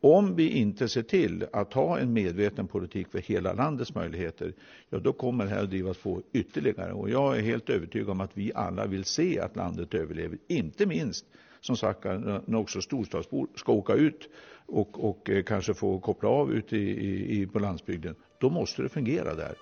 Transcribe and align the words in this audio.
om 0.00 0.36
vi 0.36 0.48
inte 0.48 0.88
ser 0.88 1.02
till 1.02 1.46
att 1.52 1.72
ha 1.72 1.98
en 1.98 2.12
medveten 2.12 2.66
politik 2.66 3.08
för 3.08 3.18
hela 3.18 3.52
landets 3.52 3.94
möjligheter, 3.94 4.52
ja 4.90 4.98
då 4.98 5.12
kommer 5.12 5.44
det 5.44 5.50
här 5.50 5.62
att 5.62 5.70
drivas 5.70 5.98
på 5.98 6.22
ytterligare. 6.32 6.92
Och 6.92 7.10
jag 7.10 7.38
är 7.38 7.42
helt 7.42 7.70
övertygad 7.70 8.10
om 8.10 8.20
att 8.20 8.30
vi 8.34 8.52
alla 8.54 8.86
vill 8.86 9.04
se 9.04 9.40
att 9.40 9.56
landet 9.56 9.94
överlever, 9.94 10.38
inte 10.48 10.86
minst 10.86 11.26
som 11.60 11.76
sagt 11.76 12.04
när 12.04 12.56
också 12.56 12.80
storstadsbor 12.80 13.48
ska 13.54 13.72
åka 13.72 13.94
ut 13.94 14.28
och, 14.66 15.08
och 15.08 15.30
eh, 15.30 15.42
kanske 15.42 15.74
få 15.74 16.00
koppla 16.00 16.28
av 16.28 16.52
ute 16.52 16.76
i, 16.76 17.40
i, 17.40 17.46
på 17.46 17.58
landsbygden. 17.58 18.14
Då 18.40 18.50
måste 18.50 18.82
det 18.82 18.88
fungera 18.88 19.34
där. 19.34 19.54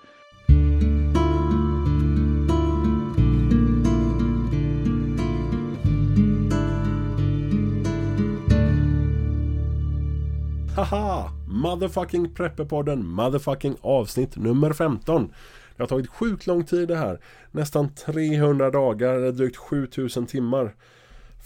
Haha! 10.76 11.30
Motherfucking 11.48 12.34
Prepperpodden, 12.34 13.06
motherfucking 13.06 13.76
avsnitt 13.80 14.36
nummer 14.36 14.72
15. 14.72 15.32
Det 15.76 15.82
har 15.82 15.86
tagit 15.86 16.08
sjukt 16.08 16.46
lång 16.46 16.64
tid 16.64 16.88
det 16.88 16.96
här. 16.96 17.20
Nästan 17.50 17.94
300 17.94 18.70
dagar, 18.70 19.14
eller 19.14 19.32
drygt 19.32 19.56
7000 19.56 20.26
timmar. 20.26 20.74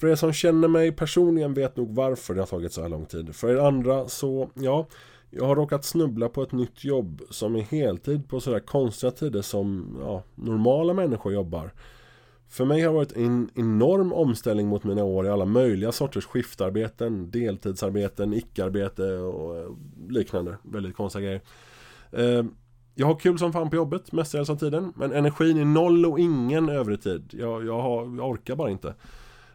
För 0.00 0.08
er 0.08 0.14
som 0.14 0.32
känner 0.32 0.68
mig 0.68 0.92
personligen 0.92 1.54
vet 1.54 1.76
nog 1.76 1.94
varför 1.94 2.34
det 2.34 2.40
har 2.40 2.46
tagit 2.46 2.72
så 2.72 2.82
här 2.82 2.88
lång 2.88 3.06
tid. 3.06 3.36
För 3.36 3.48
er 3.48 3.56
andra 3.56 4.08
så, 4.08 4.50
ja, 4.54 4.86
jag 5.30 5.44
har 5.44 5.56
råkat 5.56 5.84
snubbla 5.84 6.28
på 6.28 6.42
ett 6.42 6.52
nytt 6.52 6.84
jobb 6.84 7.22
som 7.30 7.56
är 7.56 7.62
heltid 7.62 8.28
på 8.28 8.40
sådär 8.40 8.60
konstiga 8.60 9.10
tider 9.10 9.42
som 9.42 9.96
ja, 10.00 10.22
normala 10.34 10.94
människor 10.94 11.32
jobbar. 11.32 11.72
För 12.50 12.64
mig 12.64 12.80
har 12.80 12.88
det 12.88 12.94
varit 12.94 13.12
en 13.12 13.50
enorm 13.54 14.12
omställning 14.12 14.68
mot 14.68 14.84
mina 14.84 15.04
år 15.04 15.26
i 15.26 15.28
alla 15.28 15.44
möjliga 15.44 15.92
sorters 15.92 16.26
skiftarbeten, 16.26 17.30
deltidsarbeten, 17.30 18.34
icke-arbete 18.34 19.18
och 19.18 19.58
eh, 19.58 19.70
liknande. 20.08 20.56
Väldigt 20.62 20.96
konstiga 20.96 21.24
grejer. 21.24 21.40
Eh, 22.12 22.44
jag 22.94 23.06
har 23.06 23.14
kul 23.14 23.38
som 23.38 23.52
fan 23.52 23.70
på 23.70 23.76
jobbet 23.76 24.12
mestadels 24.12 24.50
av 24.50 24.56
tiden, 24.56 24.92
men 24.96 25.12
energin 25.12 25.58
är 25.58 25.64
noll 25.64 26.06
och 26.06 26.18
ingen 26.18 26.68
övrig 26.68 27.02
tid. 27.02 27.34
Jag, 27.38 27.66
jag, 27.66 27.82
har, 27.82 28.16
jag 28.16 28.30
orkar 28.30 28.56
bara 28.56 28.70
inte. 28.70 28.94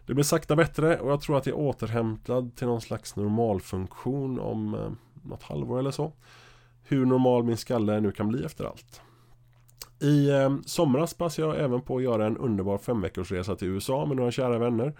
Det 0.05 0.13
blir 0.13 0.23
sakta 0.23 0.55
bättre 0.55 0.99
och 0.99 1.11
jag 1.11 1.21
tror 1.21 1.37
att 1.37 1.45
jag 1.45 1.59
är 1.59 1.61
återhämtad 1.61 2.55
till 2.55 2.67
någon 2.67 2.81
slags 2.81 3.15
normalfunktion 3.15 4.39
om 4.39 4.73
eh, 4.73 4.91
något 5.29 5.43
halvår 5.43 5.79
eller 5.79 5.91
så. 5.91 6.11
Hur 6.83 7.05
normal 7.05 7.43
min 7.43 7.57
skalle 7.57 7.99
nu 7.99 8.11
kan 8.11 8.27
bli 8.27 8.43
efter 8.43 8.65
allt. 8.65 9.01
I 10.05 10.29
eh, 10.29 10.55
somras 10.65 11.13
passade 11.13 11.47
jag 11.47 11.63
även 11.63 11.81
på 11.81 11.97
att 11.97 12.03
göra 12.03 12.25
en 12.25 12.37
underbar 12.37 12.77
femveckorsresa 12.77 13.55
till 13.55 13.67
USA 13.67 14.05
med 14.05 14.17
några 14.17 14.31
kära 14.31 14.57
vänner. 14.57 14.93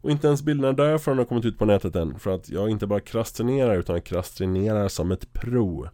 Och 0.00 0.10
inte 0.10 0.26
ens 0.26 0.42
bilderna 0.42 0.72
därifrån 0.72 1.18
har 1.18 1.24
kommit 1.24 1.44
ut 1.44 1.58
på 1.58 1.64
nätet 1.64 1.96
än. 1.96 2.18
För 2.18 2.34
att 2.34 2.48
jag 2.48 2.70
inte 2.70 2.86
bara 2.86 3.00
krastinerar 3.00 3.76
utan 3.76 4.00
krastinerar 4.00 4.88
som 4.88 5.12
ett 5.12 5.32
pro. 5.32 5.88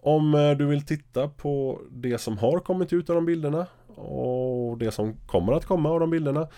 Om 0.00 0.34
eh, 0.34 0.50
du 0.50 0.66
vill 0.66 0.86
titta 0.86 1.28
på 1.28 1.80
det 1.90 2.18
som 2.18 2.38
har 2.38 2.58
kommit 2.58 2.92
ut 2.92 3.10
av 3.10 3.16
de 3.16 3.26
bilderna 3.26 3.66
och 3.94 4.78
det 4.78 4.90
som 4.90 5.16
kommer 5.26 5.52
att 5.52 5.64
komma 5.64 5.90
av 5.90 6.00
de 6.00 6.10
bilderna 6.10 6.48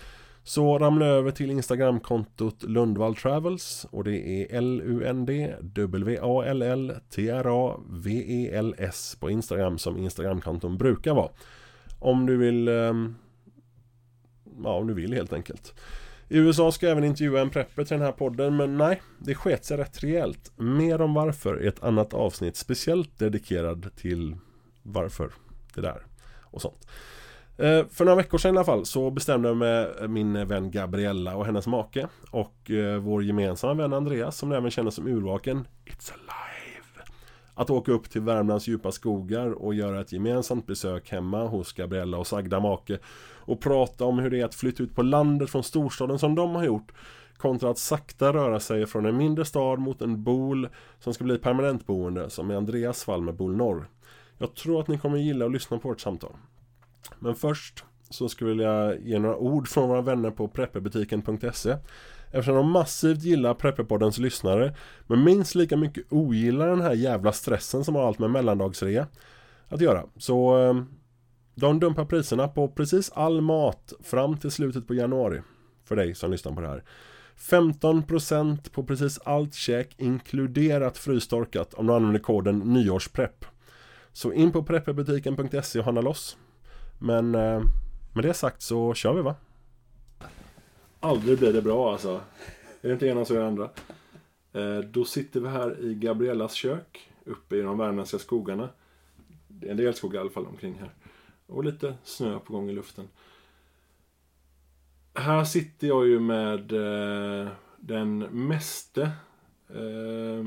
så 0.48 0.78
ramla 0.78 1.06
över 1.06 1.30
till 1.30 1.50
Instagramkontot 1.50 2.62
Lundvall 2.62 3.16
Travels 3.16 3.86
och 3.90 4.04
det 4.04 4.18
är 4.18 4.56
L-U-N-D 4.56 5.54
W-A-L-L 5.60 6.92
T-R-A-V-E-L-S 7.10 8.36
på 9.20 9.30
Instagram 9.30 9.78
som 9.78 9.96
Instagramkonton 9.96 10.78
brukar 10.78 11.14
vara. 11.14 11.30
Om 11.98 12.26
du 12.26 12.36
vill 12.36 12.68
ehm, 12.68 13.14
Ja, 14.64 14.74
om 14.74 14.86
du 14.86 14.94
vill 14.94 15.14
helt 15.14 15.32
enkelt. 15.32 15.74
I 16.28 16.38
USA 16.38 16.72
ska 16.72 16.86
jag 16.86 16.92
även 16.92 17.04
intervjua 17.04 17.40
en 17.40 17.50
prepper 17.50 17.84
till 17.84 17.96
den 17.96 18.06
här 18.06 18.12
podden 18.12 18.56
men 18.56 18.76
nej, 18.76 19.02
det 19.18 19.34
sket 19.34 19.64
sig 19.64 19.76
rätt 19.76 20.02
rejält. 20.02 20.52
Mer 20.56 21.00
om 21.00 21.14
varför 21.14 21.62
i 21.62 21.66
ett 21.66 21.82
annat 21.82 22.14
avsnitt 22.14 22.56
speciellt 22.56 23.18
dedikerad 23.18 23.96
till 23.96 24.36
varför 24.82 25.30
det 25.74 25.80
där 25.80 26.02
och 26.40 26.62
sånt. 26.62 26.88
Eh, 27.58 27.86
för 27.90 28.04
några 28.04 28.16
veckor 28.16 28.38
sedan 28.38 28.54
i 28.54 28.58
alla 28.58 28.64
fall 28.64 28.86
så 28.86 29.10
bestämde 29.10 29.48
jag 29.48 29.56
med 29.56 29.88
eh, 30.00 30.08
min 30.08 30.48
vän 30.48 30.70
Gabriella 30.70 31.36
och 31.36 31.46
hennes 31.46 31.66
make 31.66 32.08
och 32.30 32.70
eh, 32.70 32.98
vår 32.98 33.24
gemensamma 33.24 33.74
vän 33.74 33.92
Andreas 33.92 34.36
som 34.36 34.52
även 34.52 34.70
känner 34.70 34.90
som 34.90 35.06
urvaken 35.06 35.68
It's 35.84 36.12
alive! 36.12 37.10
Att 37.54 37.70
åka 37.70 37.92
upp 37.92 38.10
till 38.10 38.20
Värmlands 38.20 38.68
djupa 38.68 38.92
skogar 38.92 39.50
och 39.62 39.74
göra 39.74 40.00
ett 40.00 40.12
gemensamt 40.12 40.66
besök 40.66 41.10
hemma 41.10 41.46
hos 41.46 41.72
Gabriella 41.72 42.18
och 42.18 42.26
sagda 42.26 42.60
make 42.60 42.98
och 43.34 43.60
prata 43.60 44.04
om 44.04 44.18
hur 44.18 44.30
det 44.30 44.40
är 44.40 44.44
att 44.44 44.54
flytta 44.54 44.82
ut 44.82 44.94
på 44.94 45.02
landet 45.02 45.50
från 45.50 45.62
storstaden 45.62 46.18
som 46.18 46.34
de 46.34 46.54
har 46.54 46.64
gjort 46.64 46.92
kontra 47.36 47.70
att 47.70 47.78
sakta 47.78 48.32
röra 48.32 48.60
sig 48.60 48.86
från 48.86 49.06
en 49.06 49.16
mindre 49.16 49.44
stad 49.44 49.78
mot 49.78 50.02
en 50.02 50.22
bol 50.22 50.68
som 51.00 51.14
ska 51.14 51.24
bli 51.24 51.38
permanentboende 51.38 52.30
som 52.30 52.50
i 52.50 52.56
Andreas 52.56 53.04
fall 53.04 53.22
med 53.22 53.34
Bol 53.34 53.56
Norr. 53.56 53.88
Jag 54.38 54.54
tror 54.54 54.80
att 54.80 54.88
ni 54.88 54.98
kommer 54.98 55.18
gilla 55.18 55.46
att 55.46 55.52
lyssna 55.52 55.78
på 55.78 55.88
vårt 55.88 56.00
samtal. 56.00 56.32
Men 57.18 57.34
först 57.34 57.84
så 58.10 58.28
skulle 58.28 58.62
jag 58.62 59.00
ge 59.00 59.18
några 59.18 59.36
ord 59.36 59.68
från 59.68 59.88
våra 59.88 60.00
vänner 60.00 60.30
på 60.30 60.48
prepperbutiken.se 60.48 61.76
Eftersom 62.30 62.54
de 62.54 62.70
massivt 62.70 63.22
gillar 63.22 63.54
Prepperpoddens 63.54 64.18
lyssnare 64.18 64.74
Men 65.06 65.24
minst 65.24 65.54
lika 65.54 65.76
mycket 65.76 66.04
ogillar 66.10 66.68
den 66.68 66.80
här 66.80 66.92
jävla 66.92 67.32
stressen 67.32 67.84
som 67.84 67.94
har 67.94 68.06
allt 68.06 68.18
med 68.18 68.30
mellandagsrea 68.30 69.06
Att 69.68 69.80
göra. 69.80 70.04
Så 70.16 70.66
eh, 70.68 70.82
De 71.54 71.80
dumpar 71.80 72.04
priserna 72.04 72.48
på 72.48 72.68
precis 72.68 73.10
all 73.10 73.40
mat 73.40 73.92
fram 74.02 74.38
till 74.38 74.50
slutet 74.50 74.86
på 74.86 74.94
januari 74.94 75.42
För 75.84 75.96
dig 75.96 76.14
som 76.14 76.30
lyssnar 76.30 76.52
på 76.52 76.60
det 76.60 76.68
här. 76.68 76.84
15% 77.38 78.70
på 78.70 78.84
precis 78.84 79.18
allt 79.18 79.54
käk 79.54 79.94
inkluderat 79.98 80.98
frystorkat 80.98 81.74
om 81.74 81.86
du 81.86 81.92
använder 81.92 82.20
koden 82.20 82.58
nyårsprepp. 82.58 83.44
Så 84.12 84.32
in 84.32 84.52
på 84.52 84.62
prepperbutiken.se 84.62 85.78
och 85.78 85.84
handla 85.84 86.00
loss 86.00 86.36
men 86.98 87.34
eh, 87.34 87.62
med 88.14 88.24
det 88.24 88.34
sagt 88.34 88.62
så 88.62 88.94
kör 88.94 89.14
vi 89.14 89.22
va? 89.22 89.34
Aldrig 91.00 91.38
blir 91.38 91.52
det 91.52 91.62
bra 91.62 91.92
alltså. 91.92 92.20
Är 92.80 92.88
det 92.88 92.92
inte 92.92 93.06
ena 93.06 93.24
så 93.24 93.34
är 93.34 93.38
det 93.38 93.46
andra. 93.46 93.70
Eh, 94.52 94.78
då 94.78 95.04
sitter 95.04 95.40
vi 95.40 95.48
här 95.48 95.80
i 95.80 95.94
Gabriellas 95.94 96.54
kök. 96.54 97.10
Uppe 97.24 97.56
i 97.56 97.60
de 97.60 97.78
värmländska 97.78 98.18
skogarna. 98.18 98.68
Det 99.48 99.66
är 99.66 99.70
en 99.70 99.76
del 99.76 99.94
skog 99.94 100.14
i 100.14 100.18
alla 100.18 100.30
fall 100.30 100.46
omkring 100.46 100.74
här. 100.80 100.90
Och 101.46 101.64
lite 101.64 101.94
snö 102.04 102.38
på 102.38 102.52
gång 102.52 102.70
i 102.70 102.72
luften. 102.72 103.08
Här 105.14 105.44
sitter 105.44 105.86
jag 105.86 106.06
ju 106.06 106.20
med 106.20 106.72
eh, 106.72 107.48
den 107.76 108.18
meste 108.18 109.02
eh, 109.68 110.44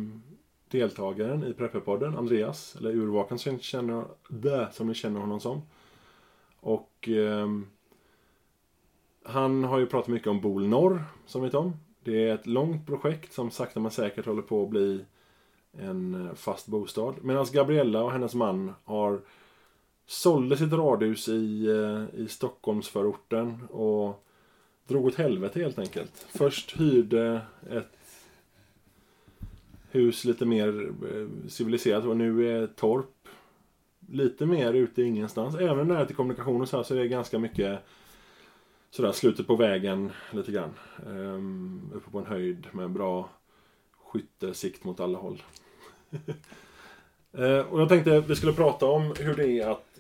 deltagaren 0.70 1.44
i 1.44 1.54
Prepperpodden, 1.54 2.18
Andreas. 2.18 2.76
Eller 2.76 2.92
urvakan 2.92 3.40
som, 3.40 3.60
känner, 3.60 4.72
som 4.72 4.88
ni 4.88 4.94
känner 4.94 5.20
honom 5.20 5.40
som. 5.40 5.62
Och 6.62 7.10
eh, 7.10 7.48
han 9.24 9.64
har 9.64 9.80
ju 9.80 9.86
pratat 9.86 10.08
mycket 10.08 10.28
om 10.28 10.42
Bol 10.42 10.68
Norr, 10.68 11.04
som 11.26 11.42
vi 11.42 11.48
vet 11.48 11.56
om. 11.56 11.74
Det 12.04 12.30
är 12.30 12.34
ett 12.34 12.48
långt 12.48 12.88
projekt 12.88 13.34
som 13.34 13.52
sakta 13.52 13.80
men 13.80 13.92
säkert 13.92 14.26
håller 14.26 14.42
på 14.42 14.64
att 14.64 14.70
bli 14.70 15.06
en 15.72 16.28
eh, 16.28 16.34
fast 16.34 16.68
bostad. 16.68 17.16
Medan 17.22 17.46
Gabriella 17.54 18.04
och 18.04 18.12
hennes 18.12 18.36
man 18.36 18.74
har 18.84 19.22
sålde 20.06 20.58
sitt 20.58 20.74
radhus 20.74 21.30
i, 21.30 21.66
eh, 21.66 22.20
i 22.20 22.28
Stockholmsförorten 22.28 23.64
och 23.70 24.26
drog 24.88 25.06
åt 25.06 25.16
helvete 25.16 25.60
helt 25.60 25.80
enkelt. 25.80 26.26
Först 26.30 26.80
hyrde 26.80 27.42
ett 27.70 27.98
hus 29.92 30.26
lite 30.26 30.46
mer 30.46 30.92
eh, 31.14 31.50
civiliserat 31.50 32.06
och 32.06 32.18
nu 32.18 32.48
är 32.50 32.68
torp 32.68 33.21
lite 34.12 34.46
mer 34.46 34.74
ute 34.74 35.02
i 35.02 35.06
ingenstans. 35.06 35.56
Även 35.56 35.88
när 35.88 36.00
det 36.00 36.06
till 36.06 36.16
kommunikation 36.16 36.62
och 36.62 36.70
så 36.70 36.78
här 36.78 36.84
så 36.84 36.96
är 36.96 37.00
det 37.00 37.08
ganska 37.08 37.40
mycket 37.40 37.80
sådär 38.92 39.12
slutet 39.12 39.48
på 39.48 39.56
vägen 39.56 40.12
lite 40.32 40.52
grann. 40.52 40.74
Um, 41.06 41.92
uppe 41.94 42.12
på 42.12 42.20
en 42.20 42.26
höjd 42.26 42.68
med 42.72 42.90
bra 42.90 43.30
skyttesikt 44.04 44.84
mot 44.84 45.00
alla 45.00 45.18
håll. 45.18 45.44
uh, 47.40 47.60
och 47.70 47.82
jag 47.82 47.90
tänkte 47.90 48.18
att 48.18 48.30
vi 48.30 48.36
skulle 48.36 48.54
prata 48.54 48.86
om 48.86 49.14
hur 49.20 49.36
det 49.36 49.60
är 49.60 49.70
att 49.70 50.00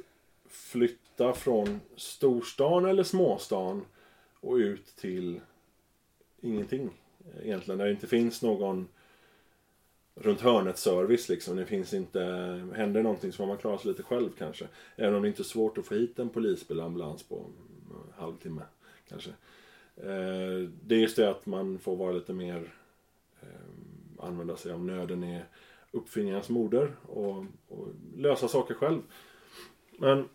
flytta 0.50 1.34
från 1.34 1.80
storstan 1.96 2.86
eller 2.86 3.04
småstan 3.04 3.86
och 4.40 4.56
ut 4.56 4.96
till 4.96 5.42
ingenting. 6.42 6.90
Egentligen, 7.44 7.78
där 7.78 7.86
det 7.86 7.92
inte 7.92 8.08
finns 8.08 8.42
någon 8.42 8.88
runt 10.16 10.42
hörnet 10.42 10.78
service 10.78 11.30
liksom. 11.30 11.56
Det 11.56 11.66
finns 11.66 11.94
inte, 11.94 12.22
händer 12.76 13.04
någonting 13.04 13.32
så 13.32 13.38
får 13.38 13.46
man 13.46 13.58
klara 13.58 13.78
sig 13.78 13.92
lite 13.92 14.04
själv 14.04 14.30
kanske. 14.38 14.68
Även 14.96 15.16
om 15.16 15.22
det 15.22 15.28
inte 15.28 15.42
är 15.42 15.44
svårt 15.44 15.78
att 15.78 15.86
få 15.86 15.96
hit 15.96 16.20
en 16.20 16.30
polisbil 16.30 16.78
eller 16.78 16.86
ambulans 16.86 17.24
på 17.24 17.36
en 17.36 18.14
halvtimme 18.22 18.62
kanske. 19.10 19.30
Eh, 19.96 20.70
det 20.84 20.96
är 20.96 21.00
just 21.00 21.16
det 21.16 21.30
att 21.30 21.46
man 21.46 21.80
får 21.80 21.96
vara 21.96 22.12
lite 22.12 22.34
mer 22.34 22.74
eh, 23.42 23.48
använda 24.20 24.58
sig 24.58 24.72
av 24.72 24.86
nöden 24.86 25.24
är 25.24 25.46
uppfinningarnas 25.92 26.50
moder 26.50 26.96
och, 27.02 27.46
och 27.68 27.88
lösa 28.16 28.48
saker 28.48 28.74
själv. 28.74 29.02
Men 29.98 30.30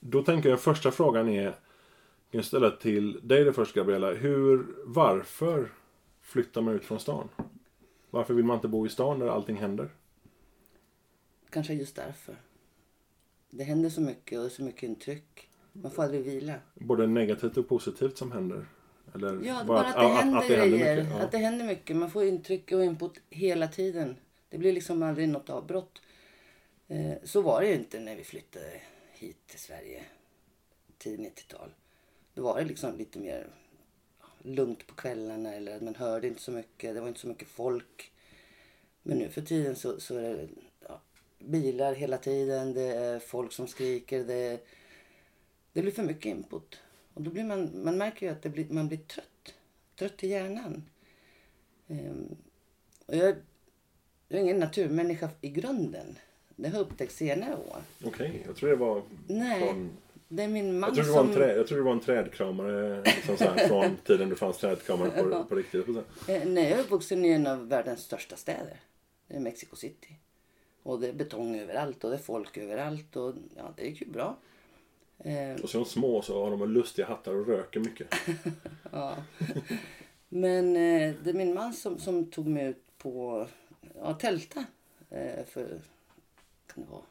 då 0.00 0.22
tänker 0.22 0.50
jag 0.50 0.60
första 0.60 0.90
frågan 0.90 1.28
är, 1.28 1.54
jag 2.30 2.44
ställa 2.44 2.70
till 2.70 3.20
dig 3.22 3.44
det 3.44 3.52
först 3.52 3.74
Gabriella. 3.74 4.12
Hur, 4.12 4.66
varför 4.84 5.72
flyttar 6.20 6.62
man 6.62 6.74
ut 6.74 6.84
från 6.84 7.00
stan? 7.00 7.28
Varför 8.14 8.34
vill 8.34 8.44
man 8.44 8.56
inte 8.56 8.68
bo 8.68 8.86
i 8.86 8.88
stan 8.88 9.18
där 9.18 9.28
allting 9.28 9.56
händer? 9.56 9.88
Kanske 11.50 11.74
just 11.74 11.96
därför. 11.96 12.36
Det 13.50 13.64
händer 13.64 13.90
så 13.90 14.00
mycket 14.00 14.38
och 14.38 14.44
det 14.44 14.50
så 14.50 14.62
mycket 14.62 14.82
intryck. 14.82 15.48
Man 15.72 15.90
får 15.90 16.02
aldrig 16.02 16.24
vila. 16.24 16.54
Både 16.74 17.06
negativt 17.06 17.56
och 17.56 17.68
positivt 17.68 18.18
som 18.18 18.32
händer? 18.32 18.66
Eller 19.14 19.40
Ja, 19.44 19.64
bara, 19.64 19.80
att, 19.80 19.96
det 19.96 20.08
händer 20.08 20.48
grejer. 20.48 20.96
Mycket, 20.96 21.14
ja. 21.18 21.24
Att 21.24 21.32
det 21.32 21.38
händer 21.38 21.66
mycket. 21.66 21.96
Man 21.96 22.10
får 22.10 22.24
intryck 22.24 22.72
och 22.72 22.84
input 22.84 23.20
hela 23.30 23.68
tiden. 23.68 24.16
Det 24.48 24.58
blir 24.58 24.72
liksom 24.72 25.02
aldrig 25.02 25.28
något 25.28 25.50
avbrott. 25.50 26.02
Eh, 26.88 27.14
så 27.24 27.42
var 27.42 27.60
det 27.60 27.66
ju 27.68 27.74
inte 27.74 28.00
när 28.00 28.16
vi 28.16 28.24
flyttade 28.24 28.80
hit 29.12 29.46
till 29.46 29.60
Sverige. 29.60 30.04
Tidigt 30.98 31.38
90-tal. 31.38 31.70
Då 32.34 32.42
var 32.42 32.58
det 32.58 32.64
liksom 32.64 32.96
lite 32.96 33.18
mer 33.18 33.46
lugnt 34.44 34.86
på 34.86 34.94
kvällarna 34.94 35.54
eller 35.54 35.80
man 35.80 35.94
hörde 35.94 36.26
inte 36.26 36.42
så 36.42 36.50
mycket. 36.50 36.94
Det 36.94 37.00
var 37.00 37.08
inte 37.08 37.20
så 37.20 37.28
mycket 37.28 37.48
folk. 37.48 38.12
Men 39.02 39.18
nu 39.18 39.28
för 39.28 39.42
tiden 39.42 39.76
så, 39.76 40.00
så 40.00 40.16
är 40.16 40.34
det 40.34 40.48
ja, 40.88 41.00
bilar 41.38 41.94
hela 41.94 42.18
tiden. 42.18 42.74
Det 42.74 42.94
är 42.94 43.18
folk 43.18 43.52
som 43.52 43.66
skriker. 43.66 44.24
Det, 44.24 44.66
det 45.72 45.82
blir 45.82 45.92
för 45.92 46.02
mycket 46.02 46.26
input. 46.26 46.80
Och 47.14 47.22
då 47.22 47.30
blir 47.30 47.44
man, 47.44 47.70
man 47.84 47.98
märker 47.98 48.26
ju 48.26 48.32
att 48.32 48.42
det 48.42 48.48
blir, 48.48 48.66
man 48.70 48.88
blir 48.88 48.98
trött. 48.98 49.54
Trött 49.98 50.24
i 50.24 50.28
hjärnan. 50.28 50.84
Um, 51.86 52.36
och 53.06 53.16
jag, 53.16 53.36
jag 54.28 54.38
är 54.38 54.42
ingen 54.42 54.58
naturmänniska 54.58 55.30
i 55.40 55.48
grunden. 55.48 56.18
Det 56.56 56.68
har 56.68 56.78
jag 56.78 56.86
upptäckt 56.86 57.12
senare 57.12 57.54
år. 57.54 57.82
Okej, 58.04 58.28
okay, 58.28 58.40
jag 58.46 58.56
tror 58.56 58.70
det 58.70 58.76
var 58.76 59.02
Nej, 59.26 59.60
från... 59.60 59.90
det 60.36 60.42
är 60.42 60.48
min 60.48 60.80
man 60.80 60.94
jag 60.94 61.06
tror 61.06 61.14
det 61.14 61.20
var 61.22 61.28
en 61.28 61.34
trä, 61.34 61.56
Jag 61.56 61.66
tror 61.66 61.78
det 61.78 61.84
var 61.84 61.92
en 61.92 62.00
trädkramare 62.00 63.02
liksom 63.04 63.36
så 63.36 63.44
här, 63.44 63.68
från 63.68 63.96
tiden 63.96 64.28
det 64.28 64.36
fanns 64.36 64.58
trädkramare 64.58 65.10
på, 65.10 65.44
på 65.44 65.54
riktigt. 65.54 65.88
Eh, 65.88 66.44
nej, 66.44 66.70
jag 66.70 66.78
är 66.78 66.82
uppvuxen 66.82 67.24
i 67.24 67.28
en 67.28 67.46
av 67.46 67.68
världens 67.68 68.00
största 68.00 68.36
städer. 68.36 68.80
Det 69.28 69.36
är 69.36 69.40
Mexico 69.40 69.76
City. 69.76 70.18
Och 70.82 71.00
det 71.00 71.08
är 71.08 71.12
betong 71.12 71.58
överallt 71.58 72.04
och 72.04 72.10
det 72.10 72.16
är 72.16 72.20
folk 72.20 72.56
överallt 72.56 73.16
och 73.16 73.34
ja, 73.56 73.74
det 73.76 73.86
gick 73.86 74.00
ju 74.00 74.10
bra. 74.10 74.36
Eh, 75.18 75.62
och 75.62 75.70
så 75.70 75.78
är 75.78 75.82
de 75.82 75.88
små 75.88 76.22
så 76.22 76.44
har 76.44 76.50
de 76.50 76.72
lustiga 76.72 77.06
hattar 77.06 77.34
och 77.34 77.46
röker 77.46 77.80
mycket. 77.80 78.14
ja. 78.92 79.16
Men 80.28 80.76
eh, 80.76 81.14
det 81.24 81.30
är 81.30 81.34
min 81.34 81.54
man 81.54 81.72
som, 81.72 81.98
som 81.98 82.30
tog 82.30 82.46
mig 82.46 82.66
ut 82.66 82.84
på 82.98 83.46
ja, 83.94 84.14
tälta 84.14 84.64
för 85.46 85.80
kan 86.66 86.84
det 86.84 86.90
vara 86.90 87.02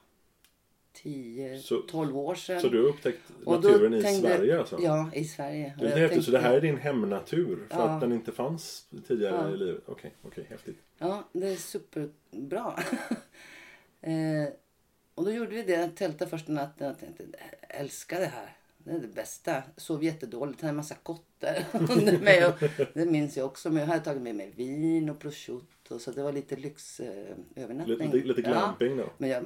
10-12 0.94 2.14
år 2.14 2.36
sedan. 2.36 2.62
Så 2.62 2.68
du 2.68 2.82
har 2.82 2.90
upptäckt 2.90 3.20
naturen 3.46 3.94
i 3.94 4.02
tänkte, 4.02 4.28
Sverige 4.28 4.60
alltså? 4.60 4.80
Ja, 4.82 5.10
i 5.14 5.26
Sverige. 5.26 5.74
Det 5.80 5.86
är 5.86 5.90
häftigt, 5.90 6.10
tänkte, 6.10 6.26
så 6.26 6.32
det 6.32 6.40
här 6.40 6.54
är 6.54 6.62
din 6.62 6.78
hemnatur 6.78 7.68
för 7.70 7.80
ja. 7.80 7.90
att 7.90 8.02
den 8.02 8.12
inte 8.12 8.32
fanns 8.32 8.88
tidigare 9.08 9.36
ja. 9.36 9.54
i 9.54 9.58
livet? 9.58 9.84
Okej, 9.86 10.12
okay, 10.22 10.32
okay, 10.32 10.44
häftigt. 10.50 10.78
Ja, 10.98 11.24
det 11.34 11.48
är 11.48 11.56
superbra. 11.56 12.74
eh, 14.02 14.54
och 15.16 15.26
då 15.26 15.32
gjorde 15.32 15.56
vi 15.56 15.64
det, 15.64 15.88
tältade 15.88 16.30
första 16.30 16.52
natten 16.52 16.92
och 16.92 17.00
tänkte, 17.00 17.24
älskar 17.70 18.20
det 18.20 18.26
här. 18.26 18.58
Det 18.78 18.92
är 18.92 19.00
det 19.00 19.08
bästa. 19.08 19.64
Sov 19.78 20.04
jättedåligt, 20.04 20.62
hade 20.62 20.70
en 20.70 20.76
massa 20.76 20.96
kottar 20.96 21.66
under 21.72 22.20
mig. 22.20 22.46
Och 22.46 22.54
det 22.94 23.06
minns 23.06 23.38
jag 23.38 23.46
också. 23.46 23.70
Men 23.70 23.80
jag 23.80 23.88
hade 23.88 24.00
tagit 24.00 24.22
med 24.22 24.36
mig 24.36 24.54
vin 24.56 25.10
och 25.10 25.20
prosciutto. 25.20 26.00
Så 26.00 26.12
det 26.12 26.24
var 26.24 26.32
lite 26.32 26.56
lyxövernattning. 26.56 28.12
lite, 28.12 28.28
lite 28.28 28.42
glamping 28.42 28.98
då? 28.98 29.10
men 29.18 29.30
jag 29.30 29.46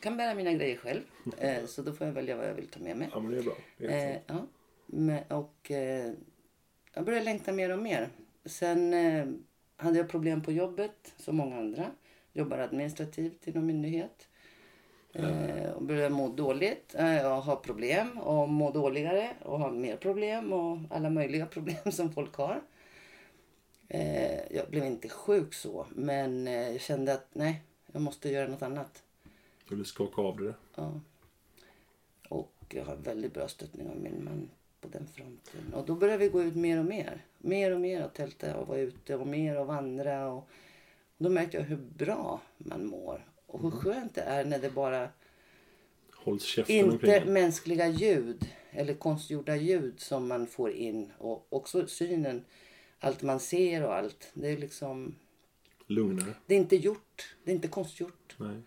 kan 0.00 0.16
bära 0.16 0.34
mina 0.34 0.52
grejer 0.52 0.76
själv. 0.76 1.02
Eh, 1.38 1.66
så 1.66 1.82
då 1.82 1.92
får 1.92 2.06
jag 2.06 2.14
välja 2.14 2.36
vad 2.36 2.48
jag 2.48 2.54
vill 2.54 2.68
ta 2.68 2.80
med 2.80 2.96
mig. 2.96 3.08
Ja 3.12 3.20
men 3.20 3.30
det 3.30 3.38
är 3.38 3.42
bra. 3.42 3.56
Det 3.76 3.86
är 3.86 4.14
eh, 4.14 4.20
ja. 4.26 4.46
Men, 4.86 5.22
och 5.28 5.70
eh, 5.70 6.12
jag 6.94 7.04
började 7.04 7.24
längta 7.24 7.52
mer 7.52 7.72
och 7.72 7.78
mer. 7.78 8.08
Sen 8.44 8.94
eh, 8.94 9.26
hade 9.76 9.98
jag 9.98 10.08
problem 10.08 10.42
på 10.42 10.52
jobbet 10.52 11.14
som 11.16 11.36
många 11.36 11.56
andra. 11.58 11.90
Jobbar 12.32 12.58
administrativt 12.58 13.46
inom 13.46 13.66
myndighet. 13.66 14.28
Eh, 15.12 15.70
och 15.70 15.82
börjar 15.82 16.10
må 16.10 16.28
dåligt 16.28 16.94
eh, 16.94 17.32
och 17.32 17.42
ha 17.42 17.56
problem 17.56 18.18
och 18.18 18.48
må 18.48 18.70
dåligare 18.70 19.30
och 19.42 19.58
ha 19.58 19.70
mer 19.70 19.96
problem 19.96 20.52
och 20.52 20.78
alla 20.90 21.10
möjliga 21.10 21.46
problem 21.50 21.92
som 21.92 22.12
folk 22.12 22.34
har. 22.34 22.60
Eh, 23.88 24.56
jag 24.56 24.70
blev 24.70 24.84
inte 24.84 25.08
sjuk 25.08 25.54
så 25.54 25.86
men 25.90 26.48
eh, 26.48 26.70
jag 26.70 26.80
kände 26.80 27.12
att 27.12 27.28
nej, 27.32 27.62
jag 27.92 28.02
måste 28.02 28.28
göra 28.28 28.48
något 28.48 28.62
annat. 28.62 29.02
Du 29.68 29.74
ville 29.74 29.84
skaka 29.84 30.22
av 30.22 30.36
det? 30.36 30.54
Ja. 30.74 31.00
Och 32.28 32.54
jag 32.68 32.84
har 32.84 32.96
väldigt 32.96 33.34
bra 33.34 33.48
stöttning 33.48 33.88
av 33.88 33.96
min 33.96 34.24
man 34.24 34.50
på 34.80 34.88
den 34.88 35.06
fronten. 35.06 35.74
Och 35.74 35.86
då 35.86 35.94
började 35.94 36.18
vi 36.18 36.28
gå 36.28 36.42
ut 36.42 36.56
mer 36.56 36.78
och 36.78 36.84
mer. 36.84 37.24
Mer 37.38 37.74
och 37.74 37.80
mer 37.80 38.04
och 38.04 38.14
tälta 38.14 38.56
och 38.56 38.68
vara 38.68 38.78
ute 38.78 39.16
och 39.16 39.26
mer 39.26 39.60
och 39.60 39.66
vandra. 39.66 40.28
Och 40.28 40.48
då 41.18 41.28
märkte 41.28 41.56
jag 41.56 41.64
hur 41.64 41.76
bra 41.76 42.40
man 42.58 42.86
mår 42.86 43.28
och 43.46 43.62
hur 43.62 43.70
skönt 43.70 44.14
det 44.14 44.20
är 44.20 44.44
när 44.44 44.58
det 44.58 44.70
bara 44.70 45.08
inte 46.66 47.24
mänskliga 47.24 47.88
ljud 47.88 48.50
eller 48.70 48.94
konstgjorda 48.94 49.56
ljud 49.56 50.00
som 50.00 50.28
man 50.28 50.46
får 50.46 50.70
in 50.70 51.12
och 51.18 51.46
också 51.48 51.86
synen. 51.86 52.44
Allt 52.98 53.22
man 53.22 53.40
ser 53.40 53.84
och 53.84 53.94
allt. 53.94 54.30
Det 54.34 54.48
är 54.48 54.56
liksom 54.56 55.14
lugnare. 55.86 56.34
Det 56.46 56.54
är 56.54 56.58
inte 56.58 56.76
gjort. 56.76 57.36
Det 57.44 57.50
är 57.50 57.54
inte 57.54 57.68
konstgjort. 57.68 58.36
Nej. 58.36 58.62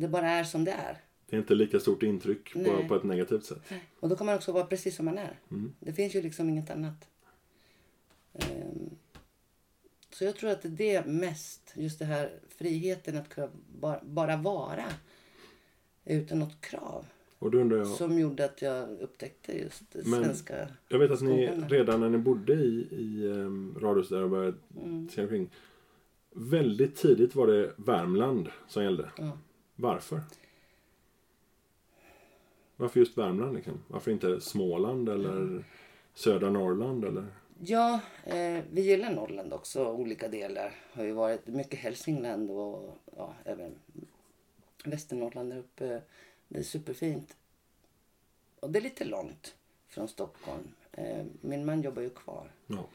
Det 0.00 0.08
bara 0.08 0.30
är 0.30 0.44
som 0.44 0.64
det 0.64 0.72
är. 0.72 0.96
Det 1.26 1.36
är 1.36 1.40
inte 1.40 1.54
lika 1.54 1.80
stort 1.80 2.02
intryck 2.02 2.52
på, 2.52 2.88
på, 2.88 2.96
ett 2.96 3.04
negativt 3.04 3.44
sätt. 3.44 3.62
Och 4.00 4.08
då 4.08 4.16
kan 4.16 4.26
man 4.26 4.34
också 4.34 4.52
vara 4.52 4.64
precis 4.64 4.96
som 4.96 5.04
man 5.04 5.18
är. 5.18 5.38
Mm. 5.50 5.74
Det 5.80 5.92
finns 5.92 6.14
ju 6.14 6.22
liksom 6.22 6.48
inget 6.48 6.70
annat. 6.70 7.08
Um, 8.32 8.90
så 10.10 10.24
jag 10.24 10.36
tror 10.36 10.50
att 10.50 10.60
det 10.62 10.94
är 10.94 11.04
mest, 11.04 11.72
just 11.76 11.98
det 11.98 12.04
här 12.04 12.30
friheten 12.48 13.16
att 13.16 13.28
kunna 13.28 13.48
bara, 13.80 14.00
bara 14.02 14.36
vara 14.36 14.84
utan 16.04 16.38
något 16.38 16.60
krav. 16.60 17.06
Och 17.38 17.50
då 17.50 17.58
undrar 17.58 17.78
jag, 17.78 17.86
som 17.86 18.18
gjorde 18.18 18.44
att 18.44 18.62
jag 18.62 19.00
upptäckte 19.00 19.58
just 19.58 19.82
men 19.92 20.24
svenska 20.24 20.68
Jag 20.88 20.98
vet 20.98 21.10
att 21.10 21.20
ni 21.20 21.46
redan 21.68 22.00
när 22.00 22.08
ni 22.08 22.18
bodde 22.18 22.52
i, 22.52 22.88
i 22.90 23.26
um, 23.26 23.78
radhuset 23.80 24.10
där 24.10 24.22
och 24.22 24.30
började 24.30 24.56
mm. 24.76 25.08
se 25.08 25.22
omkring. 25.22 25.50
Väldigt 26.34 26.96
tidigt 26.96 27.34
var 27.34 27.46
det 27.46 27.72
Värmland 27.76 28.48
som 28.68 28.82
gällde. 28.82 29.10
Ja. 29.16 29.38
Varför? 29.80 30.20
Varför 32.76 33.00
just 33.00 33.18
Värmland 33.18 33.54
liksom? 33.54 33.84
Varför 33.88 34.10
inte 34.10 34.40
Småland 34.40 35.08
eller 35.08 35.36
mm. 35.36 35.64
södra 36.14 36.50
Norrland 36.50 37.04
eller? 37.04 37.26
Ja, 37.58 38.00
eh, 38.24 38.64
vi 38.72 38.80
gillar 38.80 39.10
Norrland 39.10 39.52
också, 39.52 39.92
olika 39.92 40.28
delar. 40.28 40.74
Har 40.92 41.04
ju 41.04 41.12
varit 41.12 41.46
mycket 41.46 41.78
Hälsingland 41.78 42.50
och 42.50 42.98
ja, 43.16 43.34
även 43.44 43.74
Västernorrland 44.84 45.50
där 45.50 45.58
uppe. 45.58 46.02
Det 46.48 46.58
är 46.58 46.62
superfint. 46.62 47.36
Och 48.60 48.70
det 48.70 48.78
är 48.78 48.82
lite 48.82 49.04
långt 49.04 49.54
från 49.88 50.08
Stockholm. 50.08 50.68
Eh, 50.92 51.24
min 51.40 51.64
man 51.64 51.82
jobbar 51.82 52.02
ju 52.02 52.10
kvar. 52.10 52.52
Ja, 52.66 52.86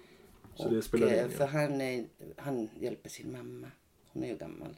så 0.56 0.70
det 0.70 0.82
spelar 0.82 1.14
eh, 1.14 1.28
För 1.28 1.46
han, 1.46 1.82
är, 1.82 2.06
han 2.38 2.70
hjälper 2.80 3.10
sin 3.10 3.32
mamma. 3.32 3.72
Hon 4.14 4.24
är 4.24 4.28
ju 4.28 4.38
gammal. 4.38 4.76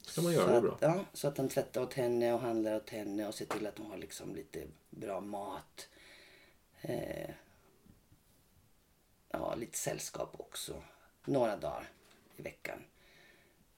Ska 0.00 0.22
man 0.22 0.32
göra 0.32 0.46
så 0.46 0.52
det 0.54 0.60
bra. 0.60 0.78
ja, 0.80 1.04
så 1.12 1.28
att 1.28 1.38
han 1.38 1.48
tvättar 1.48 1.82
åt 1.82 1.94
henne 1.94 2.32
och 2.32 2.40
handlar 2.40 2.76
åt 2.76 2.90
henne 2.90 3.28
och 3.28 3.34
ser 3.34 3.44
till 3.44 3.66
att 3.66 3.78
hon 3.78 3.90
har 3.90 3.98
liksom 3.98 4.34
lite 4.34 4.66
bra 4.90 5.20
mat. 5.20 5.88
Eh, 6.80 7.30
ja, 9.30 9.54
lite 9.54 9.78
sällskap 9.78 10.34
också. 10.38 10.82
Några 11.24 11.56
dagar 11.56 11.88
i 12.36 12.42
veckan. 12.42 12.78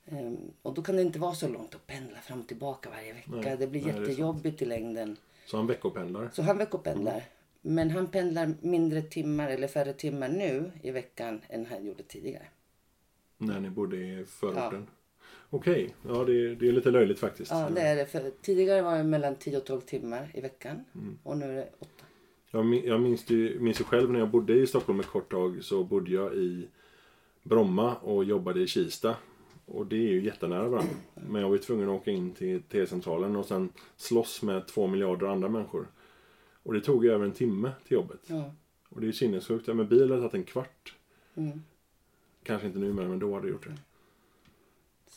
Um, 0.05 0.53
och 0.63 0.75
då 0.75 0.83
kan 0.83 0.97
det 0.97 1.03
inte 1.03 1.19
vara 1.19 1.35
så 1.35 1.49
långt 1.49 1.75
att 1.75 1.87
pendla 1.87 2.19
fram 2.19 2.41
och 2.41 2.49
tillbaka 2.49 2.91
varje 2.91 3.13
vecka. 3.13 3.31
Nej, 3.31 3.57
det 3.57 3.67
blir 3.67 3.85
nej, 3.85 4.01
jättejobbigt 4.01 4.59
det 4.59 4.65
i 4.65 4.69
längden. 4.69 5.17
Så 5.47 5.57
han 5.57 5.67
veckopendlar? 5.67 6.31
Så 6.33 6.43
han 6.43 6.59
veckopendlar. 6.59 7.13
Mm. 7.13 7.25
Men 7.61 7.91
han 7.91 8.07
pendlar 8.07 8.55
mindre 8.61 9.03
timmar 9.03 9.49
eller 9.49 9.69
färre 9.69 9.93
timmar 9.93 10.29
nu 10.29 10.73
i 10.83 10.91
veckan 10.91 11.41
än 11.49 11.67
han 11.67 11.87
gjorde 11.87 12.03
tidigare. 12.03 12.47
När 13.39 13.61
ni 13.61 13.71
bodde 13.71 13.97
i 13.97 14.25
förorten? 14.25 14.87
Ja. 14.89 15.02
Okej, 15.55 15.95
ja 16.09 16.25
det, 16.25 16.55
det, 16.55 16.69
är 16.69 16.73
lite 16.73 16.91
löjligt 16.91 17.19
faktiskt. 17.19 17.51
Ja 17.51 17.69
det 17.75 17.81
är 17.81 17.97
det. 17.97 18.07
För 18.07 18.31
tidigare 18.43 18.83
var 18.83 18.97
det 18.97 19.05
mellan 19.05 19.37
10 19.37 19.57
och 19.57 19.65
12 19.65 19.81
timmar 19.81 20.31
i 20.35 20.41
veckan. 20.41 20.85
Mm. 20.95 21.19
Och 21.23 21.39
nu 21.39 21.45
är 21.45 21.55
det 21.55 21.69
8. 21.79 21.89
Jag, 22.51 22.87
jag 22.87 23.01
minns, 23.01 23.31
ju, 23.31 23.61
minns 23.61 23.81
ju 23.81 23.85
själv 23.85 24.11
när 24.11 24.19
jag 24.19 24.29
bodde 24.29 24.55
i 24.55 24.67
Stockholm 24.67 25.01
ett 25.01 25.07
kort 25.07 25.31
tag 25.31 25.65
så 25.65 25.85
bodde 25.85 26.11
jag 26.11 26.35
i 26.35 26.69
Bromma 27.43 27.95
och 27.95 28.25
jobbade 28.25 28.61
i 28.61 28.67
Kista. 28.67 29.17
Och 29.67 29.87
det 29.87 29.97
är 29.97 30.11
ju 30.11 30.25
jättenära 30.25 30.69
varandra. 30.69 30.95
Men 31.15 31.41
jag 31.41 31.49
var 31.49 31.57
ju 31.57 31.63
tvungen 31.63 31.89
att 31.89 32.01
åka 32.01 32.11
in 32.11 32.35
till 32.35 32.63
T-centralen 32.63 33.37
och 33.37 33.47
sen 33.47 33.69
slåss 33.97 34.43
med 34.43 34.67
två 34.67 34.87
miljarder 34.87 35.27
andra 35.27 35.49
människor. 35.49 35.87
Och 36.63 36.75
det 36.75 36.81
tog 36.81 37.05
ju 37.05 37.13
över 37.13 37.25
en 37.25 37.33
timme 37.33 37.73
till 37.87 37.95
jobbet. 37.95 38.21
Ja. 38.27 38.55
Och 38.89 39.01
det 39.01 39.09
är 39.09 39.13
sinnessjukt. 39.13 39.67
Med 39.67 39.89
bil 39.89 40.01
hade 40.01 40.15
det 40.15 40.21
tagit 40.21 40.35
en 40.35 40.45
kvart. 40.45 40.95
Mm. 41.35 41.63
Kanske 42.43 42.67
inte 42.67 42.79
numera 42.79 43.09
men 43.09 43.19
då 43.19 43.35
hade 43.35 43.47
det 43.47 43.51
gjort 43.51 43.67
det. 43.67 43.77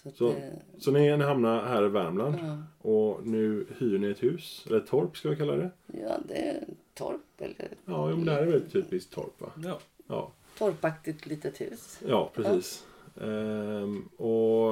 Så, 0.06 0.12
så, 0.12 0.30
det... 0.30 0.62
så 0.78 0.92
ni, 0.92 1.18
ni 1.18 1.24
hamnar 1.24 1.66
här 1.66 1.86
i 1.86 1.90
Värmland. 1.90 2.36
Ja. 2.42 2.58
Och 2.90 3.28
nu 3.28 3.66
hyr 3.78 3.98
ni 3.98 4.12
ett 4.12 4.24
hus. 4.24 4.64
Eller 4.68 4.78
ett 4.78 4.88
torp 4.88 5.18
ska 5.18 5.30
vi 5.30 5.36
kalla 5.36 5.56
det. 5.56 5.70
Ja, 5.88 6.18
det 6.28 6.50
är 6.50 6.64
torp 6.94 7.22
eller... 7.38 7.70
Ja, 7.86 8.08
men 8.08 8.26
det 8.26 8.32
här 8.32 8.42
är 8.42 8.46
väl 8.46 8.70
typiskt 8.70 9.14
torp 9.14 9.42
va? 9.42 9.52
Ja. 9.64 9.80
ja. 10.08 10.32
torpaktigt 10.58 11.26
litet 11.26 11.62
hus. 11.62 12.00
Ja, 12.08 12.32
precis. 12.34 12.86
Ja. 12.88 12.92
Ehm, 13.26 14.10
och 14.18 14.72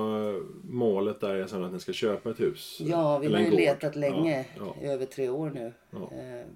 målet 0.63 1.21
där 1.21 1.35
är 1.35 1.47
sen 1.47 1.63
att 1.63 1.73
ni 1.73 1.79
ska 1.79 1.93
köpa 1.93 2.29
ett 2.29 2.39
hus. 2.39 2.77
Ja, 2.81 3.17
vi 3.17 3.33
har 3.33 3.39
ju 3.39 3.51
letat 3.51 3.95
länge. 3.95 4.45
Ja, 4.57 4.75
ja. 4.81 4.87
över 4.87 5.05
tre 5.05 5.29
år 5.29 5.49
nu. 5.49 5.73
Ja. 5.91 6.11
Ehm. 6.17 6.47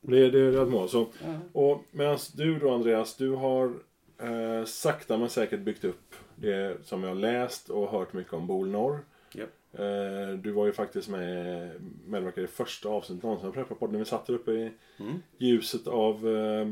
Det, 0.00 0.30
det 0.30 0.40
är 0.40 0.62
ett 0.62 0.68
mål. 0.68 0.88
Så, 0.88 1.06
och 1.52 1.82
medan 1.90 2.18
du 2.34 2.58
då 2.58 2.74
Andreas, 2.74 3.16
du 3.16 3.30
har 3.30 3.72
eh, 4.18 4.64
sakta 4.64 5.18
men 5.18 5.28
säkert 5.28 5.60
byggt 5.60 5.84
upp 5.84 6.14
det 6.34 6.86
som 6.86 7.02
jag 7.02 7.10
har 7.10 7.14
läst 7.14 7.70
och 7.70 7.90
hört 7.90 8.12
mycket 8.12 8.32
om 8.32 8.46
Bol 8.46 8.68
Norr. 8.68 8.98
Yep. 9.34 9.50
Eh, 9.72 10.38
du 10.38 10.52
var 10.52 10.66
ju 10.66 10.72
faktiskt 10.72 11.08
med 11.08 11.70
medverkade 12.06 12.44
i 12.44 12.50
första 12.50 12.88
avsnittet 12.88 13.22
någonsin 13.22 13.48
av 13.48 13.52
Prepparpodden. 13.52 13.98
Vi 13.98 14.04
satt 14.04 14.26
där 14.26 14.34
uppe 14.34 14.52
i 14.52 14.72
mm. 14.96 15.22
ljuset 15.38 15.86
av, 15.86 16.28
eh, 16.28 16.66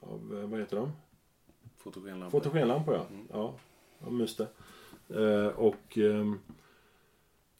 av, 0.00 0.48
vad 0.50 0.60
heter 0.60 0.76
de? 0.76 0.92
Fotogenlampor. 1.76 2.40
Fotogenlampor 2.40 2.94
ja. 2.94 3.06
Mm. 3.10 3.26
Ja, 3.32 3.54
jag 3.98 4.12
myste. 4.12 4.46
Eh, 5.08 5.46
och 5.46 5.98
ehm, 5.98 6.38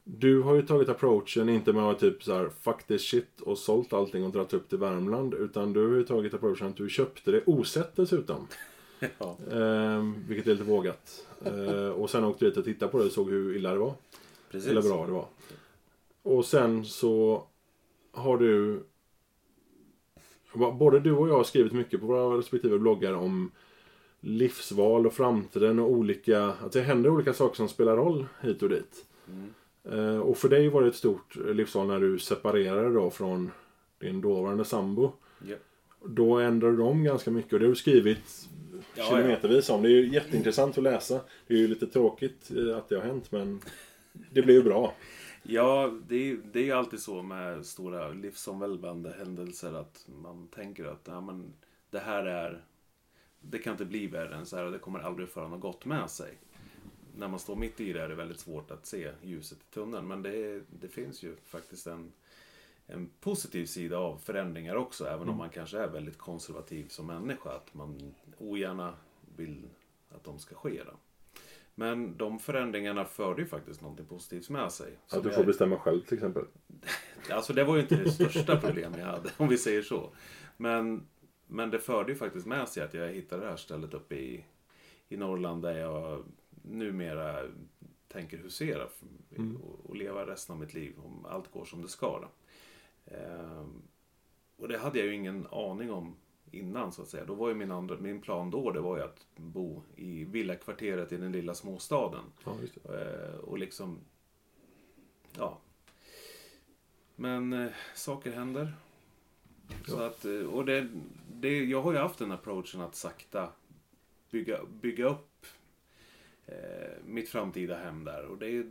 du 0.04 0.42
har 0.42 0.54
ju 0.54 0.62
tagit 0.62 0.88
approachen 0.88 1.48
inte 1.48 1.72
med 1.72 1.84
att 1.84 1.98
typ 1.98 2.22
så 2.22 2.34
här, 2.34 2.48
fuck 2.60 2.86
this 2.86 3.02
shit 3.02 3.40
och 3.40 3.58
sålt 3.58 3.92
allting 3.92 4.24
och 4.24 4.32
dragit 4.32 4.52
upp 4.52 4.68
till 4.68 4.78
Värmland. 4.78 5.34
Utan 5.34 5.72
du 5.72 5.88
har 5.88 5.96
ju 5.96 6.04
tagit 6.04 6.34
approachen 6.34 6.68
att 6.68 6.76
du 6.76 6.88
köpte 6.88 7.30
det 7.30 7.42
osett 7.46 7.96
dessutom. 7.96 8.48
ja. 9.18 9.36
eh, 9.50 10.02
vilket 10.28 10.46
är 10.46 10.52
lite 10.52 10.64
vågat. 10.64 11.26
Eh, 11.44 11.88
och 11.88 12.10
sen 12.10 12.24
åkte 12.24 12.44
du 12.44 12.50
dit 12.50 12.58
och 12.58 12.64
tittade 12.64 12.92
på 12.92 12.98
det 12.98 13.04
och 13.04 13.12
såg 13.12 13.30
hur 13.30 13.56
illa 13.56 13.72
det 13.72 13.78
var. 13.78 13.94
Precis. 14.50 14.70
Eller 14.70 14.82
bra 14.82 15.06
det 15.06 15.12
var. 15.12 15.26
Och 16.22 16.44
sen 16.44 16.84
så 16.84 17.44
har 18.12 18.38
du 18.38 18.82
Både 20.54 21.00
du 21.00 21.12
och 21.12 21.28
jag 21.28 21.36
har 21.36 21.44
skrivit 21.44 21.72
mycket 21.72 22.00
på 22.00 22.06
våra 22.06 22.38
respektive 22.38 22.78
bloggar 22.78 23.12
om 23.12 23.50
livsval 24.20 25.06
och 25.06 25.12
framtiden 25.12 25.78
och 25.78 25.90
olika, 25.90 26.44
att 26.44 26.72
det 26.72 26.80
händer 26.80 27.10
olika 27.10 27.32
saker 27.32 27.56
som 27.56 27.68
spelar 27.68 27.96
roll 27.96 28.26
hit 28.40 28.62
och 28.62 28.68
dit. 28.68 29.04
Mm. 29.28 29.50
Eh, 29.84 30.18
och 30.18 30.36
för 30.36 30.48
dig 30.48 30.68
var 30.68 30.82
det 30.82 30.88
ett 30.88 30.94
stort 30.94 31.36
livsval 31.36 31.86
när 31.86 32.00
du 32.00 32.18
separerade 32.18 32.94
då 32.94 33.10
från 33.10 33.50
din 33.98 34.20
dåvarande 34.20 34.64
sambo. 34.64 35.12
Yeah. 35.46 35.60
Då 36.04 36.38
ändrade 36.38 36.82
om 36.82 37.04
ganska 37.04 37.30
mycket 37.30 37.52
och 37.52 37.58
det 37.58 37.64
har 37.64 37.70
du 37.70 37.76
skrivit 37.76 38.48
ja, 38.94 39.04
kilometervis 39.04 39.70
om. 39.70 39.82
Det 39.82 39.88
är 39.88 39.90
ju 39.90 40.12
jätteintressant 40.12 40.78
att 40.78 40.84
läsa. 40.84 41.20
Det 41.46 41.54
är 41.54 41.58
ju 41.58 41.68
lite 41.68 41.86
tråkigt 41.86 42.50
eh, 42.50 42.76
att 42.76 42.88
det 42.88 42.94
har 42.94 43.02
hänt 43.02 43.32
men 43.32 43.60
det 44.12 44.42
blir 44.42 44.54
ju 44.54 44.62
bra. 44.62 44.94
Ja, 45.42 45.92
det 46.08 46.30
är, 46.30 46.36
det 46.52 46.68
är 46.70 46.74
alltid 46.74 47.00
så 47.00 47.22
med 47.22 47.66
stora 47.66 48.08
livsomvälvande 48.08 49.14
händelser 49.18 49.72
att 49.72 50.06
man 50.22 50.48
tänker 50.48 50.84
att 50.84 51.02
ja, 51.04 51.20
men, 51.20 51.52
det 51.90 51.98
här 51.98 52.24
är 52.24 52.64
det 53.50 53.58
kan 53.58 53.72
inte 53.72 53.84
bli 53.84 54.06
värre 54.06 54.34
än 54.34 54.46
så 54.46 54.56
här 54.56 54.64
och 54.64 54.72
det 54.72 54.78
kommer 54.78 55.00
aldrig 55.00 55.28
föra 55.28 55.48
något 55.48 55.60
gott 55.60 55.84
med 55.84 56.10
sig. 56.10 56.38
När 57.16 57.28
man 57.28 57.38
står 57.38 57.56
mitt 57.56 57.80
i 57.80 57.92
det 57.92 58.02
är 58.02 58.08
det 58.08 58.14
väldigt 58.14 58.40
svårt 58.40 58.70
att 58.70 58.86
se 58.86 59.10
ljuset 59.22 59.58
i 59.58 59.74
tunneln. 59.74 60.06
Men 60.06 60.22
det, 60.22 60.62
det 60.80 60.88
finns 60.88 61.22
ju 61.22 61.36
faktiskt 61.44 61.86
en, 61.86 62.12
en 62.86 63.10
positiv 63.20 63.66
sida 63.66 63.98
av 63.98 64.18
förändringar 64.18 64.76
också. 64.76 65.06
Även 65.06 65.22
mm. 65.22 65.28
om 65.28 65.36
man 65.36 65.50
kanske 65.50 65.78
är 65.78 65.88
väldigt 65.88 66.18
konservativ 66.18 66.88
som 66.88 67.06
människa. 67.06 67.50
Att 67.50 67.74
man 67.74 68.14
ogärna 68.38 68.94
vill 69.36 69.68
att 70.08 70.24
de 70.24 70.38
ska 70.38 70.54
ske. 70.54 70.82
Då. 70.84 70.92
Men 71.74 72.16
de 72.16 72.38
förändringarna 72.38 73.04
förde 73.04 73.42
ju 73.42 73.48
faktiskt 73.48 73.80
någonting 73.80 74.06
positivt 74.06 74.50
med 74.50 74.72
sig. 74.72 74.98
Att 75.08 75.22
du 75.22 75.30
får 75.30 75.38
jag... 75.38 75.46
bestämma 75.46 75.78
själv 75.78 76.00
till 76.00 76.14
exempel? 76.14 76.44
Alltså 77.30 77.52
det 77.52 77.64
var 77.64 77.76
ju 77.76 77.82
inte 77.82 77.96
det 77.96 78.10
största 78.10 78.60
problemet 78.60 79.00
jag 79.00 79.06
hade, 79.06 79.30
om 79.36 79.48
vi 79.48 79.58
säger 79.58 79.82
så. 79.82 80.10
Men 80.56 81.06
men 81.46 81.70
det 81.70 81.78
förde 81.78 82.12
ju 82.12 82.18
faktiskt 82.18 82.46
med 82.46 82.68
sig 82.68 82.82
att 82.82 82.94
jag 82.94 83.08
hittade 83.08 83.42
det 83.42 83.48
här 83.48 83.56
stället 83.56 83.94
uppe 83.94 84.14
i, 84.14 84.44
i 85.08 85.16
Norrland 85.16 85.62
där 85.62 85.78
jag 85.78 86.24
numera 86.62 87.42
tänker 88.08 88.38
husera 88.38 88.88
mm. 89.36 89.56
och, 89.56 89.90
och, 89.90 89.96
leva 89.96 90.26
resten 90.26 90.52
av 90.52 90.60
mitt 90.60 90.74
liv 90.74 90.94
om 91.04 91.26
allt 91.26 91.50
går 91.52 91.64
som 91.64 91.82
det 91.82 91.88
ska. 91.88 92.28
Ehm, 93.06 93.82
och 94.56 94.68
det 94.68 94.78
hade 94.78 94.98
jag 94.98 95.06
ju 95.06 95.14
ingen 95.14 95.46
aning 95.50 95.90
om 95.90 96.16
innan 96.54 96.92
så 96.92 97.02
att 97.02 97.08
säga. 97.08 97.24
Då 97.24 97.34
var 97.34 97.48
ju 97.48 97.54
min, 97.54 97.70
andra, 97.70 97.96
min 97.96 98.20
plan 98.20 98.50
då 98.50 98.70
det 98.70 98.80
var 98.80 98.96
ju 98.96 99.02
att 99.02 99.26
bo 99.36 99.82
i 99.96 100.24
villakvarteret 100.24 101.12
i 101.12 101.16
den 101.16 101.32
lilla 101.32 101.54
småstaden. 101.54 102.24
Ja, 102.44 102.52
ehm, 102.94 103.40
och 103.40 103.58
liksom, 103.58 103.98
ja. 105.38 105.58
Men 107.16 107.52
eh, 107.52 107.72
saker 107.94 108.32
händer. 108.32 108.72
Så 109.88 110.02
att, 110.02 110.24
eh, 110.24 110.32
och 110.32 110.64
det, 110.64 110.88
det, 111.32 111.64
jag 111.64 111.82
har 111.82 111.92
ju 111.92 111.98
haft 111.98 112.18
den 112.18 112.32
approachen 112.32 112.80
att 112.80 112.94
sakta 112.94 113.48
bygga, 114.30 114.58
bygga 114.80 115.08
upp 115.08 115.46
eh, 116.46 116.54
mitt 117.04 117.28
framtida 117.28 117.76
hem 117.76 118.04
där. 118.04 118.24
Och 118.24 118.38
det 118.38 118.66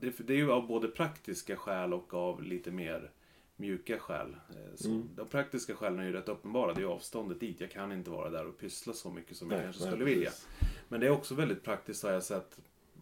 det, 0.00 0.18
det, 0.18 0.32
är 0.32 0.36
ju 0.36 0.52
av 0.52 0.66
både 0.66 0.88
praktiska 0.88 1.56
skäl 1.56 1.94
och 1.94 2.14
av 2.14 2.42
lite 2.42 2.70
mer 2.70 3.10
mjuka 3.58 3.98
skäl. 3.98 4.36
Eh, 4.50 4.86
mm. 4.86 5.08
De 5.16 5.28
praktiska 5.28 5.74
skälen 5.74 5.98
är 5.98 6.04
ju 6.04 6.12
rätt 6.12 6.28
uppenbara. 6.28 6.74
Det 6.74 6.82
är 6.82 6.86
avståndet 6.86 7.40
dit. 7.40 7.60
Jag 7.60 7.70
kan 7.70 7.92
inte 7.92 8.10
vara 8.10 8.30
där 8.30 8.46
och 8.46 8.58
pyssla 8.58 8.92
så 8.92 9.10
mycket 9.10 9.36
som 9.36 9.48
nej, 9.48 9.56
jag 9.56 9.64
kanske 9.64 9.82
nej, 9.82 9.90
skulle 9.90 10.04
vilja. 10.04 10.30
Men 10.88 11.00
det 11.00 11.06
är 11.06 11.10
också 11.10 11.34
väldigt 11.34 11.62
praktiskt 11.62 12.02
har 12.02 12.10
jag 12.10 12.22
sett 12.22 12.58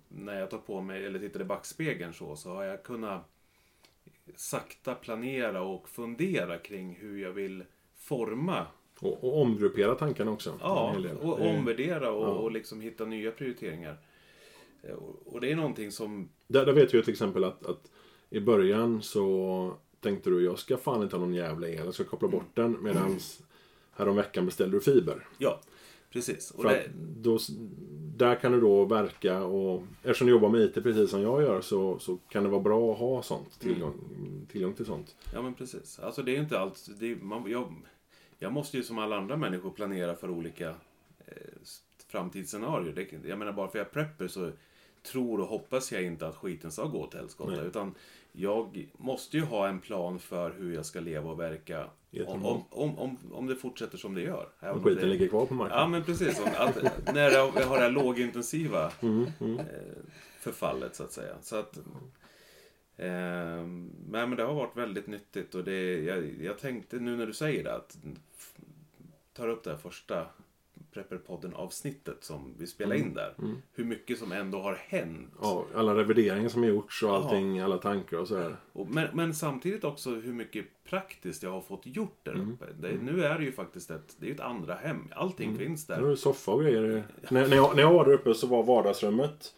när 0.08 0.40
jag 0.40 0.50
tar 0.50 0.58
på 0.58 0.80
mig, 0.80 1.06
eller 1.06 1.18
tittar 1.18 1.40
i 1.40 1.44
backspegeln 1.44 2.12
så, 2.14 2.36
så 2.36 2.50
har 2.50 2.64
jag 2.64 2.82
kunnat 2.82 3.22
sakta 4.36 4.94
planera 4.94 5.62
och 5.62 5.88
fundera 5.88 6.58
kring 6.58 6.94
hur 6.94 7.22
jag 7.22 7.32
vill 7.32 7.64
forma 7.96 8.66
och, 9.00 9.24
och 9.24 9.42
omgruppera 9.42 9.94
tankarna 9.94 10.30
också. 10.30 10.58
Ja, 10.60 10.96
och 11.22 11.40
omvärdera 11.40 12.10
och, 12.10 12.28
ja. 12.28 12.32
och 12.32 12.52
liksom 12.52 12.80
hitta 12.80 13.04
nya 13.04 13.30
prioriteringar. 13.30 13.96
Eh, 14.82 14.94
och, 14.94 15.34
och 15.34 15.40
det 15.40 15.52
är 15.52 15.56
någonting 15.56 15.90
som... 15.90 16.28
Där, 16.46 16.66
där 16.66 16.72
vet 16.72 16.92
jag 16.92 17.04
till 17.04 17.12
exempel 17.12 17.44
att, 17.44 17.66
att 17.66 17.90
i 18.30 18.40
början 18.40 19.02
så 19.02 19.74
tänkte 20.06 20.30
du 20.30 20.44
jag 20.44 20.58
ska 20.58 20.76
fan 20.76 21.02
inte 21.02 21.16
ha 21.16 21.20
någon 21.20 21.34
jävla 21.34 21.68
el, 21.68 21.84
jag 21.84 21.94
ska 21.94 22.04
koppla 22.04 22.28
bort 22.28 22.54
den. 22.54 22.82
Medan 22.82 23.18
häromveckan 23.92 24.46
beställde 24.46 24.76
du 24.76 24.80
fiber. 24.80 25.26
Ja, 25.38 25.60
precis. 26.10 26.50
Och 26.50 26.64
det... 26.64 26.90
då, 27.20 27.38
där 28.16 28.34
kan 28.34 28.52
du 28.52 28.60
då 28.60 28.84
verka 28.84 29.42
och 29.42 29.82
eftersom 30.02 30.26
du 30.26 30.32
jobbar 30.32 30.48
med 30.48 30.60
IT 30.60 30.74
precis 30.74 31.10
som 31.10 31.22
jag 31.22 31.42
gör 31.42 31.60
så, 31.60 31.98
så 31.98 32.16
kan 32.28 32.42
det 32.42 32.48
vara 32.48 32.60
bra 32.60 32.92
att 32.92 32.98
ha 32.98 33.22
sånt, 33.22 33.60
tillgång, 33.60 33.94
mm. 34.16 34.46
tillgång 34.46 34.74
till 34.74 34.86
sånt. 34.86 35.16
Ja 35.32 35.42
men 35.42 35.54
precis. 35.54 35.98
Alltså 35.98 36.22
det 36.22 36.36
är 36.36 36.40
inte 36.40 36.58
allt, 36.58 36.88
det 37.00 37.12
är, 37.12 37.16
man, 37.16 37.50
jag, 37.50 37.74
jag 38.38 38.52
måste 38.52 38.76
ju 38.76 38.82
som 38.82 38.98
alla 38.98 39.16
andra 39.16 39.36
människor 39.36 39.70
planera 39.70 40.16
för 40.16 40.30
olika 40.30 40.68
eh, 41.26 41.34
framtidsscenarier. 42.08 42.92
Det, 42.92 43.28
jag 43.28 43.38
menar 43.38 43.52
bara 43.52 43.68
för 43.68 43.78
jag 43.78 43.92
prepper 43.92 44.28
så 44.28 44.50
tror 45.02 45.40
och 45.40 45.46
hoppas 45.46 45.92
jag 45.92 46.02
inte 46.02 46.26
att 46.26 46.36
skiten 46.36 46.72
ska 46.72 46.84
gå 46.84 46.98
åt 46.98 47.14
helskotta. 47.14 47.62
Utan 47.62 47.94
jag 48.36 48.88
måste 48.98 49.36
ju 49.36 49.42
ha 49.42 49.68
en 49.68 49.80
plan 49.80 50.18
för 50.18 50.50
hur 50.58 50.74
jag 50.74 50.86
ska 50.86 51.00
leva 51.00 51.30
och 51.30 51.40
verka 51.40 51.90
om, 52.26 52.46
om, 52.46 52.98
om, 52.98 53.18
om, 53.32 53.46
det 53.46 53.56
fortsätter 53.56 53.98
som 53.98 54.14
det 54.14 54.20
gör. 54.20 54.48
Om 54.60 54.82
skiten 54.82 55.02
det, 55.02 55.06
ligger 55.06 55.28
kvar 55.28 55.46
på 55.46 55.54
marknaden. 55.54 55.82
Ja 55.82 55.88
men 55.88 56.04
precis. 56.04 56.40
Att, 56.56 57.14
när 57.14 57.30
jag 57.30 57.46
har 57.46 57.76
det 57.76 57.82
här 57.82 57.90
lågintensiva 57.90 58.92
mm, 59.02 59.26
mm. 59.40 59.58
Eh, 59.58 59.66
förfallet 60.40 60.96
så 60.96 61.02
att 61.02 61.12
säga. 61.12 61.34
Så 61.42 61.56
att, 61.56 61.76
eh, 62.96 63.66
men 64.08 64.36
det 64.36 64.42
har 64.42 64.54
varit 64.54 64.76
väldigt 64.76 65.06
nyttigt 65.06 65.54
och 65.54 65.64
det, 65.64 66.04
jag, 66.04 66.34
jag 66.40 66.58
tänkte 66.58 66.96
nu 66.96 67.16
när 67.16 67.26
du 67.26 67.32
säger 67.32 67.64
det 67.64 67.74
att 67.74 67.98
tar 69.32 69.48
upp 69.48 69.64
det 69.64 69.70
här 69.70 69.78
första 69.78 70.26
Prepperpodden 70.96 71.54
avsnittet 71.54 72.24
som 72.24 72.54
vi 72.58 72.66
spelade 72.66 72.94
mm. 72.94 73.08
in 73.08 73.14
där. 73.14 73.34
Mm. 73.38 73.56
Hur 73.72 73.84
mycket 73.84 74.18
som 74.18 74.32
ändå 74.32 74.58
har 74.58 74.74
hänt. 74.74 75.32
Ja, 75.42 75.66
alla 75.74 75.94
revideringar 75.94 76.48
som 76.48 76.62
har 76.62 76.70
gjorts 76.70 77.02
och 77.02 77.14
allting, 77.14 77.56
ja. 77.56 77.64
alla 77.64 77.78
tankar 77.78 78.16
och 78.16 78.28
sådär. 78.28 78.56
Men, 78.72 79.08
men, 79.12 79.34
samtidigt 79.34 79.84
också 79.84 80.10
hur 80.10 80.32
mycket 80.32 80.64
praktiskt 80.84 81.42
jag 81.42 81.50
har 81.50 81.60
fått 81.60 81.86
gjort 81.86 82.18
där 82.22 82.32
mm. 82.32 82.52
uppe. 82.52 82.66
Det, 82.80 83.02
nu 83.02 83.24
är 83.24 83.38
det 83.38 83.44
ju 83.44 83.52
faktiskt 83.52 83.90
ett, 83.90 84.16
det 84.18 84.30
är 84.30 84.34
ett 84.34 84.40
andra 84.40 84.74
hem. 84.74 85.08
Allting 85.14 85.48
mm. 85.48 85.58
finns 85.58 85.86
där. 85.86 86.00
Nu 86.00 86.06
är 86.06 86.10
det 86.10 86.16
soffa 86.16 86.52
och 86.52 86.62
grejer. 86.62 87.04
när, 87.30 87.48
när, 87.48 87.56
jag, 87.56 87.76
när 87.76 87.82
jag 87.82 87.92
var 87.92 88.04
där 88.04 88.12
uppe 88.12 88.34
så 88.34 88.46
var 88.46 88.62
vardagsrummet 88.62 89.54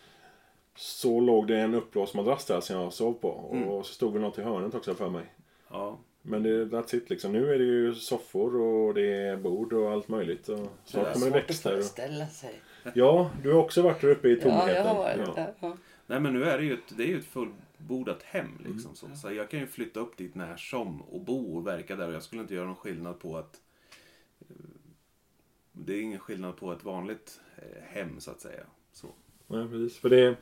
så 0.76 1.20
låg 1.20 1.46
det 1.46 1.60
en 1.60 1.74
uppblåst 1.74 2.14
madrass 2.14 2.44
där 2.44 2.60
som 2.60 2.76
jag 2.76 2.92
sov 2.92 3.12
på. 3.12 3.28
Och 3.28 3.56
mm. 3.56 3.68
så 3.68 3.94
stod 3.94 4.14
det 4.14 4.20
något 4.20 4.38
i 4.38 4.42
hörnet 4.42 4.74
också 4.74 4.94
för 4.94 5.10
mig. 5.10 5.34
Ja. 5.70 5.98
Men 6.28 6.42
det, 6.42 6.64
that's 6.64 6.94
it 6.94 7.10
liksom. 7.10 7.32
Nu 7.32 7.54
är 7.54 7.58
det 7.58 7.64
ju 7.64 7.94
soffor 7.94 8.56
och 8.56 8.94
det 8.94 9.06
är 9.06 9.36
bord 9.36 9.72
och 9.72 9.92
allt 9.92 10.08
möjligt. 10.08 10.48
Och 10.48 10.68
snart 10.84 11.12
kommer 11.12 11.26
det 11.26 11.32
växter. 11.32 11.76
Det 11.76 11.82
ställa 11.82 12.26
sig. 12.26 12.60
Ja, 12.94 13.30
du 13.42 13.52
har 13.52 13.60
också 13.60 13.82
varit 13.82 14.00
där 14.00 14.08
uppe 14.08 14.28
i 14.28 14.36
tomheten. 14.36 14.68
Ja, 14.68 14.74
jag 14.74 14.84
har 14.84 14.94
varit 14.94 15.18
ja. 15.26 15.34
där. 15.34 15.54
Ja. 15.60 15.76
Nej 16.06 16.20
men 16.20 16.32
nu 16.32 16.44
är 16.44 16.58
det 16.58 16.64
ju 16.64 16.74
ett, 16.74 16.96
det 16.96 17.02
är 17.02 17.06
ju 17.06 17.18
ett 17.18 17.24
fullbordat 17.24 18.22
hem 18.22 18.58
liksom. 18.58 18.94
Mm. 19.04 19.16
Så, 19.16 19.32
jag 19.32 19.50
kan 19.50 19.60
ju 19.60 19.66
flytta 19.66 20.00
upp 20.00 20.16
dit 20.16 20.34
när 20.34 20.56
som 20.56 21.02
och 21.02 21.20
bo 21.20 21.56
och 21.56 21.66
verka 21.66 21.96
där. 21.96 22.08
Och 22.08 22.14
jag 22.14 22.22
skulle 22.22 22.42
inte 22.42 22.54
göra 22.54 22.66
någon 22.66 22.76
skillnad 22.76 23.20
på 23.20 23.36
att 23.36 23.60
eh, 24.40 24.46
det 25.72 25.94
är 25.94 26.02
ingen 26.02 26.18
skillnad 26.18 26.56
på 26.56 26.72
ett 26.72 26.84
vanligt 26.84 27.40
eh, 27.56 27.82
hem 27.82 28.20
så 28.20 28.30
att 28.30 28.40
säga. 28.40 28.64
Så. 28.92 29.08
Nej 29.46 29.68
precis. 29.68 29.98
För 29.98 30.08
det 30.08 30.36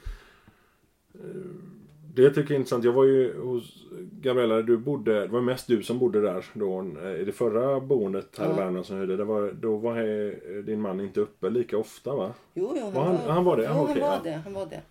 det 2.17 2.31
tycker 2.31 2.41
jag 2.41 2.51
är 2.51 2.57
intressant. 2.57 2.85
Jag 2.85 2.93
var 2.93 3.05
ju 3.05 3.41
hos 3.41 3.85
Gabriella, 4.11 4.63
du 4.63 4.77
bodde, 4.77 5.21
det 5.21 5.27
var 5.27 5.41
mest 5.41 5.67
du 5.67 5.83
som 5.83 5.99
bodde 5.99 6.21
där 6.21 6.45
då. 6.53 6.85
I 7.21 7.25
det 7.25 7.33
förra 7.33 7.81
boendet 7.81 8.39
här 8.39 8.47
ja. 8.47 8.53
i 8.53 8.57
Värmland 8.57 8.87
som 8.87 9.01
hyrde, 9.01 9.17
det 9.17 9.25
var, 9.25 9.53
då 9.53 9.77
var 9.77 10.63
din 10.63 10.81
man 10.81 11.01
inte 11.01 11.21
uppe 11.21 11.51
lika 11.51 11.79
ofta 11.79 12.15
va? 12.15 12.33
Jo, 12.55 12.73
jo 12.77 12.83
han, 12.85 12.93
var, 12.95 13.05
han, 13.05 13.17
han 13.17 13.45
var 13.45 13.57
det? 13.57 13.63
Jo, 13.63 13.69
han, 13.69 13.85
okay, 13.85 14.01
var 14.01 14.09
ja. 14.09 14.21
det. 14.25 14.41
Han 14.45 14.53
var 14.53 14.67
det. 14.67 14.83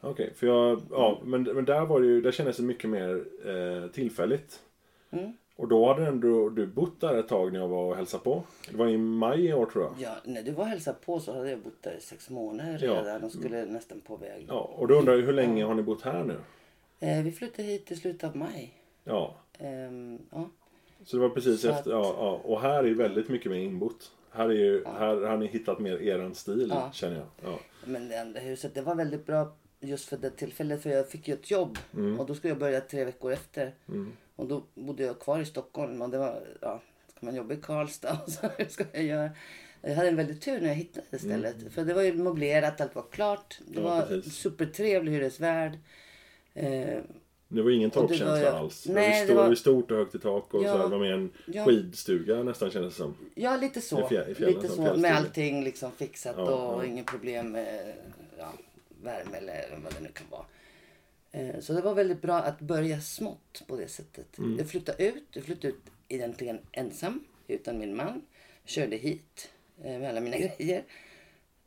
Okej, 0.00 0.10
okay, 0.10 0.34
för 0.34 0.46
jag, 0.46 0.80
ja, 0.90 1.20
men, 1.24 1.42
men 1.42 1.64
där 1.64 1.86
var 1.86 2.00
det 2.00 2.06
ju, 2.06 2.20
där 2.20 2.32
kändes 2.32 2.56
det 2.56 2.62
mycket 2.62 2.90
mer 2.90 3.24
eh, 3.46 3.90
tillfälligt. 3.90 4.60
Mm. 5.10 5.32
Och 5.56 5.68
då 5.68 5.86
hade 5.86 6.06
ändå 6.06 6.48
du 6.48 6.66
bott 6.66 7.00
där 7.00 7.18
ett 7.18 7.28
tag 7.28 7.52
när 7.52 7.60
jag 7.60 7.68
var 7.68 7.84
och 7.84 7.96
hälsade 7.96 8.24
på. 8.24 8.42
Det 8.70 8.76
var 8.76 8.88
i 8.88 8.98
maj 8.98 9.46
i 9.46 9.52
år 9.52 9.66
tror 9.66 9.84
jag. 9.84 9.92
Ja, 9.98 10.16
när 10.24 10.42
du 10.42 10.50
var 10.50 10.62
och 10.62 10.68
hälsade 10.68 10.96
på 11.04 11.20
så 11.20 11.32
hade 11.32 11.50
jag 11.50 11.58
bott 11.58 11.82
där 11.82 11.96
i 11.98 12.00
sex 12.00 12.30
månader 12.30 12.78
redan 12.78 13.06
ja. 13.06 13.26
och 13.26 13.32
skulle 13.32 13.64
nästan 13.64 14.00
på 14.00 14.16
väg. 14.16 14.46
Ja, 14.48 14.70
och 14.76 14.88
då 14.88 14.94
undrar 14.94 15.14
jag 15.14 15.22
hur 15.22 15.32
länge 15.32 15.64
har 15.64 15.74
ni 15.74 15.82
bott 15.82 16.02
här 16.02 16.24
nu? 16.24 16.36
Eh, 17.00 17.22
vi 17.22 17.32
flyttade 17.32 17.68
hit 17.68 17.90
i 17.90 17.96
slutet 17.96 18.30
av 18.30 18.36
maj. 18.36 18.74
Ja. 19.04 19.36
Ehm, 19.58 20.18
ja. 20.30 20.50
Så 21.04 21.16
det 21.16 21.22
var 21.22 21.28
precis 21.28 21.60
så 21.60 21.68
efter, 21.68 21.80
att... 21.80 21.86
ja, 21.86 22.14
ja. 22.18 22.40
Och 22.44 22.60
här 22.60 22.78
är 22.78 22.88
ju 22.88 22.94
väldigt 22.94 23.28
mycket 23.28 23.52
mer 23.52 23.58
inbott. 23.58 24.12
Här, 24.30 24.48
är 24.48 24.54
ju, 24.54 24.82
ja. 24.84 24.92
här 24.98 25.16
har 25.16 25.36
ni 25.36 25.46
hittat 25.46 25.78
mer 25.78 26.02
eran 26.02 26.34
stil 26.34 26.66
ja. 26.70 26.90
känner 26.92 27.16
jag. 27.16 27.26
Ja. 27.42 27.58
Men 27.84 28.08
det 28.08 28.20
andra 28.20 28.40
huset 28.40 28.74
det 28.74 28.82
var 28.82 28.94
väldigt 28.94 29.26
bra 29.26 29.56
just 29.80 30.08
för 30.08 30.16
det 30.16 30.30
tillfället 30.30 30.82
för 30.82 30.90
jag 30.90 31.08
fick 31.08 31.28
ju 31.28 31.34
ett 31.34 31.50
jobb 31.50 31.78
mm. 31.94 32.20
och 32.20 32.26
då 32.26 32.34
skulle 32.34 32.50
jag 32.50 32.58
börja 32.58 32.80
tre 32.80 33.04
veckor 33.04 33.32
efter. 33.32 33.74
Mm. 33.88 34.12
Och 34.36 34.46
då 34.46 34.62
bodde 34.74 35.02
jag 35.02 35.20
kvar 35.20 35.40
i 35.40 35.44
Stockholm 35.44 36.02
och 36.02 36.10
det 36.10 36.18
var, 36.18 36.42
ja, 36.60 36.80
ska 37.16 37.26
man 37.26 37.34
jobba 37.34 37.54
i 37.54 37.56
Karlstad 37.56 38.18
och 38.26 38.32
så 38.32 38.48
hur 38.58 38.64
ska 38.64 38.84
jag 38.92 39.04
göra? 39.04 39.30
Jag 39.80 39.94
hade 39.94 40.08
en 40.08 40.16
väldigt 40.16 40.42
tur 40.42 40.60
när 40.60 40.68
jag 40.68 40.74
hittade 40.74 41.06
det 41.10 41.18
stället. 41.18 41.56
Mm. 41.60 41.70
För 41.70 41.84
det 41.84 41.94
var 41.94 42.02
ju 42.02 42.12
möblerat, 42.12 42.80
allt 42.80 42.94
var 42.94 43.04
klart. 43.10 43.58
Det 43.66 43.80
ja, 43.80 43.82
var 43.82 44.02
precis. 44.02 44.34
supertrevlig 44.34 45.12
hyresvärd. 45.12 45.78
Det 47.48 47.62
var 47.62 47.70
ingen 47.70 47.90
torkkänsla 47.90 48.52
alls. 48.52 48.86
Nej, 48.88 49.26
det 49.26 49.34
var, 49.34 49.42
det 49.42 49.48
var 49.48 49.54
stort 49.54 49.90
och 49.90 49.96
högt 49.96 50.14
i 50.14 50.18
tak 50.18 50.54
och 50.54 50.64
ja, 50.64 50.72
så 50.72 50.78
här, 50.78 50.88
var 50.88 50.98
mer 50.98 51.12
en 51.12 51.30
ja, 51.46 51.64
skidstuga 51.64 52.42
nästan 52.42 52.70
kändes 52.70 52.94
det 52.94 52.96
som. 52.96 53.14
Ja, 53.34 53.56
lite 53.56 53.80
så. 53.80 54.08
fjäll, 54.08 54.34
lite 54.38 54.68
så 54.68 54.96
med 54.96 55.16
allting 55.16 55.64
liksom 55.64 55.92
fixat 55.92 56.34
ja, 56.38 56.42
och 56.42 56.84
ja. 56.84 56.86
inget 56.86 57.06
problem 57.06 57.52
med 57.52 57.94
ja, 58.38 58.52
värme 59.02 59.36
eller 59.36 59.78
vad 59.84 59.94
det 59.94 60.00
nu 60.00 60.08
kan 60.08 60.26
vara. 60.30 60.44
Eh, 61.34 61.60
så 61.60 61.72
det 61.72 61.80
var 61.80 61.94
väldigt 61.94 62.22
bra 62.22 62.34
att 62.34 62.60
börja 62.60 63.00
smått 63.00 63.62
på 63.66 63.76
det 63.76 63.88
sättet. 63.88 64.38
Mm. 64.38 64.58
Jag 64.58 64.68
flyttade 64.68 65.04
ut. 65.04 65.24
Jag 65.30 65.44
flyttade 65.44 65.68
ut 65.68 65.82
egentligen 66.08 66.58
ensam 66.72 67.24
utan 67.48 67.78
min 67.78 67.96
man. 67.96 68.22
Körde 68.64 68.96
hit 68.96 69.50
eh, 69.82 69.98
med 69.98 70.08
alla 70.08 70.20
mina 70.20 70.36
grejer. 70.58 70.84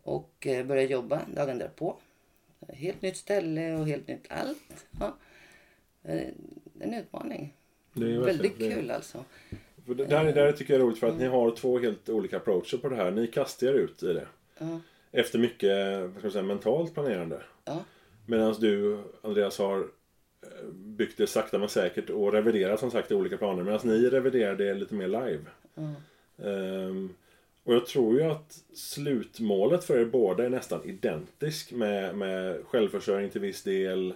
Och 0.04 0.48
eh, 0.48 0.66
började 0.66 0.94
jobba 0.94 1.22
dagen 1.36 1.58
därpå. 1.58 1.98
Helt 2.68 3.02
nytt 3.02 3.18
ställe 3.18 3.76
och 3.76 3.88
helt 3.88 4.08
nytt 4.08 4.26
allt. 4.30 4.86
Ja. 5.00 5.18
En 6.80 6.94
utmaning. 6.94 7.54
Det 7.94 8.16
är 8.16 8.20
väldigt 8.20 8.58
kul 8.58 8.92
alltså. 8.92 9.24
För 9.86 9.96
det 9.96 10.06
där, 10.06 10.34
där 10.34 10.52
tycker 10.52 10.74
jag 10.74 10.82
är 10.82 10.86
roligt 10.86 11.00
för 11.00 11.08
att 11.08 11.14
mm. 11.14 11.26
ni 11.26 11.30
har 11.32 11.52
två 11.52 11.80
helt 11.80 12.10
olika 12.10 12.38
approacher 12.38 12.78
på 12.78 12.90
det 12.90 12.96
här. 12.96 13.12
Ni 13.12 13.28
kastar 13.28 13.68
er 13.68 13.74
ut 13.74 14.04
i 14.04 14.14
det. 14.14 14.28
Ja. 14.60 14.80
Efter 15.12 15.40
mycket 15.40 16.02
vad 16.02 16.20
ska 16.20 16.32
säga, 16.32 16.44
mentalt 16.44 16.94
planerande. 16.94 17.42
Ja. 17.66 17.84
Medan 18.26 18.56
du, 18.60 19.04
Andreas, 19.22 19.58
har 19.58 19.78
eh, 19.78 20.68
byggt 20.74 21.18
det 21.18 21.28
sakta 21.28 21.58
men 21.58 21.70
säkert 21.70 22.10
och 22.10 22.34
reviderat 22.34 22.80
som 22.80 22.92
sagt 22.92 23.12
olika 23.12 23.38
planer. 23.38 23.64
Medan 23.64 23.80
ni 23.84 24.10
reviderar 24.10 24.56
det 24.56 24.74
lite 24.74 24.94
mer 24.94 25.08
live. 25.08 25.46
Mm. 25.76 25.96
Um, 26.36 27.16
och 27.68 27.74
jag 27.74 27.86
tror 27.86 28.20
ju 28.20 28.24
att 28.24 28.64
slutmålet 28.74 29.84
för 29.84 30.00
er 30.00 30.06
båda 30.06 30.46
är 30.46 30.50
nästan 30.50 30.84
identiskt 30.84 31.72
med, 31.72 32.18
med 32.18 32.66
självförsörjning 32.66 33.32
till 33.32 33.42
viss 33.42 33.64
del. 33.64 34.14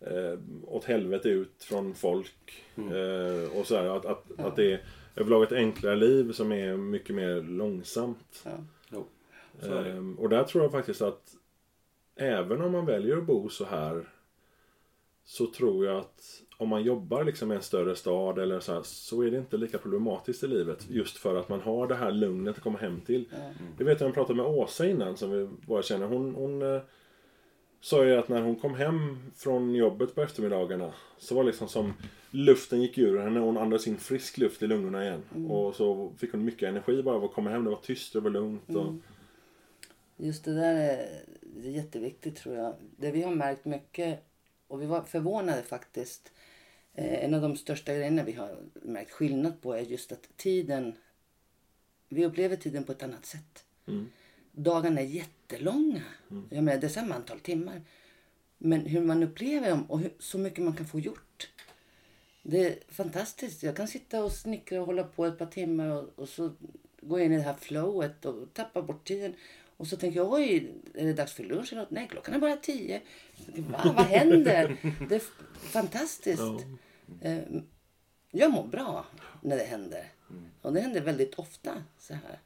Eh, 0.00 0.38
åt 0.64 0.84
helvete 0.84 1.28
ut 1.28 1.64
från 1.64 1.94
folk. 1.94 2.64
Mm. 2.76 2.92
Eh, 2.92 3.58
och 3.58 3.66
sådär. 3.66 3.96
Att, 3.96 4.04
att, 4.04 4.24
ja. 4.36 4.44
att 4.44 4.56
det 4.56 4.72
är 4.72 4.82
överlag 5.16 5.42
ett 5.42 5.52
enklare 5.52 5.96
liv 5.96 6.32
som 6.32 6.52
är 6.52 6.76
mycket 6.76 7.16
mer 7.16 7.42
långsamt. 7.42 8.44
Ja. 8.90 9.04
Eh, 9.62 10.18
och 10.18 10.28
där 10.28 10.44
tror 10.44 10.64
jag 10.64 10.72
faktiskt 10.72 11.02
att 11.02 11.34
även 12.16 12.62
om 12.62 12.72
man 12.72 12.86
väljer 12.86 13.16
att 13.16 13.26
bo 13.26 13.48
så 13.48 13.64
här 13.64 14.08
så 15.24 15.46
tror 15.46 15.86
jag 15.86 15.96
att 15.96 16.42
om 16.60 16.68
man 16.68 16.82
jobbar 16.82 17.24
liksom 17.24 17.52
i 17.52 17.54
en 17.54 17.62
större 17.62 17.96
stad 17.96 18.38
eller 18.38 18.60
så 18.60 18.72
här, 18.72 18.82
så 18.82 19.22
är 19.22 19.30
det 19.30 19.38
inte 19.38 19.56
lika 19.56 19.78
problematiskt 19.78 20.42
i 20.42 20.46
livet. 20.46 20.86
Just 20.90 21.16
för 21.16 21.36
att 21.36 21.48
man 21.48 21.60
har 21.60 21.86
det 21.86 21.94
här 21.94 22.10
lugnet 22.10 22.56
att 22.56 22.62
komma 22.62 22.78
hem 22.78 23.00
till. 23.00 23.28
Mm. 23.32 23.74
Det 23.78 23.84
vet 23.84 24.00
jag, 24.00 24.08
jag 24.08 24.14
pratade 24.14 24.36
med 24.36 24.46
Åsa 24.46 24.86
innan 24.86 25.16
som 25.16 25.30
vi 25.30 25.48
bara 25.66 25.82
känner. 25.82 26.06
Hon, 26.06 26.34
hon 26.34 26.74
eh, 26.74 26.80
sa 27.80 28.04
ju 28.04 28.16
att 28.16 28.28
när 28.28 28.42
hon 28.42 28.56
kom 28.56 28.74
hem 28.74 29.18
från 29.36 29.74
jobbet 29.74 30.14
på 30.14 30.22
eftermiddagarna 30.22 30.92
så 31.18 31.34
var 31.34 31.42
det 31.42 31.46
liksom 31.46 31.68
som 31.68 31.92
luften 32.30 32.82
gick 32.82 32.98
ur 32.98 33.18
henne 33.18 33.40
och 33.40 33.46
hon 33.46 33.58
andades 33.58 33.86
in 33.86 33.98
frisk 33.98 34.38
luft 34.38 34.62
i 34.62 34.66
lungorna 34.66 35.04
igen. 35.04 35.22
Mm. 35.34 35.50
Och 35.50 35.74
så 35.74 36.12
fick 36.18 36.32
hon 36.32 36.44
mycket 36.44 36.68
energi 36.68 37.02
bara 37.02 37.16
av 37.16 37.24
att 37.24 37.32
komma 37.32 37.50
hem. 37.50 37.64
Det 37.64 37.70
var 37.70 37.80
tyst, 37.82 38.12
det 38.12 38.20
var 38.20 38.30
lugnt. 38.30 38.68
Och... 38.68 38.82
Mm. 38.82 39.02
Just 40.16 40.44
det 40.44 40.54
där 40.54 40.74
är 40.74 41.08
det 41.40 41.68
är 41.68 41.72
jätteviktigt 41.72 42.36
tror 42.36 42.56
jag. 42.56 42.74
Det 42.96 43.10
vi 43.10 43.22
har 43.22 43.34
märkt 43.34 43.64
mycket 43.64 44.24
och 44.68 44.82
vi 44.82 44.86
var 44.86 45.02
förvånade 45.02 45.62
faktiskt. 45.62 46.32
Eh, 46.98 47.24
en 47.24 47.34
av 47.34 47.42
de 47.42 47.56
största 47.56 47.94
grejerna 47.94 48.22
vi 48.22 48.32
har 48.32 48.56
märkt 48.74 49.10
skillnad 49.10 49.60
på 49.62 49.74
är 49.74 49.80
just 49.80 50.12
att 50.12 50.28
tiden, 50.36 50.94
vi 52.08 52.26
upplever 52.26 52.56
tiden 52.56 52.84
på 52.84 52.92
ett 52.92 53.02
annat 53.02 53.26
sätt. 53.26 53.64
Mm. 53.86 54.06
Dagarna 54.52 55.00
är 55.00 55.04
jättelånga. 55.04 56.02
Mm. 56.30 56.48
Jag 56.50 56.64
menar, 56.64 56.80
det 56.80 56.86
är 56.86 56.90
samma 56.90 57.14
antal 57.14 57.40
timmar. 57.40 57.82
Men 58.58 58.80
hur 58.80 59.00
man 59.00 59.22
upplever 59.22 59.70
dem 59.70 59.84
och 59.84 60.00
hur, 60.00 60.12
så 60.18 60.38
mycket 60.38 60.64
man 60.64 60.76
kan 60.76 60.86
få 60.86 61.00
gjort. 61.00 61.50
Det 62.42 62.66
är 62.66 62.78
fantastiskt. 62.88 63.62
Jag 63.62 63.76
kan 63.76 63.88
sitta 63.88 64.24
och 64.24 64.32
snickra 64.32 64.80
och 64.80 64.86
hålla 64.86 65.04
på 65.04 65.26
ett 65.26 65.38
par 65.38 65.46
timmar 65.46 65.88
och, 65.88 66.18
och 66.18 66.28
så 66.28 66.52
gå 67.00 67.20
in 67.20 67.32
i 67.32 67.36
det 67.36 67.42
här 67.42 67.54
flowet 67.54 68.24
och 68.24 68.54
tappa 68.54 68.82
bort 68.82 69.06
tiden. 69.06 69.34
Och 69.76 69.86
så 69.86 69.96
tänker 69.96 70.20
jag, 70.20 70.32
oj, 70.32 70.74
är 70.94 71.06
det 71.06 71.12
dags 71.12 71.32
för 71.32 71.44
lunch 71.44 71.72
eller 71.72 71.82
något? 71.82 71.90
Nej, 71.90 72.08
klockan 72.10 72.34
är 72.34 72.38
bara 72.38 72.56
tio. 72.56 73.00
Va, 73.46 73.94
vad 73.96 74.06
händer? 74.06 74.76
Det 75.08 75.14
är 75.14 75.22
fantastiskt. 75.58 76.42
Eh, 77.20 77.38
jag 78.30 78.52
mår 78.52 78.66
bra 78.66 79.04
när 79.40 79.56
det 79.56 79.64
händer. 79.64 80.04
Och 80.62 80.72
det 80.72 80.80
händer 80.80 81.00
väldigt 81.00 81.34
ofta 81.34 81.70
så 81.98 82.14
här. 82.14 82.38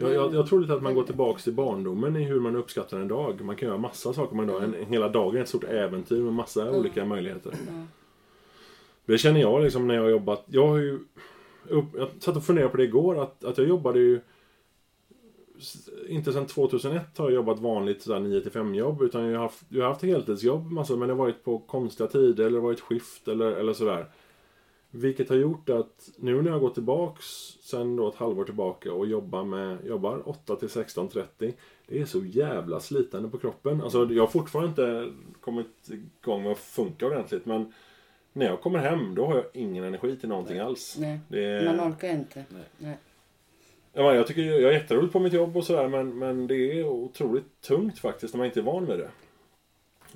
Jag, 0.00 0.14
jag, 0.14 0.34
jag, 0.34 0.48
tror 0.48 0.60
lite 0.60 0.74
att 0.74 0.82
man 0.82 0.94
går 0.94 1.02
tillbaks 1.02 1.44
till 1.44 1.52
barndomen 1.52 2.16
i 2.16 2.24
hur 2.24 2.40
man 2.40 2.56
uppskattar 2.56 3.00
en 3.00 3.08
dag. 3.08 3.40
Man 3.40 3.56
kan 3.56 3.68
göra 3.68 3.78
massa 3.78 4.12
saker 4.12 4.36
med 4.36 4.42
en 4.42 4.48
dag. 4.48 4.64
En, 4.64 4.86
hela 4.88 5.08
dagen 5.08 5.36
är 5.36 5.40
ett 5.40 5.48
stort 5.48 5.64
äventyr 5.64 6.22
med 6.22 6.32
massa 6.32 6.62
mm. 6.62 6.74
olika 6.74 7.04
möjligheter. 7.04 7.54
Mm. 7.68 7.86
Det 9.04 9.18
känner 9.18 9.40
jag 9.40 9.62
liksom 9.62 9.86
när 9.86 9.94
jag 9.94 10.02
har 10.02 10.10
jobbat. 10.10 10.44
Jag 10.46 10.68
har 10.68 10.76
ju... 10.76 10.98
Jag 11.68 12.08
satt 12.20 12.36
och 12.36 12.44
funderade 12.44 12.70
på 12.70 12.76
det 12.76 12.84
igår. 12.84 13.22
Att, 13.22 13.44
att 13.44 13.58
jag 13.58 13.68
jobbade 13.68 13.98
ju 13.98 14.20
inte 16.08 16.32
sedan 16.32 16.46
2001 16.46 17.18
har 17.18 17.24
jag 17.24 17.34
jobbat 17.34 17.58
vanligt 17.58 18.06
9-5 18.06 18.74
jobb 18.74 19.02
utan 19.02 19.24
jag 19.24 19.38
har 19.38 19.42
haft, 19.42 19.62
jag 19.68 19.84
har 19.84 19.88
haft 19.88 20.02
heltidsjobb 20.02 20.72
massa, 20.72 20.96
men 20.96 21.08
det 21.08 21.14
har 21.14 21.18
varit 21.18 21.44
på 21.44 21.58
konstiga 21.58 22.08
tider 22.08 22.46
eller 22.46 22.60
varit 22.60 22.80
skift 22.80 23.28
eller, 23.28 23.52
eller 23.52 23.72
sådär. 23.72 24.06
Vilket 24.90 25.28
har 25.28 25.36
gjort 25.36 25.68
att 25.68 26.10
nu 26.16 26.42
när 26.42 26.50
jag 26.50 26.60
går 26.60 26.70
tillbaks 26.70 27.24
sen 27.60 27.96
då 27.96 28.08
ett 28.08 28.14
halvår 28.14 28.44
tillbaka 28.44 28.92
och 28.92 29.06
jobbar 29.06 29.44
med, 29.44 29.86
jobbar 29.86 30.28
8 30.28 30.56
till 30.56 30.68
16.30 30.68 31.52
Det 31.86 32.00
är 32.00 32.04
så 32.04 32.24
jävla 32.24 32.80
slitande 32.80 33.28
på 33.28 33.38
kroppen. 33.38 33.82
Alltså 33.82 34.08
jag 34.10 34.22
har 34.22 34.28
fortfarande 34.28 34.68
inte 34.70 35.12
kommit 35.40 35.90
igång 36.22 36.42
med 36.42 36.52
att 36.52 36.58
funka 36.58 37.06
ordentligt 37.06 37.46
men 37.46 37.72
när 38.32 38.46
jag 38.46 38.60
kommer 38.60 38.78
hem 38.78 39.14
då 39.14 39.26
har 39.26 39.34
jag 39.34 39.44
ingen 39.52 39.84
energi 39.84 40.16
till 40.16 40.28
någonting 40.28 40.56
Nej. 40.56 40.66
alls. 40.66 40.96
Nej, 40.98 41.20
är... 41.30 41.76
man 41.76 41.92
orkar 41.92 42.08
inte. 42.08 42.44
Nej. 42.48 42.64
Nej. 42.78 42.96
Ja, 43.98 44.14
jag 44.14 44.26
tycker 44.26 44.42
jag 44.42 44.62
är 44.62 44.72
jätteroligt 44.72 45.12
på 45.12 45.20
mitt 45.20 45.32
jobb 45.32 45.56
och 45.56 45.64
sådär 45.64 45.88
men, 45.88 46.18
men 46.18 46.46
det 46.46 46.54
är 46.54 46.84
otroligt 46.84 47.60
tungt 47.60 47.98
faktiskt 47.98 48.34
när 48.34 48.38
man 48.38 48.46
inte 48.46 48.60
är 48.60 48.64
van 48.64 48.86
vid 48.86 48.98
det. 48.98 49.10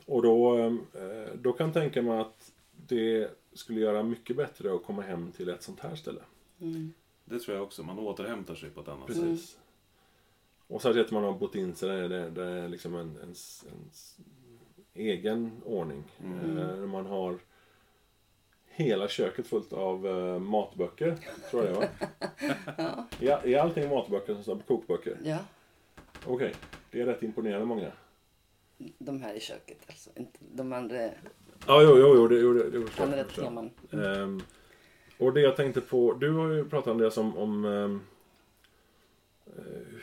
Och 0.07 0.23
då, 0.23 0.59
eh, 0.59 1.35
då 1.35 1.53
kan 1.53 1.67
jag 1.67 1.75
tänka 1.75 2.03
mig 2.03 2.21
att 2.21 2.53
det 2.73 3.31
skulle 3.53 3.81
göra 3.81 4.03
mycket 4.03 4.37
bättre 4.37 4.75
att 4.75 4.85
komma 4.85 5.03
hem 5.03 5.33
till 5.33 5.49
ett 5.49 5.63
sånt 5.63 5.81
här 5.81 5.97
ställe. 5.97 6.21
Mm. 6.61 6.93
Det 7.25 7.39
tror 7.39 7.57
jag 7.57 7.65
också. 7.65 7.83
Man 7.83 7.99
återhämtar 7.99 8.55
sig 8.55 8.71
på 8.71 8.81
ett 8.81 8.89
annat 8.89 9.07
Precis. 9.07 9.51
sätt. 9.51 9.61
Och 10.67 10.83
särskilt 10.83 11.07
att 11.07 11.13
man 11.13 11.25
har 11.25 11.33
bott 11.33 11.55
in 11.55 11.75
sig 11.75 11.89
där 11.89 12.09
det, 12.09 12.31
det 12.31 12.45
är 12.45 12.69
liksom 12.69 12.95
en, 12.95 13.17
en, 13.23 13.35
en 13.73 13.91
egen 14.95 15.51
ordning. 15.65 16.05
Mm. 16.25 16.59
Eh, 16.59 16.77
man 16.77 17.07
har 17.07 17.39
hela 18.75 19.09
köket 19.09 19.47
fullt 19.47 19.73
av 19.73 20.07
uh, 20.07 20.39
matböcker. 20.39 21.17
Tror 21.51 21.65
jag 21.65 21.75
det 21.75 21.79
var. 21.79 21.89
ja. 22.79 23.07
ja. 23.21 23.41
Är 23.45 23.59
allting 23.59 23.89
matböcker 23.89 24.35
som 24.35 24.43
står 24.43 24.57
på 24.57 24.63
kokböcker? 24.63 25.17
Ja. 25.25 25.39
Okej, 26.25 26.35
okay. 26.35 26.53
det 26.91 27.01
är 27.01 27.07
rätt 27.07 27.23
imponerande 27.23 27.67
många. 27.67 27.93
De 28.99 29.23
här 29.23 29.35
i 29.35 29.41
köket 29.41 29.79
alltså. 29.87 30.11
Inte 30.17 30.39
de 30.53 30.73
andra. 30.73 30.97
Ja, 31.67 31.83
jo, 31.83 31.99
jo, 31.99 32.15
jo 32.15 32.29
det, 32.29 32.39
jo, 32.39 32.55
det, 32.55 32.71
det 32.71 33.03
Andra 33.03 33.25
teman. 33.25 33.71
Mm. 33.91 34.23
Um, 34.23 34.43
och 35.19 35.33
det 35.33 35.41
jag 35.41 35.57
tänkte 35.57 35.81
på, 35.81 36.13
du 36.13 36.31
har 36.31 36.49
ju 36.49 36.65
pratat 36.65 37.19
om, 37.19 37.37
om 37.37 37.65
um, 37.65 38.01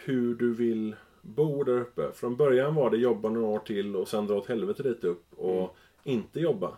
hur 0.03 0.35
du 0.35 0.53
vill 0.53 0.95
bo 1.21 1.63
där 1.63 1.79
uppe. 1.79 2.11
Från 2.11 2.35
början 2.35 2.75
var 2.75 2.89
det 2.89 2.97
jobba 2.97 3.29
några 3.29 3.47
år 3.47 3.59
till 3.59 3.95
och 3.95 4.07
sen 4.07 4.27
dra 4.27 4.35
åt 4.35 4.47
helvete 4.47 4.83
dit 4.83 5.03
upp. 5.03 5.23
Och 5.37 5.59
mm 5.59 5.69
inte 6.03 6.39
jobba. 6.39 6.77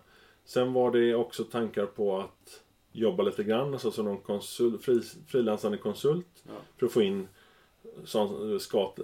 Sen 0.51 0.73
var 0.73 0.91
det 0.91 1.15
också 1.15 1.43
tankar 1.43 1.85
på 1.85 2.17
att 2.19 2.61
jobba 2.91 3.23
lite 3.23 3.43
grann, 3.43 3.73
alltså 3.73 3.91
som 3.91 4.05
någon 4.05 4.17
konsult, 4.17 4.83
fri, 4.83 5.01
frilansande 5.27 5.77
konsult. 5.77 6.43
Ja. 6.43 6.51
För 6.77 6.85
att 6.85 6.91
få 6.91 7.01
in 7.01 7.27
som 8.03 8.59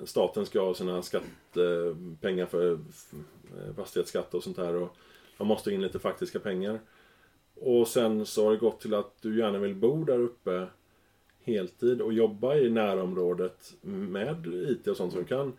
staten 0.05 0.45
ska 0.45 0.61
ha 0.61 0.73
sina 0.73 1.01
skattepengar 1.01 2.45
för 2.45 2.79
fastighetsskatt 3.75 4.33
och 4.33 4.43
sånt 4.43 4.55
där. 4.55 4.75
Och 4.75 4.95
man 5.37 5.47
måste 5.47 5.71
in 5.71 5.81
lite 5.81 5.99
faktiska 5.99 6.39
pengar. 6.39 6.79
Och 7.55 7.87
sen 7.87 8.25
så 8.25 8.45
har 8.45 8.51
det 8.51 8.57
gått 8.57 8.81
till 8.81 8.93
att 8.93 9.21
du 9.21 9.39
gärna 9.39 9.59
vill 9.59 9.75
bo 9.75 10.03
där 10.03 10.19
uppe 10.19 10.67
heltid 11.43 12.01
och 12.01 12.13
jobba 12.13 12.55
i 12.55 12.69
närområdet 12.69 13.73
med 13.81 14.47
IT 14.47 14.87
och 14.87 14.97
sånt 14.97 15.13
som 15.13 15.21
du 15.21 15.27
kan. 15.27 15.53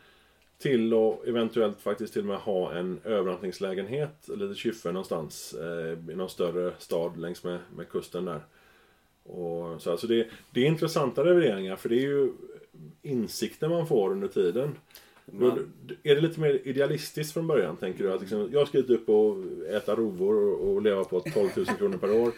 Till 0.58 0.94
och 0.94 1.28
eventuellt 1.28 1.80
faktiskt 1.80 2.12
till 2.12 2.22
och 2.22 2.28
med 2.28 2.38
ha 2.38 2.72
en 2.72 3.00
övernattningslägenhet, 3.04 4.28
lite 4.28 4.54
kyffe 4.54 4.92
någonstans 4.92 5.54
eh, 5.54 6.12
i 6.12 6.16
någon 6.16 6.28
större 6.28 6.72
stad 6.78 7.18
längs 7.18 7.44
med, 7.44 7.58
med 7.76 7.88
kusten 7.88 8.24
där. 8.24 8.40
Och 9.22 9.82
så 9.82 9.90
alltså 9.90 10.06
det, 10.06 10.28
det 10.50 10.60
är 10.60 10.66
intressanta 10.66 11.24
revideringar 11.24 11.76
för 11.76 11.88
det 11.88 11.94
är 11.94 12.08
ju 12.08 12.32
insikter 13.02 13.68
man 13.68 13.86
får 13.86 14.10
under 14.10 14.28
tiden. 14.28 14.74
Man... 15.32 15.72
Är 16.02 16.14
det 16.14 16.20
lite 16.20 16.40
mer 16.40 16.60
idealistiskt 16.64 17.32
från 17.34 17.46
början, 17.46 17.76
tänker 17.76 18.04
du? 18.04 18.12
Att 18.12 18.20
liksom, 18.20 18.50
jag 18.52 18.68
ska 18.68 18.78
upp 18.78 19.08
och 19.08 19.36
äta 19.70 19.94
rovor 19.94 20.34
och, 20.34 20.68
och 20.68 20.82
leva 20.82 21.04
på 21.04 21.20
12 21.20 21.48
000 21.56 21.66
kronor 21.66 21.98
per 21.98 22.20
år. 22.20 22.32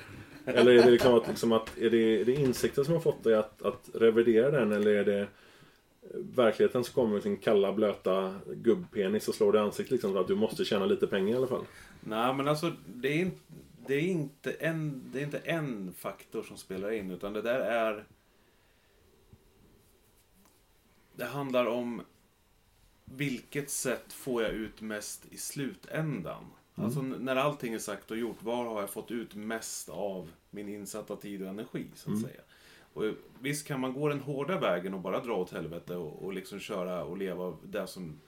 Eller 0.45 0.73
är 0.73 0.83
det, 0.85 0.91
liksom 0.91 1.15
att, 1.15 1.29
liksom 1.29 1.53
att, 1.53 1.79
är 1.79 1.91
det, 1.91 2.21
är 2.21 2.25
det 2.25 2.33
insikten 2.33 2.85
som 2.85 2.95
har 2.95 3.01
fått 3.01 3.25
dig 3.25 3.35
att, 3.35 3.63
att 3.63 3.91
revidera 3.95 4.51
den 4.51 4.73
eller 4.73 4.91
är 4.91 5.05
det 5.05 5.27
verkligheten 6.15 6.85
som 6.85 6.95
kommer 6.95 7.21
sin 7.21 7.37
kalla 7.37 7.73
blöta 7.73 8.41
gubbpenis 8.47 9.29
och 9.29 9.35
slår 9.35 9.53
dig 9.53 9.61
i 9.61 9.65
ansiktet 9.65 9.93
liksom, 9.93 10.17
att 10.17 10.27
du 10.27 10.35
måste 10.35 10.65
tjäna 10.65 10.87
lite 10.87 11.07
pengar 11.07 11.35
i 11.35 11.37
alla 11.37 11.47
fall? 11.47 11.65
Nej 12.01 12.35
men 12.35 12.49
alltså 12.49 12.73
det 12.87 13.09
är, 13.09 13.19
inte, 13.19 13.41
det 13.87 13.95
är, 13.95 14.01
inte, 14.01 14.53
en, 14.53 15.11
det 15.13 15.21
är 15.21 15.25
inte 15.25 15.39
en 15.39 15.93
faktor 15.93 16.43
som 16.43 16.57
spelar 16.57 16.91
in 16.91 17.11
utan 17.11 17.33
det 17.33 17.43
där 17.43 17.61
är 17.61 18.05
Det 21.17 21.25
handlar 21.25 21.67
om 21.67 22.03
vilket 23.05 23.71
sätt 23.71 24.13
får 24.13 24.43
jag 24.43 24.53
ut 24.53 24.81
mest 24.81 25.27
i 25.31 25.37
slutändan? 25.37 26.45
Mm. 26.75 26.87
Alltså 26.87 27.03
när 27.03 27.37
allting 27.37 27.75
är 27.75 27.79
sagt 27.79 28.11
och 28.11 28.17
gjort, 28.17 28.43
var 28.43 28.65
har 28.65 28.81
jag 28.81 28.91
fått 28.91 29.11
ut 29.11 29.35
mest 29.35 29.89
av 29.89 30.31
min 30.51 30.69
insatta 30.69 31.17
tid 31.17 31.43
och 31.43 31.49
energi 31.49 31.87
så 31.95 32.11
att 32.11 32.17
mm. 32.17 32.31
säga? 32.31 32.41
Och 32.93 33.05
visst 33.41 33.67
kan 33.67 33.81
man 33.81 33.93
gå 33.93 34.09
den 34.09 34.21
hårda 34.21 34.59
vägen 34.59 34.95
och 34.95 35.01
bara 35.01 35.21
dra 35.21 35.35
åt 35.35 35.53
helvete 35.53 35.97
och, 35.97 36.25
och 36.25 36.33
liksom 36.33 36.59
köra 36.59 37.05
och 37.05 37.19
leva 37.19 37.57
det 37.63 37.87
som, 37.87 38.21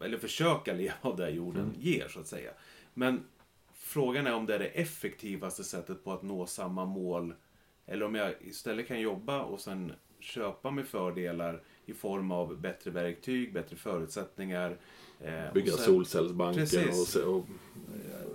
eller 0.00 0.18
försöka 0.18 0.72
leva 0.72 0.94
av 1.00 1.16
det 1.16 1.30
jorden 1.30 1.64
mm. 1.64 1.76
ger 1.80 2.08
så 2.08 2.20
att 2.20 2.26
säga. 2.26 2.50
Men 2.94 3.24
frågan 3.72 4.26
är 4.26 4.34
om 4.34 4.46
det 4.46 4.54
är 4.54 4.58
det 4.58 4.66
effektivaste 4.66 5.64
sättet 5.64 6.04
på 6.04 6.12
att 6.12 6.22
nå 6.22 6.46
samma 6.46 6.84
mål 6.84 7.34
eller 7.86 8.06
om 8.06 8.14
jag 8.14 8.34
istället 8.40 8.88
kan 8.88 9.00
jobba 9.00 9.42
och 9.42 9.60
sen 9.60 9.92
köpa 10.20 10.70
mig 10.70 10.84
fördelar 10.84 11.62
i 11.86 11.94
form 11.94 12.30
av 12.30 12.60
bättre 12.60 12.90
verktyg, 12.90 13.52
bättre 13.52 13.76
förutsättningar. 13.76 14.76
Eh, 15.20 15.52
Bygga 15.54 15.72
sen, 15.72 15.84
solcellsbanker 15.84 16.90
och, 17.26 17.36
och, 17.36 17.46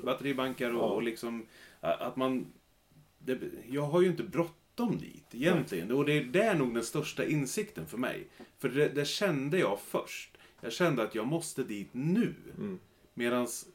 batteribankar 0.04 0.76
och, 0.76 0.84
ja. 0.84 0.88
och 0.88 1.04
liksom 1.04 1.46
att 1.80 2.16
man... 2.16 2.46
Det, 3.20 3.40
jag 3.68 3.82
har 3.82 4.02
ju 4.02 4.08
inte 4.08 4.24
bråttom 4.24 4.56
dit 4.86 5.36
egentligen. 5.36 5.92
Och 5.92 6.06
det 6.06 6.14
är, 6.14 6.24
det 6.24 6.42
är 6.42 6.56
nog 6.56 6.74
den 6.74 6.84
största 6.84 7.26
insikten 7.26 7.88
för 7.88 7.98
mig. 7.98 8.28
För 8.58 8.70
det, 8.70 8.90
det 8.90 9.08
kände 9.08 9.60
jag 9.60 9.80
först. 9.80 10.38
Jag 10.62 10.74
kände 10.74 11.04
att 11.04 11.16
jag 11.16 11.28
måste 11.28 11.64
dit 11.64 11.90
nu. 11.92 12.34
Mm. 12.58 12.80
Medans 13.14 13.66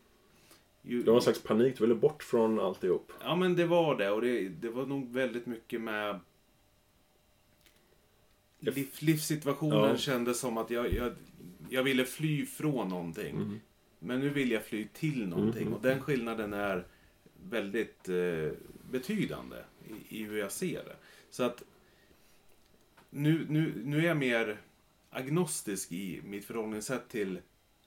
ju, 0.82 1.02
det 1.02 1.10
var 1.10 1.16
en 1.16 1.22
slags 1.22 1.42
panik, 1.42 1.78
du 1.78 1.84
ville 1.84 1.94
bort 1.94 2.22
från 2.22 2.60
alltihop. 2.60 3.12
Ja 3.24 3.36
men 3.36 3.56
det 3.56 3.66
var 3.66 3.96
det 3.96 4.10
och 4.10 4.20
det, 4.20 4.48
det 4.48 4.68
var 4.68 4.86
nog 4.86 5.12
väldigt 5.12 5.46
mycket 5.46 5.80
med 5.80 6.20
liv, 8.58 8.88
livssituationen 8.98 9.90
ja. 9.90 9.96
kändes 9.96 10.40
som 10.40 10.58
att 10.58 10.70
jag, 10.70 10.92
jag, 10.92 11.12
jag 11.70 11.82
ville 11.82 12.04
fly 12.04 12.46
från 12.46 12.88
någonting. 12.88 13.36
Mm. 13.36 13.60
Men 13.98 14.20
nu 14.20 14.28
vill 14.28 14.50
jag 14.50 14.64
fly 14.64 14.88
till 14.92 15.28
någonting. 15.28 15.62
Mm. 15.62 15.74
Och 15.74 15.82
den 15.82 16.00
skillnaden 16.00 16.52
är 16.52 16.86
väldigt 17.50 18.08
eh, 18.08 18.52
betydande 18.90 19.56
i, 20.08 20.24
hur 20.24 20.38
jag 20.38 20.52
ser 20.52 20.84
det. 20.84 20.96
Så 21.30 21.42
att 21.42 21.62
nu, 23.10 23.46
nu, 23.48 23.82
nu 23.84 23.98
är 23.98 24.02
jag 24.02 24.16
mer 24.16 24.60
agnostisk 25.10 25.92
i 25.92 26.20
mitt 26.24 26.44
förhållningssätt 26.44 27.08
till 27.08 27.40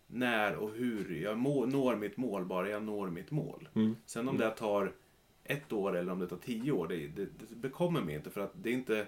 när 0.08 0.56
och 0.56 0.72
hur 0.72 1.22
jag 1.22 1.38
må, 1.38 1.65
når 1.65 1.96
mitt 1.96 2.18
mål, 2.18 2.46
bara 2.46 2.70
jag 2.70 2.84
når 2.84 3.10
mitt 3.10 3.32
mål. 3.32 3.70
Mm. 3.74 3.96
Sen 4.06 4.30
om 4.30 4.36
mm. 4.36 4.50
det 4.50 4.56
tar 4.56 4.94
ett 5.44 5.74
år 5.74 5.98
eller 5.98 6.12
om 6.12 6.20
det 6.20 6.28
tar 6.28 6.38
tio 6.38 6.72
år, 6.72 6.88
det, 6.88 7.08
det, 7.08 7.28
det 7.50 7.56
bekommer 7.56 8.02
mig 8.02 8.15
inte 8.15 8.30
för 8.30 8.41
att 8.41 8.52
det 8.54 8.70
är 8.70 8.74
inte 8.74 9.08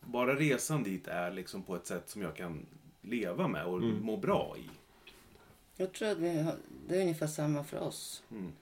bara 0.00 0.34
resan 0.34 0.82
dit 0.82 1.08
är 1.08 1.32
liksom 1.32 1.62
på 1.62 1.76
ett 1.76 1.86
sätt 1.86 2.08
som 2.08 2.22
jag 2.22 2.36
kan 2.36 2.66
leva 3.02 3.48
med 3.48 3.66
och 3.66 3.78
mm. 3.78 4.04
må 4.04 4.16
bra 4.16 4.56
i. 4.58 4.70
Jag 5.76 5.92
tror 5.92 6.08
att 6.08 6.18
vi 6.18 6.42
har, 6.42 6.54
det 6.88 6.96
är 6.96 7.00
ungefär 7.00 7.26
samma 7.26 7.64
för 7.64 7.78
oss. 7.78 8.22
Mm. 8.30 8.52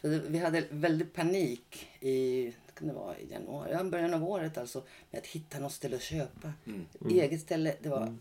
Det, 0.00 0.22
vi 0.28 0.38
hade 0.38 0.64
väldigt 0.70 1.14
panik 1.14 1.88
i, 2.00 2.52
kan 2.74 2.88
det 2.88 2.94
vara, 2.94 3.18
i 3.18 3.32
januari, 3.32 3.70
ja, 3.72 3.84
början 3.84 4.14
av 4.14 4.24
året 4.24 4.58
alltså, 4.58 4.82
med 5.10 5.18
att 5.18 5.26
hitta 5.26 5.58
något 5.58 5.72
ställe 5.72 5.96
att 5.96 6.02
köpa. 6.02 6.52
Mm. 6.66 6.86
Eget 7.10 7.40
ställe, 7.40 7.74
det 7.82 7.88
var 7.88 8.02
mm. 8.02 8.20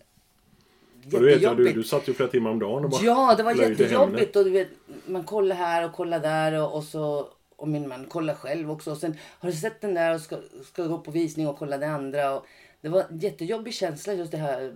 jättejobbigt. 1.04 1.58
Du, 1.58 1.64
vet, 1.64 1.76
du, 1.76 1.82
du 1.82 1.84
satt 1.84 2.10
ju 2.10 2.14
flera 2.14 2.30
timmar 2.30 2.52
om 2.52 2.60
dagen 2.60 2.84
och 2.84 2.90
bara 2.90 3.04
Ja, 3.04 3.36
det 3.38 3.44
var 3.44 3.54
jättejobbigt. 3.54 4.36
Och 4.36 4.44
du 4.44 4.50
vet, 4.50 4.70
man 5.06 5.24
kollar 5.24 5.56
här 5.56 5.86
och 5.86 5.94
kollar 5.94 6.20
där 6.20 6.62
och, 6.62 6.76
och 6.76 6.84
så 6.84 7.30
och 7.56 7.68
min 7.68 7.88
man 7.88 8.06
kollar 8.06 8.36
själv 8.36 8.72
också. 8.72 8.92
Och 8.92 8.98
sen 8.98 9.18
har 9.22 9.50
du 9.50 9.56
sett 9.56 9.82
den 9.82 9.94
där 9.94 10.14
och 10.14 10.22
ska, 10.22 10.38
ska 10.64 10.88
gå 10.88 10.98
på 10.98 11.12
visning 11.12 11.48
och 11.48 11.58
kolla 11.58 11.78
det 11.78 11.88
andra. 11.88 12.36
Och, 12.36 12.46
det 12.82 12.90
var 12.90 13.06
en 13.10 13.20
jättejobbig 13.20 13.74
känsla 13.74 14.14
just 14.14 14.32
det 14.32 14.38
här, 14.38 14.76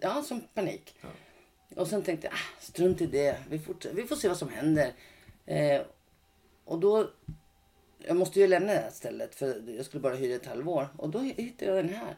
ja 0.00 0.22
som 0.22 0.40
panik. 0.54 0.94
Ja. 1.00 1.08
Och 1.76 1.88
sen 1.88 2.02
tänkte 2.02 2.26
jag, 2.26 2.34
ah, 2.34 2.60
strunt 2.60 3.00
i 3.00 3.06
det, 3.06 3.36
vi, 3.48 3.60
vi 3.92 4.02
får 4.02 4.16
se 4.16 4.28
vad 4.28 4.36
som 4.36 4.48
händer. 4.48 4.92
Eh, 5.46 5.80
och 6.64 6.78
då, 6.78 7.10
jag 7.98 8.16
måste 8.16 8.40
ju 8.40 8.46
lämna 8.46 8.72
det 8.72 8.78
här 8.78 8.90
stället 8.90 9.34
för 9.34 9.62
jag 9.76 9.84
skulle 9.84 10.00
bara 10.00 10.14
hyra 10.14 10.34
ett 10.34 10.46
halvår. 10.46 10.88
Och 10.96 11.10
då 11.10 11.18
hittade 11.18 11.70
jag 11.72 11.84
den 11.84 11.94
här. 11.94 12.16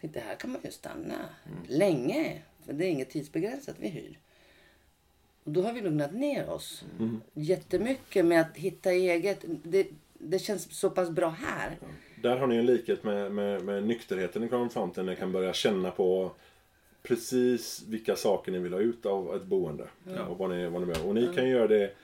Tänkte 0.00 0.20
här 0.20 0.34
kan 0.34 0.52
man 0.52 0.60
ju 0.64 0.70
stanna 0.70 1.14
mm. 1.14 1.58
länge. 1.68 2.42
För 2.66 2.72
det 2.72 2.86
är 2.86 2.90
inget 2.90 3.10
tidsbegränsat 3.10 3.76
vi 3.78 3.88
hyr. 3.88 4.18
Och 5.44 5.52
då 5.52 5.62
har 5.62 5.72
vi 5.72 5.80
lugnat 5.80 6.14
ner 6.14 6.50
oss 6.50 6.84
mm. 6.98 7.20
jättemycket 7.34 8.26
med 8.26 8.40
att 8.40 8.56
hitta 8.56 8.92
eget. 8.92 9.44
Det, 9.62 9.86
det 10.18 10.38
känns 10.38 10.78
så 10.78 10.90
pass 10.90 11.10
bra 11.10 11.28
här. 11.28 11.66
Mm. 11.66 11.94
Där 12.22 12.36
har 12.36 12.46
ni 12.46 12.56
en 12.56 12.66
likhet 12.66 13.04
med, 13.04 13.32
med, 13.32 13.64
med 13.64 13.86
nykterheten 13.86 14.44
i 14.44 14.48
konfronten. 14.48 15.06
Ni 15.06 15.16
kan 15.16 15.32
börja 15.32 15.52
känna 15.52 15.90
på 15.90 16.32
precis 17.02 17.84
vilka 17.88 18.16
saker 18.16 18.52
ni 18.52 18.58
vill 18.58 18.72
ha 18.72 18.80
ut 18.80 19.06
av 19.06 19.36
ett 19.36 19.44
boende. 19.44 19.88
Ja. 20.04 20.24
Och, 20.24 20.38
vad 20.38 20.50
ni, 20.50 20.66
vad 20.68 20.86
ni 20.86 20.94
och 21.04 21.14
ni 21.14 21.22
mm. 21.22 21.34
kan 21.34 21.48
göra 21.48 21.66
det 21.66 21.94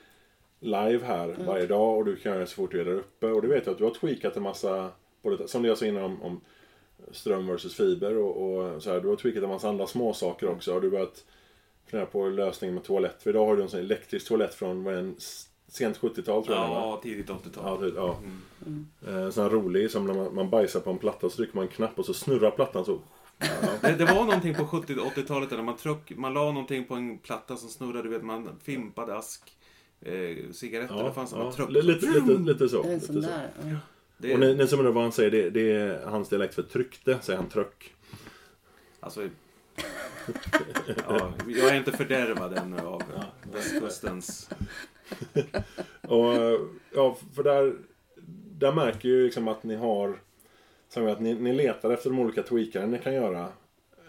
live 0.60 1.04
här 1.04 1.28
mm. 1.28 1.46
varje 1.46 1.66
dag 1.66 1.98
och 1.98 2.04
du 2.04 2.16
kan 2.16 2.32
göra 2.32 2.40
det 2.40 2.46
så 2.46 2.54
fort 2.54 2.70
du 2.70 2.80
är 2.80 2.84
där 2.84 2.92
uppe. 2.92 3.26
Och 3.26 3.42
du 3.42 3.48
vet 3.48 3.66
jag 3.66 3.72
att 3.72 3.78
du 3.78 3.84
har 3.84 3.90
tweakat 3.90 4.36
en 4.36 4.42
massa, 4.42 4.90
både, 5.22 5.48
som 5.48 5.64
jag 5.64 5.78
sa 5.78 5.86
innan 5.86 6.04
om, 6.04 6.22
om 6.22 6.40
ström 7.10 7.46
versus 7.46 7.74
fiber 7.74 8.16
och, 8.16 8.36
och, 8.36 8.82
så 8.82 8.90
här. 8.90 9.00
Du 9.00 9.08
har 9.08 9.16
tweakat 9.16 9.42
en 9.42 9.48
massa 9.48 9.68
andra 9.68 9.86
små 9.86 10.12
saker 10.12 10.48
också. 10.48 10.72
Har 10.72 10.80
du 10.80 10.90
börjat 10.90 11.24
fundera 11.86 12.06
på 12.06 12.28
lösningen 12.28 12.74
med 12.74 12.84
toalett? 12.84 13.22
För 13.22 13.30
idag 13.30 13.46
har 13.46 13.56
du 13.56 13.62
en 13.62 13.68
sån 13.68 13.80
elektrisk 13.80 14.28
toalett 14.28 14.54
från 14.54 14.84
vad 14.84 14.94
är 14.94 14.98
en 14.98 15.16
sent 15.68 16.00
70-tal 16.00 16.44
tror 16.44 16.56
jag 16.56 16.70
Ja, 16.70 17.00
tidigt 17.02 17.28
80-tal. 17.28 17.92
Ja, 17.94 17.94
ja. 17.96 18.18
Mm. 18.66 18.86
Mm. 19.06 19.32
Sån 19.32 19.42
här 19.42 19.50
rolig 19.50 19.90
som 19.90 20.06
när 20.06 20.14
man, 20.14 20.34
man 20.34 20.50
bajsar 20.50 20.80
på 20.80 20.90
en 20.90 20.98
platta 20.98 21.30
så 21.30 21.36
trycker 21.36 21.56
man 21.56 21.64
en 21.64 21.70
knapp 21.70 21.98
och 21.98 22.06
så 22.06 22.14
snurrar 22.14 22.50
plattan 22.50 22.84
så. 22.84 22.98
Ja. 23.38 23.46
det, 23.80 23.92
det, 23.92 24.04
var 24.04 24.24
någonting 24.24 24.54
på 24.54 24.66
70 24.66 24.94
80-talet 24.94 25.50
där 25.50 25.62
man, 25.62 25.76
tryck, 25.76 26.16
man 26.16 26.34
la 26.34 26.44
någonting 26.44 26.84
på 26.84 26.94
en 26.94 27.18
platta 27.18 27.56
som 27.56 27.68
snurrade, 27.68 28.02
du 28.02 28.08
vet 28.08 28.22
man 28.22 28.48
fimpade 28.64 29.16
ask. 29.16 29.55
Eh, 30.06 30.52
cigaretter, 30.52 30.94
ja, 30.94 31.02
det 31.02 31.12
fanns 31.12 31.32
ja. 31.32 31.52
Truck, 31.52 31.70
lite, 31.70 31.86
lite, 31.86 32.32
lite 32.32 32.68
så. 32.68 32.82
Lite 32.82 33.06
så. 33.06 33.12
Där, 33.12 33.50
ja. 33.62 33.76
Det... 34.18 34.34
Och 34.34 34.40
ni, 34.40 34.54
ni 34.54 34.66
som 34.66 34.78
undrar 34.78 34.92
vad 34.92 35.02
han 35.02 35.12
säger, 35.12 35.30
det, 35.30 35.50
det, 35.50 35.72
är 35.72 36.06
hans 36.06 36.28
dialekt 36.28 36.54
för 36.54 36.62
tryckte, 36.62 37.18
säger 37.22 37.38
han 37.38 37.48
tröck. 37.48 37.94
Alltså, 39.00 39.22
ja, 41.08 41.32
jag 41.46 41.68
är 41.68 41.76
inte 41.76 41.92
fördärvad 41.92 42.58
ännu 42.58 42.78
av 42.80 43.02
västkustens 43.52 44.50
och, 46.02 46.34
ja, 46.94 47.16
för 47.34 47.42
där, 47.42 47.74
där 48.58 48.72
märker 48.72 49.08
ju 49.08 49.24
liksom 49.24 49.48
att 49.48 49.62
ni 49.62 49.74
har 49.76 50.18
som 50.88 51.06
att 51.06 51.20
ni, 51.20 51.34
ni 51.34 51.52
letar 51.52 51.90
efter 51.90 52.10
de 52.10 52.18
olika 52.18 52.42
tweakarna 52.42 52.86
ni 52.86 52.98
kan 52.98 53.14
göra. 53.14 53.48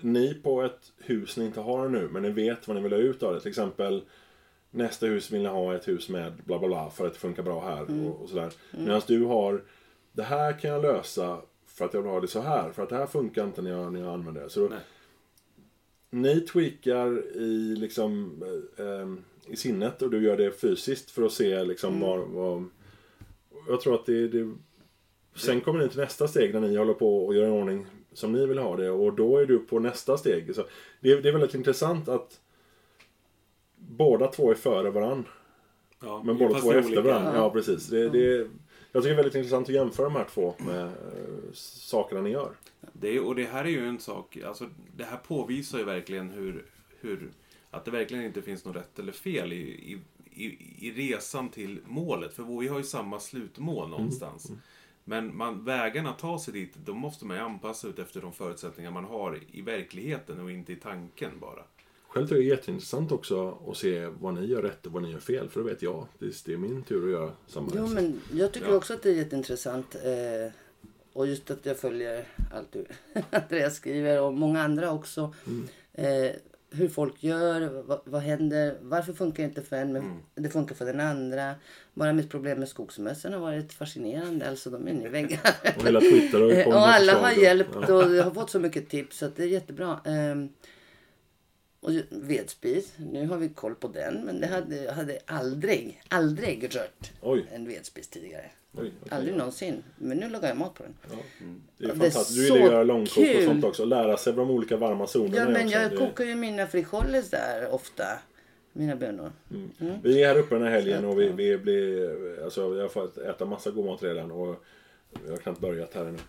Ni 0.01 0.33
på 0.33 0.61
ett 0.61 0.91
hus 0.97 1.37
ni 1.37 1.45
inte 1.45 1.59
har 1.59 1.89
nu, 1.89 2.09
men 2.11 2.21
ni 2.21 2.29
vet 2.29 2.67
vad 2.67 2.77
ni 2.77 2.83
vill 2.83 2.93
ha 2.93 2.99
ut 2.99 3.23
av 3.23 3.33
det. 3.33 3.39
Till 3.39 3.49
exempel 3.49 4.03
nästa 4.77 5.05
hus 5.05 5.31
vill 5.31 5.41
ni 5.41 5.49
ha 5.49 5.75
ett 5.75 5.87
hus 5.87 6.09
med 6.09 6.33
bla 6.45 6.59
bla 6.59 6.67
bla 6.67 6.89
för 6.89 7.07
att 7.07 7.13
det 7.13 7.19
funkar 7.19 7.43
bra 7.43 7.65
här 7.65 7.81
mm. 7.81 8.07
och, 8.07 8.21
och, 8.21 8.29
sådär. 8.29 8.51
Mm. 8.73 8.85
Medan 8.85 9.01
du 9.07 9.23
har 9.23 9.61
det 10.11 10.23
här 10.23 10.59
kan 10.59 10.71
jag 10.71 10.81
lösa 10.81 11.41
för 11.67 11.85
att 11.85 11.93
jag 11.93 12.01
vill 12.01 12.11
ha 12.11 12.21
det 12.21 12.27
så 12.27 12.41
här. 12.41 12.71
För 12.71 12.83
att 12.83 12.89
det 12.89 12.95
här 12.95 13.07
funkar 13.07 13.43
inte 13.43 13.61
när 13.61 13.71
jag, 13.71 13.93
när 13.93 13.99
jag 13.99 14.13
använder 14.13 14.41
det. 14.41 14.49
Så 14.49 14.59
då, 14.59 14.75
ni 16.09 16.41
tweakar 16.41 17.37
i 17.37 17.75
liksom 17.75 18.43
eh, 18.77 19.51
i 19.53 19.55
sinnet 19.55 20.01
och 20.01 20.09
du 20.09 20.23
gör 20.23 20.37
det 20.37 20.51
fysiskt 20.51 21.11
för 21.11 21.23
att 21.23 21.31
se 21.31 21.63
liksom 21.63 21.95
mm. 21.95 22.07
vad, 22.07 22.19
vad... 22.19 22.65
Jag 23.67 23.81
tror 23.81 23.95
att 23.95 24.05
det, 24.05 24.27
det... 24.27 24.53
Sen 25.35 25.61
kommer 25.61 25.79
ni 25.79 25.89
till 25.89 25.99
nästa 25.99 26.27
steg 26.27 26.53
när 26.53 26.61
ni 26.61 26.77
håller 26.77 26.93
på 26.93 27.25
och 27.25 27.35
gör 27.35 27.45
en 27.45 27.51
ordning 27.51 27.85
som 28.13 28.31
ni 28.31 28.45
vill 28.45 28.57
ha 28.57 28.75
det 28.75 28.89
och 28.89 29.13
då 29.13 29.37
är 29.37 29.45
du 29.45 29.59
på 29.59 29.79
nästa 29.79 30.17
steg. 30.17 30.55
Så 30.55 30.61
det, 30.99 31.21
det 31.21 31.29
är 31.29 31.33
väldigt 31.33 31.53
intressant 31.53 32.09
att 32.09 32.39
båda 33.97 34.27
två 34.27 34.51
är 34.51 34.55
före 34.55 34.89
varandra. 34.89 35.29
Ja, 35.99 36.23
men 36.25 36.37
båda 36.37 36.59
två 36.59 36.71
är 36.71 36.77
efter 36.77 37.01
varandra. 37.01 37.35
Ja, 37.35 37.49
precis. 37.49 37.87
Det, 37.87 38.09
det, 38.09 38.47
jag 38.91 39.03
tycker 39.03 39.09
det 39.09 39.09
är 39.09 39.15
väldigt 39.15 39.35
intressant 39.35 39.69
att 39.69 39.75
jämföra 39.75 40.05
de 40.05 40.15
här 40.15 40.27
två 40.33 40.55
med 40.57 40.83
äh, 40.83 40.91
sakerna 41.53 42.21
ni 42.21 42.29
gör. 42.29 42.51
Det, 42.93 43.19
och 43.19 43.35
det 43.35 43.45
här 43.45 43.65
är 43.65 43.69
ju 43.69 43.87
en 43.87 43.99
sak, 43.99 44.37
alltså 44.45 44.69
det 44.95 45.03
här 45.03 45.17
påvisar 45.17 45.77
ju 45.77 45.83
verkligen 45.83 46.29
hur, 46.29 46.65
hur 46.99 47.31
att 47.69 47.85
det 47.85 47.91
verkligen 47.91 48.25
inte 48.25 48.41
finns 48.41 48.65
något 48.65 48.75
rätt 48.75 48.99
eller 48.99 49.11
fel 49.11 49.53
i, 49.53 49.57
i, 49.57 49.99
i, 50.45 50.57
i 50.87 50.91
resan 50.91 51.49
till 51.49 51.79
målet. 51.85 52.33
För 52.33 52.59
vi 52.59 52.67
har 52.67 52.77
ju 52.77 52.83
samma 52.83 53.19
slutmål 53.19 53.85
mm. 53.85 53.91
någonstans. 53.91 54.45
Mm. 54.45 54.55
Mm. 54.55 54.63
Men 55.03 55.37
man, 55.37 55.65
vägarna 55.65 56.09
att 56.09 56.19
ta 56.19 56.39
sig 56.39 56.53
dit, 56.53 56.75
då 56.75 56.93
måste 56.93 57.25
man 57.25 57.37
ju 57.37 57.43
anpassa 57.43 57.87
ut 57.87 57.99
efter 57.99 58.21
de 58.21 58.33
förutsättningar 58.33 58.91
man 58.91 59.05
har 59.05 59.39
i 59.51 59.61
verkligheten 59.61 60.39
och 60.39 60.51
inte 60.51 60.73
i 60.73 60.75
tanken 60.75 61.31
bara. 61.39 61.63
Själv 62.17 62.27
tycker 62.27 62.35
jag 62.35 62.45
det 62.45 62.49
är 62.49 62.57
jätteintressant 62.57 63.11
också 63.11 63.57
att 63.67 63.77
se 63.77 64.05
vad 64.05 64.33
ni 64.33 64.45
gör 64.45 64.61
rätt 64.61 64.85
och 64.85 64.91
vad 64.91 65.03
ni 65.03 65.11
gör 65.11 65.19
fel. 65.19 65.49
För 65.49 65.59
då 65.59 65.65
vet 65.65 65.81
jag. 65.81 66.07
Det 66.19 66.53
är 66.53 66.57
min 66.57 66.83
tur 66.83 67.05
att 67.05 67.11
göra 67.11 67.31
samma 67.47 67.71
Jo, 67.75 67.87
men 67.87 68.21
jag 68.33 68.51
tycker 68.51 68.69
ja. 68.69 68.75
också 68.75 68.93
att 68.93 69.03
det 69.03 69.09
är 69.09 69.13
jätteintressant. 69.13 69.95
Eh, 69.95 70.51
och 71.13 71.27
just 71.27 71.51
att 71.51 71.65
jag 71.65 71.77
följer 71.77 72.27
allt 72.53 72.71
du, 72.71 72.85
Andreas 73.29 73.75
skriver 73.75 74.21
och 74.21 74.33
många 74.33 74.61
andra 74.61 74.91
också. 74.91 75.33
Mm. 75.47 75.67
Eh, 75.93 76.31
hur 76.69 76.89
folk 76.89 77.23
gör, 77.23 77.83
vad, 77.85 77.99
vad 78.03 78.21
händer, 78.21 78.77
varför 78.81 79.13
funkar 79.13 79.43
det 79.43 79.49
inte 79.49 79.61
för 79.61 79.75
en 79.75 79.93
men 79.93 80.01
mm. 80.01 80.17
det 80.35 80.49
funkar 80.49 80.75
för 80.75 80.85
den 80.85 80.99
andra. 80.99 81.55
Bara 81.93 82.13
mitt 82.13 82.29
problem 82.29 82.59
med 82.59 82.69
skogsmössen 82.69 83.33
har 83.33 83.39
varit 83.39 83.73
fascinerande. 83.73 84.49
Alltså 84.49 84.69
de 84.69 84.87
är 84.87 84.91
inne 84.91 85.05
i 85.05 85.09
väggar. 85.09 85.39
och 85.77 85.83
hela 85.83 85.99
Twitter 85.99 86.43
och, 86.43 86.73
och 86.73 86.87
alla 86.87 87.13
har 87.13 87.31
hjälpt 87.31 87.75
och 87.75 88.15
jag 88.15 88.23
har 88.23 88.31
fått 88.31 88.49
så 88.49 88.59
mycket 88.59 88.89
tips 88.89 89.17
så 89.17 89.25
att 89.25 89.35
det 89.35 89.43
är 89.43 89.47
jättebra. 89.47 89.99
Um, 90.05 90.49
och 91.87 91.93
vedspis, 92.09 92.93
nu 92.97 93.27
har 93.27 93.37
vi 93.37 93.49
koll 93.49 93.75
på 93.75 93.87
den 93.87 94.25
men 94.25 94.41
det 94.41 94.47
hade, 94.47 94.91
hade 94.91 95.19
aldrig, 95.25 96.01
aldrig 96.07 96.75
rört 96.75 97.11
Oj. 97.21 97.45
en 97.53 97.67
vedspis 97.67 98.07
tidigare. 98.07 98.51
Oj, 98.73 98.91
okay. 99.01 99.17
Aldrig 99.17 99.35
någonsin. 99.35 99.83
Men 99.97 100.17
nu 100.17 100.29
lagar 100.29 100.47
jag 100.47 100.57
mat 100.57 100.73
på 100.73 100.83
den. 100.83 100.93
Ja. 101.11 101.17
Mm. 101.41 101.61
Det 101.77 101.85
är 101.85 101.89
fantastiskt. 101.89 102.35
Du 102.35 102.43
gillar 102.43 102.65
att 102.65 102.71
göra 102.71 102.83
långkok 102.83 103.17
och 103.37 103.43
sånt 103.43 103.63
också. 103.63 103.85
Lära 103.85 104.17
sig 104.17 104.33
de 104.33 104.51
olika 104.51 104.77
varma 104.77 105.07
zonerna. 105.07 105.37
Ja, 105.37 105.49
men 105.49 105.69
jag 105.69 105.91
det... 105.91 105.97
kokar 105.97 106.25
ju 106.25 106.35
mina 106.35 106.67
frijoles 106.67 107.29
där 107.29 107.69
ofta. 107.69 108.03
Mina 108.73 108.95
bönor. 108.95 109.31
Mm. 109.51 109.71
Mm. 109.79 109.97
Vi 110.03 110.23
är 110.23 110.27
här 110.27 110.39
uppe 110.39 110.55
den 110.55 110.63
här 110.63 110.71
helgen 110.71 111.05
och 111.05 111.19
vi, 111.19 111.29
vi 111.29 111.57
blir... 111.57 112.43
Alltså 112.43 112.75
jag 112.75 112.81
har 112.81 112.89
fått 112.89 113.17
äta 113.17 113.45
massa 113.45 113.71
god 113.71 113.85
mat 113.85 114.03
redan 114.03 114.31
och 114.31 114.63
jag 115.25 115.31
har 115.31 115.37
knappt 115.37 115.59
börjat 115.59 115.93
här 115.93 116.05
ännu. 116.05 116.19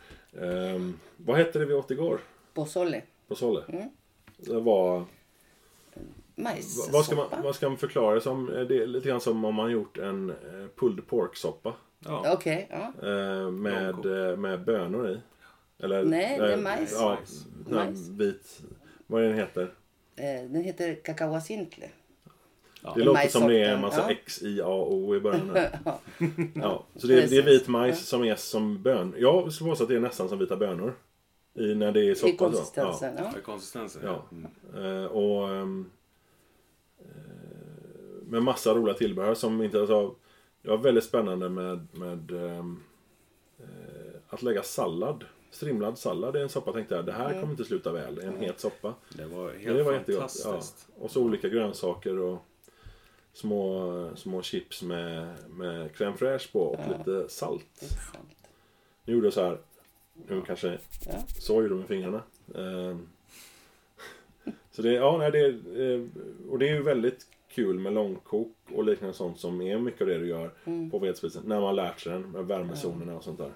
Um, 0.75 1.01
vad 1.17 1.37
hette 1.37 1.59
det 1.59 1.65
vi 1.65 1.75
åt 1.75 1.91
igår? 1.91 2.21
Pozole. 2.55 3.03
Pozole. 3.29 3.63
Mm. 3.69 3.89
Det 4.37 4.61
var... 4.61 5.05
Majssoppa. 6.39 6.93
Vad 6.93 7.05
ska, 7.05 7.17
man, 7.17 7.27
vad 7.43 7.55
ska 7.55 7.69
man 7.69 7.79
förklara 7.79 8.15
det 8.15 8.21
som? 8.21 8.47
Det 8.47 8.83
är 8.83 8.87
lite 8.87 9.09
grann 9.09 9.21
som 9.21 9.45
om 9.45 9.55
man 9.55 9.71
gjort 9.71 9.99
en 9.99 10.31
eh, 10.31 10.37
pulled 10.77 11.07
pork-soppa. 11.07 11.75
Ja. 12.05 12.33
Okej, 12.33 12.69
okay, 12.71 12.81
ja. 12.81 13.09
Eh, 13.09 13.51
med, 13.51 14.31
eh, 14.31 14.37
med 14.37 14.65
bönor 14.65 15.11
i. 15.11 15.21
Eller, 15.83 16.05
Nej, 16.05 16.39
det 16.39 16.53
är 16.53 16.57
majs. 16.57 16.93
Ja, 16.99 17.19
majs. 17.69 18.09
vit. 18.09 18.63
Vad 19.07 19.23
är 19.23 19.29
den 19.29 19.39
heter? 19.39 19.75
Eh, 20.17 20.51
den 20.51 20.63
heter 20.63 20.95
cacahuacintle. 20.95 21.89
Ja. 22.83 22.93
Det 22.97 23.05
låter 23.05 23.29
som 23.29 23.49
det 23.49 23.65
är 23.65 23.75
en 23.75 23.81
massa 23.81 24.01
ja. 24.01 24.11
X, 24.11 24.43
I, 24.43 24.61
A, 24.63 24.87
O 24.89 25.17
i 25.17 25.21
början. 25.21 25.51
ja. 25.85 26.01
ja. 26.55 26.85
Så 26.97 27.07
det 27.07 27.23
är, 27.23 27.29
det 27.29 27.39
är 27.39 27.43
vit 27.43 27.69
majs 27.69 28.07
som 28.07 28.25
är 28.25 28.37
som 28.37 28.83
bön. 28.83 29.15
Jag 29.19 29.53
skulle 29.53 29.71
påstå 29.71 29.85
att 29.85 29.91
det 29.91 29.97
är 29.97 30.01
nästan 30.01 30.29
som 30.29 30.39
vita 30.39 30.57
bönor. 30.57 30.95
I, 31.55 31.75
när 31.75 31.93
det 31.93 32.11
är 32.11 32.15
soppa. 32.15 32.33
I 32.33 32.37
konsistensen. 32.37 33.15
Ja. 33.19 33.33
I 33.39 33.43
konsistensen. 33.43 34.03
Ja. 34.05 34.25
Mm. 34.77 35.07
och, 35.07 35.49
um, 35.51 35.91
med 38.29 38.43
massa 38.43 38.75
roliga 38.75 38.95
tillbehör 38.95 39.35
som 39.35 39.63
inte... 39.63 39.81
Alltså, 39.81 40.15
det 40.63 40.71
var 40.71 40.79
väldigt 40.79 41.05
spännande 41.05 41.49
med, 41.49 41.87
med 41.93 42.31
eh, 42.31 42.65
att 44.29 44.43
lägga 44.43 44.63
sallad. 44.63 45.25
Strimlad 45.51 45.99
sallad 45.99 46.37
i 46.37 46.41
en 46.41 46.49
soppa 46.49 46.73
tänkte 46.73 46.95
jag. 46.95 47.07
Det 47.07 47.13
här 47.13 47.41
kommer 47.41 47.51
inte 47.51 47.65
sluta 47.65 47.93
väl. 47.93 48.19
En 48.19 48.37
het 48.37 48.61
soppa. 48.61 48.95
Det 49.09 49.27
var 49.27 49.53
helt 49.53 49.79
det 49.79 49.83
var 49.83 49.93
fantastiskt. 49.93 50.89
Ja. 50.89 51.05
Och 51.05 51.11
så 51.11 51.23
olika 51.23 51.49
grönsaker 51.49 52.19
och 52.19 52.45
små, 53.33 54.11
små 54.17 54.43
chips 54.43 54.83
med, 54.83 55.35
med 55.49 55.91
crème 55.91 56.17
fraîche 56.17 56.53
på 56.53 56.61
och 56.61 56.81
ja. 56.81 56.99
lite 56.99 57.29
salt. 57.29 57.99
Nu 59.05 59.13
gjorde 59.15 59.27
jag 59.27 59.35
så 59.35 59.43
här. 59.43 59.59
Nu 60.29 60.43
kanske 60.47 60.79
ja. 61.07 61.13
så 61.39 61.63
gjorde 61.63 61.75
med 61.75 61.87
fingrarna. 61.87 62.23
Um, 62.47 63.09
så 64.71 64.83
det, 64.83 64.93
ja, 64.93 65.17
nej, 65.19 65.31
det, 65.31 65.47
eh, 65.47 66.03
och 66.51 66.59
det 66.59 66.69
är 66.69 66.75
ju 66.75 66.83
väldigt 66.83 67.27
kul 67.59 67.79
med 67.79 67.93
långkok 67.93 68.57
och 68.75 68.85
liknande 68.85 69.15
sånt 69.15 69.41
som 69.41 69.61
är 69.63 69.79
mycket 69.79 70.01
av 70.01 70.07
det 70.07 70.19
du 70.19 70.29
gör 70.29 70.55
mm. 70.65 70.91
på 70.91 70.99
vedspisen. 70.99 71.43
När 71.47 71.55
man 71.55 71.65
har 71.65 71.73
lärt 71.73 72.01
sig 72.01 72.13
den 72.13 72.31
med 72.31 72.45
värmezonerna 72.45 73.17
och 73.17 73.25
sånt 73.25 73.39
där. 73.39 73.53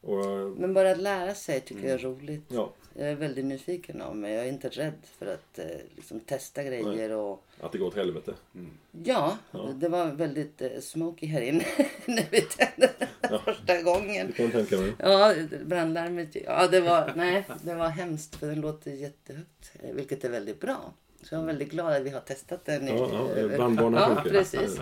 Och, 0.00 0.26
Men 0.56 0.74
bara 0.74 0.90
att 0.90 0.98
lära 0.98 1.34
sig 1.34 1.60
tycker 1.60 1.80
mm. 1.80 1.90
jag 1.90 2.00
är 2.00 2.04
mm. 2.04 2.18
roligt. 2.18 2.44
Ja. 2.48 2.72
Jag 2.94 3.08
är 3.08 3.14
väldigt 3.14 3.44
nyfiken 3.44 4.02
av 4.02 4.16
mig. 4.16 4.34
Jag 4.34 4.44
är 4.44 4.48
inte 4.48 4.68
rädd 4.68 5.06
för 5.18 5.26
att 5.26 5.58
eh, 5.58 5.64
liksom, 5.96 6.20
testa 6.20 6.62
grejer. 6.62 7.16
Och... 7.16 7.44
Att 7.60 7.72
det 7.72 7.78
går 7.78 7.86
åt 7.86 7.96
helvete? 7.96 8.34
Mm. 8.54 8.70
Ja, 9.04 9.38
ja, 9.50 9.70
det 9.74 9.88
var 9.88 10.06
väldigt 10.06 10.62
eh, 10.62 10.80
smoky 10.80 11.26
här 11.26 11.40
inne 11.40 11.64
när 12.06 12.26
vi 12.30 12.40
tände 12.40 12.90
ja. 13.20 13.38
första 13.44 13.82
gången. 13.82 14.26
Det 14.26 14.32
kan 14.32 14.50
tänka 14.50 14.76
mig. 14.76 14.92
Ja, 14.98 15.34
brandlarmet. 15.64 16.36
Ja, 16.44 16.66
det 16.66 16.80
var, 16.80 17.12
nej, 17.16 17.46
det 17.62 17.74
var 17.74 17.88
hemskt 17.88 18.36
för 18.36 18.46
den 18.46 18.60
låter 18.60 18.90
jättehögt. 18.90 19.72
Eh, 19.82 19.94
vilket 19.94 20.24
är 20.24 20.30
väldigt 20.30 20.60
bra. 20.60 20.92
Så 21.26 21.34
jag 21.34 21.42
är 21.42 21.46
väldigt 21.46 21.70
glad 21.70 21.92
att 21.92 22.02
vi 22.02 22.10
har 22.10 22.20
testat 22.20 22.64
den. 22.64 22.86
Ja, 22.86 23.30
ja, 23.36 23.48
brandbanan 23.48 24.12
ja, 24.16 24.22
precis. 24.30 24.80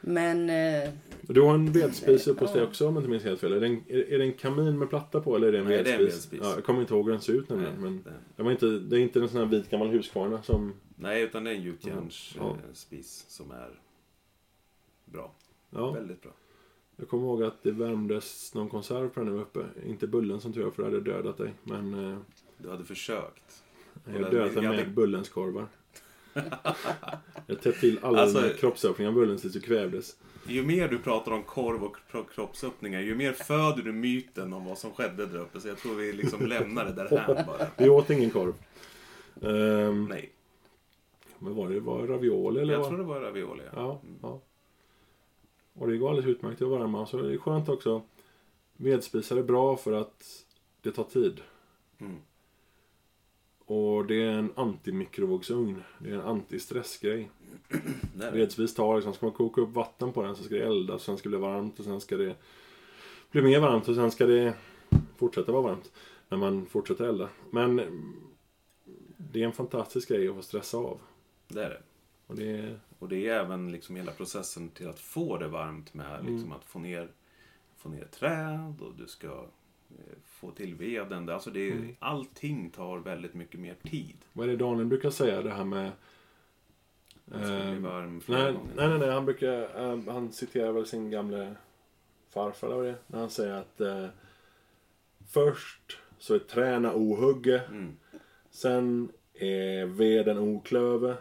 Men... 0.00 0.50
Eh, 0.50 0.90
du 1.22 1.40
har 1.40 1.54
en 1.54 1.72
vedspis 1.72 2.26
uppe 2.26 2.44
hos 2.44 2.52
dig 2.52 2.62
också 2.62 2.88
om 2.88 2.94
jag 2.94 3.00
inte 3.00 3.10
minns 3.10 3.24
helt 3.24 3.40
fel. 3.40 3.52
Är 3.52 3.60
det, 3.60 3.66
en, 3.66 3.82
är 3.88 4.18
det 4.18 4.24
en 4.24 4.32
kamin 4.32 4.78
med 4.78 4.88
platta 4.88 5.20
på 5.20 5.36
eller 5.36 5.48
är 5.48 5.52
det 5.52 5.58
en 5.58 5.64
Nej, 5.64 5.76
vedspis? 5.76 5.90
Det 5.90 5.90
är 5.90 5.98
en 5.98 6.04
vedspis. 6.04 6.40
Ja, 6.42 6.54
jag 6.54 6.64
kommer 6.64 6.80
inte 6.80 6.94
ihåg 6.94 7.04
hur 7.04 7.12
den 7.12 7.20
ser 7.20 7.32
ut 7.32 7.48
nämligen. 7.48 7.82
Men 7.82 8.04
det, 8.36 8.42
var 8.42 8.50
inte, 8.50 8.66
det 8.66 8.96
är 8.96 9.00
inte 9.00 9.20
en 9.20 9.28
sån 9.28 9.40
här 9.40 9.46
vit 9.46 9.70
gammal 9.70 9.88
huskvarna 9.88 10.42
som... 10.42 10.74
Nej, 10.96 11.22
utan 11.22 11.44
det 11.44 11.50
är 11.50 11.54
en 11.54 11.62
gjutjärnsspis 11.62 13.24
ja. 13.28 13.32
som 13.32 13.50
är 13.50 13.80
bra. 15.04 15.34
Ja. 15.70 15.90
Väldigt 15.90 16.22
bra. 16.22 16.32
Jag 16.96 17.08
kommer 17.08 17.24
ihåg 17.24 17.42
att 17.42 17.62
det 17.62 17.72
värmdes 17.72 18.54
någon 18.54 18.68
konserv 18.68 19.08
på 19.08 19.20
den 19.20 19.28
här 19.28 19.40
uppe. 19.40 19.60
Inte 19.86 20.06
bullen 20.06 20.40
som 20.40 20.52
tur 20.52 20.70
för 20.70 20.82
det 20.82 20.88
hade 20.88 21.00
dödat 21.00 21.38
dig. 21.38 21.54
Men... 21.62 22.12
Eh, 22.12 22.18
du 22.58 22.70
hade 22.70 22.84
försökt. 22.84 23.64
Jag 24.32 24.54
med 24.54 24.64
hade... 24.64 24.84
bullens 24.84 25.28
korvar. 25.28 25.66
Jag 27.46 27.60
täppte 27.62 27.80
till 27.80 27.98
alla 28.02 28.22
alltså, 28.22 28.48
kroppsöppningar 28.58 29.12
bullen 29.12 29.38
tills 29.38 29.52
du 29.52 29.60
kvävdes. 29.60 30.16
Ju 30.46 30.62
mer 30.62 30.88
du 30.88 30.98
pratar 30.98 31.32
om 31.32 31.42
korv 31.42 31.84
och 31.84 31.96
kroppsöppningar, 32.34 33.00
ju 33.00 33.14
mer 33.14 33.32
föder 33.32 33.82
du 33.82 33.92
myten 33.92 34.52
om 34.52 34.64
vad 34.64 34.78
som 34.78 34.92
skedde 34.92 35.26
där 35.26 35.38
uppe. 35.38 35.60
Så 35.60 35.68
jag 35.68 35.78
tror 35.78 35.94
vi 35.94 36.12
liksom 36.12 36.46
lämnar 36.46 36.84
det 36.84 36.92
där 36.92 37.08
här 37.08 37.44
bara. 37.46 37.66
Vi 37.76 37.88
åt 37.88 38.10
ingen 38.10 38.30
korv. 38.30 38.54
Um, 39.40 40.04
Nej. 40.04 40.32
Men 41.38 41.54
var 41.54 41.68
det 41.68 41.80
var 41.80 42.06
ravioli 42.06 42.60
eller? 42.60 42.72
Jag 42.72 42.80
var? 42.80 42.88
tror 42.88 42.98
det 42.98 43.04
var 43.04 43.20
ravioli, 43.20 43.62
ja. 43.64 43.70
ja, 43.74 44.00
mm. 44.02 44.18
ja. 44.22 44.40
Och 45.72 45.88
det 45.88 45.96
går 45.96 46.10
alldeles 46.10 46.30
utmärkt 46.30 46.62
att 46.62 46.68
värma. 46.68 47.06
Så 47.06 47.22
det 47.22 47.32
är 47.32 47.38
skönt 47.38 47.68
också. 47.68 48.02
Vedspisar 48.76 49.36
är 49.36 49.42
bra 49.42 49.76
för 49.76 49.92
att 49.92 50.46
det 50.82 50.92
tar 50.92 51.04
tid. 51.04 51.40
Mm. 51.98 52.16
Och 53.68 54.06
det 54.06 54.22
är 54.22 54.30
en 54.30 54.52
antimikrovågsugn. 54.54 55.82
Det 55.98 56.10
är 56.10 56.14
en 56.14 56.20
antistressgrej. 56.20 57.30
Vedspis 58.32 58.74
tar 58.74 58.94
liksom, 58.94 59.14
ska 59.14 59.26
man 59.26 59.34
koka 59.34 59.60
upp 59.60 59.74
vatten 59.74 60.12
på 60.12 60.22
den 60.22 60.36
så 60.36 60.42
ska 60.42 60.54
det 60.54 60.66
eldas, 60.66 61.02
sen 61.02 61.18
ska 61.18 61.28
det 61.28 61.36
bli 61.36 61.46
varmt 61.46 61.78
och 61.78 61.84
sen 61.84 62.00
ska 62.00 62.16
det 62.16 62.36
bli 63.30 63.42
mer 63.42 63.60
varmt 63.60 63.88
och 63.88 63.94
sen 63.94 64.10
ska 64.10 64.26
det 64.26 64.54
fortsätta 65.16 65.52
vara 65.52 65.62
varmt. 65.62 65.92
När 66.28 66.38
man 66.38 66.66
fortsätter 66.66 67.04
elda. 67.04 67.28
Men 67.50 67.76
det 69.16 69.42
är 69.42 69.46
en 69.46 69.52
fantastisk 69.52 70.08
grej 70.08 70.28
att 70.28 70.34
få 70.34 70.42
stressa 70.42 70.76
av. 70.76 71.00
Det 71.48 71.64
är 71.64 71.70
det. 71.70 71.82
Och 72.26 72.36
det 72.36 72.58
är, 72.58 72.80
och 72.98 73.08
det 73.08 73.28
är 73.28 73.40
även 73.40 73.72
liksom 73.72 73.96
hela 73.96 74.12
processen 74.12 74.68
till 74.68 74.88
att 74.88 75.00
få 75.00 75.38
det 75.38 75.48
varmt 75.48 75.94
med 75.94 76.20
liksom 76.20 76.36
mm. 76.36 76.52
att 76.52 76.64
få 76.64 76.78
ner, 76.78 77.10
få 77.76 77.88
ner 77.88 78.04
träd 78.04 78.80
och 78.80 78.94
du 78.94 79.06
ska 79.06 79.46
få 80.24 80.50
till 80.50 80.74
veden. 80.74 81.28
Alltså 81.28 81.50
det, 81.50 81.70
mm. 81.70 81.96
Allting 81.98 82.70
tar 82.70 82.98
väldigt 82.98 83.34
mycket 83.34 83.60
mer 83.60 83.74
tid. 83.82 84.16
Vad 84.32 84.48
är 84.48 84.50
det 84.50 84.56
Daniel 84.56 84.86
brukar 84.86 85.10
säga 85.10 85.42
det 85.42 85.50
här 85.50 85.64
med 85.64 85.86
eh, 87.32 87.74
varm 87.74 88.22
nej, 88.26 88.52
nej, 88.76 88.88
nej, 88.88 88.98
nej, 88.98 89.10
han 89.10 89.24
brukar, 89.24 89.82
eh, 89.84 90.12
han 90.12 90.32
citerar 90.32 90.72
väl 90.72 90.86
sin 90.86 91.10
gamle 91.10 91.54
farfar 92.30 92.68
eller 92.68 92.82
det 92.82 92.94
när 93.06 93.18
han 93.18 93.30
säger 93.30 93.54
att 93.54 93.80
eh, 93.80 94.06
först 95.28 95.98
så 96.18 96.34
är 96.34 96.38
träna 96.38 96.92
ohugge. 96.94 97.62
Mm. 97.68 97.96
Sen 98.50 99.08
är 99.34 99.86
ved 99.86 100.28
en 100.28 100.38
oklöve. 100.38 101.16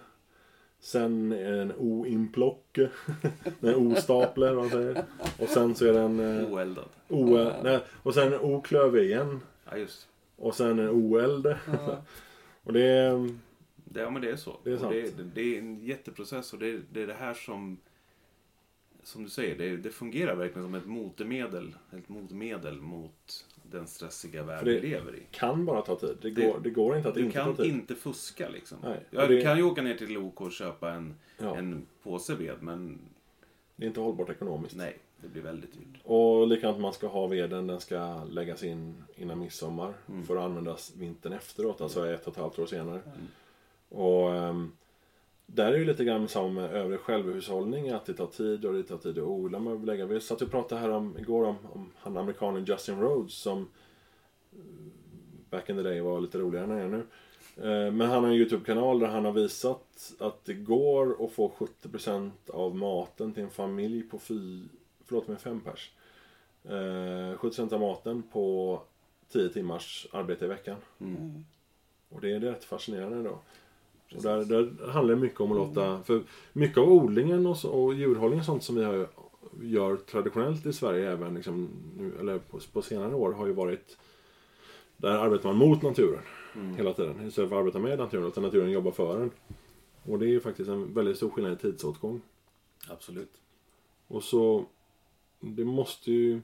Sen 0.80 1.32
är 1.32 1.52
det 1.52 1.62
en 1.62 1.74
oinplocke. 1.78 2.90
en 3.62 3.76
ostapler, 3.76 4.54
vad 4.54 4.64
man 4.64 4.70
säger. 4.70 5.04
Och 5.40 5.50
sen 5.50 5.76
så 5.76 5.86
är 5.86 5.94
den... 5.94 6.20
Eh, 6.20 6.54
Oeldad. 6.54 6.90
o, 7.08 7.52
nej, 7.64 7.80
och 8.04 8.14
sen 8.14 8.34
en 8.34 8.40
oklöve 8.40 9.02
igen. 9.02 9.42
Ja, 9.70 9.78
just. 9.78 10.08
Och 10.36 10.56
sen 10.56 10.80
en 10.80 10.90
oelde. 10.90 11.60
och 12.64 12.74
det 12.74 12.84
är... 12.84 13.30
Det, 13.76 14.00
ja, 14.00 14.10
men 14.10 14.22
det 14.22 14.30
är 14.30 14.36
så. 14.36 14.58
Det 14.64 14.72
är 14.72 14.78
sant. 14.78 14.92
det, 14.92 15.24
det 15.36 15.56
är 15.56 15.60
en 15.60 15.86
jätteprocess 15.86 16.54
och 16.54 16.60
det 16.60 16.70
är, 16.70 16.82
det 16.92 17.04
är 17.04 17.08
det 17.08 17.14
här 17.14 17.34
som 17.34 17.78
som 19.08 19.24
du 19.24 19.30
säger, 19.30 19.58
det, 19.58 19.78
det 19.78 19.90
fungerar 19.90 20.36
verkligen 20.36 20.66
som 20.66 20.76
ett 20.76 20.86
motmedel, 20.86 21.76
ett 21.92 22.10
motmedel 22.10 22.82
mot 22.82 23.46
den 23.72 23.88
stressiga 23.88 24.44
värld 24.44 24.66
det- 24.66 24.80
vi 24.80 24.90
lever 24.90 25.16
i. 25.16 25.24
Kan 25.32 25.66
bara 25.66 25.82
ta 25.82 25.96
tid. 25.96 26.18
Det 26.22 26.30
Det- 26.30 26.42
går, 26.48 26.60
det 26.60 26.70
går 26.70 26.98
inte 26.98 27.10
att 27.10 27.16
Du 27.16 27.22
inte 27.26 27.38
ta 27.40 27.46
kan 27.46 27.56
tid. 27.56 27.66
inte 27.66 27.96
fuska 27.96 28.50
liksom. 28.50 28.78
Nej, 28.84 29.00
Ja, 29.10 29.22
och 29.24 29.30
Du 29.30 29.36
det- 29.36 29.42
kan 29.42 29.58
ju 29.58 29.64
åka 29.64 29.82
ner 29.82 29.96
till 29.98 30.18
OK 30.18 30.42
och 30.42 30.52
köpa 30.52 30.92
en, 30.92 31.16
Ja. 31.38 31.56
en 31.58 31.86
påse 32.04 32.36
ved, 32.36 32.56
men 32.62 33.00
Det 33.76 33.86
är 33.86 33.88
inte 33.88 34.00
hållbart 34.00 34.30
ekonomiskt. 34.30 34.76
nej, 34.76 34.98
det 35.22 35.28
blir 35.28 35.42
väldigt 35.42 35.74
dyrt. 35.74 36.02
Och 36.04 36.48
likadant 36.48 36.80
man 36.80 36.94
ska 36.94 37.08
ha 37.08 37.28
veden, 37.28 37.68
den 37.68 37.80
ska 37.80 38.24
läggas 38.24 38.64
in 38.64 39.04
innan 39.16 39.40
midsommar 39.40 39.94
Mm. 40.10 40.24
för 40.24 40.36
att 40.38 40.44
användas 40.44 40.94
vintern 40.96 41.34
efteråt, 41.34 41.82
alltså 41.82 42.08
ett 42.10 42.28
och 42.28 42.34
ett 42.34 42.40
halvt 42.40 42.60
år 42.60 42.66
senare. 42.66 43.02
Och 43.90 44.36
ehm, 44.36 44.72
där 45.48 45.74
är 45.74 45.78
ju 45.78 45.86
lite 45.86 46.04
grann 46.04 46.28
samma 46.28 46.50
med 46.50 46.72
övrig 46.72 47.00
självhushållning, 47.00 47.90
att 47.90 48.06
det 48.06 48.14
tar 48.14 48.28
tid 48.28 48.66
och 48.66 48.74
det 48.74 48.84
tar 48.84 48.98
tid 48.98 49.18
att 49.18 49.24
odla 49.24 49.60
med 49.60 49.86
lägga. 49.86 50.06
Vi 50.06 50.20
satt 50.20 50.42
och 50.42 50.52
pratade 50.52 50.82
här 50.82 50.90
om, 50.90 51.18
igår 51.20 51.44
om, 51.46 51.56
om 51.74 51.92
han 51.98 52.18
amerikanen 52.18 52.66
Justin 52.66 53.02
Rhodes 53.02 53.34
som 53.34 53.68
eh, 54.52 54.60
back 55.50 55.70
in 55.70 55.76
the 55.76 55.82
day 55.84 56.02
var 56.02 56.22
lite 56.22 56.38
roligare 56.38 56.66
än 56.66 56.72
han 56.72 56.80
är 56.80 56.88
nu. 56.88 57.06
Eh, 57.58 57.92
Men 57.92 58.10
han 58.10 58.24
har 58.24 58.32
en 58.32 58.38
YouTube-kanal 58.38 59.00
där 59.00 59.08
han 59.08 59.26
har 59.26 59.32
visat 59.32 60.14
att 60.20 60.46
det 60.46 60.54
går 60.54 61.26
att 61.26 61.32
få 61.32 61.52
70% 61.84 62.32
av 62.54 62.76
maten 62.76 63.34
till 63.34 63.44
en 63.44 63.50
familj 63.50 64.04
på 64.04 64.20
fy, 64.20 64.64
förlåt 65.06 65.28
mig, 65.28 65.38
fem 65.38 65.62
pers. 65.62 65.92
Eh, 66.64 67.38
70% 67.38 67.74
av 67.74 67.80
maten 67.80 68.24
på 68.24 68.82
10 69.32 69.50
timmars 69.50 70.08
arbete 70.12 70.46
i 70.46 70.48
veckan. 70.48 70.78
Mm. 71.00 71.46
Och 72.10 72.22
det 72.22 72.32
är 72.32 72.40
rätt 72.40 72.64
fascinerande 72.64 73.30
då. 73.30 73.40
Och 74.16 74.24
där, 74.24 74.46
där 74.46 74.88
handlar 74.88 75.16
det 75.16 75.22
mycket 75.22 75.42
om 75.42 75.52
att 75.52 75.58
låta, 75.58 76.04
för 76.04 76.24
mycket 76.54 76.78
av 76.78 76.92
odlingen 76.92 77.46
och, 77.46 77.58
så, 77.58 77.70
och 77.70 77.94
djurhållning 77.94 78.40
och 78.40 78.46
sånt 78.46 78.64
som 78.64 78.76
vi 78.76 78.84
har, 78.84 79.08
gör 79.62 79.96
traditionellt 79.96 80.66
i 80.66 80.74
Sverige 80.74 81.12
även 81.12 81.34
liksom, 81.34 81.70
nu, 81.98 82.14
eller 82.20 82.40
på, 82.40 82.60
på 82.74 82.82
senare 82.82 83.16
år 83.16 83.32
har 83.32 83.48
ju 83.48 83.54
varit 83.54 83.98
där 84.98 85.12
arbetar 85.12 85.50
man 85.50 85.58
mot 85.58 85.82
naturen 85.82 86.24
hela 86.78 86.94
tiden 86.94 87.28
istället 87.28 87.50
för 87.50 87.56
att 87.56 87.62
arbeta 87.62 87.80
med 87.80 88.00
naturen, 88.00 88.28
utan 88.28 88.44
naturen 88.44 88.72
jobbar 88.72 88.92
för 88.92 89.22
en. 89.22 89.32
Och 90.04 90.20
det 90.20 90.26
är 90.26 90.30
ju 90.30 90.40
faktiskt 90.40 90.70
en 90.70 90.94
väldigt 90.94 91.18
stor 91.18 91.30
skillnad 91.30 91.54
i 91.54 91.56
tidsåtgång. 91.56 92.22
Absolut. 92.90 93.42
Och 94.08 94.24
så, 94.24 94.66
det 95.40 95.66
måste 95.66 96.12
ju... 96.12 96.42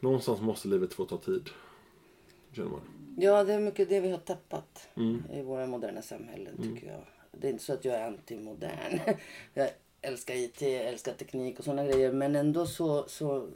Någonstans 0.00 0.40
måste 0.40 0.68
livet 0.68 0.94
få 0.94 1.04
ta 1.04 1.16
tid. 1.16 1.50
Känner 2.52 2.70
man. 2.70 2.80
Ja, 3.20 3.44
det 3.44 3.54
är 3.54 3.60
mycket 3.60 3.88
det 3.88 4.00
vi 4.00 4.10
har 4.10 4.18
tappat 4.18 4.88
Mm. 4.96 5.22
i 5.32 5.42
våra 5.42 5.66
moderna 5.66 6.02
samhällen 6.02 6.56
tycker 6.62 6.86
jag. 6.86 7.00
Det 7.32 7.46
är 7.48 7.52
inte 7.52 7.64
så 7.64 7.72
att 7.72 7.84
jag 7.84 7.94
är 7.94 8.06
antimodern. 8.06 9.00
jag 9.54 9.70
älskar 10.00 10.34
IT, 10.34 10.62
älskar 10.62 11.12
teknik 11.14 11.58
och 11.58 11.64
sådana 11.64 11.84
grejer. 11.86 12.12
Men 12.12 12.36
ändå 12.36 12.66
så, 12.66 13.08
så 13.08 13.48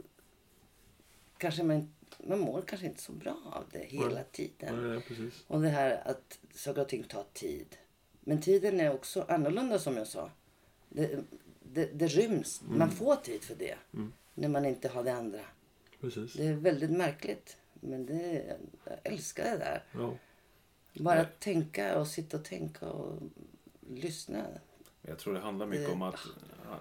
kanske 1.37 1.63
man, 1.63 1.93
man 2.27 2.39
mår 2.39 2.61
kanske 2.61 2.87
inte 2.87 3.01
så 3.01 3.11
bra 3.11 3.37
av 3.53 3.63
det 3.71 3.85
hela 3.85 4.09
Nej. 4.09 4.23
tiden. 4.31 4.89
Nej, 4.89 5.01
precis. 5.01 5.43
Och 5.47 5.61
det 5.61 5.69
här 5.69 6.01
att 6.05 6.39
saker 6.55 6.81
och 6.81 6.89
ting 6.89 7.03
tar 7.03 7.25
tid. 7.33 7.77
Men 8.19 8.41
tiden 8.41 8.79
är 8.79 8.93
också 8.93 9.25
annorlunda 9.27 9.79
som 9.79 9.97
jag 9.97 10.07
sa. 10.07 10.31
Det, 10.89 11.19
det, 11.63 11.85
det 11.85 12.07
ryms. 12.07 12.61
Mm. 12.61 12.79
Man 12.79 12.91
får 12.91 13.15
tid 13.15 13.43
för 13.43 13.55
det. 13.55 13.75
När 14.33 14.49
man 14.49 14.65
inte 14.65 14.87
har 14.87 15.03
det 15.03 15.13
andra. 15.13 15.41
Precis. 16.01 16.33
Det 16.33 16.45
är 16.47 16.53
väldigt 16.53 16.91
märkligt. 16.91 17.57
Men 17.85 18.05
det, 18.05 18.57
jag 18.85 18.97
älskar 19.03 19.43
det 19.43 19.57
där. 19.57 19.83
Ja. 19.91 20.13
Bara 20.93 21.25
tänka 21.25 21.99
och 21.99 22.07
sitta 22.07 22.37
och 22.37 22.45
tänka 22.45 22.89
och 22.89 23.21
lyssna. 23.89 24.45
Jag 25.01 25.19
tror 25.19 25.33
det 25.33 25.39
handlar 25.39 25.65
mycket 25.65 25.85
Det- 25.87 25.93
om 25.93 26.01
att, 26.01 26.19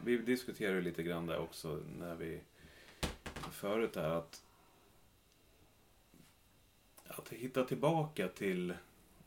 vi 0.04 0.16
diskuterade 0.18 0.80
lite 0.80 1.02
grann 1.02 1.26
där 1.26 1.38
också 1.38 1.82
när 1.98 2.14
vi 2.14 2.40
förut 3.52 3.96
här 3.96 4.08
att 4.10 4.42
att 7.06 7.28
hitta 7.28 7.64
tillbaka 7.64 8.28
till 8.28 8.74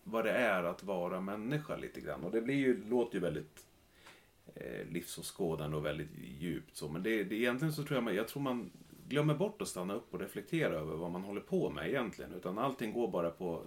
vad 0.04 0.26
det 0.26 0.32
är 0.32 0.64
att 0.64 0.84
vara 0.84 1.22
människa 1.22 1.76
lite 1.76 2.02
grann. 2.02 2.24
Och 2.24 2.32
det 2.32 2.42
blir 2.42 2.56
ju, 2.56 2.84
låter 2.90 3.16
ju 3.16 3.22
väldigt 3.22 3.66
eh, 4.56 4.88
livsåskådande 4.92 5.78
och 5.78 5.86
väldigt 5.86 6.10
djupt 6.40 6.76
så. 6.78 6.90
Men 6.90 7.04
det, 7.04 7.24
det, 7.24 7.36
egentligen 7.36 7.74
så 7.74 7.84
tror 7.84 7.96
jag 7.98 8.04
man, 8.04 8.16
jag 8.16 8.28
tror 8.28 8.42
man 8.44 8.72
glömmer 9.10 9.34
bort 9.34 9.62
att 9.62 9.68
stanna 9.68 9.94
upp 9.94 10.14
och 10.14 10.20
reflektera 10.20 10.74
över 10.76 10.96
vad 10.96 11.12
man 11.12 11.24
håller 11.24 11.42
på 11.42 11.70
med 11.70 11.88
egentligen. 11.90 12.34
Utan 12.34 12.58
allting 12.58 12.94
går 12.94 13.08
bara 13.08 13.30
på 13.30 13.62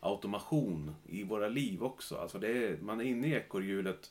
automation 0.00 0.94
i 1.06 1.22
våra 1.24 1.48
liv 1.48 1.82
också. 1.82 2.16
Alltså 2.16 2.38
det 2.38 2.48
är, 2.48 2.76
man 2.82 3.00
är 3.00 3.04
inne 3.04 3.26
i 3.26 3.32
ekorrhjulet 3.34 4.10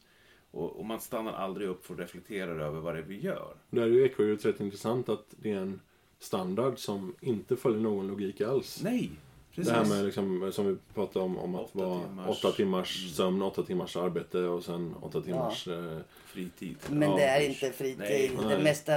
och, 0.51 0.79
och 0.79 0.85
man 0.85 0.99
stannar 0.99 1.33
aldrig 1.33 1.69
upp 1.69 1.85
för 1.85 1.93
att 1.93 1.99
reflektera 1.99 2.51
över 2.65 2.79
vad 2.79 2.95
det 2.95 2.99
är 2.99 3.03
vi 3.03 3.19
gör. 3.19 3.53
Där 3.69 3.81
är 3.81 3.87
ju 3.87 4.05
ekorrhjulet 4.05 4.45
rätt 4.45 4.59
intressant 4.59 5.09
att 5.09 5.25
det 5.29 5.51
är 5.51 5.57
en 5.57 5.79
standard 6.19 6.79
som 6.79 7.15
inte 7.21 7.55
följer 7.55 7.81
någon 7.81 8.07
logik 8.07 8.41
alls. 8.41 8.81
Nej, 8.83 9.11
precis. 9.55 9.73
Det 9.73 9.79
här 9.79 9.85
med 9.85 10.05
liksom, 10.05 10.51
som 10.53 10.67
vi 10.67 10.75
pratade 10.93 11.25
om, 11.25 11.37
om 11.37 11.55
att 11.55 11.61
Åtta 11.75 11.85
vara 11.85 11.99
timmars- 11.99 12.29
åtta 12.29 12.51
timmars 12.51 13.15
sömn, 13.15 13.41
åtta 13.41 13.63
timmars 13.63 13.97
arbete 13.97 14.39
och 14.39 14.63
sen 14.63 14.95
åtta 15.01 15.21
timmars... 15.21 15.67
Eh, 15.67 15.97
Fritid. 16.25 16.77
Men 16.89 17.01
Ja, 17.09 17.15
det 17.15 17.23
är 17.23 17.47
inte 17.49 17.71
fritid. 17.71 17.99
Nej. 17.99 18.31
Det, 18.39 18.45
Nej. 18.47 18.63
mesta, 18.63 18.93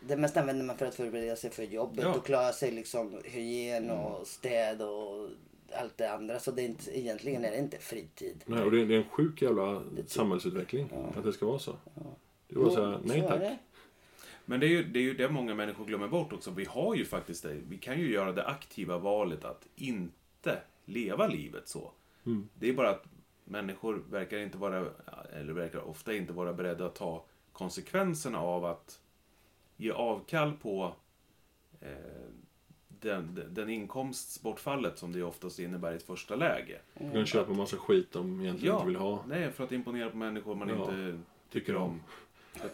det 0.00 0.16
mesta 0.16 0.40
använder 0.40 0.64
man 0.64 0.76
för 0.76 0.86
att 0.86 0.94
förbereda 0.94 1.36
sig 1.36 1.50
för 1.50 1.62
jobbet 1.62 2.04
Ja. 2.04 2.14
och 2.14 2.26
klara 2.26 2.52
sig 2.52 2.70
liksom 2.70 3.18
hygien 3.24 3.90
och 3.90 4.26
städ 4.26 4.82
och 4.82 5.28
allt 5.74 5.96
det 5.96 6.12
andra. 6.12 6.38
Så 6.40 6.50
det 6.50 6.62
är 6.62 6.66
inte, 6.66 6.98
egentligen 6.98 7.44
är 7.44 7.50
det 7.50 7.58
inte 7.58 7.78
fritid. 7.78 8.42
nej, 8.46 8.62
och 8.62 8.70
det, 8.70 8.80
är- 8.80 8.86
det 8.86 8.94
är 8.94 8.98
en 8.98 9.08
sjuk 9.08 9.42
jävla 9.42 9.82
samhällsutveckling 10.06 10.88
att 11.16 11.24
det 11.24 11.32
ska 11.32 11.46
vara 11.46 11.58
så. 11.58 11.76
Det 12.48 12.54
är 12.54 12.58
bara 12.58 12.66
att 12.68 12.74
säga 12.74 13.00
nej 13.04 13.20
så 13.22 13.28
tack. 13.28 13.38
det. 13.40 13.58
Men 14.44 14.60
det 14.60 14.66
är, 14.66 14.68
ju, 14.68 14.84
det 14.84 14.98
är 14.98 15.02
ju 15.02 15.14
det 15.14 15.28
många 15.28 15.54
människor 15.54 15.84
glömmer 15.84 16.08
bort 16.08 16.32
också. 16.32 16.50
Vi 16.50 16.64
har 16.64 16.94
ju 16.94 17.04
faktiskt 17.04 17.42
det. 17.42 17.56
Vi 17.68 17.78
kan 17.78 17.98
ju 18.00 18.12
göra 18.12 18.32
det 18.32 18.46
aktiva 18.46 18.98
valet 18.98 19.44
att 19.44 19.66
inte 19.76 20.58
leva 20.84 21.26
livet 21.26 21.68
så. 21.68 21.92
Mm. 22.26 22.48
Det 22.54 22.68
är 22.68 22.72
bara 22.72 22.90
att 22.90 23.04
människor 23.44 24.02
verkar 24.10 24.38
inte 24.38 24.58
vara, 24.58 24.86
eller 25.40 25.52
verkar 25.52 25.78
ofta 25.88 26.14
inte 26.14 26.32
vara 26.32 26.52
beredda 26.52 26.86
att 26.86 26.94
ta 26.94 27.24
konsekvenserna 27.52 28.40
av 28.40 28.64
att 28.64 29.00
ge 29.80 29.90
avkall 29.90 30.52
på 30.62 30.94
eh, 31.80 31.88
den, 32.88 33.40
den 33.50 33.68
inkomstbortfallet 33.70 34.98
som 34.98 35.12
det 35.12 35.22
oftast 35.22 35.58
innebär 35.58 35.92
i 35.92 35.96
ett 35.96 36.02
första 36.02 36.36
läge. 36.36 36.78
Du 36.94 37.10
kan 37.12 37.26
köpa 37.26 37.52
massa 37.52 37.76
skit 37.76 38.12
de 38.12 38.40
egentligen 38.40 38.74
inte 38.74 38.86
vill 38.86 38.96
ha. 38.96 39.24
nej, 39.28 39.50
för 39.50 39.64
att 39.64 39.72
imponera 39.72 40.10
på 40.10 40.16
människor 40.16 40.54
man 40.54 40.68
Ja, 40.68 40.74
inte 40.74 41.18
tycker 41.52 41.76
om. 41.76 42.00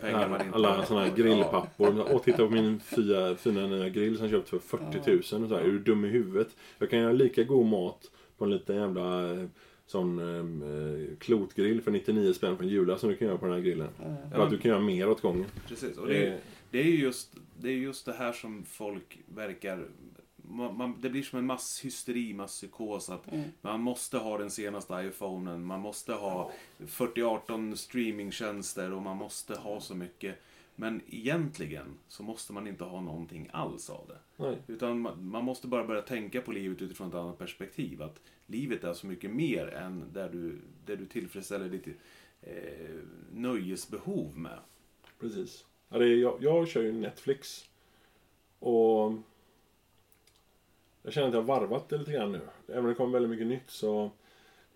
pengar 0.00 0.28
man 0.28 0.40
inte 0.40 0.54
Alla 0.54 0.84
såna 0.86 1.00
här 1.00 1.16
grillpappor. 1.16 2.14
Och 2.14 2.22
titta 2.24 2.36
på 2.38 2.50
min 2.50 2.80
fina, 2.80 3.34
fina 3.36 3.66
nya 3.66 3.88
grill 3.88 4.16
som 4.16 4.26
jag 4.26 4.30
köpt 4.30 4.48
för 4.48 4.58
40 4.58 5.10
000. 5.10 5.18
Och 5.18 5.24
så 5.48 5.54
här, 5.56 5.62
är 5.62 5.68
du 5.68 5.78
dum 5.78 6.04
i 6.04 6.08
huvudet? 6.08 6.48
Jag 6.78 6.90
kan 6.90 6.98
göra 6.98 7.12
lika 7.12 7.42
god 7.44 7.66
mat 7.66 8.10
på 8.38 8.44
en 8.44 8.50
liten 8.50 8.76
jävla 8.76 9.32
eh, 9.32 9.44
sån 9.86 10.18
eh, 10.18 11.16
klotgrill 11.18 11.82
för 11.82 11.90
99 11.90 12.32
spänn 12.32 12.56
från 12.56 12.68
Jula 12.68 12.98
som 12.98 13.08
du 13.08 13.16
kan 13.16 13.28
göra 13.28 13.38
på 13.38 13.44
den 13.46 13.54
här 13.54 13.60
grillen. 13.62 13.88
För 14.32 14.42
att 14.42 14.50
du 14.50 14.58
kan 14.58 14.68
göra 14.70 14.80
mer 14.80 15.08
åt 15.08 15.20
gången. 15.20 15.46
Precis, 15.68 15.98
och 15.98 16.06
det 16.06 16.26
är, 16.26 16.38
det 16.70 16.78
är 16.78 16.84
ju 16.84 16.98
just 16.98 17.36
det, 17.60 17.68
är 17.68 17.76
just 17.76 18.06
det 18.06 18.12
här 18.12 18.32
som 18.32 18.64
folk 18.64 19.18
verkar... 19.26 19.88
Man, 20.48 20.76
man, 20.76 21.00
det 21.00 21.10
blir 21.10 21.22
som 21.22 21.38
en 21.38 21.46
masshysteri, 21.46 22.34
masspsykos. 22.34 23.10
Att 23.10 23.26
Man 23.60 23.80
måste 23.80 24.18
ha 24.18 24.38
den 24.38 24.50
senaste 24.50 24.94
iPhonen, 24.94 25.64
man 25.64 25.80
måste 25.80 26.12
ha 26.12 26.52
4018 26.86 27.76
streamingtjänster 27.76 28.92
och 28.92 29.02
man 29.02 29.16
måste 29.16 29.54
ha 29.54 29.80
så 29.80 29.94
mycket. 29.94 30.38
Men 30.76 31.00
egentligen 31.08 31.98
så 32.08 32.22
måste 32.22 32.52
man 32.52 32.66
inte 32.66 32.84
ha 32.84 33.00
någonting 33.00 33.50
alls 33.52 33.90
av 33.90 34.08
det. 34.08 34.44
Nej. 34.44 34.58
Utan 34.66 35.00
man, 35.00 35.28
man 35.28 35.44
måste 35.44 35.66
bara 35.66 35.84
börja 35.84 36.02
tänka 36.02 36.40
på 36.40 36.52
livet 36.52 36.82
utifrån 36.82 37.08
ett 37.08 37.14
annat 37.14 37.38
perspektiv. 37.38 38.02
Att 38.02 38.20
livet 38.46 38.84
är 38.84 38.92
så 38.92 39.06
mycket 39.06 39.30
mer 39.30 39.66
än 39.66 40.04
där 40.12 40.28
du, 40.28 40.60
där 40.86 40.96
du 40.96 41.06
tillfredsställer 41.06 41.68
ditt 41.68 41.86
eh, 42.42 43.00
nöjesbehov 43.32 44.38
med. 44.38 44.58
Precis. 45.20 45.64
Ja, 45.88 45.98
det 45.98 46.04
är, 46.04 46.16
jag, 46.16 46.36
jag 46.40 46.68
kör 46.68 46.82
ju 46.82 46.92
Netflix. 46.92 47.64
Och 48.58 49.12
jag 51.02 51.12
känner 51.12 51.28
att 51.28 51.34
jag 51.34 51.40
har 51.40 51.46
varvat 51.60 51.88
det 51.88 51.98
lite 51.98 52.12
grann 52.12 52.32
nu. 52.32 52.40
Även 52.68 52.78
om 52.80 52.86
det 52.86 52.94
kommer 52.94 53.12
väldigt 53.12 53.30
mycket 53.30 53.46
nytt 53.46 53.70
så 53.70 54.10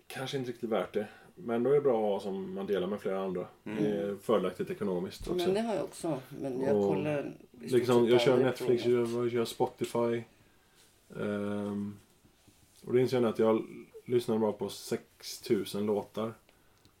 kanske 0.07 0.37
inte 0.37 0.51
riktigt 0.51 0.69
värt 0.69 0.93
det. 0.93 1.07
Men 1.35 1.63
då 1.63 1.69
är 1.69 1.73
det 1.73 1.81
bra 1.81 1.97
att 1.97 2.11
ha 2.11 2.19
som 2.19 2.53
man 2.53 2.65
delar 2.65 2.87
med 2.87 3.01
flera 3.01 3.19
andra. 3.23 3.47
Det 3.63 3.87
är 3.87 4.15
fördelaktigt 4.15 4.69
ekonomiskt 4.69 5.21
också. 5.27 5.45
Men 5.45 5.53
det 5.53 5.61
har 5.61 5.75
jag 5.75 5.83
också. 5.83 6.19
Men 6.41 6.61
jag 6.61 6.75
Och 6.77 6.87
kollar 6.95 7.33
Liksom, 7.59 8.07
jag 8.07 8.21
kör 8.21 8.37
Netflix, 8.37 8.85
jag, 8.85 9.07
jag 9.07 9.31
kör 9.31 9.45
Spotify. 9.45 10.23
Ehm, 11.19 11.95
och 12.85 12.93
det 12.93 13.01
inser 13.01 13.21
jag 13.21 13.29
att 13.29 13.39
jag 13.39 13.65
lyssnade 14.05 14.39
bara 14.39 14.51
på 14.51 14.69
6000 14.69 15.85
låtar 15.85 16.33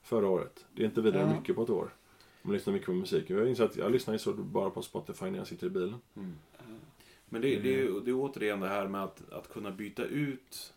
förra 0.01 0.29
året. 0.29 0.65
Det 0.75 0.81
är 0.83 0.85
inte 0.85 1.01
vidare 1.01 1.21
Ja. 1.31 1.39
mycket 1.39 1.55
på 1.55 1.63
ett 1.63 1.69
år. 1.69 1.93
Man 2.41 2.53
lyssnar 2.53 2.73
mycket 2.73 2.85
på 2.85 2.93
musik. 2.93 3.29
Jag 3.29 3.49
inser 3.49 3.63
att 3.63 3.75
jag 3.75 3.91
lyssnar 3.91 4.13
ju 4.13 4.19
så 4.19 4.33
bara 4.33 4.69
på 4.69 4.81
Spotify 4.81 5.25
när 5.25 5.37
jag 5.37 5.47
sitter 5.47 5.67
i 5.67 5.69
bilen. 5.69 5.95
Men 7.29 7.41
det, 7.41 7.59
det, 7.59 7.81
är, 7.81 8.01
det 8.05 8.11
är 8.11 8.15
återigen 8.15 8.59
det 8.59 8.67
här 8.67 8.87
med 8.87 9.03
att, 9.03 9.31
att 9.31 9.49
kunna 9.49 9.71
byta 9.71 10.05
ut 10.05 10.73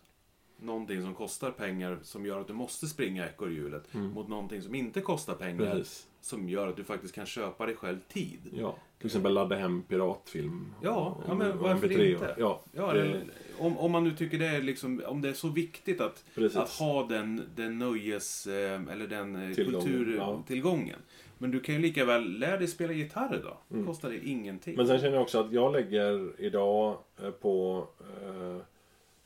någonting 0.57 1.03
som 1.03 1.15
kostar 1.15 1.51
pengar 1.51 1.99
som 2.03 2.27
gör 2.27 2.41
att 2.41 2.47
du 2.47 2.53
måste 2.53 2.87
springa 2.87 3.27
ekorrhjulet 3.29 3.95
mot 3.95 4.29
någonting 4.29 4.63
som 4.63 4.75
inte 4.75 5.01
kostar 5.01 5.35
pengar 5.35 5.75
Precis. 5.75 6.07
som 6.21 6.49
gör 6.49 6.69
att 6.69 6.77
du 6.77 6.85
faktiskt 6.85 7.15
kan 7.15 7.27
köpa 7.27 7.67
dig 7.67 7.77
själv 7.77 7.99
tid. 8.09 8.41
Ja, 8.53 8.77
till 8.99 9.07
exempel 9.07 9.33
ladda 9.35 9.57
hem 9.57 9.83
piratfilm. 9.83 10.67
Ja, 10.83 11.19
ja, 11.27 11.33
och- 11.33 11.39
men 11.39 11.59
varför 11.59 11.87
MP3. 11.89 12.13
inte? 12.13 12.35
Ja, 12.39 12.61
Ja, 12.73 12.93
det- 12.93 13.21
om, 13.59 13.79
om 13.79 13.93
man 13.93 14.05
nu 14.05 14.11
tycker 14.17 14.39
det 14.39 14.47
är 14.47 14.63
liksom, 14.63 15.03
om 15.07 15.21
det 15.21 15.29
är 15.29 15.33
så 15.33 15.49
viktigt 15.49 16.01
att, 16.01 16.25
Precis. 16.35 16.59
att 16.59 16.71
ha 16.71 17.07
den, 17.07 17.43
den 17.57 17.79
nöjes, 17.79 18.47
eh, 18.47 18.83
eller 18.93 19.07
den 19.07 19.37
eh, 19.49 19.55
Tillgången, 19.55 19.83
kulturtillgången. 19.83 20.89
ja. 20.89 20.97
Men 21.39 21.51
du 21.51 21.61
kan 21.61 21.75
ju 21.75 21.81
lika 21.81 22.05
väl 22.05 22.39
lära 22.39 22.57
dig 22.57 22.69
spela 22.69 22.93
gitarr 22.93 23.37
idag. 23.41 23.57
Det 23.69 23.85
kostar 23.85 24.09
dig 24.09 24.21
ingenting. 24.31 24.75
Mm. 24.75 24.87
Men 24.87 24.87
sen 24.87 25.01
känner 25.01 25.15
jag 25.15 25.23
också 25.23 25.39
att 25.41 25.53
jag 25.53 25.73
lägger 25.73 26.33
idag 26.41 26.99
eh, 27.23 27.31
på 27.31 27.87
eh, 28.01 28.57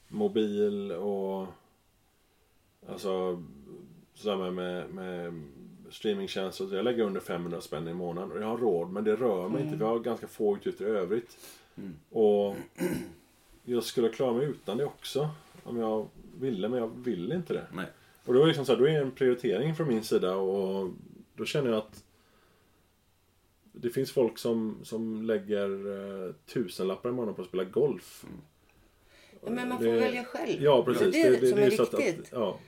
mobil 0.09 0.92
och 0.92 1.46
alltså 2.88 3.42
sådär 4.14 4.50
med, 4.50 4.90
med, 4.90 5.42
streamingtjänster. 5.90 6.76
Jag 6.76 6.84
lägger 6.84 7.04
under 7.04 7.20
500 7.20 7.61
spänn 7.61 7.88
i 7.88 7.94
månaden 7.94 8.32
och 8.32 8.42
jag 8.42 8.46
har 8.46 8.59
råd 8.59 8.90
men 8.90 9.04
det 9.04 9.16
rör 9.16 9.48
mig 9.48 9.62
inte. 9.62 9.76
Vi 9.76 9.84
har 9.84 9.98
ganska 9.98 10.26
få 10.26 10.56
utgifter 10.56 10.84
i 10.84 10.88
övrigt. 10.88 11.38
Och 12.11 12.56
jag 13.64 13.82
skulle 13.82 14.09
klara 14.09 14.32
mig 14.32 14.46
utan 14.46 14.76
det 14.76 14.84
också. 14.84 15.30
Om 15.62 15.76
jag 15.76 16.09
ville 16.40 16.68
men 16.68 16.78
jag 16.78 16.90
vill 16.96 17.32
inte 17.32 17.52
det. 17.52 17.66
Nej. 17.72 17.86
Och 18.24 18.34
då 18.34 18.40
är, 18.40 18.42
det 18.42 18.48
liksom 18.48 18.66
så 18.66 18.72
här, 18.72 18.78
då 18.78 18.88
är 18.88 18.92
det 18.92 18.98
en 18.98 19.11
prioritering 19.11 19.74
från 19.74 19.88
min 19.88 20.04
sida 20.04 20.36
och 20.36 20.90
då 21.34 21.44
känner 21.44 21.70
jag 21.70 21.78
att 21.78 22.04
det 23.72 23.90
finns 23.90 24.12
folk 24.12 24.38
som, 24.38 24.78
som 24.82 25.22
lägger 25.22 25.86
uh, 25.86 26.32
tusenlappar 26.46 27.09
i 27.09 27.12
månaden 27.12 27.34
på 27.34 27.42
att 27.42 27.48
spela 27.48 27.64
golf. 27.64 28.24
Ja, 29.45 29.51
men 29.51 29.68
man 29.68 29.78
får 29.78 29.84
Det- 29.84 30.01
välja 30.01 30.24
själv. 30.24 30.62
Ja, 30.62 30.84
precis. 30.84 31.12
Det 31.12 31.20
är 31.22 31.30
det, 31.41 31.47
som 31.49 31.59
är 31.59 31.70
så 31.70 31.82
att- 31.82 31.95
viktigt. 31.95 32.20
Att, 32.20 32.28
ja, 32.32 32.59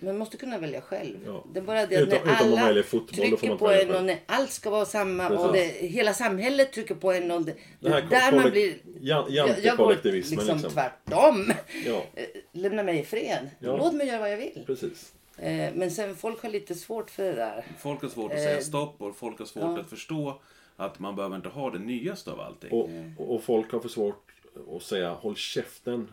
Man 0.00 0.18
måste 0.18 0.36
kunna 0.36 0.58
välja 0.58 0.80
själv. 0.80 1.16
Ja. 1.26 1.44
Det 1.52 1.58
är 1.60 1.64
bara 1.64 1.86
det 1.86 1.96
att 2.02 2.08
när 2.08 2.24
man 2.26 2.34
alla 2.34 2.64
väljer 2.66 2.82
fotboll, 2.82 3.16
trycker 3.26 3.48
man 3.48 3.58
på 3.58 3.70
en 3.70 3.94
och 3.94 4.04
när 4.04 4.18
allt 4.26 4.50
ska 4.50 4.70
vara 4.70 4.84
samma 4.84 5.28
Precis. 5.28 5.44
och 5.46 5.52
det, 5.52 5.64
hela 5.88 6.14
samhället 6.14 6.72
trycker 6.72 6.94
på 6.94 7.12
en 7.12 7.30
och 7.30 7.42
det, 7.42 7.54
Den 7.80 7.92
här 7.92 8.02
det 8.02 8.08
där 8.08 8.32
man 8.32 8.50
blir... 8.50 8.74
jan- 9.00 9.26
Jag, 9.28 9.48
jag 9.48 9.56
går 9.56 9.64
jantekollektivismen 9.64 10.38
liksom, 10.38 10.56
liksom. 10.56 10.72
tvärtom. 10.72 11.52
Ja, 11.86 12.02
Eh, 12.14 12.24
Lämna 12.52 12.82
mig 12.82 12.98
i 13.00 13.04
fred. 13.04 13.50
Ja. 13.58 13.76
Låt 13.76 13.94
mig 13.94 14.06
göra 14.06 14.18
vad 14.20 14.32
jag 14.32 14.36
vill. 14.36 14.62
precis. 14.66 15.12
Eh, 15.38 15.70
Men 15.74 15.90
sen 15.90 16.16
folk 16.16 16.42
har 16.42 16.48
lite 16.50 16.74
svårt 16.74 17.10
för 17.10 17.22
det 17.24 17.32
där. 17.34 17.64
Folk 17.78 18.02
har 18.02 18.08
svårt 18.08 18.32
att 18.32 18.38
Eh, 18.38 18.44
säga 18.44 18.60
stopp 18.60 19.02
och 19.02 19.16
folk 19.16 19.38
har 19.38 19.46
svårt 19.46 19.62
ja. 19.62 19.80
att 19.80 19.90
förstå 19.90 20.40
att 20.76 20.98
man 20.98 21.16
behöver 21.16 21.36
inte 21.36 21.48
ha 21.48 21.70
det 21.70 21.78
nyaste 21.78 22.30
av 22.30 22.40
allting. 22.40 22.70
Och, 22.72 22.90
och 23.18 23.34
och 23.34 23.42
folk 23.42 23.72
har 23.72 23.80
för 23.80 23.88
svårt 23.88 24.32
att 24.76 24.82
säga 24.82 25.10
håll 25.10 25.36
käften 25.36 26.08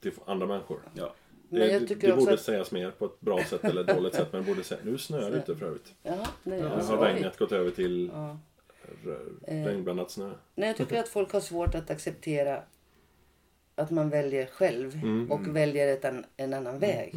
till 0.00 0.12
andra 0.26 0.46
människor. 0.46 0.80
Ja. 0.94 1.14
Men 1.48 1.60
Det, 1.60 1.66
jag 1.72 1.82
det, 1.82 1.86
tycker 1.88 2.06
det 2.06 2.12
också 2.12 2.24
borde 2.24 2.34
att- 2.34 2.40
sägas 2.40 2.72
mer 2.72 2.90
på 2.90 3.04
ett 3.06 3.20
bra 3.20 3.44
sätt 3.44 3.64
eller 3.64 3.80
ett 3.80 3.96
dåligt 3.96 4.14
sätt. 4.14 4.28
Men 4.32 4.44
borde 4.44 4.64
säga, 4.64 4.80
nu 4.84 4.98
snöar 4.98 5.30
det 5.30 5.36
ute 5.36 5.56
för 5.56 5.66
övrigt. 5.66 5.94
Nej, 6.02 6.18
Nu 6.42 6.68
alltså, 6.68 6.96
har 6.96 7.04
regnet 7.06 7.36
gått 7.38 7.52
över 7.52 7.70
till 7.70 8.10
Ja. 8.12 8.36
regnblandat 9.46 10.10
snö. 10.10 10.32
Nej, 10.54 10.68
jag 10.68 10.76
tycker 10.76 11.00
att 11.00 11.08
folk 11.08 11.32
har 11.32 11.40
svårt 11.40 11.74
att 11.74 11.90
acceptera 11.90 12.62
att 13.74 13.90
man 13.90 14.10
väljer 14.10 14.46
själv 14.46 14.94
Mm. 14.94 15.32
och 15.32 15.56
väljer 15.56 15.88
ett 15.88 16.04
an, 16.04 16.24
en 16.36 16.54
annan 16.54 16.78
väg. 16.78 17.14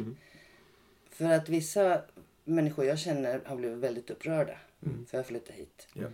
För 1.10 1.26
att 1.26 1.50
vissa 1.50 2.02
människor 2.44 2.86
jag 2.86 3.00
känner 3.00 3.42
har 3.46 3.56
blivit 3.56 3.78
väldigt 3.78 4.10
upprörda 4.10 4.58
Mm. 4.86 5.06
för 5.06 5.18
jag 5.18 5.28
flyttade 5.28 5.58
hit. 5.58 5.88
Ja. 5.94 6.08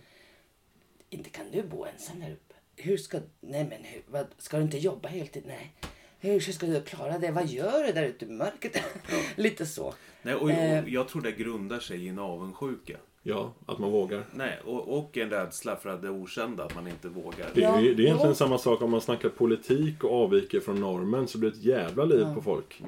Inte 1.10 1.30
kan 1.30 1.50
du 1.52 1.62
bo 1.62 1.84
ensam 1.84 2.20
här 2.20 2.32
uppe. 2.32 2.45
Hur 2.76 2.96
ska, 2.96 3.18
nej 3.40 3.64
men 3.70 3.84
hur, 3.84 4.02
vad, 4.06 4.26
ska 4.38 4.56
du 4.56 4.62
inte 4.62 4.78
jobba 4.78 5.08
heltid? 5.08 5.42
Nej. 5.46 5.72
Hur 6.18 6.40
ska 6.40 6.66
du 6.66 6.80
klara 6.82 7.18
det? 7.18 7.30
Vad 7.30 7.46
gör 7.46 7.84
du 7.84 7.92
där 7.92 8.02
ute 8.02 8.24
i 8.24 8.28
mörkret? 8.28 8.82
Lite 9.36 9.66
så. 9.66 9.94
Nej, 10.22 10.34
och, 10.34 10.50
Eh. 10.50 10.82
och 10.82 10.88
jag 10.88 11.08
tror 11.08 11.22
det 11.22 11.32
grundar 11.32 11.80
sig 11.80 12.04
i 12.04 12.08
en 12.08 12.18
avundsjuka. 12.18 12.96
Ja, 13.22 13.54
att 13.66 13.78
man 13.78 13.90
vågar. 13.90 14.24
Nej, 14.34 14.58
och, 14.64 14.98
och 14.98 15.16
en 15.18 15.30
rädsla 15.30 15.76
för 15.76 15.88
att 15.90 16.02
det 16.02 16.10
okända, 16.10 16.64
att 16.64 16.74
man 16.74 16.88
inte 16.88 17.08
vågar. 17.08 17.50
Det, 17.54 17.60
Ja, 17.60 17.78
är, 17.78 17.82
det 17.82 17.88
är 17.88 17.90
egentligen 18.00 18.18
jo. 18.28 18.34
samma 18.34 18.58
sak 18.58 18.82
om 18.82 18.90
man 18.90 19.00
snackar 19.00 19.28
politik 19.28 20.04
och 20.04 20.12
avviker 20.24 20.60
från 20.60 20.80
normen 20.80 21.28
så 21.28 21.38
blir 21.38 21.50
det 21.50 21.56
ett 21.56 21.62
jävla 21.62 22.04
liv 22.04 22.26
på 22.34 22.42
folk. 22.42 22.82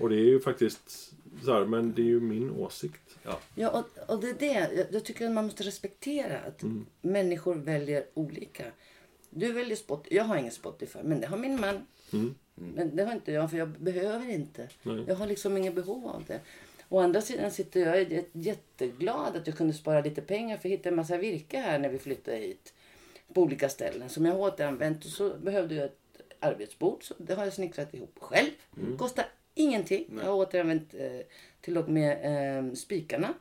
Och 0.00 0.08
det 0.08 0.16
är 0.16 0.24
ju 0.24 0.40
faktiskt 0.40 1.12
så 1.44 1.52
här, 1.52 1.64
men 1.64 1.92
det 1.94 2.02
är 2.02 2.06
ju 2.06 2.20
min 2.20 2.50
åsikt. 2.50 3.16
Ja. 3.22 3.38
Ja, 3.54 3.70
och, 3.70 4.14
och 4.14 4.20
det 4.20 4.30
är 4.30 4.34
det. 4.38 4.74
Jag, 4.76 4.86
jag 4.90 5.04
tycker 5.04 5.26
att 5.26 5.32
man 5.32 5.44
måste 5.44 5.62
respektera 5.62 6.38
att 6.38 6.62
Mm. 6.62 6.86
människor 7.02 7.54
väljer 7.54 8.04
olika. 8.14 8.64
Du 9.34 9.52
väljer 9.52 9.76
Spotify. 9.76 10.16
Jag 10.16 10.24
har 10.24 10.36
ingen 10.36 10.52
Spotify, 10.52 10.98
men 11.02 11.20
det 11.20 11.26
har 11.26 11.36
min 11.36 11.60
man. 11.60 11.86
Men 12.54 12.96
det 12.96 13.04
har 13.04 13.12
inte 13.12 13.32
jag, 13.32 13.50
för 13.50 13.56
jag 13.56 13.68
behöver 13.68 14.30
inte. 14.30 14.68
Mm. 14.84 14.96
Nej. 14.96 15.04
Jag 15.08 15.14
har 15.14 15.26
liksom 15.26 15.56
inget 15.56 15.74
behov 15.74 16.06
av 16.06 16.24
det. 16.26 16.40
Å 16.88 17.00
andra 17.00 17.20
sidan 17.20 17.50
sitter 17.50 17.80
jag 17.80 18.24
jätteglad 18.32 19.36
att 19.36 19.46
jag 19.46 19.56
kunde 19.56 19.74
spara 19.74 20.00
lite 20.00 20.22
pengar 20.22 20.56
för 20.56 20.68
att 20.68 20.72
hitta 20.72 20.88
en 20.88 20.96
massa 20.96 21.16
virke 21.16 21.58
här 21.58 21.78
när 21.78 21.88
vi 21.88 21.98
flyttade 21.98 22.36
hit. 22.36 22.72
På 23.32 23.42
olika 23.42 23.68
ställen 23.68 24.08
som 24.08 24.26
jag 24.26 24.32
har 24.32 24.40
återanvänt. 24.40 25.04
Och 25.04 25.10
så 25.10 25.34
behövde 25.34 25.74
jag 25.74 25.84
ett 25.84 25.98
arbetsbord. 26.40 27.04
Så 27.04 27.14
det 27.18 27.34
har 27.34 27.44
jag 27.44 27.52
snickrat 27.52 27.94
ihop 27.94 28.18
själv. 28.20 28.50
Kostar 28.98 29.26
ingenting. 29.54 30.06
Jag 30.22 30.30
har 30.30 30.34
återanvänt 30.34 30.94
eh, 30.94 31.20
till 31.60 31.78
och 31.78 31.88
med 31.88 32.12
eh, 32.58 32.72
spikarna. 32.72 33.34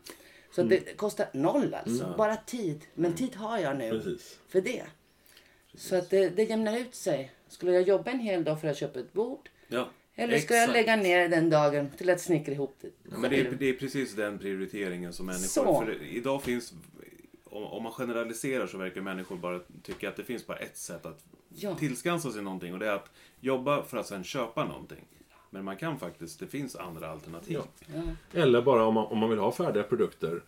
Så 0.55 0.61
att 0.61 0.69
det 0.69 0.97
kostar 0.97 1.27
noll 1.33 1.73
alltså. 1.73 2.13
Bara 2.17 2.35
tid. 2.35 2.81
Men 2.93 3.15
tid 3.15 3.35
har 3.35 3.57
jag 3.59 3.77
nu 3.77 3.89
Precis. 3.89 4.39
för 4.47 4.61
det. 4.61 4.83
Så 5.75 5.95
att 5.95 6.09
det, 6.09 6.29
det 6.29 6.43
jämnar 6.43 6.77
ut 6.77 6.95
sig. 6.95 7.31
Skulle 7.47 7.71
jag 7.71 7.81
jobba 7.83 8.11
en 8.11 8.19
hel 8.19 8.43
dag 8.43 8.61
för 8.61 8.67
att 8.67 8.77
köpa 8.77 8.99
ett 8.99 9.13
bord? 9.13 9.49
Ja, 9.67 9.89
Eller 10.15 10.37
ska 10.39 10.53
jag 10.53 10.63
exakt. 10.63 10.73
lägga 10.77 10.95
ner 10.95 11.29
den 11.29 11.49
dagen 11.49 11.89
till 11.97 12.09
att 12.09 12.21
snickra 12.21 12.53
ihop 12.53 12.75
det 12.81 12.87
Ja, 13.11 13.17
Men 13.17 13.29
det 13.31 13.39
är, 13.39 13.51
det 13.51 13.69
är 13.69 13.73
precis 13.73 14.15
den 14.15 14.39
prioriteringen 14.39 15.13
som 15.13 15.25
människor... 15.25 15.47
Så. 15.47 15.81
För 15.85 16.03
idag 16.03 16.43
finns... 16.43 16.73
Om, 17.45 17.63
om 17.63 17.83
man 17.83 17.91
generaliserar 17.91 18.67
så 18.67 18.77
verkar 18.77 19.01
människor 19.01 19.35
bara 19.37 19.59
tycka 19.83 20.09
att 20.09 20.15
det 20.15 20.23
finns 20.23 20.47
bara 20.47 20.57
ett 20.57 20.77
sätt 20.77 21.05
att 21.05 21.23
Ja. 21.55 21.75
tillskansa 21.75 22.31
sig 22.31 22.41
någonting 22.41 22.73
och 22.73 22.79
det 22.79 22.87
är 22.87 22.91
att 22.95 23.11
jobba 23.39 23.83
för 23.83 23.97
att 23.97 24.07
sen 24.07 24.23
köpa 24.23 24.65
någonting. 24.65 25.05
Men 25.49 25.65
man 25.65 25.77
kan 25.77 25.99
faktiskt, 25.99 26.39
det 26.39 26.47
finns 26.47 26.75
andra 26.75 27.07
alternativ. 27.09 27.59
Ja. 27.93 28.01
Eller 28.41 28.61
bara 28.61 28.85
om 28.85 28.93
man, 28.93 29.05
om 29.05 29.17
man 29.17 29.29
vill 29.29 29.39
ha 29.39 29.51
färdiga 29.51 29.83
produkter. 29.83 30.41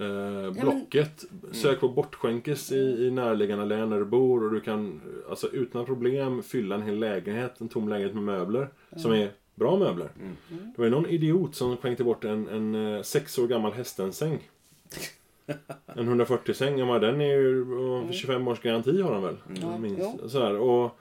Eh, 0.00 0.50
Blocket. 0.60 1.24
Sök 1.52 1.80
på 1.80 1.88
Bortskänkes 1.88 2.72
i, 2.72 3.06
i 3.06 3.10
närliggande 3.10 3.64
län 3.64 3.90
där 3.90 3.98
du 3.98 4.04
bor 4.04 4.44
och 4.44 4.50
du 4.52 4.60
kan 4.60 5.00
alltså, 5.30 5.48
utan 5.48 5.86
problem 5.86 6.42
fylla 6.42 6.74
en 6.74 6.82
hel 6.82 6.98
lägenhet, 6.98 7.60
en 7.60 7.68
tom 7.68 7.88
lägenhet 7.88 8.14
med 8.14 8.22
möbler. 8.22 8.68
Som 8.96 9.12
är 9.12 9.30
bra 9.54 9.76
möbler. 9.76 10.08
Det 10.48 10.78
var 10.78 10.84
ju 10.84 10.90
någon 10.90 11.06
idiot 11.06 11.54
som 11.54 11.76
skänkte 11.76 12.04
bort 12.04 12.24
en, 12.24 12.48
en 12.48 12.94
eh, 12.94 13.02
sex 13.02 13.38
år 13.38 13.46
gammal 13.46 13.72
hästensäng. 13.72 14.38
En 15.86 16.20
140-säng, 16.20 16.78
ja, 16.78 16.86
men 16.86 17.00
den 17.00 17.20
är 17.20 17.36
ju 17.36 17.74
och 17.74 18.14
25 18.14 18.48
års 18.48 18.60
garanti 18.60 19.02
har 19.02 19.12
den 19.12 19.22
väl? 19.22 19.36
Ja, 19.62 19.78
Minst. 19.78 20.30
Sådär, 20.30 20.58
och, 20.58 20.98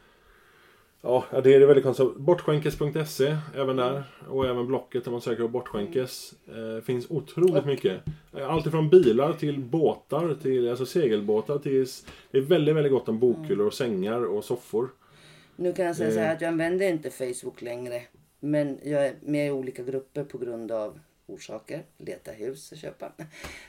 ja, 1.04 1.42
det 1.44 1.54
är 1.54 1.66
väldigt 1.66 1.84
konstigt. 1.86 2.16
Bortskänkes.se, 2.18 3.38
även 3.56 3.76
där. 3.76 4.04
Och 4.30 4.46
även 4.48 4.68
Blocket 4.68 5.08
om 5.08 5.12
man 5.12 5.22
söker 5.22 5.42
på 5.44 5.48
Bortskänkes. 5.50 6.34
Eh, 6.48 6.84
finns 6.84 7.06
otroligt 7.10 7.66
mycket. 7.66 8.02
Eh, 8.38 8.50
Allt 8.50 8.66
ifrån 8.68 8.90
bilar 8.90 9.34
till 9.34 9.60
båtar, 9.60 10.36
till 10.42 10.70
alltså 10.70 10.86
segelbåtar. 10.86 11.58
Till, 11.60 11.86
det 12.32 12.38
är 12.38 12.42
väldigt, 12.42 12.76
väldigt 12.76 12.92
gott 12.92 13.10
om 13.10 13.20
bokhyllor 13.20 13.68
och 13.68 13.74
sängar 13.74 14.26
och 14.26 14.44
soffor. 14.44 14.90
Nu 15.56 15.74
kan 15.74 15.86
jag 15.86 15.96
säga 15.96 16.12
så 16.12 16.18
Eh. 16.20 16.24
här 16.26 16.36
att 16.36 16.42
jag 16.42 16.48
använder 16.48 16.90
inte 16.90 17.10
Facebook 17.10 17.62
längre. 17.62 18.02
Men 18.40 18.80
jag 18.84 19.08
är 19.08 19.16
med 19.22 19.48
i 19.48 19.52
olika 19.52 19.84
grupper 19.84 20.24
på 20.24 20.38
grund 20.38 20.72
av 20.72 21.00
orsaker. 21.28 21.84
Leta 21.98 22.32
hus 22.32 22.72
och 22.72 22.78
köpa. 22.78 23.06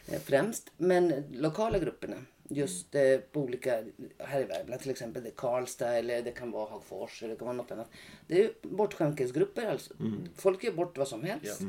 eh, 0.09 0.19
Främst. 0.25 0.73
Men 0.77 1.13
lokala 1.33 1.79
grupperna. 1.79 2.17
Just 2.49 2.95
eh, 2.95 3.19
på 3.33 3.41
olika, 3.41 3.83
här 4.19 4.41
i 4.41 4.45
Värmland 4.45 4.81
till 4.81 4.91
exempel, 4.91 5.23
det 5.23 5.29
är 5.29 5.35
Karlstad 5.37 5.97
eller 5.97 6.23
det 6.23 6.31
kan 6.31 6.51
vara 6.51 6.71
Hagfors 6.71 7.23
eller 7.23 7.33
det 7.33 7.39
kan 7.39 7.47
vara 7.47 7.57
något 7.57 7.71
annat. 7.71 7.91
Det 8.27 8.45
är 8.45 8.51
bortskänkesgrupper 8.63 9.67
alltså. 9.67 9.95
Folk 10.37 10.65
gör 10.65 10.73
bort 10.73 10.99
vad 10.99 11.09
som 11.09 11.23
helst. 11.23 11.61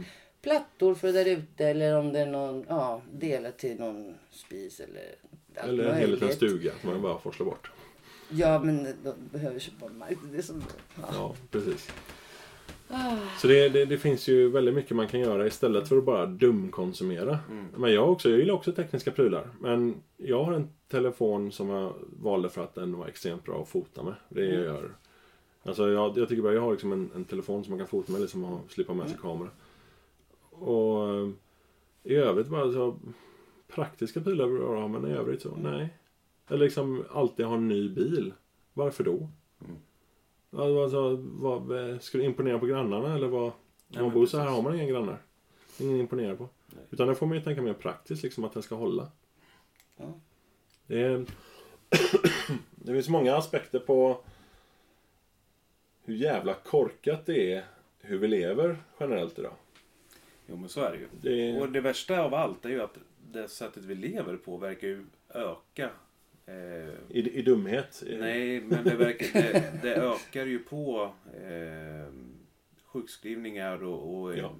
Plattor 0.41 0.95
för 0.95 1.13
där 1.13 1.26
ute 1.26 1.67
eller 1.67 1.97
om 1.97 2.13
det 2.13 2.19
är 2.19 2.26
någon, 2.26 2.65
ja, 2.69 3.01
delar 3.11 3.51
till 3.51 3.80
någon 3.80 4.15
spis 4.32 4.80
eller 4.80 5.15
allt 5.55 5.67
Eller 5.67 5.84
en 5.84 5.97
hel 5.97 6.11
liten 6.11 6.32
stuga 6.32 6.71
som 6.82 6.89
man 6.89 7.01
bara 7.01 7.19
får 7.19 7.32
slå 7.32 7.45
bort. 7.45 7.71
Ja, 8.30 8.59
men 8.59 8.84
de 9.03 9.13
behöver 9.32 9.59
köpa 9.59 9.88
mark. 9.88 10.17
Det 10.32 10.38
är 10.38 10.41
som, 10.41 10.63
ja. 10.95 11.07
Ja, 11.13 11.36
precis. 11.51 11.89
Ah. 12.90 13.18
Så 13.38 13.48
det, 13.48 13.70
det, 13.70 13.86
det 13.86 13.98
finns 13.98 14.28
ju 14.28 14.50
väldigt 14.50 14.76
mycket 14.76 14.96
man 14.96 15.08
kan 15.08 15.20
göra 15.20 15.48
istället 15.48 15.88
för 15.88 15.98
att 15.98 16.04
bara 16.04 16.26
dumkonsumera. 16.26 17.40
Men 17.78 17.94
jag 17.94 18.12
också, 18.12 18.30
jag 18.30 18.40
gillar 18.40 18.54
också 18.54 18.72
tekniska 18.72 19.12
prylar. 19.12 19.50
Men 19.60 19.96
jag 20.18 20.44
har 20.44 20.54
en 20.54 20.70
telefon 20.88 21.52
som 21.52 21.70
jag 21.70 21.94
valde 22.20 22.50
för 22.50 22.64
att 22.64 22.76
den 22.76 22.98
var 22.98 23.08
extremt 23.08 23.44
bra 23.44 23.62
att 23.62 23.70
fota 23.70 24.04
med. 24.04 24.14
Det 24.30 24.46
gör 24.46 24.92
Alltså 25.66 25.90
jag, 25.90 26.18
jag 26.18 26.30
tycker 26.30 26.44
bara 26.44 26.54
jag 26.54 26.62
har 26.62 26.72
liksom 26.72 26.92
en, 26.92 27.12
en 27.16 27.26
telefon 27.26 27.64
som 27.64 27.72
man 27.72 27.80
kan 27.80 27.88
fota 27.88 28.12
med, 28.12 28.22
liksom 28.22 28.44
och 28.44 28.72
slippa 28.72 28.94
med 28.94 29.10
sig 29.10 29.18
kamera. 29.22 29.50
Och 30.50 31.10
eh, 31.10 31.30
i 32.04 32.16
övrigt 32.16 32.48
bara 32.48 32.72
så 32.72 32.98
praktiska 33.68 34.22
prylar 34.22 34.48
jag 34.48 34.82
ha, 34.82 34.88
men 34.88 35.12
i 35.12 35.14
övrigt 35.14 35.42
så 35.42 35.56
nej. 35.56 35.94
Eller 36.48 36.66
liksom 36.66 37.04
alltid 37.12 37.46
ha 37.46 37.56
en 37.56 37.68
ny 37.68 37.90
bil. 37.90 38.34
Varför 38.74 39.04
då? 39.04 39.30
Mm. 39.62 39.76
Alltså, 40.58 41.16
vad, 41.22 41.89
eh, 41.89 41.99
ska 41.99 42.18
du 42.18 42.24
imponera 42.24 42.60
på 42.60 42.66
grannarna 42.66 43.16
eller 43.16 43.28
vad? 43.28 43.51
Om 43.95 44.01
man 44.01 44.14
bor 44.14 44.26
så 44.26 44.38
här 44.39 44.47
har 44.47 44.62
man 44.62 44.76
inga 44.76 44.86
grannar. 44.86 45.22
Ingen 45.80 45.95
att 45.95 45.99
imponera 45.99 46.36
på. 46.36 46.49
Nej. 46.68 46.84
Utan 46.89 47.08
det 47.08 47.16
får 47.16 47.26
man 47.26 47.38
ju 47.38 47.43
tänka 47.43 47.62
mer 47.62 47.74
praktiskt, 47.74 48.24
liksom 48.24 48.43
att 48.43 48.53
den 48.53 48.64
ska 48.64 48.76
hålla. 48.76 49.12
Ja. 49.97 50.20
Det, 50.88 51.01
är, 51.03 51.26
det 52.76 52.93
finns 52.93 53.10
många 53.10 53.36
aspekter 53.36 53.80
på 53.80 54.18
hur 56.03 56.16
jävla 56.16 56.53
korkat 56.53 57.26
det 57.26 57.53
är 57.53 57.66
hur 57.99 58.18
vi 58.18 58.28
lever 58.28 58.78
generellt 58.99 59.39
idag. 59.39 59.53
Jo 60.47 60.56
men 60.56 60.70
så 60.70 60.82
är 60.82 60.91
det 60.91 60.97
ju. 60.97 61.08
Det, 61.22 61.62
Och 61.62 61.72
det 61.72 61.82
värsta 61.82 62.22
av 62.22 62.34
allt 62.34 62.66
är 62.66 62.70
ju 62.70 62.82
att 62.82 62.97
det 63.32 63.47
sättet 63.47 63.84
vi 63.84 63.95
lever 63.95 64.38
på 64.38 64.58
verkar 64.58 64.88
ju 64.88 65.06
öka. 65.30 65.89
Eh, 66.48 66.89
i, 67.18 67.39
I 67.39 67.41
dumhet. 67.41 68.04
Nej, 68.20 68.62
men 68.62 68.84
det, 68.84 68.96
verkar, 68.96 69.41
det, 69.41 69.80
det 69.82 69.96
ökar 69.96 70.46
ju 70.46 70.60
på 70.60 71.14
eh, 71.34 72.14
sjukskrivningar 72.86 73.84
och, 73.84 74.22
och 74.22 74.38
Ja. 74.38 74.56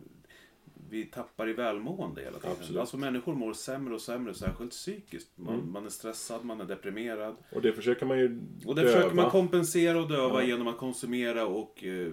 vi 0.90 1.06
tappar 1.06 1.50
i 1.50 1.54
välmående 1.54 2.22
hela 2.22 2.38
tiden. 2.40 2.52
Absolut. 2.60 2.80
Alltså 2.80 2.98
människor 2.98 3.36
mår 3.36 3.54
sämre 3.54 3.94
och 3.94 4.02
sämre, 4.02 4.34
särskilt 4.34 4.72
psykiskt. 4.72 5.30
Man, 5.36 5.54
Mm. 5.56 5.72
man 5.72 5.86
är 5.86 5.90
stressad, 5.90 6.46
man 6.46 6.62
är 6.62 6.66
deprimerad. 6.66 7.36
Och 7.52 7.62
det 7.62 7.74
försöker 7.74 8.06
man 8.06 8.20
ju 8.20 8.40
Och 8.66 8.76
det 8.76 8.82
döva. 8.82 8.94
försöker 8.96 9.16
man 9.16 9.30
kompensera 9.32 10.02
och 10.02 10.08
döva 10.10 10.42
Ja. 10.42 10.48
genom 10.48 10.68
att 10.68 10.78
konsumera 10.78 11.46
och 11.46 11.84
eh, 11.84 12.12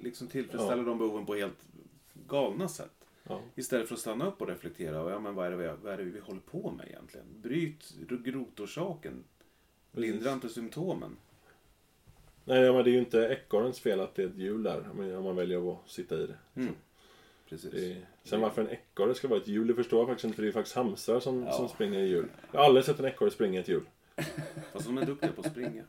liksom 0.00 0.26
tillfredsställa 0.28 0.82
de 0.82 0.98
behoven 0.98 1.26
på 1.26 1.34
helt 1.34 1.58
galna 2.28 2.68
sätt. 2.68 2.95
Ja. 3.28 3.40
Istället 3.54 3.88
för 3.88 3.94
att 3.94 4.00
stanna 4.00 4.26
upp 4.26 4.40
och 4.42 4.48
reflektera. 4.48 5.02
Och, 5.02 5.10
ja, 5.10 5.18
men 5.20 5.34
vad, 5.34 5.46
är 5.46 5.50
det 5.50 5.56
vi, 5.56 5.70
vad 5.82 5.92
är 5.92 5.96
det 5.96 6.04
vi 6.04 6.20
håller 6.20 6.40
på 6.40 6.70
med 6.70 6.86
egentligen? 6.88 7.26
Bryt 7.42 7.94
rotorsaken. 8.24 9.24
Lindra 9.92 10.32
inte 10.32 10.48
symptomen. 10.48 11.16
Nej, 12.44 12.72
men 12.72 12.84
det 12.84 12.90
är 12.90 12.92
ju 12.92 12.98
inte 12.98 13.18
ekorrens 13.18 13.80
fel 13.80 14.00
att 14.00 14.14
det 14.14 14.22
är 14.22 14.26
ett 14.26 14.36
hjul 14.36 14.62
där. 14.62 14.84
Om 15.16 15.24
man 15.24 15.36
väljer 15.36 15.72
att 15.72 15.90
sitta 15.90 16.14
i 16.22 16.26
det. 16.26 16.60
Mm. 16.60 16.74
Precis. 17.48 17.70
det 17.70 17.96
sen 18.24 18.40
varför 18.40 18.62
en 18.62 18.68
ekorre 18.70 19.14
ska 19.14 19.28
vara 19.28 19.40
ett 19.40 19.48
hjul, 19.48 19.66
det 19.66 19.74
förstår 19.74 19.98
jag 20.00 20.08
faktiskt 20.08 20.24
inte. 20.24 20.36
För 20.36 20.42
det 20.42 20.48
är 20.48 20.52
faktiskt 20.52 20.76
hamstrar 20.76 21.20
som, 21.20 21.42
Ja. 21.42 21.52
som 21.52 21.68
springer 21.68 21.98
i 21.98 22.08
hjul. 22.08 22.28
Jag 22.52 22.60
har 22.60 22.66
aldrig 22.66 22.84
sett 22.84 22.98
en 22.98 23.04
ekorre 23.04 23.30
springa 23.30 23.58
i 23.58 23.62
ett 23.62 23.68
hjul. 23.68 23.84
Fast 24.72 24.86
de 24.86 24.98
är 24.98 25.06
duktiga 25.06 25.32
på 25.32 25.40
att 25.40 25.50
springa. 25.50 25.82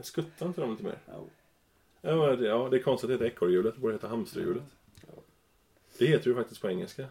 Skuttar 0.00 0.46
inte 0.46 0.60
de 0.60 0.70
lite 0.70 0.82
mer? 0.84 0.98
Det- 2.36 2.46
ja, 2.46 2.68
det 2.70 2.76
är 2.76 2.82
konstigt 2.82 3.10
att 3.10 3.18
det 3.18 3.24
heter 3.24 3.36
ekorrhjulet. 3.36 3.74
Det 3.74 3.80
borde 3.80 3.94
heta 3.94 4.08
hamsterhjulet. 4.08 4.62
Det 5.98 6.06
heter 6.06 6.26
ju 6.26 6.34
faktiskt 6.34 6.60
på 6.60 6.68
engelska. 6.68 7.06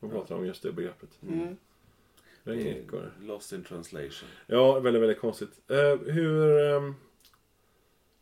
Man 0.00 0.10
pratar 0.10 0.34
om 0.34 0.46
just 0.46 0.62
det 0.62 0.72
begreppet. 0.72 1.10
Mm. 1.22 1.56
Det 2.44 2.50
är 2.50 2.56
Det 2.56 2.70
är 2.70 2.74
ekorre. 2.74 3.10
Lost 3.20 3.52
in 3.52 3.64
translation. 3.64 4.28
Ja, 4.46 4.80
väldigt, 4.80 5.02
väldigt 5.02 5.20
konstigt. 5.20 5.70
Eh, 5.70 5.96
hur, 6.12 6.58
ehm, 6.58 6.94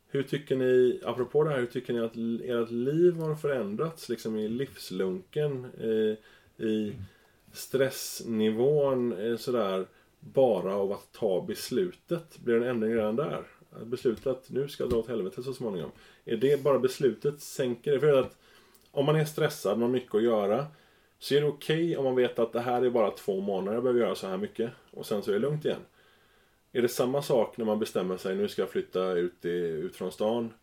hur 0.07 0.23
tycker 0.23 0.55
ni, 0.55 1.01
apropå 1.03 1.43
det 1.43 1.49
här, 1.49 1.59
hur 1.59 1.65
tycker 1.65 1.93
ni 1.93 1.99
att 1.99 2.15
ert 2.65 2.71
liv 2.71 3.15
har 3.15 3.35
förändrats 3.35 4.09
liksom 4.09 4.37
i 4.37 4.47
livslunken? 4.47 5.65
I, 5.65 6.17
i 6.63 6.93
stressnivån 7.51 9.13
eh, 9.13 9.37
sådär, 9.37 9.85
bara 10.19 10.75
av 10.75 10.91
att 10.91 11.11
ta 11.11 11.41
beslutet? 11.41 12.39
Blir 12.39 12.55
det 12.55 12.61
en 12.61 12.69
ändring 12.69 12.95
redan 12.95 13.15
där? 13.15 13.43
Att 13.71 13.87
Beslutet 13.87 14.27
att 14.27 14.49
nu 14.49 14.67
ska 14.67 14.83
jag 14.83 14.91
dra 14.91 14.97
åt 14.97 15.07
helvete 15.07 15.43
så 15.43 15.53
småningom. 15.53 15.91
Är 16.25 16.37
det 16.37 16.63
bara 16.63 16.79
beslutet 16.79 17.41
sänker 17.41 17.91
det? 17.91 17.99
För 17.99 18.19
att 18.19 18.37
om 18.97 19.05
man 19.05 19.15
är 19.15 19.25
stressad, 19.25 19.77
man 19.77 19.81
har 19.81 19.93
mycket 19.93 20.15
att 20.15 20.23
göra. 20.23 20.67
Så 21.19 21.35
är 21.35 21.41
det 21.41 21.47
okej 21.47 21.97
om 21.97 22.03
man 22.03 22.15
vet 22.15 22.39
att 22.39 22.53
det 22.53 22.59
här 22.59 22.81
är 22.81 22.89
bara 22.89 23.11
två 23.11 23.41
månader 23.41 23.73
jag 23.73 23.83
behöver 23.83 24.01
göra 24.01 24.15
så 24.15 24.27
här 24.27 24.37
mycket. 24.37 24.71
Och 24.91 25.05
sen 25.05 25.23
så 25.23 25.31
är 25.31 25.33
det 25.33 25.39
lugnt 25.39 25.65
igen. 25.65 25.81
Är 26.71 26.81
det 26.81 26.89
samma 26.89 27.21
sak 27.21 27.57
när 27.57 27.65
man 27.65 27.79
bestämmer 27.79 28.17
sig, 28.17 28.35
nu 28.35 28.47
ska 28.47 28.61
jag 28.61 28.69
flytta 28.69 29.11
ut, 29.11 29.45
i, 29.45 29.49
ut 29.59 29.95
från 29.95 30.11
stan? 30.11 30.53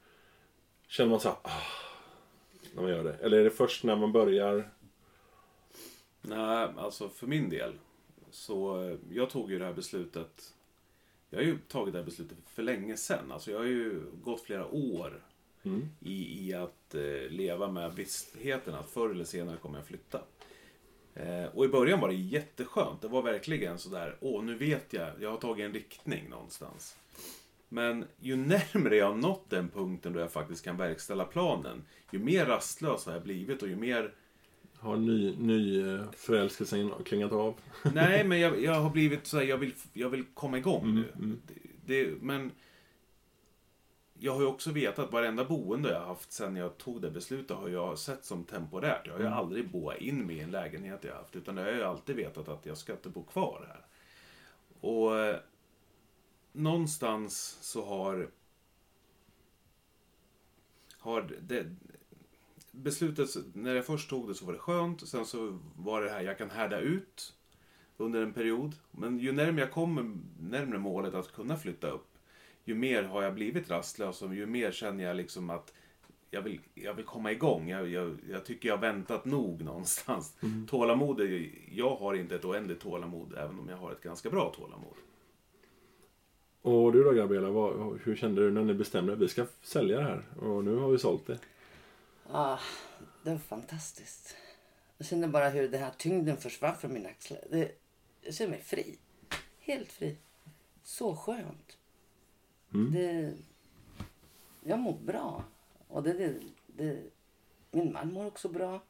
Känner 0.88 1.10
man 1.10 1.20
så 1.20 1.28
här, 1.28 1.38
ah, 1.42 1.62
när 2.74 2.82
man 2.82 2.90
gör 2.90 3.04
det? 3.04 3.14
Eller 3.14 3.38
är 3.38 3.44
det 3.44 3.50
först 3.50 3.84
när 3.84 3.96
man 3.96 4.12
börjar? 4.12 4.70
Nej, 6.22 6.68
alltså 6.76 7.08
för 7.08 7.26
min 7.26 7.50
del. 7.50 7.72
Så 8.30 8.82
eh, 8.82 8.98
jag 9.10 9.30
tog 9.30 9.50
ju 9.50 9.58
det 9.58 9.64
här 9.64 9.72
beslutet. 9.72 10.54
Jag 11.30 11.38
har 11.38 11.44
ju 11.44 11.58
tagit 11.58 11.92
det 11.92 11.98
här 11.98 12.06
beslutet 12.06 12.38
för 12.46 12.62
länge 12.62 12.96
sedan. 12.96 13.32
Alltså 13.32 13.50
jag 13.50 13.58
har 13.58 13.66
ju 13.66 14.02
gått 14.22 14.40
flera 14.40 14.66
år 14.66 15.22
Mm. 15.64 15.88
i, 16.00 16.48
i 16.48 16.54
att 16.54 16.94
eh, 16.94 17.30
leva 17.30 17.70
med 17.70 17.94
vissheten 17.94 18.74
att 18.74 18.90
förr 18.90 19.10
eller 19.10 19.24
senare 19.24 19.56
kommer 19.56 19.78
jag 19.78 19.86
flytta. 19.86 20.20
Eh, 21.14 21.44
och 21.54 21.64
i 21.64 21.68
början 21.68 22.00
var 22.00 22.08
det 22.08 22.14
jätteskönt. 22.14 23.02
Det 23.02 23.08
var 23.08 23.22
verkligen 23.22 23.78
sådär, 23.78 24.16
åh 24.20 24.44
nu 24.44 24.54
vet 24.54 24.92
jag, 24.92 25.08
jag 25.20 25.30
har 25.30 25.36
tagit 25.38 25.64
en 25.64 25.72
riktning 25.72 26.28
någonstans. 26.30 26.96
Men 27.68 28.04
ju 28.20 28.36
närmare 28.36 28.96
jag 28.96 29.06
har 29.06 29.14
nått 29.14 29.50
den 29.50 29.68
punkten 29.68 30.12
då 30.12 30.20
jag 30.20 30.32
faktiskt 30.32 30.64
kan 30.64 30.76
verkställa 30.76 31.24
planen, 31.24 31.84
ju 32.10 32.18
mer 32.18 32.46
rastlös 32.46 33.06
har 33.06 33.12
jag 33.12 33.22
blivit 33.22 33.62
och 33.62 33.68
ju 33.68 33.76
mer 33.76 34.12
Har 34.78 34.96
ny, 34.96 35.36
ny 35.36 35.88
eh, 35.94 36.00
förälskelsen 36.16 36.90
klingat 37.04 37.32
av? 37.32 37.54
Nej, 37.94 38.24
men 38.24 38.40
jag, 38.40 38.62
jag 38.62 38.74
har 38.74 38.90
blivit 38.90 39.26
så 39.26 39.36
här, 39.38 39.44
jag 39.44 39.58
vill, 39.58 39.74
jag 39.92 40.08
vill 40.08 40.24
komma 40.34 40.58
igång 40.58 40.82
Mm, 40.82 40.94
nu. 40.94 41.08
mm. 41.16 41.40
Det, 41.46 42.04
det, 42.04 42.10
men 42.20 42.50
jag 44.18 44.32
har 44.34 44.40
ju 44.40 44.46
också 44.46 44.70
vetat 44.72 45.04
att 45.06 45.12
varenda 45.12 45.44
boende 45.44 45.90
jag 45.90 46.00
har 46.00 46.06
haft 46.06 46.32
sen 46.32 46.56
jag 46.56 46.78
tog 46.78 47.02
det 47.02 47.10
beslutet 47.10 47.56
har 47.56 47.68
jag 47.68 47.98
sett 47.98 48.24
som 48.24 48.44
temporärt. 48.44 49.06
Jag 49.06 49.12
har 49.12 49.20
ju 49.20 49.26
Mm. 49.26 49.38
aldrig 49.38 49.70
boat 49.70 49.96
in 49.98 50.26
mig 50.26 50.36
i 50.36 50.40
en 50.40 50.50
lägenhet 50.50 51.04
jag 51.04 51.14
haft. 51.14 51.36
Utan 51.36 51.56
jag 51.56 51.64
har 51.64 51.72
ju 51.72 51.82
alltid 51.82 52.16
vetat 52.16 52.48
att 52.48 52.66
jag 52.66 52.78
ska 52.78 52.92
inte 52.92 53.08
bo 53.08 53.24
kvar 53.24 53.66
här. 53.68 53.84
Och 54.80 55.18
eh, 55.18 55.36
någonstans 56.52 57.58
så 57.60 57.84
har 57.84 58.30
har 60.98 61.22
det, 61.40 61.66
beslutet, 62.72 63.28
när 63.52 63.74
jag 63.74 63.86
först 63.86 64.10
tog 64.10 64.28
det 64.28 64.34
så 64.34 64.44
var 64.46 64.52
det 64.52 64.58
skönt. 64.58 65.08
Sen 65.08 65.26
så 65.26 65.58
var 65.76 66.02
det 66.02 66.10
här, 66.10 66.20
jag 66.20 66.38
kan 66.38 66.50
härda 66.50 66.80
ut 66.80 67.34
under 67.96 68.22
en 68.22 68.32
period. 68.32 68.72
Men 68.90 69.18
ju 69.18 69.32
närmare 69.32 69.60
jag 69.60 69.72
kommer 69.72 70.16
närmare 70.40 70.78
målet 70.78 71.14
att 71.14 71.32
kunna 71.32 71.56
flytta 71.56 71.90
upp, 71.90 72.06
ju 72.64 72.74
mer 72.74 73.02
har 73.02 73.22
jag 73.22 73.34
blivit 73.34 73.70
rastlös 73.70 74.22
och 74.22 74.34
ju 74.34 74.46
mer 74.46 74.72
känner 74.72 75.04
jag 75.04 75.16
liksom 75.16 75.50
att 75.50 75.72
jag 76.30 76.42
vill, 76.42 76.60
jag 76.74 76.94
vill 76.94 77.04
komma 77.04 77.32
igång. 77.32 77.68
Jag, 77.68 77.88
jag, 77.88 78.16
jag 78.30 78.44
tycker 78.44 78.68
jag 78.68 78.76
har 78.76 78.80
väntat 78.82 79.24
nog 79.24 79.62
någonstans. 79.64 80.36
Tålamod, 80.68 81.20
är- 81.20 81.50
jag 81.70 81.96
har 81.96 82.14
inte 82.14 82.34
ett 82.34 82.44
oändligt 82.44 82.80
tålamod, 82.80 83.34
även 83.38 83.58
om 83.58 83.68
jag 83.68 83.76
har 83.76 83.92
ett 83.92 84.02
ganska 84.02 84.30
bra 84.30 84.52
tålamod. 84.56 84.94
Och 86.62 86.92
du 86.92 87.04
då 87.04 87.12
Gabriella, 87.12 87.50
vad, 87.50 88.00
hur 88.04 88.16
kände 88.16 88.42
du 88.42 88.50
när 88.50 88.64
ni 88.64 88.74
bestämde 88.74 89.12
att 89.12 89.18
vi 89.18 89.28
ska 89.28 89.46
sälja 89.62 89.96
det 89.96 90.02
här? 90.04 90.24
Och 90.40 90.64
nu 90.64 90.76
har 90.76 90.88
vi 90.88 90.98
sålt 90.98 91.26
det. 91.26 91.38
Ah, 92.30 92.58
det 93.22 93.30
var 93.30 93.38
fantastiskt. 93.38 94.36
Jag 94.98 95.06
kände 95.06 95.28
bara 95.28 95.48
hur 95.48 95.68
den 95.68 95.80
här 95.82 95.90
tyngden 95.98 96.36
försvann 96.36 96.76
från 96.76 96.92
mina 96.92 97.08
axlar. 97.08 97.40
Det, 97.50 97.72
jag 98.22 98.34
känner 98.34 98.50
mig 98.50 98.60
fri. 98.60 98.98
Helt 99.60 99.92
fri. 99.92 100.16
Så 100.82 101.16
skönt. 101.16 101.78
Mm. 102.74 102.92
Det, 102.92 103.32
jag 104.62 104.78
mår 104.78 104.98
bra. 104.98 105.44
Och 105.88 106.02
det, 106.02 106.12
det, 106.12 106.34
det, 106.66 107.02
min 107.70 107.92
man 107.92 108.12
mår 108.12 108.26
också 108.26 108.48
bra. 108.48 108.82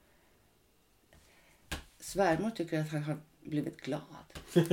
Svärmor 2.01 2.51
tycker 2.51 2.81
att 2.81 2.89
han 2.91 3.03
har 3.03 3.17
blivit 3.43 3.81
glad. 3.81 4.01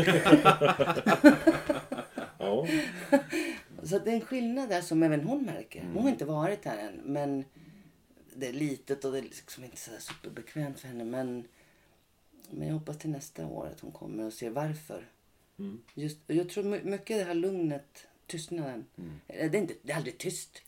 Ja, 2.38 2.68
Så 3.84 4.00
det 4.00 4.12
är 4.12 4.16
en 4.16 4.22
skillnad 4.22 4.70
där 4.70 4.82
som 4.82 5.04
även 5.04 5.24
hon 5.24 5.44
märker. 5.44 5.84
Hon 5.94 6.04
har 6.04 6.10
inte 6.10 6.26
varit 6.26 6.66
här 6.66 6.78
än. 6.78 6.96
Men 7.06 7.46
det 8.36 8.48
är 8.48 8.54
litet 8.54 9.06
och 9.06 9.12
det 9.12 9.18
är 9.18 9.22
liksom 9.22 9.64
inte 9.64 9.78
så 9.78 9.92
superbekvämt 10.00 10.80
för 10.80 10.88
henne. 10.88 11.04
Men, 11.04 11.44
men 12.50 12.68
jag 12.68 12.74
hoppas 12.74 12.98
till 12.98 13.10
nästa 13.10 13.46
år 13.46 13.68
att 13.68 13.80
hon 13.80 13.92
kommer 13.92 14.24
och 14.26 14.34
ser 14.34 14.50
varför. 14.50 15.06
Mm. 15.60 15.82
Just, 15.94 16.18
jag 16.28 16.50
tror 16.50 16.64
my- 16.64 16.84
mycket 16.84 17.18
det 17.18 17.24
här 17.24 17.34
lugnet, 17.34 18.08
tystnaden. 18.32 18.86
Eh, 19.28 19.52
Det, 19.52 19.58
är 19.58 19.62
inte, 19.62 19.74
det 19.82 19.92
är 19.92 19.98
aldrig 19.98 20.18
tyst. 20.18 20.62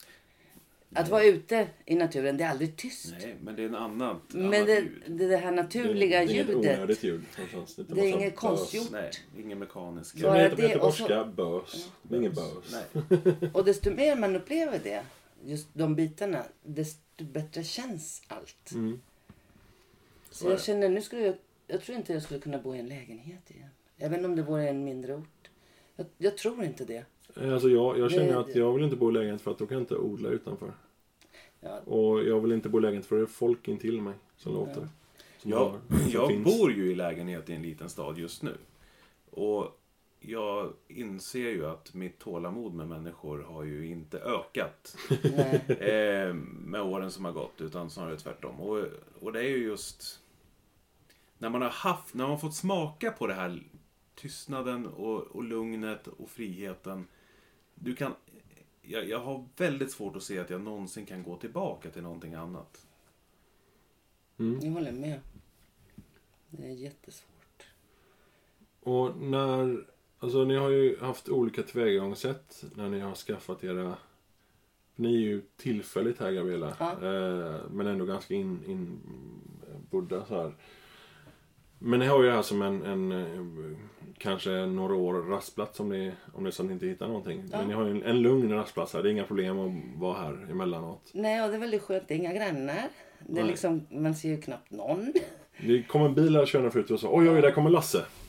Att 0.96 1.10
vara 1.10 1.24
ute 1.24 1.68
i 1.86 1.96
naturen, 1.96 2.38
det 2.38 2.44
är 2.44 2.50
aldrig 2.50 2.76
tyst. 2.76 3.14
Nej, 3.22 3.36
men 3.42 3.56
det 3.56 3.64
är 3.64 3.68
en 3.68 3.76
annan, 3.76 4.22
Men 4.28 4.46
annat 4.46 4.66
det, 4.68 4.80
ljud. 4.80 5.04
det, 5.08 5.28
det 5.28 5.38
här 5.38 5.52
det, 5.52 5.56
naturliga 5.64 6.20
det 6.20 6.26
är 6.26 6.30
inget 6.34 6.48
ljudet. 6.50 6.56
onödigt 6.78 7.04
ljud. 7.04 7.24
någonstans. 7.54 7.76
Det 7.76 7.92
är 7.94 7.96
massa 7.96 8.08
inget 8.08 8.36
konstgjort. 8.36 8.92
Nej, 8.92 9.12
ingen 9.38 9.60
mekanisk. 9.60 10.16
Det 10.16 10.22
Bara 10.22 10.38
heter 10.38 10.56
på 10.56 10.62
det 10.62 10.76
och 10.80 10.94
så- 10.94 11.26
bös. 11.36 11.90
Det 12.02 12.16
är 12.16 12.20
ingen 12.20 12.34
bös. 12.34 12.76
Nej. 12.94 13.50
Och 13.54 13.66
desto 13.66 13.92
mer 13.92 14.16
man 14.16 14.36
upplever 14.36 14.80
det, 14.84 15.04
just 15.46 15.68
de 15.74 15.96
bitarna, 15.96 16.44
desto 16.64 17.24
bättre 17.24 17.64
känns 17.64 18.22
allt. 18.28 18.72
Mm. 18.72 19.02
Så 20.32 20.50
jag 20.50 20.62
känner, 20.62 20.90
nu 20.90 21.02
skulle 21.02 21.22
jag, 21.22 21.36
jag 21.68 21.82
tror 21.82 21.98
inte 21.98 22.14
jag 22.14 22.24
skulle 22.24 22.40
kunna 22.40 22.58
bo 22.58 22.76
i 22.76 22.80
en 22.80 22.88
lägenhet 22.88 23.52
igen. 23.52 23.70
Även 23.98 24.26
om 24.26 24.36
det 24.36 24.42
vore 24.42 24.70
en 24.70 24.84
mindre 24.84 25.16
ort. 25.16 25.50
Jag, 25.96 26.06
jag 26.18 26.38
tror 26.38 26.64
inte 26.64 26.86
det. 26.86 27.06
Alltså 27.36 27.70
jag, 27.70 28.00
jag 28.00 28.12
känner 28.12 28.34
det, 28.34 28.40
att 28.40 28.56
jag 28.56 28.74
vill 28.74 28.84
inte 28.84 28.96
bo 28.96 29.10
i 29.10 29.14
lägenhet 29.14 29.42
för 29.42 29.52
att 29.52 29.58
då 29.58 29.66
kan 29.66 29.76
jag 29.76 29.82
inte 29.82 29.98
odla 29.98 30.30
utanför. 30.30 30.74
Ja. 31.60 31.80
Och 31.80 32.24
jag 32.24 32.40
vill 32.40 32.52
inte 32.52 32.70
bo 32.70 32.78
i 32.78 32.82
lägenhet 32.82 33.06
för 33.06 33.16
det 33.16 33.22
är 33.22 33.26
folk 33.26 33.68
intill 33.68 34.02
mig 34.02 34.14
som 34.38 34.54
ja. 34.54 34.60
låter. 34.60 34.88
Som 35.38 35.52
jag, 35.52 35.58
har, 35.58 35.80
jag 36.12 36.28
finns. 36.28 36.58
bor 36.58 36.72
ju 36.72 36.92
i 36.92 36.96
lägenhet 36.96 37.50
i 37.50 37.54
en 37.54 37.62
liten 37.62 37.90
stad 37.90 38.18
just 38.18 38.44
nu. 38.44 38.58
Och 39.32 39.80
jag 40.20 40.74
inser 40.88 41.50
ju 41.50 41.66
att 41.66 41.94
mitt 41.94 42.20
tålamod 42.20 42.74
med 42.74 42.88
människor 42.88 43.44
har 43.44 43.64
ju 43.64 43.88
inte 43.88 44.20
ökat 44.20 44.98
eh, 45.68 46.34
med 46.34 46.82
åren 46.82 47.12
som 47.12 47.26
har 47.26 47.32
gått, 47.32 47.62
utan 47.62 47.90
snarare 47.90 48.18
tvärtom. 48.18 48.62
Och, 48.62 48.86
och 49.20 49.34
det 49.34 49.40
är 49.40 49.50
ju 49.50 49.64
just 49.64 50.20
när 51.38 51.50
man 51.50 51.62
har 51.62 51.70
haft, 51.70 52.14
när 52.14 52.28
man 52.28 52.40
fått 52.40 52.56
smaka 52.56 53.12
på 53.12 53.28
det 53.28 53.34
här 53.34 53.64
tystnaden 54.16 54.88
och, 54.88 55.22
och 55.22 55.44
lugnet 55.44 56.08
och 56.08 56.30
friheten. 56.30 57.08
Du 57.84 57.96
kan, 57.96 58.16
jag, 58.82 59.10
jag 59.10 59.20
har 59.20 59.46
väldigt 59.58 59.92
svårt 59.92 60.16
att 60.16 60.24
se 60.24 60.40
att 60.40 60.50
jag 60.50 60.62
någonsin 60.62 61.06
kan 61.06 61.24
gå 61.24 61.38
tillbaka 61.38 61.90
till 61.90 62.04
någonting 62.04 62.34
annat. 62.34 62.88
Mm. 64.40 64.60
Jag 64.62 64.72
håller 64.72 64.92
med. 64.92 65.20
Det 66.50 66.66
är 66.66 66.72
jättesvårt. 66.72 67.68
Och 68.80 69.18
när 69.18 69.86
Alltså 70.24 70.44
ni 70.44 70.56
har 70.56 70.70
ju 70.70 71.00
haft 71.00 71.30
olika 71.30 71.64
tillvägagångssätt 71.64 72.64
när 72.76 72.90
ni 72.90 73.00
har 73.00 73.16
skaffat 73.16 73.64
era... 73.64 73.98
Ni 74.96 75.16
är 75.16 75.20
ju 75.20 75.42
tillfälligt 75.58 76.20
här 76.20 76.32
Gabriella. 76.32 76.76
Ja. 76.80 76.92
Eh, 76.92 77.62
men 77.72 77.88
ändå 77.88 78.06
ganska 78.06 78.34
inbodda 78.34 80.18
in, 80.18 80.26
så 80.28 80.42
här. 80.42 80.54
Men 81.86 82.00
ni 82.00 82.06
har 82.06 82.24
ju 82.24 82.30
det 82.30 82.36
här 82.36 82.42
som 82.42 82.62
en, 82.62 82.86
en 82.86 83.12
eh, 83.12 83.78
kanske 84.18 84.50
några 84.50 84.96
år 84.96 85.14
rastplats 85.14 85.80
om 85.80 85.90
det, 85.90 86.12
om 86.34 86.44
det 86.44 86.50
är 86.50 86.52
så 86.52 86.62
att 86.62 86.68
ni 86.68 86.74
inte 86.74 86.86
hittar 86.86 87.08
någonting. 87.08 87.44
Ja. 87.52 87.58
Men 87.58 87.68
ni 87.68 87.74
har 87.74 87.86
ju 87.86 87.92
en, 87.92 88.04
en 88.04 88.22
lugn 88.22 88.54
rastplats 88.54 88.94
här. 88.94 89.04
Det 89.04 89.10
är 89.10 89.12
inga 89.12 89.24
problem 89.24 89.60
att 89.60 90.02
vara 90.02 90.18
här 90.18 90.52
emellanåt. 90.52 91.12
Nej, 91.14 91.44
och 91.44 91.50
det 91.50 91.56
är 91.56 91.60
väldigt 91.60 91.82
skönt. 91.82 92.08
Det 92.08 92.14
är 92.14 92.18
inga 92.18 92.34
grannar. 92.34 92.90
Det 93.20 93.42
är 93.42 93.46
liksom, 93.46 93.88
man 93.90 94.16
ser 94.16 94.30
ju 94.30 94.42
knappt 94.42 94.72
någon. 94.72 95.14
Det 95.66 95.84
kom 95.84 96.02
en 96.02 96.14
bil 96.14 96.36
här 96.36 96.46
körande 96.46 96.72
förut 96.72 96.92
och 96.92 97.00
sa 97.00 97.10
oj, 97.12 97.30
oj, 97.30 97.42
där 97.42 97.52
kommer 97.52 97.70
Lasse. 97.70 98.06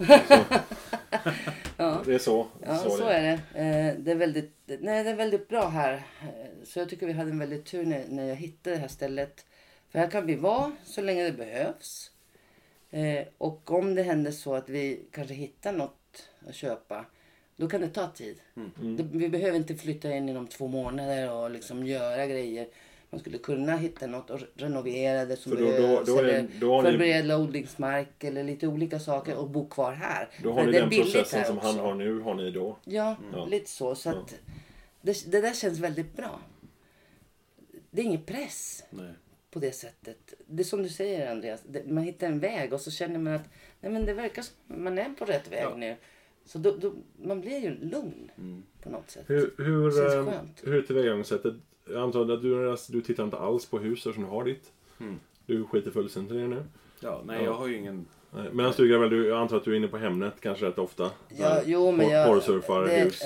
ja. 1.77 2.03
Det 2.05 2.15
är 2.15 2.19
så. 2.19 2.47
Ja, 2.67 2.77
så, 2.77 2.91
så 2.91 3.05
är 3.05 3.23
det. 3.23 3.33
Eh, 3.33 4.03
det, 4.05 4.11
är 4.11 4.17
väldigt, 4.17 4.55
nej, 4.67 5.05
det 5.05 5.11
är 5.11 5.17
väldigt 5.17 5.49
bra 5.49 5.69
här. 5.69 5.93
Eh, 5.93 6.65
så 6.65 6.79
jag 6.79 6.89
tycker 6.89 7.07
vi 7.07 7.13
hade 7.13 7.31
en 7.31 7.39
väldigt 7.39 7.67
tur 7.67 7.87
när, 7.87 8.05
när 8.09 8.25
jag 8.25 8.37
hittade 8.37 8.77
det 8.77 8.81
här 8.81 8.89
stället. 8.89 9.47
För 9.93 9.99
här 9.99 10.11
kan 10.11 10.27
vi 10.27 10.37
vara 10.37 10.73
så 10.85 11.03
länge 11.03 11.25
det 11.25 11.33
behövs. 11.33 12.11
Eh, 12.95 13.27
och 13.39 13.71
om 13.71 13.95
det 13.95 14.03
händer 14.03 14.31
så 14.31 14.55
att 14.55 14.69
vi 14.69 15.01
kanske 15.11 15.35
hittar 15.35 15.73
något 15.73 16.29
att 16.49 16.55
köpa. 16.55 17.05
Då 17.57 17.69
kan 17.69 17.81
det 17.81 17.89
ta 17.89 18.07
tid. 18.07 18.41
Mm. 18.57 18.71
Mm. 18.81 19.19
vi 19.19 19.29
behöver 19.29 19.57
inte 19.57 19.75
flytta 19.75 20.17
in 20.17 20.29
inom 20.29 20.47
två 20.47 20.69
månader 20.69 21.33
och 21.33 21.51
liksom 21.51 21.87
göra 21.87 22.27
grejer 22.27 22.67
man 23.15 23.21
skulle 23.21 23.39
kunna 23.39 23.77
hitta 23.77 24.07
något 24.07 24.31
och 24.31 24.41
renovera 24.55 25.25
det 25.25 25.37
som 25.37 25.53
För 25.53 25.59
då, 25.59 25.67
behövs. 25.67 26.07
Då, 26.07 26.15
då, 26.15 26.19
eller 26.19 26.49
då 26.61 26.83
förbereda 26.83 27.39
ni... 27.39 27.45
odlingsmark 27.45 28.25
eller 28.25 28.45
lite 28.45 28.67
olika 28.67 28.99
saker 28.99 29.37
och 29.37 29.51
bo 29.51 29.69
kvar 29.69 29.93
här. 29.93 30.29
Då 30.43 30.53
har 30.53 30.65
För 30.65 30.67
ni 30.67 30.79
den 30.79 30.91
processen 30.91 31.45
som 31.45 31.59
han 31.59 31.79
har 31.79 31.95
nu, 31.95 32.21
har 32.21 32.35
ni 32.35 32.51
då? 32.51 32.77
Ja, 32.85 33.17
mm. 33.35 33.49
lite 33.49 33.71
så. 33.71 33.95
så 33.95 34.11
att 34.11 34.35
det, 35.03 35.31
det, 35.31 35.41
där 35.41 35.53
känns 35.53 35.79
väldigt 35.79 36.17
bra. 36.17 36.41
Det 37.91 38.01
är 38.01 38.05
ingen 38.05 38.23
press. 38.23 38.85
Nej. 38.91 39.13
På 39.55 39.61
det 39.61 39.73
sättet. 39.73 40.35
Det 40.47 40.63
är 40.63 40.65
som 40.65 40.83
du 40.83 40.89
säger 40.89 41.31
Andreas, 41.31 41.63
det, 41.69 41.87
man 41.87 42.05
hittar 42.05 42.27
en 42.27 42.41
väg 42.41 42.73
och 42.73 42.81
så 42.81 42.91
känner 42.91 43.19
man 43.19 43.35
att 43.35 43.49
nej, 43.81 43.93
men 43.93 44.07
det 44.07 44.15
verkar 44.15 44.43
som 44.43 44.55
man 44.67 44.99
är 44.99 45.15
på 45.19 45.25
rätt 45.25 45.53
väg 45.53 45.65
ja. 45.65 45.77
nu. 45.77 45.97
Så 46.45 46.59
då, 46.59 46.77
då, 46.77 46.93
man 47.23 47.41
blir 47.41 47.59
ju 47.59 47.71
lugn 47.71 48.31
mm. 48.39 48.63
på 48.83 48.91
något 48.91 49.11
sätt. 49.11 49.25
Hur, 49.27 49.55
hur, 49.59 50.19
eh, 50.19 50.35
hur 50.63 50.75
är 50.75 50.83
tillvägagångssättet? 50.83 51.55
Jag 51.89 52.03
antar 52.03 52.33
att 52.33 52.43
du, 52.43 52.77
du 52.89 53.01
tittar 53.01 53.25
inte 53.25 53.37
alls 53.37 53.67
på 53.67 53.79
hus 53.79 54.03
som 54.03 54.13
du 54.23 54.25
har 54.25 54.45
ditt. 54.45 54.73
Mm. 55.01 55.21
Du 55.47 55.65
skiter 55.65 55.91
fullständigt 55.91 56.33
i 56.33 56.39
det 56.39 56.49
nu. 56.49 56.65
Ja, 57.01 57.23
nej 57.25 57.39
ja. 57.39 57.45
jag 57.45 57.55
har 57.55 57.67
ju 57.67 57.77
ingen... 57.77 58.07
Medan 58.53 58.73
du 58.77 58.89
Gabriel, 58.89 59.11
du, 59.11 59.29
jag 59.29 59.41
antar 59.41 59.57
att 59.57 59.65
du 59.65 59.73
är 59.73 59.77
inne 59.77 59.89
på 59.89 59.97
Hemnet 59.97 60.35
kanske 60.41 60.67
rätt 60.67 60.79
ofta? 60.79 61.11
Ja, 61.29 61.61
jo 61.65 61.93
men 61.93 62.09
jag... 62.09 62.29
Porrsurfar 62.29 62.83
det, 62.83 62.93
hus? 62.93 63.23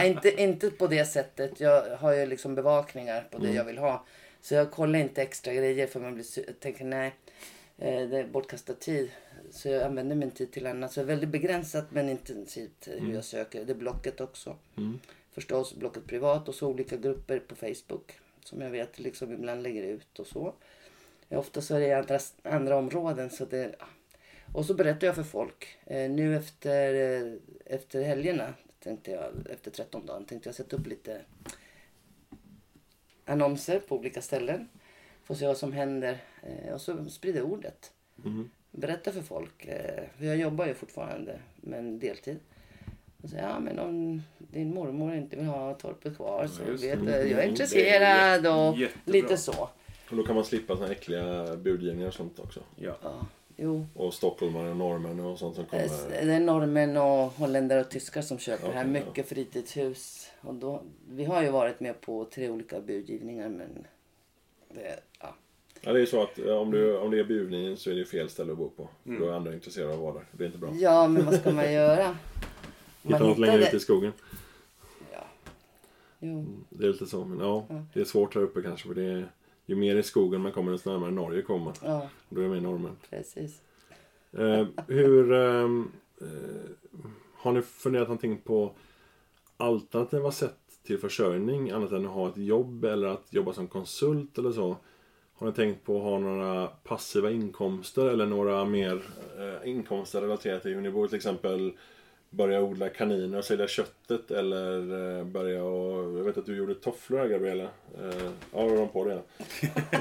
inte, 0.04 0.42
inte 0.42 0.70
på 0.70 0.86
det 0.86 1.04
sättet. 1.04 1.60
Jag 1.60 1.96
har 1.96 2.12
ju 2.12 2.26
liksom 2.26 2.54
bevakningar 2.54 3.28
på 3.30 3.38
det 3.38 3.44
mm. 3.44 3.56
jag 3.56 3.64
vill 3.64 3.78
ha. 3.78 4.04
Så 4.42 4.54
jag 4.54 4.70
kollar 4.70 4.98
inte 4.98 5.22
extra 5.22 5.54
grejer 5.54 5.86
för 5.86 6.00
man 6.00 6.14
blir, 6.14 6.52
tänker 6.52 6.84
nej, 6.84 7.14
eh, 7.78 8.08
det 8.08 8.18
är 8.18 8.26
bortkastad 8.26 8.74
tid. 8.74 9.10
Så 9.50 9.68
jag 9.68 9.82
använder 9.82 10.16
min 10.16 10.30
tid 10.30 10.52
till 10.52 10.66
annat. 10.66 10.92
Så 10.92 11.00
det 11.00 11.04
är 11.04 11.06
väldigt 11.06 11.28
begränsat 11.28 11.84
men 11.90 12.08
intensivt 12.08 12.88
hur 12.88 12.98
mm. 12.98 13.14
jag 13.14 13.24
söker. 13.24 13.64
Det 13.64 13.72
är 13.72 13.76
blocket 13.76 14.20
också. 14.20 14.56
Mm 14.76 14.98
förstås 15.32 15.74
blocket 15.74 16.06
privat 16.06 16.48
och 16.48 16.54
så 16.54 16.68
olika 16.68 16.96
grupper 16.96 17.38
på 17.38 17.54
Facebook 17.54 18.18
som 18.44 18.60
jag 18.60 18.70
vet 18.70 18.98
liksom 18.98 19.32
ibland 19.32 19.62
lägger 19.62 19.82
ut 19.82 20.18
och 20.18 20.26
så. 20.26 20.54
Ofta 21.28 21.60
så 21.60 21.74
är 21.74 21.80
det 21.80 21.92
andra, 21.92 22.18
andra 22.42 22.76
områden. 22.76 23.30
Så 23.30 23.44
det, 23.44 23.74
och 24.52 24.66
så 24.66 24.74
berättar 24.74 25.06
jag 25.06 25.16
för 25.16 25.22
folk. 25.22 25.78
Eh, 25.86 26.10
nu 26.10 26.36
efter, 26.36 26.94
eh, 26.94 27.32
efter 27.66 28.02
helgerna, 28.02 28.54
tänkte 28.80 29.10
jag, 29.10 29.32
efter 29.50 29.70
13 29.70 30.06
dagar, 30.06 30.24
tänkte 30.24 30.48
jag 30.48 30.56
sätta 30.56 30.76
upp 30.76 30.86
lite 30.86 31.20
annonser 33.24 33.78
på 33.78 33.96
olika 33.96 34.22
ställen. 34.22 34.68
Få 35.24 35.34
se 35.34 35.46
vad 35.46 35.56
som 35.56 35.72
händer 35.72 36.18
eh, 36.42 36.74
och 36.74 36.80
så 36.80 37.04
sprida 37.04 37.42
ordet. 37.42 37.92
Mm. 38.24 38.50
Berätta 38.70 39.12
för 39.12 39.22
folk. 39.22 39.66
Eh, 39.66 40.04
för 40.18 40.24
jag 40.24 40.36
jobbar 40.36 40.66
ju 40.66 40.74
fortfarande, 40.74 41.38
men 41.56 41.98
deltid. 41.98 42.38
Och 43.22 43.28
så, 43.28 43.36
ja, 43.36 43.60
men 43.60 43.78
om 43.78 44.22
din 44.38 44.74
mormor 44.74 45.14
inte 45.14 45.36
vill 45.36 45.46
ha 45.46 45.74
torpet 45.74 46.16
kvar 46.16 46.46
så 46.46 46.62
ja, 46.62 46.72
vet 46.72 47.06
du, 47.06 47.10
jag 47.10 47.44
är 47.44 47.48
intresserad 47.48 48.46
och 48.46 48.78
jättebra. 48.78 49.12
lite 49.12 49.36
så. 49.36 49.68
Och 50.10 50.16
då 50.16 50.22
kan 50.22 50.34
man 50.34 50.44
slippa 50.44 50.76
såna 50.76 50.92
äckliga 50.92 51.56
budgivningar 51.56 52.08
och 52.08 52.14
sånt 52.14 52.38
också. 52.38 52.60
Ja. 52.76 52.96
ja. 53.02 53.26
Jo. 53.62 53.86
Och 53.94 54.14
stockholmare 54.14 54.70
och 54.70 54.76
norrmän 54.76 55.20
och 55.20 55.38
sånt 55.38 55.56
som 55.56 55.64
kommer. 55.66 55.88
Det 56.10 56.32
är 56.32 56.40
norrmän 56.40 56.96
och 56.96 57.30
holländare 57.32 57.80
och 57.80 57.90
tyskar 57.90 58.22
som 58.22 58.38
köper 58.38 58.68
okay, 58.68 58.78
här. 58.78 58.86
Mycket 58.86 59.16
ja. 59.16 59.24
fritidshus. 59.24 60.30
Och 60.40 60.54
då, 60.54 60.82
vi 61.08 61.24
har 61.24 61.42
ju 61.42 61.50
varit 61.50 61.80
med 61.80 62.00
på 62.00 62.24
tre 62.24 62.48
olika 62.48 62.80
budgivningar 62.80 63.48
men 63.48 63.86
det, 64.68 65.00
ja. 65.20 65.34
Ja, 65.80 65.92
det 65.92 66.02
är 66.02 66.06
så 66.06 66.22
att 66.22 66.38
om, 66.38 66.70
du, 66.70 66.96
om 66.96 67.10
det 67.10 67.18
är 67.18 67.24
budgivningen 67.24 67.76
så 67.76 67.90
är 67.90 67.94
det 67.94 68.04
fel 68.04 68.30
ställe 68.30 68.52
att 68.52 68.58
bo 68.58 68.70
på. 68.70 68.88
Mm. 69.06 69.20
Då 69.20 69.28
är 69.28 69.32
andra 69.32 69.54
intresserade 69.54 69.92
av 69.92 69.98
att 69.98 70.02
vara 70.02 70.14
där. 70.14 70.24
Det 70.32 70.44
är 70.44 70.46
inte 70.46 70.58
bra. 70.58 70.74
Ja, 70.74 71.08
men 71.08 71.24
vad 71.24 71.34
ska 71.34 71.52
man 71.52 71.72
göra? 71.72 72.16
Hitta 73.02 73.18
något 73.18 73.38
längre 73.38 73.62
ut 73.62 73.74
i 73.74 73.80
skogen. 73.80 74.12
Ja. 75.12 75.24
Jo. 76.18 76.28
Mm, 76.28 76.64
det 76.68 76.84
är 76.84 76.92
lite 76.92 77.06
så. 77.06 77.24
Men 77.24 77.38
ja, 77.38 77.66
ja, 77.68 77.84
det 77.94 78.00
är 78.00 78.04
svårt 78.04 78.34
här 78.34 78.42
uppe 78.42 78.62
kanske. 78.62 78.88
För 78.88 78.94
det 78.94 79.04
är, 79.04 79.32
ju 79.66 79.76
mer 79.76 79.96
i 79.96 80.02
skogen 80.02 80.40
man 80.40 80.52
kommer 80.52 80.72
desto 80.72 80.90
närmare 80.90 81.10
Norge 81.10 81.42
kommer 81.42 81.64
man. 81.64 81.74
Ja. 81.82 82.08
Då 82.28 82.40
är 82.40 82.48
man 82.48 82.58
i 82.58 82.60
normen. 82.60 82.96
Precis. 83.10 83.60
Eh, 84.32 84.66
hur... 84.86 85.32
Ehm, 85.32 85.92
eh, 86.20 86.70
har 87.42 87.52
ni 87.52 87.62
funderat 87.62 88.08
någonting 88.08 88.38
på 88.38 88.72
alternativa 89.56 90.32
sätt 90.32 90.58
till 90.82 90.98
försörjning 90.98 91.70
annat 91.70 91.92
än 91.92 92.06
att 92.06 92.12
ha 92.12 92.28
ett 92.28 92.36
jobb 92.36 92.84
eller 92.84 93.08
att 93.08 93.26
jobba 93.30 93.52
som 93.52 93.66
konsult 93.68 94.38
eller 94.38 94.52
så? 94.52 94.76
Har 95.34 95.46
ni 95.46 95.52
tänkt 95.52 95.84
på 95.84 95.96
att 95.96 96.02
ha 96.02 96.18
några 96.18 96.66
passiva 96.66 97.30
inkomster 97.30 98.06
eller 98.06 98.26
några 98.26 98.64
mer 98.64 99.02
eh, 99.38 99.68
inkomster 99.68 100.20
relaterade 100.20 100.60
till 100.60 100.74
hur 100.74 100.80
ni 100.80 100.90
bor? 100.90 101.06
Till 101.06 101.16
exempel 101.16 101.72
börja 102.32 102.62
odla 102.62 102.88
kaniner 102.88 103.38
och 103.38 103.44
sälja 103.44 103.68
köttet 103.68 104.30
eller 104.30 104.78
eh, 105.18 105.24
börja 105.24 105.64
och... 105.64 106.18
Jag 106.18 106.24
vet 106.24 106.38
att 106.38 106.46
du 106.46 106.56
gjorde 106.56 106.74
tofflor 106.74 107.18
här 107.18 107.28
Gabriella. 107.28 107.64
Eh, 107.98 108.30
ja, 108.52 108.68
de 108.68 108.88
på 108.88 109.04
det. 109.04 109.22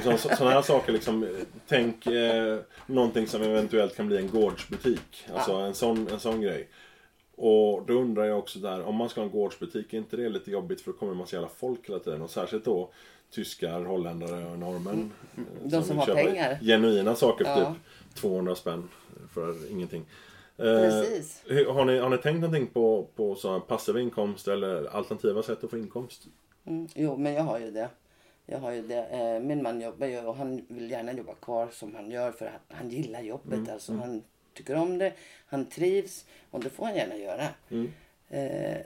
Sådana 0.17 0.51
här 0.51 0.61
saker 0.61 0.93
liksom. 0.93 1.27
Tänk 1.67 2.07
eh, 2.07 2.59
någonting 2.85 3.27
som 3.27 3.41
eventuellt 3.41 3.95
kan 3.95 4.07
bli 4.07 4.17
en 4.17 4.29
gårdsbutik. 4.29 5.25
Alltså 5.33 5.51
en 5.51 5.73
sån, 5.73 6.07
en 6.07 6.19
sån 6.19 6.41
grej. 6.41 6.67
Och 7.35 7.85
då 7.85 7.93
undrar 7.93 8.25
jag 8.25 8.39
också 8.39 8.59
där, 8.59 8.83
om 8.83 8.95
man 8.95 9.09
ska 9.09 9.21
ha 9.21 9.25
en 9.25 9.31
gårdsbutik, 9.31 9.93
är 9.93 9.97
inte 9.97 10.17
det 10.17 10.29
lite 10.29 10.51
jobbigt 10.51 10.81
för 10.81 10.91
då 10.91 10.97
kommer 10.97 11.11
en 11.11 11.17
massa 11.17 11.35
jävla 11.35 11.49
folk 11.49 11.89
hela 11.89 11.99
tiden? 11.99 12.21
Och 12.21 12.29
särskilt 12.29 12.65
då 12.65 12.89
tyskar, 13.31 13.83
holländare 13.83 14.45
och 14.45 14.59
norrmän. 14.59 15.11
Mm. 15.35 15.49
De 15.63 15.69
som, 15.69 15.83
som 15.83 15.97
har 15.97 16.05
pengar. 16.05 16.59
Genuina 16.61 17.15
saker 17.15 17.45
för 17.45 17.61
ja. 17.61 17.75
typ 18.13 18.15
200 18.21 18.55
spänn 18.55 18.89
för 19.33 19.71
ingenting. 19.71 20.05
Precis. 20.61 21.43
Eh, 21.49 21.73
har, 21.73 21.85
ni, 21.85 21.97
har 21.97 22.09
ni 22.09 22.17
tänkt 22.17 22.41
någonting 22.41 22.67
på, 22.67 23.07
på 23.15 23.35
sådana 23.35 23.59
passiva 23.59 23.99
inkomster 23.99 24.51
eller 24.51 24.85
alternativa 24.85 25.43
sätt 25.43 25.63
att 25.63 25.69
få 25.69 25.77
inkomst? 25.77 26.27
Mm, 26.65 26.87
jo, 26.95 27.17
men 27.17 27.33
jag 27.33 27.43
har 27.43 27.59
ju 27.59 27.71
det. 27.71 27.89
Jag 28.45 28.59
har 28.59 28.71
ju 28.71 28.81
det. 28.81 29.05
Eh, 29.05 29.39
min 29.39 29.63
man 29.63 29.81
jobbar 29.81 30.07
ju 30.07 30.19
och 30.19 30.35
han 30.35 30.65
vill 30.67 30.91
gärna 30.91 31.13
jobba 31.13 31.33
kvar 31.33 31.67
som 31.71 31.95
han 31.95 32.11
gör 32.11 32.31
för 32.31 32.45
han, 32.45 32.77
han 32.77 32.89
gillar 32.89 33.21
jobbet. 33.21 33.53
Mm, 33.53 33.73
alltså, 33.73 33.91
mm. 33.91 34.01
Han 34.03 34.23
tycker 34.53 34.75
om 34.75 34.97
det, 34.97 35.13
han 35.45 35.65
trivs 35.65 36.25
och 36.51 36.59
det 36.59 36.69
får 36.69 36.85
han 36.85 36.95
gärna 36.95 37.15
göra. 37.15 37.47
Mm. 37.69 37.91
Eh, 38.29 38.77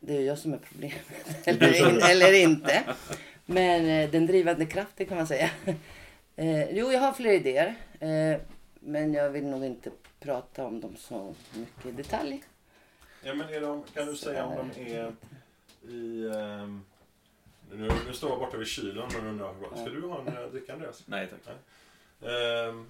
det 0.00 0.16
är 0.16 0.20
jag 0.20 0.38
som 0.38 0.52
är 0.54 0.58
problemet. 0.58 0.96
eller, 1.44 1.90
in, 1.90 2.00
eller 2.02 2.32
inte. 2.32 2.84
Men 3.46 4.10
den 4.10 4.26
drivande 4.26 4.66
kraften 4.66 5.06
kan 5.06 5.16
man 5.16 5.26
säga. 5.26 5.50
Eh, 6.36 6.70
jo, 6.70 6.92
jag 6.92 7.00
har 7.00 7.12
fler 7.12 7.32
idéer. 7.32 7.74
Eh, 8.00 8.40
men 8.80 9.14
jag 9.14 9.30
vill 9.30 9.46
nog 9.46 9.64
inte 9.64 9.90
prata 10.20 10.64
om 10.64 10.80
dem 10.80 10.96
så 10.96 11.34
mycket 11.54 11.86
i 11.86 11.92
detalj. 11.92 12.44
Ja, 13.22 13.34
men 13.34 13.48
är 13.48 13.60
de, 13.60 13.82
kan 13.94 14.06
du 14.06 14.16
säga 14.16 14.44
om 14.44 14.70
de 14.74 14.80
är 14.80 15.12
i... 15.88 16.24
Um, 16.24 16.84
nu, 17.72 17.90
nu 18.06 18.12
står 18.12 18.30
jag 18.30 18.38
borta 18.38 18.56
vid 18.56 18.66
kylen 18.66 19.04
och 19.04 19.28
undrar, 19.28 19.54
ska 19.76 19.90
du 19.90 20.02
ha 20.02 20.20
en 20.20 20.28
uh, 20.28 20.50
dricka 20.52 20.72
Andreas? 20.72 21.02
Nej 21.06 21.28
tack. 21.44 21.54
Nej. 22.20 22.68
Um, 22.68 22.86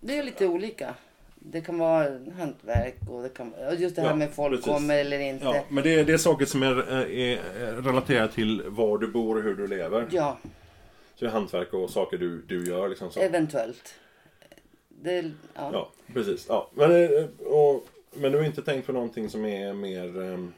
det 0.00 0.18
är 0.18 0.22
lite 0.22 0.46
olika. 0.46 0.94
Det 1.34 1.60
kan 1.60 1.78
vara 1.78 2.18
hantverk 2.38 2.96
och 3.08 3.22
det 3.22 3.28
kan 3.28 3.54
just 3.78 3.96
det 3.96 4.02
här 4.02 4.08
ja, 4.08 4.14
med 4.14 4.34
folk 4.34 4.50
precis. 4.50 4.72
kommer 4.72 4.98
eller 4.98 5.18
inte. 5.18 5.44
Ja, 5.44 5.64
men 5.68 5.84
det 5.84 5.94
är, 5.94 6.04
det 6.04 6.12
är 6.12 6.18
saker 6.18 6.46
som 6.46 6.62
är, 6.62 6.90
är 7.10 7.36
relaterat 7.82 8.32
till 8.32 8.62
var 8.66 8.98
du 8.98 9.06
bor 9.06 9.36
och 9.36 9.42
hur 9.42 9.54
du 9.54 9.66
lever. 9.66 10.08
Ja. 10.10 10.38
Så 11.14 11.24
det 11.24 11.26
är 11.26 11.32
hantverk 11.32 11.74
och 11.74 11.90
saker 11.90 12.18
du, 12.18 12.42
du 12.42 12.66
gör 12.66 12.88
liksom 12.88 13.10
så. 13.10 13.20
Eventuellt. 13.20 13.94
Det, 15.02 15.32
ja. 15.54 15.70
ja, 15.72 15.92
precis. 16.14 16.46
Ja. 16.48 16.70
Men, 16.74 16.90
eh, 16.90 17.24
och, 17.46 17.88
men 18.12 18.32
du 18.32 18.38
har 18.38 18.44
inte 18.44 18.62
tänkt 18.62 18.86
på 18.86 18.92
någonting 18.92 19.30
som 19.30 19.44
är 19.44 19.72
mer 19.72 20.16
um, 20.16 20.52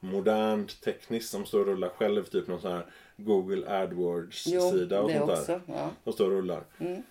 modernt, 0.00 0.80
tekniskt, 0.80 1.30
som 1.30 1.46
står 1.46 1.60
och 1.60 1.66
rullar 1.66 1.88
själv, 1.88 2.24
typ 2.24 2.46
någon 2.46 2.60
sån 2.60 2.72
här 2.72 2.86
Google 3.16 3.82
AdWords-sida 3.82 5.00
och 5.00 5.10
sånt 5.10 5.30
också, 5.30 5.52
där. 5.52 5.60
Ja. 5.66 5.90
Som 6.04 6.12
står 6.12 6.24
och 6.24 6.30
rullar. 6.30 6.64
Mm. 6.78 7.02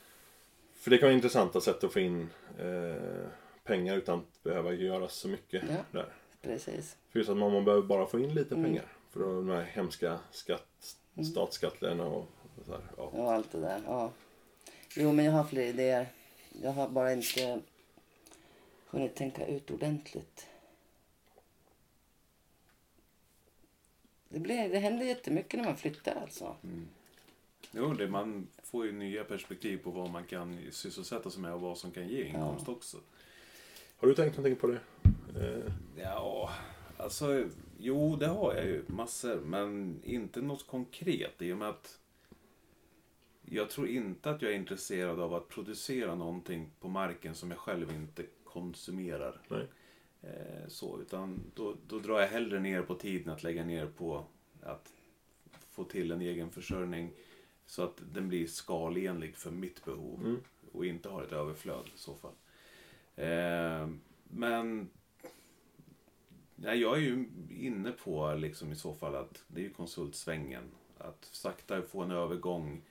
För 0.76 0.92
det 0.92 0.98
kan 0.98 1.08
vara 1.08 1.16
intressanta 1.16 1.62
sätt 1.62 1.84
att 1.84 1.94
få 1.94 2.00
in 2.00 2.30
eh, 2.60 3.28
pengar 3.64 3.98
utan 3.98 4.20
att 4.20 4.44
behöva 4.44 4.74
göra 4.74 5.08
så 5.08 5.28
mycket 5.28 5.64
ja, 5.70 5.76
där. 5.92 6.14
Precis. 6.42 6.98
För 7.12 7.20
just 7.20 7.30
att 7.30 7.38
man, 7.38 7.54
man 7.54 7.66
behöver 7.66 7.84
bara 7.84 8.06
få 8.06 8.20
in 8.20 8.34
lite 8.34 8.56
mm. 8.56 8.66
pengar. 8.66 8.86
För 9.12 9.20
de 9.20 9.50
här 9.50 9.64
hemska 9.64 10.20
skatt, 10.32 10.96
mm. 11.16 11.26
statsskatterna 11.26 12.06
och 12.06 12.28
så 12.66 12.72
här, 12.72 12.82
ja. 12.98 13.04
Och 13.04 13.34
allt 13.34 13.52
det 13.52 13.60
där. 13.60 13.82
Ja. 13.86 14.12
Jo, 14.96 15.12
men 15.12 15.26
jag 15.26 15.32
har 15.32 15.44
fler 15.44 15.66
idéer. 15.66 16.08
Jag 16.62 16.72
har 16.72 16.90
bara 16.90 17.14
inte 17.14 17.62
hunnit 18.88 19.16
tänka 19.16 19.48
ut 19.48 19.72
ordentligt. 19.72 20.48
Det, 24.30 24.40
blir, 24.40 24.70
det 24.70 24.80
händer 24.80 25.06
jättemycket 25.06 25.60
när 25.60 25.66
man 25.66 25.78
flyttar 25.78 26.16
alltså. 26.22 26.56
Mm. 26.64 26.88
Jo, 27.72 27.94
det, 27.94 28.08
man 28.08 28.48
får 28.64 28.86
ju 28.86 28.92
nya 28.92 29.24
perspektiv 29.24 29.78
på 29.78 29.92
vad 29.92 30.10
man 30.10 30.24
kan 30.24 30.60
sysselsätta 30.72 31.30
sig 31.30 31.42
med 31.42 31.54
och 31.54 31.62
vad 31.62 31.78
som 31.78 31.92
kan 31.92 32.08
ge 32.08 32.24
inkomst 32.24 32.64
ja. 32.68 32.74
också. 32.74 32.98
Har 33.98 34.08
du 34.08 34.16
tänkt 34.16 34.38
någonting 34.38 34.56
på 34.56 34.68
det? 34.68 34.80
Eh. 35.42 35.72
Ja, 35.96 36.50
alltså 36.98 37.46
jo 37.80 38.16
det 38.16 38.28
har 38.28 38.56
jag 38.56 38.66
ju 38.66 38.84
massor 38.88 39.42
men 39.46 40.00
inte 40.04 40.42
något 40.42 40.68
konkret 40.68 41.42
i 41.42 41.54
och 41.54 41.58
med 41.58 41.70
att 41.70 42.00
jag 43.52 43.70
tror 43.70 43.88
inte 43.88 44.30
att 44.30 44.42
jag 44.42 44.52
är 44.52 44.56
intresserad 44.56 45.20
av 45.20 45.34
att 45.34 45.48
producera 45.48 46.16
någonting 46.16 46.70
på 46.80 46.88
marken 46.88 47.36
som 47.36 47.52
jag 47.52 47.60
själv 47.60 47.92
inte 47.92 48.24
konsumerar. 48.44 49.42
Nej. 49.48 49.68
Eh, 50.22 50.68
så, 50.68 51.02
utan 51.02 51.52
då, 51.54 51.76
då 51.88 52.00
drar 52.00 52.20
jag 52.20 52.28
hellre 52.28 52.60
ner 52.60 52.82
på 52.82 52.96
tiden 52.96 53.34
att 53.34 53.44
lägga 53.44 53.66
ner 53.66 53.86
på 53.86 54.26
att 54.62 54.94
få 55.70 55.84
till 55.84 56.12
en 56.12 56.22
egen 56.22 56.52
försörjning 56.52 57.12
så 57.66 57.84
att 57.84 58.02
den 58.14 58.28
blir 58.30 58.48
skalenlig 58.48 59.36
för 59.36 59.52
mitt 59.52 59.86
behov 59.86 60.20
mm. 60.26 60.38
och 60.72 60.86
inte 60.86 61.10
har 61.10 61.24
ett 61.24 61.32
överflöd 61.32 61.86
i 61.96 61.98
så 61.98 62.16
fall. 62.16 62.34
Eh, 63.16 63.90
men 64.24 64.90
nej, 66.56 66.82
jag 66.82 66.98
är 66.98 67.02
ju 67.02 67.30
inne 67.50 67.92
på 67.92 68.34
liksom 68.34 68.72
i 68.72 68.76
så 68.76 68.94
fall 68.94 69.16
att 69.16 69.44
det 69.48 69.60
är 69.60 69.64
ju 69.64 69.74
konsultsvängen. 69.74 70.64
Att 70.98 71.26
sakta 71.26 71.82
få 71.82 72.02
en 72.02 72.12
övergång 72.12 72.82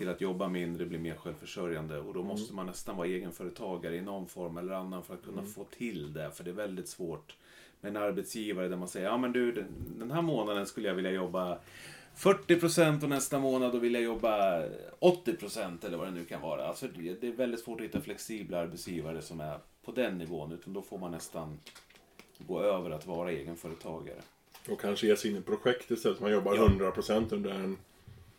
till 0.00 0.08
att 0.08 0.20
jobba 0.20 0.48
mindre, 0.48 0.86
bli 0.86 0.98
mer 0.98 1.14
självförsörjande 1.14 2.00
och 2.00 2.14
då 2.14 2.22
måste 2.22 2.52
mm. 2.52 2.56
man 2.56 2.66
nästan 2.66 2.96
vara 2.96 3.06
egenföretagare 3.06 3.96
i 3.96 4.00
någon 4.00 4.26
form 4.26 4.56
eller 4.56 4.72
annan 4.72 5.02
för 5.02 5.14
att 5.14 5.22
kunna 5.22 5.40
mm. 5.40 5.50
få 5.50 5.64
till 5.64 6.12
det. 6.12 6.30
För 6.30 6.44
det 6.44 6.50
är 6.50 6.54
väldigt 6.54 6.88
svårt 6.88 7.36
med 7.80 7.90
en 7.90 8.02
arbetsgivare 8.02 8.68
där 8.68 8.76
man 8.76 8.88
säger 8.88 9.06
ja 9.06 9.16
men 9.16 9.32
du 9.32 9.66
den 9.98 10.10
här 10.10 10.22
månaden 10.22 10.66
skulle 10.66 10.88
jag 10.88 10.94
vilja 10.94 11.10
jobba 11.10 11.58
40% 12.16 13.02
och 13.02 13.08
nästa 13.08 13.38
månad 13.38 13.72
då 13.72 13.78
vill 13.78 13.94
jag 13.94 14.02
jobba 14.02 14.62
80% 15.00 15.86
eller 15.86 15.98
vad 15.98 16.06
det 16.06 16.10
nu 16.10 16.24
kan 16.24 16.40
vara. 16.40 16.66
Alltså 16.66 16.86
det 17.20 17.26
är 17.26 17.32
väldigt 17.32 17.60
svårt 17.60 17.80
att 17.80 17.84
hitta 17.84 18.00
flexibla 18.00 18.58
arbetsgivare 18.58 19.22
som 19.22 19.40
är 19.40 19.58
på 19.84 19.92
den 19.92 20.18
nivån. 20.18 20.52
Utan 20.52 20.72
då 20.72 20.82
får 20.82 20.98
man 20.98 21.10
nästan 21.10 21.60
gå 22.38 22.62
över 22.62 22.90
att 22.90 23.06
vara 23.06 23.32
egenföretagare. 23.32 24.20
Och 24.68 24.80
kanske 24.80 25.06
ge 25.06 25.16
sig 25.16 25.30
in 25.30 25.36
i 25.36 25.40
projekt 25.40 25.90
istället. 25.90 26.20
Man 26.20 26.32
jobbar 26.32 26.54
ja. 26.54 26.68
100% 26.94 27.34
under 27.34 27.50
en, 27.50 27.76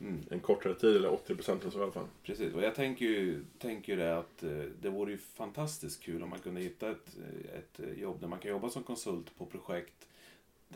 mm. 0.01 0.23
en 0.29 0.39
kortare 0.39 0.73
tid 0.73 0.95
eller 0.95 1.09
80% 1.09 1.61
eller 1.61 1.71
så 1.71 1.79
i 1.79 1.83
alla 1.83 1.91
fall. 1.91 2.07
Precis, 2.23 2.53
och 2.53 2.63
jag 2.63 2.75
tänker 2.75 3.05
ju, 3.05 3.45
tänker 3.59 3.97
det 3.97 4.17
att 4.17 4.43
eh, 4.43 4.49
det 4.81 4.89
vore 4.89 5.11
ju 5.11 5.17
fantastiskt 5.17 6.03
kul 6.03 6.23
om 6.23 6.29
man 6.29 6.39
kunde 6.39 6.61
hitta 6.61 6.91
ett, 6.91 7.17
ett 7.55 7.99
jobb 7.99 8.21
där 8.21 8.27
man 8.27 8.39
kan 8.39 8.51
jobba 8.51 8.69
som 8.69 8.83
konsult 8.83 9.37
på 9.37 9.45
projekt 9.45 10.07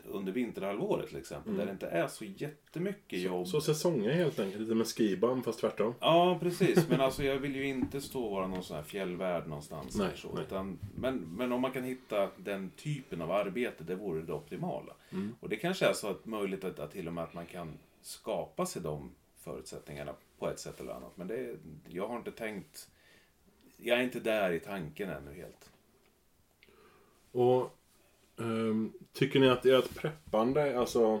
under 0.04 0.32
vinterhalvåret 0.32 1.08
till 1.08 1.16
exempel. 1.16 1.52
Mm. 1.52 1.58
Där 1.58 1.66
det 1.66 1.72
inte 1.72 1.86
är 1.86 2.08
så 2.08 2.24
jättemycket 2.24 3.18
jobb. 3.18 3.46
Så, 3.46 3.60
så 3.60 3.74
säsonger 3.74 4.12
helt 4.12 4.38
enkelt. 4.38 4.60
Lite 4.60 4.74
med 4.74 4.86
skibam 4.86 5.42
fast 5.42 5.60
tvärtom. 5.60 5.94
Ja 6.00 6.38
precis. 6.40 6.88
Men 6.88 7.00
alltså 7.00 7.24
jag 7.24 7.36
vill 7.36 7.56
ju 7.56 7.66
inte 7.66 8.00
stå 8.00 8.24
och 8.24 8.30
vara 8.30 8.46
någon 8.46 8.62
sån 8.62 8.76
här 8.76 8.84
fjällvärd 8.84 9.46
någonstans. 9.48 9.96
Nej, 9.96 10.10
så, 10.14 10.34
nej. 10.34 10.44
Utan, 10.44 10.78
men, 10.94 11.16
men 11.16 11.52
om 11.52 11.60
man 11.60 11.72
kan 11.72 11.84
hitta 11.84 12.30
den 12.36 12.70
typen 12.70 13.22
av 13.22 13.30
arbete. 13.30 13.84
Det 13.84 13.94
vore 13.94 14.22
det 14.22 14.32
optimala. 14.32 14.92
Mm. 15.12 15.34
Och 15.40 15.48
det 15.48 15.56
kanske 15.56 15.86
är 15.86 15.92
så 15.92 16.08
att 16.08 16.26
möjligt 16.26 16.64
att, 16.64 16.78
att 16.78 16.92
till 16.92 17.08
och 17.08 17.14
med 17.14 17.24
att 17.24 17.34
man 17.34 17.46
kan 17.46 17.72
skapa 18.06 18.66
sig 18.66 18.82
de 18.82 19.10
förutsättningarna 19.36 20.14
på 20.38 20.48
ett 20.48 20.58
sätt 20.58 20.80
eller 20.80 20.92
annat. 20.92 21.16
Men 21.16 21.28
det, 21.28 21.56
jag 21.88 22.08
har 22.08 22.16
inte 22.16 22.32
tänkt. 22.32 22.88
Jag 23.76 23.98
är 23.98 24.02
inte 24.02 24.20
där 24.20 24.52
i 24.52 24.60
tanken 24.60 25.10
ännu 25.10 25.34
helt. 25.34 25.70
Och 27.32 27.76
Um, 28.36 28.92
tycker 29.12 29.40
ni 29.40 29.48
att 29.48 29.66
ert 29.66 29.94
preppande, 29.94 30.78
alltså 30.78 31.20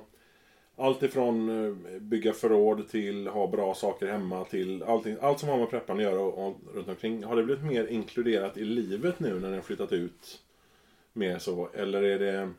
allt 0.76 1.02
ifrån 1.02 1.64
eh, 1.64 2.00
bygga 2.00 2.32
förråd 2.32 2.88
till 2.88 3.26
ha 3.26 3.46
bra 3.46 3.74
saker 3.74 4.06
hemma 4.06 4.44
till 4.44 4.82
allting, 4.82 5.16
allt 5.20 5.40
som 5.40 5.48
har 5.48 5.58
med 5.58 5.70
preppande 5.70 6.06
att 6.06 6.12
göra 6.12 6.22
och, 6.22 6.46
och 6.46 6.56
runt 6.74 6.88
omkring. 6.88 7.24
Har 7.24 7.36
det 7.36 7.42
blivit 7.42 7.64
mer 7.64 7.86
inkluderat 7.86 8.56
i 8.56 8.64
livet 8.64 9.20
nu 9.20 9.40
när 9.40 9.48
ni 9.48 9.54
har 9.54 9.62
flyttat 9.62 9.92
ut? 9.92 10.42
Mer 11.12 11.38
så, 11.38 11.68
eller 11.74 12.02
är 12.02 12.18
det... 12.18 12.52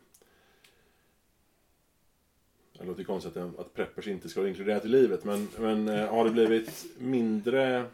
Det 2.79 2.85
låter 2.85 3.03
konstigt 3.03 3.37
att 3.37 3.73
preppers 3.73 4.07
inte 4.07 4.29
ska 4.29 4.39
vara 4.39 4.49
inkluderat 4.49 4.85
i 4.85 4.87
livet 4.87 5.23
men, 5.23 5.47
men 5.59 5.87
eh, 5.87 6.07
har 6.07 6.25
det 6.25 6.31
blivit 6.31 6.85
mindre 6.97 7.85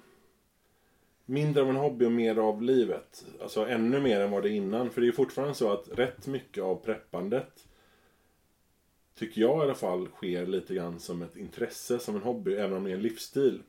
mindre 1.26 1.64
av 1.64 1.70
en 1.70 1.76
hobby 1.76 2.06
och 2.06 2.12
mer 2.12 2.38
av 2.38 2.62
livet. 2.62 3.26
Alltså 3.42 3.68
ännu 3.68 4.00
mer 4.00 4.20
än 4.20 4.32
vad 4.32 4.44
det 4.44 4.50
är 4.50 4.54
innan. 4.54 4.90
För 4.90 5.02
det 5.02 5.08
är 5.08 5.12
fortfarande 5.12 5.56
så 5.56 5.74
att 5.74 5.90
rätt 5.92 6.28
mycket 6.28 6.64
av 6.64 6.76
preppandet 6.76 7.68
tycker 9.16 9.42
jag 9.42 9.60
i 9.60 9.62
alla 9.62 9.76
fall 9.76 10.08
sker 10.08 10.46
lite 10.46 10.76
grann 10.76 11.00
som 11.00 11.22
ett 11.22 11.38
intresse, 11.38 12.00
som 12.00 12.16
en 12.16 12.22
hobby, 12.22 12.54
även 12.54 12.78
om 12.78 12.84
det 12.84 12.92
är 12.92 12.96
en 12.96 13.02
livsstil. 13.02 13.62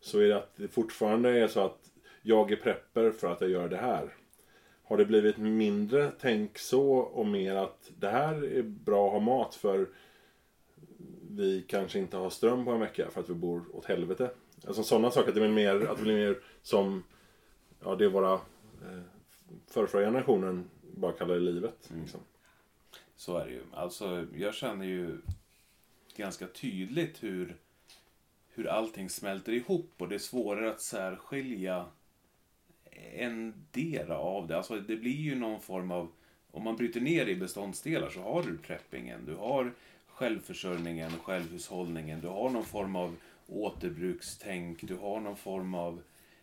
Så 0.00 0.18
är 0.18 0.28
det 0.28 0.36
att 0.36 0.56
det 0.56 0.68
fortfarande 0.68 1.30
är 1.30 1.48
så 1.48 1.60
att 1.60 1.90
jag 2.22 2.52
är 2.52 2.56
prepper 2.56 3.10
för 3.10 3.28
att 3.28 3.40
jag 3.40 3.50
gör 3.50 3.68
det 3.68 3.76
här. 3.76 4.14
Har 4.84 4.96
det 4.96 5.04
blivit 5.04 5.38
mindre 5.38 6.10
tänk 6.20 6.58
så 6.58 6.90
och 6.96 7.26
mer 7.26 7.54
att 7.54 7.90
det 7.98 8.08
här 8.08 8.44
är 8.44 8.62
bra 8.62 9.06
att 9.06 9.12
ha 9.12 9.20
mat 9.20 9.54
för 9.54 9.86
vi 11.36 11.64
kanske 11.68 11.98
inte 11.98 12.16
har 12.16 12.30
ström 12.30 12.64
på 12.64 12.70
en 12.70 12.80
vecka 12.80 13.10
för 13.10 13.20
att 13.20 13.30
vi 13.30 13.34
bor 13.34 13.76
åt 13.76 13.84
helvete. 13.84 14.30
Alltså 14.66 14.82
sådana 14.82 15.10
saker, 15.10 15.28
att 15.28 15.34
det 15.34 15.40
blir 15.40 15.50
mer, 15.50 15.86
att 15.86 15.96
det 15.96 16.02
blir 16.02 16.14
mer 16.14 16.38
som, 16.62 17.02
ja 17.80 17.94
det 17.94 18.08
våra 18.08 18.32
eh, 18.32 19.00
förra 19.66 20.00
generationen 20.00 20.70
bara 20.96 21.12
kallade 21.12 21.40
livet. 21.40 21.90
Mm. 21.90 22.02
Liksom. 22.02 22.20
Så 23.16 23.38
är 23.38 23.46
det 23.46 23.52
ju. 23.52 23.62
Alltså 23.72 24.26
jag 24.36 24.54
känner 24.54 24.86
ju 24.86 25.18
ganska 26.16 26.46
tydligt 26.46 27.22
hur, 27.22 27.56
hur 28.48 28.66
allting 28.66 29.10
smälter 29.10 29.52
ihop 29.52 29.92
och 29.96 30.08
det 30.08 30.14
är 30.14 30.18
svårare 30.18 30.70
att 30.70 30.80
särskilja 30.80 31.86
en 33.14 33.66
del 33.70 34.10
av 34.10 34.46
det. 34.46 34.56
Alltså 34.56 34.80
det 34.80 34.96
blir 34.96 35.16
ju 35.16 35.34
någon 35.34 35.60
form 35.60 35.90
av, 35.90 36.12
om 36.50 36.62
man 36.62 36.76
bryter 36.76 37.00
ner 37.00 37.24
det 37.24 37.30
i 37.30 37.36
beståndsdelar 37.36 38.10
så 38.10 38.20
har 38.20 38.42
du 38.42 38.58
preppingen, 38.58 39.24
du 39.24 39.34
har 39.34 39.74
självförsörjningen, 40.16 41.10
självhushållningen, 41.10 42.20
du 42.20 42.28
har 42.28 42.50
någon 42.50 42.64
form 42.64 42.96
av 42.96 43.16
återbrukstänk, 43.46 44.82
du 44.82 44.96
har 44.96 45.20
någon 45.20 45.36
form 45.36 45.74
av 45.74 46.02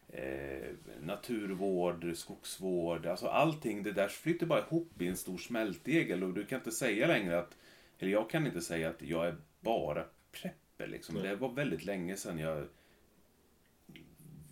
eh, 0.10 0.70
naturvård, 1.02 2.12
skogsvård, 2.16 3.06
alltså 3.06 3.28
allting 3.28 3.84
det 3.84 3.92
där 3.92 4.08
flyter 4.08 4.46
bara 4.46 4.60
ihop 4.60 5.02
i 5.02 5.08
en 5.08 5.18
stor 5.18 5.38
smältdegel. 5.38 6.24
Och 6.24 6.34
du 6.34 6.46
kan 6.46 6.60
inte 6.60 6.72
säga 6.72 7.08
längre 7.08 7.40
att, 7.40 7.58
eller 8.00 8.12
jag 8.12 8.30
kan 8.30 8.48
inte 8.48 8.62
säga 8.62 8.90
att 8.90 9.02
jag 9.02 9.28
är 9.28 9.36
bara 9.60 10.06
prepper 10.32 10.88
liksom. 10.88 11.16
Det 11.16 11.36
var 11.36 11.50
väldigt 11.50 11.86
länge 11.86 12.18
sedan 12.18 12.40
jag 12.40 12.68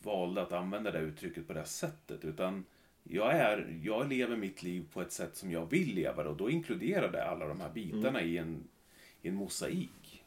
valde 0.03 0.41
att 0.41 0.53
använda 0.53 0.91
det 0.91 0.99
uttrycket 0.99 1.47
på 1.47 1.53
det 1.53 1.65
sättet. 1.65 2.25
Utan 2.25 2.65
jag, 3.03 3.35
är, 3.35 3.79
jag 3.83 4.09
lever 4.09 4.35
mitt 4.35 4.63
liv 4.63 4.85
på 4.93 5.01
ett 5.01 5.11
sätt 5.11 5.35
som 5.35 5.51
jag 5.51 5.69
vill 5.69 5.95
leva 5.95 6.29
och 6.29 6.37
då 6.37 6.49
inkluderar 6.49 7.11
det 7.11 7.25
alla 7.25 7.47
de 7.47 7.61
här 7.61 7.69
bitarna 7.69 8.19
mm. 8.19 8.29
i, 8.29 8.37
en, 8.37 8.63
i 9.21 9.27
en 9.27 9.35
mosaik. 9.35 10.23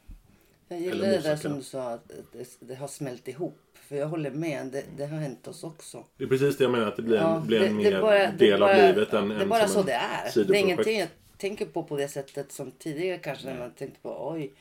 Jag 0.68 0.80
gillar 0.80 1.08
det 1.08 1.18
där 1.18 1.36
som 1.36 1.56
du 1.56 1.62
sa, 1.62 1.90
att 1.90 2.10
det, 2.32 2.56
det, 2.60 2.74
har 2.74 2.88
smält 2.88 3.28
ihop. 3.28 3.58
För 3.74 3.96
jag 3.96 4.06
håller 4.06 4.30
med, 4.30 4.66
det, 4.66 4.84
det, 4.96 5.06
har 5.06 5.18
hänt 5.18 5.48
oss 5.48 5.64
också. 5.64 6.04
Det 6.16 6.24
är 6.24 6.28
precis 6.28 6.56
det 6.56 6.64
jag 6.64 6.70
menar, 6.70 6.86
att 6.86 6.96
det 6.96 7.02
blir 7.02 7.16
en, 7.16 7.22
ja, 7.22 7.40
blir 7.46 7.62
en 7.62 7.76
mer 7.76 8.00
bara, 8.00 8.30
del 8.30 8.60
bara, 8.60 8.70
av 8.70 8.76
livet 8.76 9.12
än 9.12 9.28
Det 9.28 9.34
är 9.34 9.46
bara 9.46 9.68
så 9.68 9.82
det 9.82 9.92
är. 9.92 10.44
Det 10.44 10.58
är 10.58 10.60
ingenting 10.60 11.00
att 11.00 11.10
tänker 11.36 11.66
på 11.66 11.82
på 11.82 11.96
det 11.96 12.08
sättet 12.08 12.52
som 12.52 12.70
tidigare 12.70 13.18
kanske 13.18 13.46
när 13.46 13.58
man 13.58 13.70
tänkte 13.70 14.00
på 14.00 14.28
oj 14.30 14.52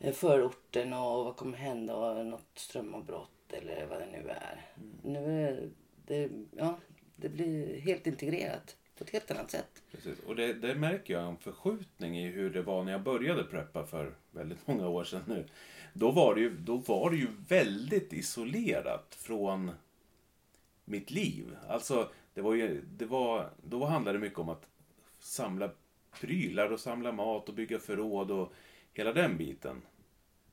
eh, 0.00 0.12
förorten 0.12 0.92
och 0.92 1.24
vad 1.24 1.36
kommer 1.36 1.58
hända 1.58 1.96
och 1.96 2.26
något 2.26 2.50
strömavbrott 2.54 3.52
eller 3.52 3.86
vad 3.86 3.98
det 3.98 4.06
nu 4.06 4.28
är. 4.28 4.66
Mm. 4.76 4.96
Nu 5.02 5.46
är 5.48 5.68
det, 6.06 6.30
ja, 6.56 6.78
det 7.16 7.28
blir 7.28 7.80
helt 7.80 8.06
integrerat 8.06 8.76
på 8.98 9.04
ett 9.04 9.10
helt 9.10 9.30
annat 9.30 9.50
sätt. 9.50 9.82
Precis. 9.92 10.18
Och 10.26 10.36
det, 10.36 10.52
det 10.52 10.74
märker 10.74 11.14
jag 11.14 11.28
en 11.28 11.36
förskjutning 11.36 12.18
i 12.18 12.26
hur 12.26 12.50
det 12.50 12.62
var 12.62 12.84
när 12.84 12.92
jag 12.92 13.02
började 13.02 13.44
preppa 13.44 13.86
för 13.86 14.14
väldigt 14.30 14.66
många 14.66 14.88
år 14.88 15.04
sedan 15.04 15.22
nu. 15.26 15.46
Då 15.92 16.10
var 16.10 16.34
det 16.34 16.40
ju, 16.40 16.56
då 16.56 16.76
var 16.76 17.10
det 17.10 17.16
ju 17.16 17.28
väldigt 17.48 18.12
isolerat 18.12 19.16
från 19.18 19.70
mitt 20.84 21.10
liv. 21.10 21.56
Alltså, 21.68 22.08
det 22.34 22.40
var 22.40 22.54
ju, 22.54 22.82
det 22.98 23.06
var, 23.06 23.50
då 23.62 23.84
handlade 23.84 24.18
det 24.18 24.22
mycket 24.22 24.38
om 24.38 24.48
att 24.48 24.68
samla 25.18 25.70
prylar 26.20 26.72
och 26.72 26.80
samla 26.80 27.12
mat 27.12 27.48
och 27.48 27.54
bygga 27.54 27.78
förråd 27.78 28.30
och 28.30 28.52
hela 28.92 29.12
den 29.12 29.36
biten. 29.36 29.82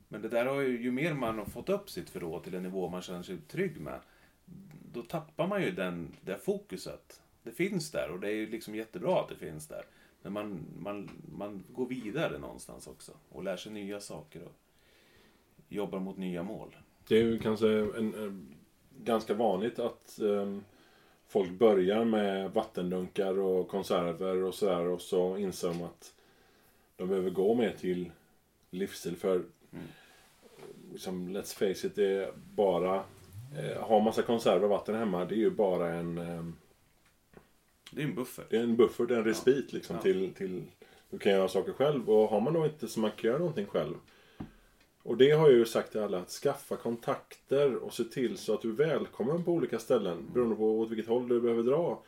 Men 0.08 0.22
det 0.22 0.28
där 0.28 0.46
har 0.46 0.60
ju, 0.60 0.82
ju 0.82 0.92
mer 0.92 1.14
man 1.14 1.38
har 1.38 1.44
fått 1.44 1.68
upp 1.68 1.90
sitt 1.90 2.10
förråd 2.10 2.44
till 2.44 2.54
en 2.54 2.62
nivå 2.62 2.88
man 2.88 3.02
känner 3.02 3.22
sig 3.22 3.38
trygg 3.48 3.80
med, 3.80 4.00
då 4.92 5.02
tappar 5.02 5.46
man 5.46 5.62
ju 5.62 5.70
den, 5.70 6.16
det 6.20 6.38
fokuset. 6.38 7.20
Det 7.44 7.52
finns 7.52 7.90
där 7.90 8.10
och 8.10 8.20
det 8.20 8.28
är 8.28 8.34
ju 8.34 8.50
liksom 8.50 8.74
jättebra 8.74 9.20
att 9.20 9.28
det 9.28 9.36
finns 9.36 9.68
där. 9.68 9.84
Men 10.22 10.32
man, 10.32 10.66
man, 10.78 11.10
man 11.38 11.64
går 11.68 11.86
vidare 11.86 12.38
någonstans 12.38 12.86
också 12.86 13.12
och 13.28 13.44
lär 13.44 13.56
sig 13.56 13.72
nya 13.72 14.00
saker 14.00 14.42
och 14.42 14.54
jobbar 15.68 15.98
mot 15.98 16.16
nya 16.16 16.42
mål. 16.42 16.76
Det 17.08 17.16
är 17.16 17.22
ju 17.22 17.38
kanske 17.38 17.68
en, 17.68 18.14
en 18.14 18.54
ganska 19.02 19.34
vanligt 19.34 19.78
att 19.78 20.18
um, 20.20 20.64
folk 21.26 21.50
börjar 21.50 22.04
med 22.04 22.50
vattendunkar 22.50 23.38
och 23.38 23.68
konserver 23.68 24.42
och 24.42 24.54
sådär 24.54 24.86
och 24.86 25.00
så 25.00 25.36
inser 25.36 25.68
de 25.68 25.82
att 25.82 26.14
de 26.96 27.08
behöver 27.08 27.30
gå 27.30 27.54
mer 27.54 27.74
till 27.78 28.10
livsstil 28.70 29.16
för 29.16 29.34
mm. 29.34 29.84
liksom, 30.92 31.36
let's 31.36 31.54
face 31.54 31.86
it, 31.86 31.94
det 31.94 32.06
är 32.06 32.32
bara 32.54 33.04
eh, 33.58 33.82
ha 33.82 34.00
massa 34.00 34.22
konserver 34.22 34.64
och 34.64 34.70
vatten 34.70 34.94
hemma, 34.94 35.24
det 35.24 35.34
är 35.34 35.38
ju 35.38 35.50
bara 35.50 35.94
en 35.94 36.18
eh, 36.18 36.44
Det 37.94 38.02
är 38.02 38.06
en 38.06 38.14
buffert. 38.14 38.50
Det 38.50 38.56
är 38.56 38.62
en 38.62 38.76
buffert, 38.76 39.10
en 39.10 39.24
respit 39.24 39.66
ja. 39.68 39.76
liksom 39.76 39.96
ja. 39.96 40.02
till, 40.02 40.34
till 40.34 40.62
du 41.10 41.18
kan 41.18 41.32
göra 41.32 41.48
saker 41.48 41.72
själv 41.72 42.10
och 42.10 42.28
har 42.28 42.40
man 42.40 42.52
då 42.52 42.64
inte 42.64 42.88
så 42.88 43.00
man 43.00 43.10
kan 43.10 43.28
göra 43.28 43.38
någonting 43.38 43.66
själv 43.66 43.94
och 45.04 45.16
det 45.16 45.30
har 45.30 45.48
jag 45.48 45.58
ju 45.58 45.64
sagt 45.64 45.92
till 45.92 46.00
alla 46.00 46.18
att 46.18 46.30
skaffa 46.30 46.76
kontakter 46.76 47.76
och 47.76 47.94
se 47.94 48.04
till 48.04 48.38
så 48.38 48.54
att 48.54 48.62
du 48.62 48.70
är 48.70 48.74
välkommen 48.74 49.44
på 49.44 49.52
olika 49.52 49.78
ställen 49.78 50.30
beroende 50.32 50.56
på 50.56 50.80
åt 50.80 50.90
vilket 50.90 51.06
håll 51.06 51.28
du 51.28 51.40
behöver 51.40 51.62
dra. 51.62 52.02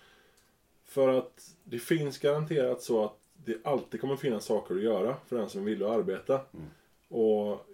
För 0.84 1.08
att 1.08 1.54
det 1.64 1.78
finns 1.78 2.18
garanterat 2.18 2.82
så 2.82 3.04
att 3.04 3.18
det 3.44 3.56
alltid 3.64 4.00
kommer 4.00 4.16
finnas 4.16 4.44
saker 4.44 4.74
att 4.74 4.82
göra 4.82 5.16
för 5.26 5.36
den 5.36 5.48
som 5.48 5.64
vill 5.64 5.82
arbeta. 5.82 6.34
Mm. 6.34 6.66
Och 7.08 7.66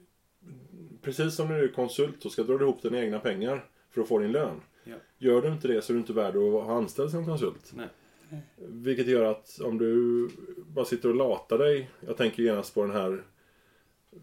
precis 1.03 1.35
som 1.35 1.49
när 1.49 1.59
du 1.59 1.65
är 1.65 1.73
konsult 1.73 2.23
så 2.23 2.31
ska 2.31 2.43
du 2.43 2.59
dra 2.59 2.65
ihop 2.65 2.83
dina 2.83 3.01
egna 3.01 3.19
pengar 3.19 3.65
för 3.91 4.03
att 4.03 4.09
få 4.09 4.19
din 4.19 4.33
lön. 4.33 4.61
Ja. 4.85 4.97
Gör 5.19 5.43
du 5.43 5.49
inte 5.49 5.69
det 5.69 5.83
så 5.83 5.93
är 5.93 5.95
du 5.95 6.01
inte 6.01 6.13
värd 6.13 6.37
att 6.37 6.65
ha 6.65 6.77
anställd 6.77 7.11
som 7.11 7.27
konsult. 7.27 7.73
Nej. 7.75 7.89
Vilket 8.57 9.07
gör 9.07 9.31
att 9.31 9.61
om 9.61 9.79
du 9.79 10.29
bara 10.57 10.85
sitter 10.85 11.09
och 11.09 11.15
latar 11.15 11.59
dig. 11.59 11.91
Jag 12.01 12.17
tänker 12.17 12.43
genast 12.43 12.75
på 12.75 12.83
den 12.83 12.93
här 12.93 13.23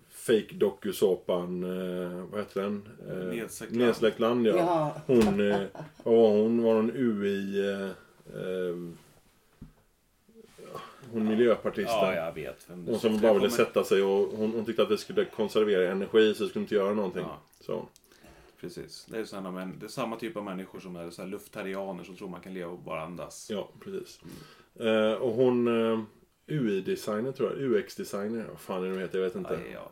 fake 0.09 0.55
dokusåpan, 0.55 1.63
eh, 1.63 2.25
vad 2.31 2.39
heter 2.39 2.61
den? 2.61 2.89
Eh, 3.09 3.67
Nedsläckt 3.69 4.19
land. 4.19 4.47
ja. 4.47 4.55
ja. 4.57 5.01
Hon, 5.07 5.51
eh, 5.51 5.61
vad 6.03 6.15
var 6.15 6.29
hon? 6.29 6.63
Var 6.63 6.75
hon 6.75 6.91
UI... 6.95 7.69
Eh, 7.69 7.89
eh, 8.41 8.75
hon 11.11 11.27
miljöpartisten. 11.27 11.95
Ja, 11.95 12.15
jag 12.15 12.33
vet. 12.33 12.65
Vem 12.69 12.85
hon 12.85 12.99
som 12.99 13.19
bara 13.19 13.33
ville 13.33 13.49
sätta 13.49 13.83
sig 13.83 14.01
och 14.01 14.37
hon, 14.37 14.51
hon, 14.51 14.65
tyckte 14.65 14.83
att 14.83 14.89
det 14.89 14.97
skulle 14.97 15.25
konservera 15.25 15.91
energi 15.91 16.33
så 16.33 16.43
det 16.43 16.49
skulle 16.49 16.63
inte 16.63 16.75
göra 16.75 16.93
någonting. 16.93 17.25
Ja. 17.27 17.39
Så. 17.59 17.85
Precis. 18.61 19.05
Det 19.09 19.17
är, 19.17 19.25
såna, 19.25 19.51
men, 19.51 19.79
det 19.79 19.85
är 19.85 19.89
samma 19.89 20.15
typ 20.15 20.37
av 20.37 20.43
människor 20.43 20.79
som 20.79 20.95
är 20.95 21.09
så 21.09 21.21
här 21.21 21.29
luftarianer 21.29 22.03
som 22.03 22.15
tror 22.15 22.29
man 22.29 22.41
kan 22.41 22.53
leva 22.53 22.71
och 22.71 22.79
bara 22.79 23.01
andas. 23.01 23.49
Ja, 23.51 23.69
precis. 23.79 24.19
Mm. 24.23 24.87
Eh, 24.87 25.13
och 25.13 25.31
hon... 25.31 25.67
Eh, 25.67 25.99
UI-designer 26.51 27.31
tror 27.31 27.51
jag. 27.51 27.71
UX-designer. 27.71 28.45
Vad 28.49 28.59
fan 28.59 28.83
är 28.83 28.89
det 28.89 28.99
heter? 28.99 29.19
Jag 29.19 29.25
vet 29.25 29.35
inte. 29.35 29.57
Aj, 29.57 29.71
ja 29.73 29.91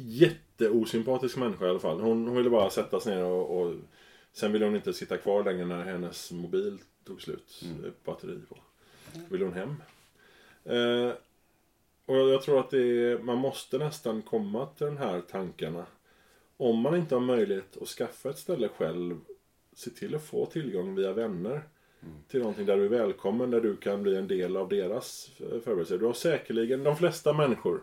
jätteosympatisk 0.00 1.36
människa 1.36 1.66
i 1.66 1.68
alla 1.68 1.78
fall. 1.78 2.00
Hon, 2.00 2.26
hon 2.26 2.36
ville 2.36 2.50
bara 2.50 2.70
sätta 2.70 3.00
sig 3.00 3.16
ner 3.16 3.24
och, 3.24 3.60
och 3.60 3.74
Sen 4.32 4.52
ville 4.52 4.64
hon 4.64 4.76
inte 4.76 4.92
sitta 4.92 5.16
kvar 5.16 5.44
längre 5.44 5.66
när 5.66 5.84
hennes 5.84 6.32
mobil 6.32 6.78
tog 7.04 7.22
slut. 7.22 7.62
Mm. 7.64 7.92
Batteri 8.04 8.38
på. 8.48 8.58
Då 9.12 9.20
ville 9.28 9.44
hon 9.44 9.54
hem. 9.54 9.82
Eh, 10.64 11.12
och 12.06 12.16
jag 12.16 12.42
tror 12.42 12.60
att 12.60 12.70
det 12.70 12.78
är, 12.78 13.18
man 13.18 13.38
måste 13.38 13.78
nästan 13.78 14.22
komma 14.22 14.66
till 14.66 14.86
de 14.86 14.96
här 14.96 15.20
tankarna. 15.20 15.86
Om 16.60 16.80
man 16.80 16.96
inte 16.96 17.14
har 17.14 17.22
möjlighet 17.22 17.76
att 17.82 17.88
skaffa 17.88 18.30
ett 18.30 18.38
ställe 18.38 18.68
själv. 18.68 19.20
Se 19.72 19.90
till 19.90 20.14
att 20.14 20.24
få 20.24 20.46
tillgång 20.46 20.94
via 20.94 21.12
vänner. 21.12 21.62
Mm. 22.00 22.14
Till 22.28 22.40
någonting 22.40 22.66
där 22.66 22.76
du 22.76 22.84
är 22.84 22.88
välkommen, 22.88 23.50
där 23.50 23.60
du 23.60 23.76
kan 23.76 24.02
bli 24.02 24.16
en 24.16 24.28
del 24.28 24.56
av 24.56 24.68
deras 24.68 25.30
förberedelser. 25.38 25.98
Du 25.98 26.06
har 26.06 26.12
säkerligen, 26.12 26.84
de 26.84 26.96
flesta 26.96 27.32
människor, 27.32 27.82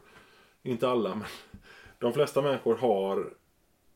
inte 0.63 0.89
alla, 0.89 1.15
men 1.15 1.27
de 1.99 2.13
flesta 2.13 2.41
människor 2.41 2.75
har 2.75 3.33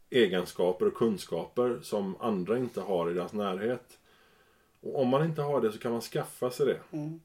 egenskaper 0.09 0.86
och 0.86 0.93
kunskaper 0.93 1.80
som 1.82 2.15
andra 2.19 2.57
inte 2.57 2.82
har 2.82 3.11
i 3.11 3.13
deras 3.13 3.34
närhet. 3.34 3.99
Och 4.82 5.01
om 5.01 5.07
man 5.07 5.25
inte 5.25 5.41
har 5.41 5.61
det 5.61 5.71
så 5.71 5.80
kan 5.80 5.91
man 5.91 6.01
skaffa 6.01 6.51
sig 6.51 6.65
det. 6.65 6.97
Mm. 6.97 7.19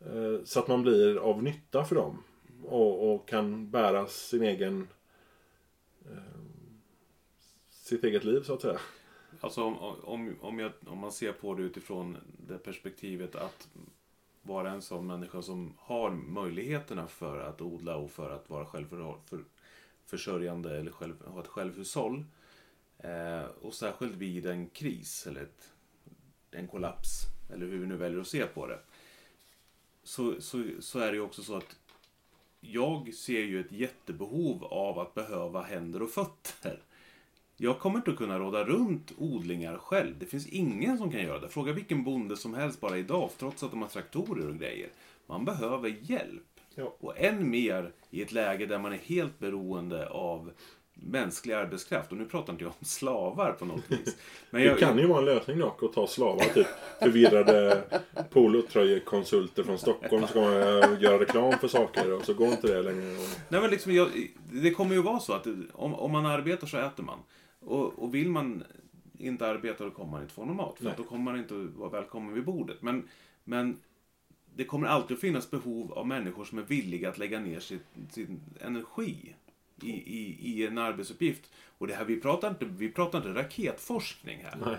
Eh, 0.00 0.44
så 0.44 0.60
att 0.60 0.68
man 0.68 0.82
blir 0.82 1.16
av 1.16 1.42
nytta 1.42 1.84
för 1.84 1.94
dem. 1.94 2.22
Och, 2.64 3.14
och 3.14 3.28
kan 3.28 3.70
bära 3.70 4.06
sin 4.06 4.42
egen 4.42 4.88
sitt 7.90 8.04
eget 8.04 8.24
liv 8.24 8.42
så 8.42 8.54
att 8.54 8.62
säga. 8.62 8.80
Alltså 9.40 9.62
om, 9.62 9.76
om, 10.02 10.36
om, 10.40 10.58
jag, 10.58 10.72
om 10.86 10.98
man 10.98 11.12
ser 11.12 11.32
på 11.32 11.54
det 11.54 11.62
utifrån 11.62 12.16
det 12.46 12.58
perspektivet 12.58 13.34
att 13.34 13.68
vara 14.42 14.70
en 14.70 14.82
sån 14.82 15.06
människa 15.06 15.42
som 15.42 15.74
har 15.78 16.10
möjligheterna 16.10 17.06
för 17.06 17.40
att 17.40 17.60
odla 17.60 17.96
och 17.96 18.10
för 18.10 18.30
att 18.30 18.50
vara 18.50 18.66
självförsörjande 18.66 20.78
eller 20.78 20.92
själv, 20.92 21.26
ha 21.26 21.40
ett 21.40 21.46
självhushåll. 21.46 22.24
Eh, 22.98 23.44
och 23.60 23.74
särskilt 23.74 24.16
vid 24.16 24.46
en 24.46 24.68
kris 24.68 25.26
eller 25.26 25.42
ett, 25.42 25.72
en 26.50 26.68
kollaps, 26.68 27.22
eller 27.52 27.66
hur 27.66 27.78
vi 27.78 27.86
nu 27.86 27.96
väljer 27.96 28.20
att 28.20 28.28
se 28.28 28.46
på 28.46 28.66
det. 28.66 28.78
Så, 30.02 30.40
så, 30.40 30.64
så 30.80 30.98
är 30.98 31.06
det 31.06 31.16
ju 31.16 31.22
också 31.22 31.42
så 31.42 31.56
att 31.56 31.76
jag 32.60 33.14
ser 33.14 33.40
ju 33.40 33.60
ett 33.60 33.72
jättebehov 33.72 34.64
av 34.64 34.98
att 34.98 35.14
behöva 35.14 35.62
händer 35.62 36.02
och 36.02 36.10
fötter. 36.10 36.82
Jag 37.62 37.78
kommer 37.78 37.96
inte 37.96 38.10
att 38.10 38.16
kunna 38.16 38.38
råda 38.38 38.64
runt 38.64 39.12
odlingar 39.18 39.78
själv. 39.78 40.14
Det 40.18 40.26
finns 40.26 40.46
ingen 40.46 40.98
som 40.98 41.10
kan 41.10 41.20
göra 41.20 41.38
det. 41.38 41.48
Fråga 41.48 41.72
vilken 41.72 42.04
bonde 42.04 42.36
som 42.36 42.54
helst 42.54 42.80
bara 42.80 42.98
idag, 42.98 43.30
trots 43.38 43.62
att 43.62 43.70
de 43.70 43.82
har 43.82 43.88
traktorer 43.88 44.48
och 44.48 44.58
grejer. 44.58 44.88
Man 45.26 45.44
behöver 45.44 45.96
hjälp. 46.00 46.60
Ja. 46.74 46.96
Och 47.00 47.18
än 47.18 47.50
mer 47.50 47.92
i 48.10 48.22
ett 48.22 48.32
läge 48.32 48.66
där 48.66 48.78
man 48.78 48.92
är 48.92 48.98
helt 48.98 49.38
beroende 49.38 50.08
av 50.08 50.50
mänsklig 50.94 51.54
arbetskraft. 51.54 52.12
Och 52.12 52.18
nu 52.18 52.24
pratar 52.24 52.52
inte 52.52 52.64
jag 52.64 52.72
om 52.78 52.84
slavar 52.84 53.52
på 53.52 53.64
något 53.64 53.90
vis. 53.90 54.16
Men 54.50 54.62
jag, 54.62 54.76
det 54.76 54.80
kan 54.80 54.98
ju 54.98 55.06
vara 55.06 55.18
en 55.18 55.24
lösning 55.24 55.58
dock 55.58 55.82
att 55.82 55.92
ta 55.92 56.06
slavar. 56.06 56.44
Typ 56.44 56.66
förvirrade 56.98 57.82
polotröjekonsulter 58.30 59.62
från 59.62 59.78
Stockholm. 59.78 60.26
Så 60.26 60.32
kommer 60.32 61.00
göra 61.00 61.20
reklam 61.20 61.58
för 61.58 61.68
saker 61.68 62.12
och 62.12 62.24
så 62.24 62.34
går 62.34 62.48
inte 62.48 62.66
det 62.66 62.82
längre. 62.82 63.16
Nej 63.48 63.60
men 63.60 63.70
liksom, 63.70 63.92
jag, 63.92 64.08
det 64.52 64.70
kommer 64.70 64.94
ju 64.94 65.02
vara 65.02 65.20
så 65.20 65.32
att 65.32 65.46
om, 65.72 65.94
om 65.94 66.12
man 66.12 66.26
arbetar 66.26 66.66
så 66.66 66.76
äter 66.76 67.02
man. 67.02 67.18
Och, 67.60 67.98
och 67.98 68.14
vill 68.14 68.30
man 68.30 68.64
inte 69.18 69.46
arbeta 69.46 69.84
då 69.84 69.90
kommer 69.90 70.10
man 70.10 70.22
inte 70.22 70.34
få 70.34 70.44
någon 70.44 70.56
mat. 70.56 70.78
För 70.78 70.94
då 70.96 71.02
kommer 71.02 71.24
man 71.24 71.38
inte 71.38 71.54
vara 71.54 71.90
välkommen 71.90 72.34
vid 72.34 72.44
bordet. 72.44 72.82
Men, 72.82 73.08
men 73.44 73.76
det 74.54 74.64
kommer 74.64 74.86
alltid 74.86 75.14
att 75.14 75.20
finnas 75.20 75.50
behov 75.50 75.92
av 75.92 76.06
människor 76.06 76.44
som 76.44 76.58
är 76.58 76.62
villiga 76.62 77.08
att 77.08 77.18
lägga 77.18 77.40
ner 77.40 77.60
sin, 77.60 77.80
sin 78.10 78.40
energi 78.60 79.34
i, 79.82 79.90
i, 79.90 80.38
i, 80.40 80.66
en 80.66 80.78
arbetsuppgift. 80.78 81.50
Och 81.78 81.86
det 81.86 81.94
här, 81.94 82.04
vi 82.04 82.20
pratar 82.20 82.48
inte, 82.48 82.64
vi 82.64 82.88
pratar 82.88 83.18
inte 83.18 83.40
raketforskning 83.40 84.38
här. 84.42 84.58
Nej. 84.66 84.76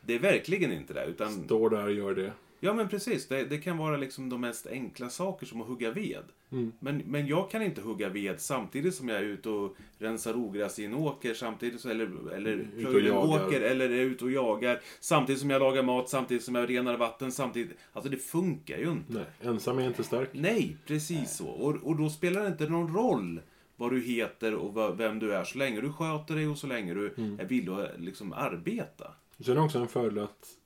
Det 0.00 0.14
är 0.14 0.18
verkligen 0.18 0.72
inte 0.72 0.94
det. 0.94 1.04
Utan... 1.04 1.44
Står 1.44 1.70
där 1.70 1.84
och 1.84 1.92
gör 1.92 2.14
det. 2.14 2.32
Ja 2.60 2.74
men 2.74 2.88
precis. 2.88 3.28
Det, 3.28 3.44
det, 3.44 3.58
kan 3.58 3.76
vara 3.76 3.96
liksom 3.96 4.28
de 4.28 4.40
mest 4.40 4.66
enkla 4.66 5.10
saker 5.10 5.46
som 5.46 5.60
att 5.60 5.66
hugga 5.68 5.90
ved. 5.90 6.24
Mm. 6.52 6.72
Men, 6.80 6.96
men 6.98 7.26
jag 7.26 7.50
kan 7.50 7.62
inte 7.62 7.80
hugga 7.80 8.08
ved 8.08 8.40
samtidigt 8.40 8.94
som 8.94 9.08
jag 9.08 9.18
är 9.18 9.22
ute 9.22 9.48
och 9.48 9.76
rensar 9.98 10.36
ogräs 10.36 10.78
i 10.78 10.84
en 10.84 10.94
åker. 10.94 11.34
Samtidigt, 11.34 11.84
eller 11.84 12.32
eller 12.34 12.68
plöjer 12.78 13.10
en 13.10 13.16
åker. 13.16 13.60
Eller 13.60 13.90
är 13.90 14.02
ute 14.02 14.24
och 14.24 14.30
jagar. 14.30 14.80
Samtidigt 15.00 15.40
som 15.40 15.50
jag 15.50 15.60
lagar 15.60 15.82
mat. 15.82 16.08
Samtidigt 16.08 16.44
som 16.44 16.54
jag 16.54 16.70
renar 16.70 16.96
vatten. 16.96 17.32
Samtidigt. 17.32 17.76
Alltså 17.92 18.10
det 18.10 18.16
funkar 18.16 18.78
ju 18.78 18.90
inte. 18.90 19.12
Nej, 19.12 19.24
ensam 19.40 19.78
är 19.78 19.86
inte 19.86 20.04
stark. 20.04 20.28
Nej, 20.32 20.76
precis 20.86 21.18
Nej. 21.18 21.26
så. 21.26 21.48
Och, 21.48 21.74
och 21.74 21.96
då 21.96 22.10
spelar 22.10 22.42
det 22.42 22.48
inte 22.48 22.68
någon 22.68 22.94
roll 22.94 23.40
vad 23.76 23.90
du 23.90 24.00
heter 24.00 24.54
och 24.54 25.00
vem 25.00 25.18
du 25.18 25.34
är. 25.34 25.44
Så 25.44 25.58
länge 25.58 25.80
du 25.80 25.92
sköter 25.92 26.34
dig 26.34 26.48
och 26.48 26.58
så 26.58 26.66
länge 26.66 26.94
du 26.94 27.14
mm. 27.16 27.40
är 27.40 27.44
villig 27.44 27.72
att 27.72 28.00
liksom 28.00 28.32
arbeta. 28.32 29.14
Sen 29.40 29.52
är 29.52 29.56
det 29.56 29.62
också 29.62 29.78
en 29.78 29.88
fördel 29.88 30.24
att 30.24 30.57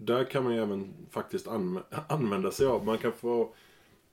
där 0.00 0.24
kan 0.24 0.44
man 0.44 0.54
ju 0.54 0.62
även 0.62 0.94
faktiskt 1.10 1.48
använda 2.08 2.50
sig 2.50 2.66
av. 2.66 2.84
Man 2.84 2.98
kan 2.98 3.12
få 3.12 3.42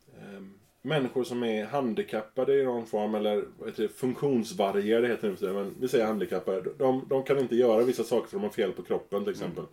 eh, 0.07 0.43
människor 0.81 1.23
som 1.23 1.43
är 1.43 1.65
handikappade 1.65 2.59
i 2.61 2.63
någon 2.65 2.85
form 2.85 3.15
eller 3.15 3.45
det, 3.75 3.87
funktionsvarierade 3.87 5.07
heter 5.07 5.35
det 5.39 5.47
nu 5.47 5.53
men 5.53 5.75
vi 5.79 5.87
säger 5.87 6.05
handikappade. 6.05 6.61
De, 6.77 7.05
de 7.09 7.23
kan 7.23 7.39
inte 7.39 7.55
göra 7.55 7.83
vissa 7.83 8.03
saker 8.03 8.27
för 8.27 8.37
de 8.37 8.43
har 8.43 8.49
fel 8.49 8.71
på 8.71 8.83
kroppen 8.83 9.23
till 9.23 9.31
exempel. 9.31 9.63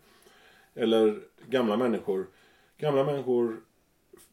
Eller 0.75 1.21
gamla 1.49 1.77
människor. 1.77 2.27
Gamla 2.79 3.05
människor 3.05 3.57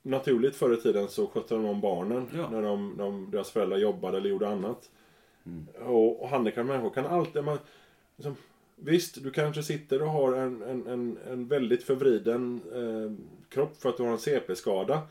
naturligt 0.02 0.56
förr 0.56 0.74
i 0.74 0.82
tiden 0.82 1.08
så 1.08 1.28
skötte 1.28 1.56
de 1.56 1.66
om 1.66 1.82
barnen 1.82 2.28
Ja. 2.34 2.50
när 2.50 2.62
de, 2.62 2.98
de, 2.98 3.32
deras 3.32 3.52
föräldrar 3.52 3.78
jobbade 3.78 4.18
eller 4.18 4.30
gjorde 4.30 4.48
annat. 4.48 4.90
Och, 5.86 6.22
och 6.22 6.30
handikappade 6.30 6.68
människor 6.68 6.90
kan 6.90 7.06
alltid... 7.06 7.44
Man, 7.44 7.58
liksom, 8.16 8.36
visst, 8.80 9.24
du 9.24 9.32
kanske 9.32 9.64
sitter 9.64 10.02
och 10.02 10.10
har 10.10 10.34
en, 10.34 10.62
en, 10.62 10.88
en, 10.88 11.18
en 11.32 11.48
väldigt 11.48 11.84
förvriden 11.84 12.62
eh, 12.74 13.26
kropp 13.50 13.82
för 13.82 13.90
att 13.90 13.98
du 13.98 14.04
har 14.04 14.10
en 14.12 14.18
CP-skada. 14.20 15.02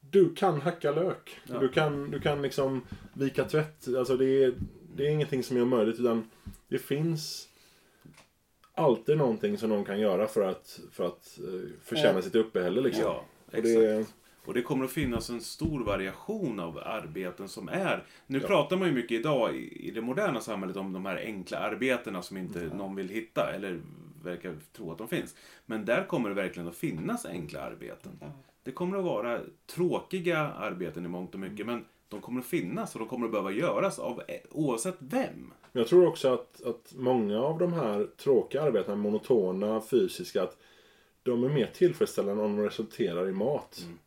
Du 0.00 0.34
kan 0.34 0.60
hacka 0.60 0.90
lök. 0.92 1.40
Ja. 1.44 1.58
Du, 1.58 1.68
kan, 1.68 2.10
du 2.10 2.20
kan 2.20 2.42
liksom 2.42 2.82
vika 3.14 3.44
tvätt. 3.44 3.88
Alltså 3.98 4.16
det 4.16 4.44
är, 4.44 4.54
det 4.96 5.06
är 5.06 5.10
ingenting 5.10 5.42
som 5.42 5.56
är 5.56 5.62
omöjligt 5.62 6.00
utan 6.00 6.30
det 6.68 6.78
finns 6.78 7.48
alltid 8.74 9.16
någonting 9.18 9.58
som 9.58 9.68
någon 9.68 9.84
kan 9.84 10.00
göra 10.00 10.26
för 10.26 10.42
att, 10.48 10.80
för 10.92 11.06
att 11.06 11.38
eh, 11.38 11.68
förtjäna 11.84 12.18
Ja. 12.18 12.22
sitt 12.22 12.34
uppehälle. 12.34 12.80
Liksom. 12.80 13.02
Ja, 13.04 13.24
exakt. 13.52 14.14
Och 14.44 14.54
det 14.54 14.62
kommer 14.62 14.84
att 14.84 14.92
finnas 14.92 15.30
en 15.30 15.40
stor 15.40 15.84
variation 15.84 16.60
av 16.60 16.78
arbeten 16.78 17.48
som 17.48 17.68
är... 17.68 18.04
Nu 18.26 18.40
pratar 18.40 18.76
man 18.76 18.88
ju 18.88 18.94
mycket 18.94 19.20
idag 19.20 19.56
i, 19.56 19.88
i 19.88 19.90
det 19.90 20.00
moderna 20.00 20.40
samhället 20.40 20.76
om 20.76 20.92
de 20.92 21.06
här 21.06 21.16
enkla 21.16 21.58
arbetena 21.58 22.22
som 22.22 22.36
inte 22.36 22.58
någon 22.58 22.96
vill 22.96 23.08
hitta 23.08 23.52
eller 23.52 23.80
verkar 24.24 24.54
tro 24.72 24.92
att 24.92 24.98
de 24.98 25.08
finns. 25.08 25.36
Men 25.66 25.84
där 25.84 26.04
kommer 26.04 26.28
det 26.28 26.34
verkligen 26.34 26.68
att 26.68 26.76
finnas 26.76 27.26
enkla 27.26 27.60
arbeten. 27.60 28.20
Det 28.62 28.72
kommer 28.72 28.98
att 28.98 29.04
vara 29.04 29.40
tråkiga 29.66 30.38
arbeten 30.38 31.04
i 31.04 31.08
mångt 31.08 31.34
och 31.34 31.40
mycket 31.40 31.66
men 31.66 31.84
de 32.08 32.20
kommer 32.20 32.40
att 32.40 32.46
finnas 32.46 32.94
och 32.94 32.98
de 32.98 33.08
kommer 33.08 33.26
att 33.26 33.32
behöva 33.32 33.52
göras 33.52 33.98
av 33.98 34.22
eh, 34.28 34.36
oavsett 34.50 34.96
vem. 34.98 35.52
Jag 35.72 35.88
tror 35.88 36.06
också 36.06 36.34
att, 36.34 36.62
att 36.62 36.92
många 36.96 37.40
av 37.40 37.58
de 37.58 37.72
här 37.72 38.06
tråkiga 38.16 38.62
arbetena, 38.62 38.96
monotona, 38.96 39.80
fysiska, 39.80 40.42
att 40.42 40.56
de 41.22 41.44
är 41.44 41.48
mer 41.48 41.70
tillfredsställande 41.74 42.42
om 42.42 42.56
de 42.56 42.62
resulterar 42.62 43.28
i 43.28 43.32
mat. 43.32 43.82
Mm. 43.84 43.98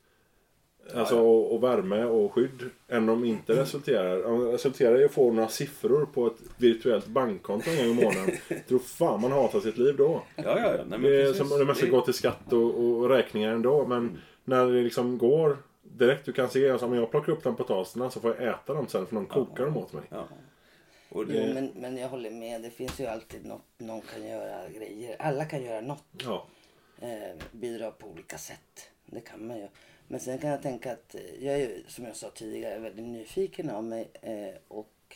Alltså 0.95 1.19
och, 1.19 1.53
och 1.55 1.63
värme 1.63 2.03
och 2.03 2.33
skydd. 2.33 2.69
Än 2.87 3.09
om 3.09 3.21
de 3.21 3.25
inte 3.27 3.53
resulterar. 3.61 4.23
Om 4.25 4.39
de 4.45 4.51
resulterar 4.51 5.01
i 5.01 5.05
att 5.05 5.11
få 5.11 5.31
några 5.31 5.49
siffror 5.49 6.05
på 6.13 6.27
ett 6.27 6.37
virtuellt 6.57 7.07
bankkonto 7.07 7.69
en 7.69 7.77
gång 7.77 7.97
i 7.99 8.03
månaden. 8.03 8.35
tror 8.67 8.79
fan 8.79 9.21
man 9.21 9.31
hatar 9.31 9.59
sitt 9.59 9.77
liv 9.77 9.95
då. 9.97 10.21
Ja, 10.35 10.43
ja, 10.45 10.59
ja. 10.59 10.71
Nej, 10.71 10.85
men 10.99 11.01
Det 11.01 11.21
är 11.21 11.25
precis. 11.31 11.49
som 11.49 11.59
det 11.59 11.65
mesta 11.65 11.85
Det- 11.85 11.91
går 11.91 12.01
till 12.01 12.13
skatt 12.13 12.53
och, 12.53 12.79
och 12.79 13.09
räkningar 13.09 13.51
ändå. 13.53 13.85
Men 13.87 14.17
när 14.43 14.65
det 14.65 14.81
liksom 14.81 15.17
går 15.17 15.57
direkt, 15.83 16.25
du 16.25 16.33
kan 16.33 16.49
se, 16.49 16.69
alltså, 16.69 16.85
om 16.85 16.93
jag 16.95 17.11
plockar 17.11 17.33
upp 17.33 17.43
de 17.43 17.55
potatisarna 17.55 18.09
så 18.09 18.19
får 18.19 18.35
jag 18.39 18.53
äta 18.53 18.73
dem 18.73 18.87
sen 18.87 19.05
för 19.05 19.15
någon 19.15 19.25
kokar 19.25 19.65
dem 19.65 19.77
åt 19.77 19.93
mig. 19.93 20.03
Ja. 20.09 20.27
Och 21.09 21.23
Jo, 21.23 21.23
det, 21.23 21.51
men, 21.53 21.71
men 21.75 21.97
jag 21.97 22.09
håller 22.09 22.31
med. 22.31 22.61
Det 22.61 22.69
finns 22.69 22.99
ju 22.99 23.05
alltid 23.05 23.45
något 23.45 23.61
någon 23.77 24.01
kan 24.01 24.27
göra 24.27 24.69
grejer. 24.69 25.15
Alla 25.19 25.45
kan 25.45 25.63
göra 25.63 25.81
något. 25.81 26.03
Ja. 26.23 26.45
Eh, 27.01 27.35
bidra 27.51 27.91
på 27.91 28.07
olika 28.07 28.37
sätt. 28.37 28.89
Det 29.05 29.19
kan 29.21 29.47
man 29.47 29.57
ju. 29.57 29.67
Men 30.07 30.19
sen 30.19 30.37
kan 30.37 30.49
jag 30.49 30.61
tänka 30.61 30.91
att 30.91 31.15
eh, 31.15 31.45
jag 31.45 31.55
är 31.55 31.59
ju, 31.59 31.83
som 31.87 32.05
jag 32.05 32.15
sa 32.15 32.29
tidigare, 32.29 32.79
väldigt 32.79 33.05
nyfiken 33.05 33.69
av 33.69 33.83
mig. 33.83 34.09
Eh, 34.21 34.55
och 34.67 35.15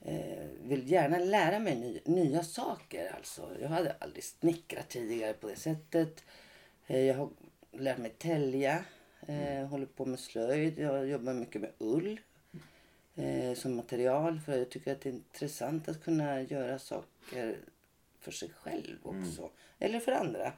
eh, 0.00 0.46
vill 0.62 0.90
gärna 0.90 1.18
lära 1.18 1.58
mig 1.58 1.74
ny, 1.74 2.00
nya 2.04 2.42
saker. 2.42 3.12
Alltså. 3.16 3.50
Jag 3.60 3.68
hade 3.68 3.96
aldrig 3.98 4.24
snickrat 4.24 4.88
tidigare 4.88 5.32
på 5.32 5.48
det 5.48 5.56
sättet. 5.56 6.24
Jag 6.86 7.14
har 7.14 7.28
lärt 7.72 7.98
mig 7.98 8.10
tälja. 8.10 8.84
Eh, 9.26 9.66
håller 9.66 9.86
på 9.86 10.06
med 10.06 10.20
slöjd. 10.20 10.78
Jag 10.78 11.06
jobbar 11.06 11.32
mycket 11.32 11.60
med 11.60 11.70
ull 11.78 12.20
som 13.56 13.76
material. 13.76 14.40
För 14.40 14.58
jag 14.58 14.70
tycker 14.70 14.92
att 14.92 15.00
det 15.00 15.08
är 15.08 15.12
intressant 15.12 15.88
att 15.88 16.04
kunna 16.04 16.42
göra 16.42 16.78
saker 16.78 17.56
för 18.20 18.32
sig 18.32 18.50
själv 18.50 18.98
också. 19.02 19.50
Eller 19.78 20.00
för 20.00 20.12
andra. 20.12 20.52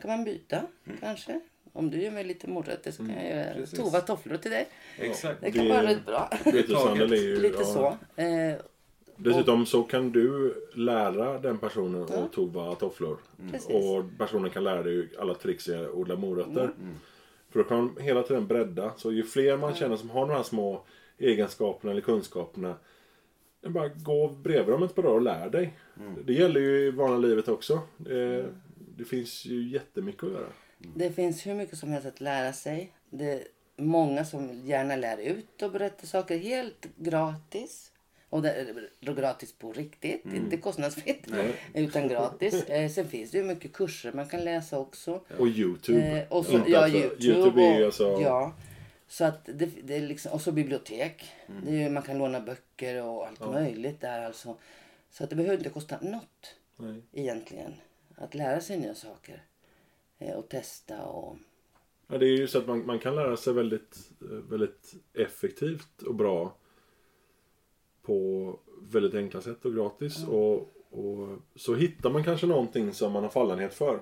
kan 0.00 0.10
man 0.10 0.24
byta 0.24 0.66
kanske. 1.00 1.40
Om 1.72 1.90
du 1.90 2.02
gör 2.02 2.10
mig 2.10 2.24
lite 2.24 2.48
morötter 2.48 2.90
så 2.90 3.06
kan 3.06 3.14
jag 3.14 3.30
göra 3.36 3.54
precis. 3.54 3.78
tova 3.78 4.00
tofflor 4.00 4.36
till 4.36 4.50
dig. 4.50 4.68
exakt. 4.98 5.40
Det 5.40 5.50
kan 5.52 5.64
Det- 5.64 5.70
vara 5.70 5.82
rätt 5.86 6.06
bra. 6.06 6.30
Byteshandel 6.44 7.12
är 7.12 7.16
ju... 7.16 7.40
lite 7.40 7.58
ja. 7.58 7.64
så. 8.16 8.22
Eh, 8.22 8.54
Dessutom 9.16 9.66
så 9.66 9.82
kan 9.82 10.12
du 10.12 10.54
lära 10.74 11.38
den 11.38 11.58
personen 11.58 12.06
Ja. 12.10 12.16
att 12.18 12.32
tova 12.32 12.74
tofflor. 12.74 13.18
Precis. 13.50 13.68
Och 13.70 14.04
personen 14.18 14.50
kan 14.50 14.64
lära 14.64 14.82
dig 14.82 15.08
alla 15.18 15.34
tricks 15.34 15.68
i 15.68 15.74
att 15.74 15.90
odla 15.90 16.16
morötter. 16.16 16.70
För 17.50 17.58
då 17.62 17.64
kan 17.64 17.76
man 17.78 17.96
hela 18.00 18.22
tiden 18.22 18.46
bredda. 18.46 18.92
Så 18.96 19.12
ju 19.12 19.22
fler 19.22 19.56
man 19.56 19.74
känner 19.74 19.96
som 19.96 20.10
har 20.10 20.26
de 20.28 20.32
här 20.34 20.42
små 20.42 20.82
egenskaperna 21.18 21.92
eller 21.92 22.00
kunskaperna. 22.00 22.74
Bara 23.66 23.88
gå 23.88 24.28
bredvid 24.28 24.74
dem 24.74 24.82
ett 24.82 24.94
par 24.94 25.02
dagar 25.02 25.14
och 25.16 25.22
lär 25.22 25.50
dig. 25.50 25.78
Det 26.24 26.32
gäller 26.32 26.60
ju 26.60 26.86
i 26.86 26.90
vanliga 26.90 27.18
livet 27.28 27.48
också. 27.48 27.80
Det, 27.96 28.46
det 28.96 29.04
finns 29.04 29.44
ju 29.46 29.68
jättemycket 29.68 30.24
att 30.24 30.30
göra. 30.32 30.46
Det 30.94 31.10
finns 31.10 31.46
hur 31.46 31.54
mycket 31.54 31.78
som 31.78 31.90
helst 31.90 32.06
att 32.06 32.20
lära 32.20 32.52
sig. 32.52 32.92
Det 33.10 33.32
är 33.32 33.44
många 33.76 34.24
som 34.24 34.60
gärna 34.64 34.96
lär 34.96 35.18
ut 35.18 35.62
och 35.62 35.72
berättar 35.72 36.06
saker 36.06 36.38
helt 36.38 36.86
gratis. 36.96 37.92
Och 38.30 38.42
det 38.42 38.52
är 38.52 39.14
gratis 39.14 39.52
på 39.52 39.72
riktigt, 39.72 40.24
inte 40.24 40.56
kostnadsfritt. 40.56 41.26
Utan 41.74 42.08
gratis. 42.08 42.64
Eh, 42.64 42.90
sen 42.90 43.08
finns 43.08 43.30
det 43.30 43.38
ju 43.38 43.44
mycket 43.44 43.72
kurser 43.72 44.12
man 44.12 44.28
kan 44.28 44.44
läsa 44.44 44.78
också. 44.78 45.20
Och 45.38 45.48
Youtube. 45.48 46.00
Eh, 46.00 46.28
och 46.28 46.46
så, 46.46 46.60
ja, 46.66 46.78
alltså- 46.78 46.98
Youtube. 46.98 47.24
Youtube 47.24 47.62
är 47.62 47.80
och, 47.80 47.86
alltså... 47.86 48.18
Ja. 48.22 48.52
Så 49.08 49.24
att 49.24 49.44
det, 49.44 49.68
det 49.82 49.96
är 49.96 50.00
liksom, 50.00 50.32
och 50.32 50.40
så 50.40 50.52
bibliotek. 50.52 51.32
Det 51.66 51.82
är 51.82 51.90
man 51.90 52.02
kan 52.02 52.18
låna 52.18 52.40
böcker 52.40 53.02
och 53.02 53.26
allt 53.26 53.40
möjligt 53.40 54.00
där 54.00 54.22
alltså. 54.26 54.56
Så 55.10 55.24
att 55.24 55.30
det 55.30 55.36
behöver 55.36 55.56
inte 55.56 55.70
kosta 55.70 55.98
något 56.00 56.54
Nej. 56.76 57.02
egentligen. 57.12 57.74
Att 58.16 58.34
lära 58.34 58.60
sig 58.60 58.78
nya 58.78 58.94
saker. 58.94 59.42
Eh, 60.20 60.36
och 60.36 60.48
testa 60.48 61.02
och... 61.02 61.36
Ja, 62.08 62.18
det 62.18 62.26
är 62.26 62.36
ju 62.36 62.48
så 62.48 62.58
att 62.58 62.66
man, 62.66 62.86
man 62.86 62.98
kan 62.98 63.14
lära 63.14 63.36
sig 63.36 63.52
väldigt, 63.52 64.10
eh, 64.20 64.28
väldigt 64.28 64.94
effektivt 65.14 66.02
och 66.02 66.14
bra 66.14 66.54
på 68.02 68.58
väldigt 68.82 69.14
enkla 69.14 69.40
sätt 69.40 69.64
och 69.64 69.74
gratis. 69.74 70.26
Och, 70.28 70.56
och 70.90 71.28
så 71.54 71.74
hittar 71.74 72.10
man 72.10 72.24
kanske 72.24 72.46
någonting 72.46 72.92
som 72.92 73.12
man 73.12 73.22
har 73.22 73.30
fallenhet 73.30 73.74
för. 73.74 74.00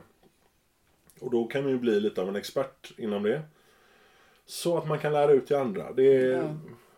Och 1.20 1.30
då 1.30 1.46
kan 1.46 1.62
man 1.62 1.72
ju 1.72 1.78
bli 1.78 2.00
lite 2.00 2.22
av 2.22 2.28
en 2.28 2.36
expert 2.36 2.92
inom 2.98 3.22
det. 3.22 3.42
Så 4.46 4.78
att 4.78 4.88
man 4.88 4.98
kan 4.98 5.12
lära 5.12 5.32
ut 5.32 5.46
till 5.46 5.56
andra. 5.56 5.92
Det 5.92 6.16
är, 6.16 6.36
Ja. 6.36 6.54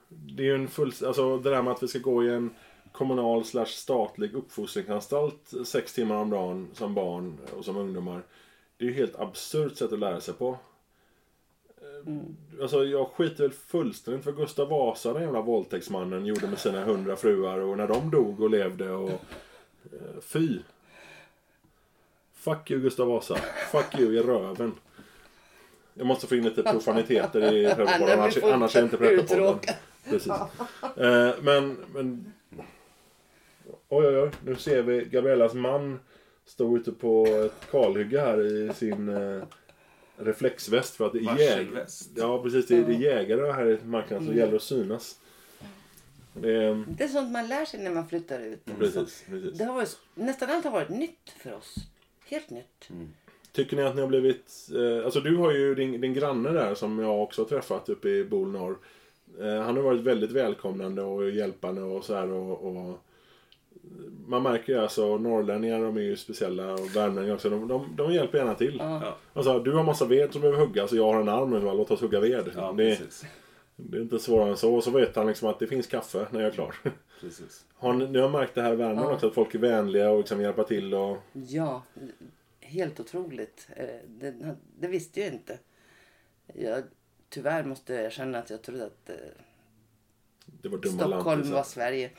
det 0.08 0.42
är 0.42 0.46
ju 0.46 0.54
en 0.54 0.68
full... 0.68 0.92
Alltså 1.06 1.38
det 1.38 1.50
där 1.50 1.62
med 1.62 1.72
att 1.72 1.82
vi 1.82 1.88
ska 1.88 1.98
gå 1.98 2.24
i 2.24 2.28
en 2.28 2.54
kommunal 2.92 3.44
slash 3.44 3.66
statlig 3.66 4.34
uppfostringsanstalt 4.34 5.52
sex 5.64 5.94
timmar 5.94 6.16
om 6.16 6.30
dagen 6.30 6.68
som 6.72 6.94
barn 6.94 7.38
och 7.56 7.64
som 7.64 7.76
ungdomar. 7.76 8.22
Det 8.80 8.86
är 8.86 8.88
ju 8.88 8.94
helt 8.94 9.20
absurt 9.20 9.76
sätt 9.76 9.92
att 9.92 9.98
lära 9.98 10.20
sig 10.20 10.34
på. 10.34 10.58
Alltså 12.60 12.84
jag 12.84 13.08
skiter 13.08 13.42
väl 13.42 13.52
fullständigt 13.52 14.26
vad 14.26 14.36
Gustav 14.36 14.68
Vasa, 14.68 15.12
den 15.12 15.22
jävla 15.22 15.40
våldtäktsmannen, 15.40 16.26
gjorde 16.26 16.46
med 16.46 16.58
sina 16.58 16.84
hundra 16.84 17.16
fruar 17.16 17.58
och 17.58 17.76
när 17.76 17.88
de 17.88 18.10
dog 18.10 18.40
och 18.40 18.50
levde 18.50 18.90
och... 18.90 19.10
eh, 19.10 20.20
Fy! 20.20 20.58
Fuck 22.34 22.70
you 22.70 22.80
Gustav 22.80 23.08
Vasa. 23.08 23.36
Fuck 23.72 23.98
you 23.98 24.14
i 24.14 24.22
röven. 24.22 24.72
Jag 25.94 26.06
måste 26.06 26.26
få 26.26 26.34
in 26.34 26.44
lite 26.44 26.62
profaniteter 26.62 27.54
i 27.54 27.64
Prepparpodden, 27.74 28.20
annars, 28.20 28.42
annars 28.42 28.76
är 28.76 28.82
inte 28.82 28.96
Prepparpodden. 28.96 29.58
Precis. 30.04 30.32
Eh, 30.96 31.34
men, 31.40 31.76
men... 31.94 32.32
Oj, 33.88 34.06
oj, 34.06 34.18
oj. 34.18 34.30
Nu 34.44 34.56
ser 34.56 34.82
vi 34.82 35.04
Gabriellas 35.04 35.54
man 35.54 35.98
stå 36.46 36.76
ute 36.76 36.92
på 36.92 37.26
ett 37.26 37.70
kalhygge 37.70 38.20
här 38.20 38.46
i 38.46 38.74
sin 38.74 39.08
eh, 39.08 39.42
reflexväst 40.16 40.96
för 40.96 41.06
att 41.06 41.12
det 41.12 41.18
är 41.18 41.38
jägare. 41.38 41.86
Ja, 42.16 42.42
precis. 42.42 42.66
Det 42.66 42.76
är, 42.76 42.84
det 42.84 42.94
är 42.94 42.98
jägare 42.98 43.52
här 43.52 43.68
i 43.68 43.78
marknaden 43.84 44.26
så 44.26 44.32
det 44.32 44.38
gäller 44.38 44.56
att 44.56 44.62
synas. 44.62 45.18
Det 46.34 46.52
är, 46.52 46.84
Det 46.88 47.04
är 47.04 47.08
sånt 47.08 47.32
man 47.32 47.48
lär 47.48 47.64
sig 47.64 47.82
när 47.82 47.90
man 47.90 48.08
flyttar 48.08 48.40
ut. 48.40 48.64
precis, 48.78 49.24
precis. 49.28 49.58
Det 49.58 49.64
har 49.64 49.74
varit, 49.74 49.98
nästan 50.14 50.50
allt 50.50 50.64
har 50.64 50.72
varit 50.72 50.88
nytt 50.88 51.34
för 51.38 51.54
oss. 51.54 51.74
Helt 52.26 52.50
nytt. 52.50 52.88
Tycker 53.52 53.76
ni 53.76 53.82
att 53.82 53.94
ni 53.94 54.00
har 54.00 54.08
blivit... 54.08 54.68
Eh, 54.74 55.04
alltså 55.04 55.20
du 55.20 55.36
har 55.36 55.52
ju 55.52 55.74
din, 55.74 56.00
din 56.00 56.14
granne 56.14 56.50
där 56.50 56.74
som 56.74 56.98
jag 56.98 57.22
också 57.22 57.42
har 57.42 57.48
träffat 57.48 57.88
uppe 57.88 58.08
i 58.08 58.24
Bol 58.24 58.50
norr. 58.50 58.78
Eh, 59.40 59.62
han 59.62 59.76
har 59.76 59.82
varit 59.82 60.00
väldigt 60.00 60.30
välkomnande 60.32 61.02
och 61.02 61.30
hjälpande 61.30 61.82
och 61.82 62.04
så 62.04 62.14
här 62.14 62.30
och, 62.30 62.76
och 62.76 62.98
man 64.26 64.42
märker 64.42 64.72
ju 64.72 64.78
alltså 64.78 65.18
norrlänningar 65.18 65.80
de 65.80 65.96
är 65.96 66.00
ju 66.00 66.16
speciella 66.16 66.72
och 66.72 66.96
värmlänningar 66.96 67.34
också. 67.34 67.50
De, 67.50 67.68
de, 67.68 67.96
de 67.96 68.12
hjälper 68.12 68.38
gärna 68.38 68.54
till. 68.54 68.76
Ja, 68.78 69.16
Alltså 69.32 69.58
du 69.58 69.72
har 69.72 69.84
massa 69.84 70.04
ved 70.04 70.32
som 70.32 70.40
behöver 70.40 70.60
huggas 70.60 70.92
och 70.92 70.98
jag 70.98 71.12
har 71.12 71.20
en 71.20 71.28
arm 71.28 71.50
nu. 71.50 71.60
Låt 71.60 71.90
oss 71.90 72.00
hugga 72.00 72.20
ved. 72.20 72.50
ja 72.56 72.74
det, 72.76 72.96
precis. 72.96 73.24
det 73.76 73.96
är 73.98 74.02
inte 74.02 74.18
svårare 74.18 74.50
än 74.50 74.56
så. 74.56 74.74
Och 74.74 74.84
så 74.84 74.90
vet 74.90 75.16
han 75.16 75.26
liksom 75.26 75.48
att 75.48 75.58
det 75.58 75.66
finns 75.66 75.86
kaffe 75.86 76.26
när 76.30 76.40
jag 76.40 76.48
är 76.48 76.52
klar. 76.54 76.74
precis. 77.20 77.64
Har 77.74 77.92
ni, 77.92 78.06
ni 78.08 78.18
har 78.18 78.28
märkt 78.28 78.54
det 78.54 78.62
här 78.62 78.72
i 78.72 78.76
Värmland 78.76 79.08
Ja. 79.10 79.14
också? 79.14 79.26
Att 79.26 79.34
folk 79.34 79.54
är 79.54 79.58
vänliga 79.58 80.10
och 80.10 80.18
liksom 80.18 80.40
hjälpa 80.40 80.64
till 80.64 80.94
och... 80.94 81.18
Ja, 81.32 81.82
helt 82.60 83.00
otroligt. 83.00 83.68
Eh, 83.76 83.86
Det, 84.08 84.34
det 84.78 84.88
visste 84.88 85.20
jag 85.20 85.32
inte. 85.32 85.58
Jag 86.54 86.82
tyvärr 87.28 87.64
måste 87.64 87.94
jag 87.94 88.04
erkänna 88.04 88.38
att 88.38 88.50
jag 88.50 88.62
trodde 88.62 88.86
att 88.86 89.10
eh, 89.10 89.14
Det 90.62 90.68
var 90.68 90.78
dumma 90.78 90.96
Stockholm 90.98 91.24
lantisar. 91.26 91.54
var 91.54 91.62
Sverige. 91.64 92.10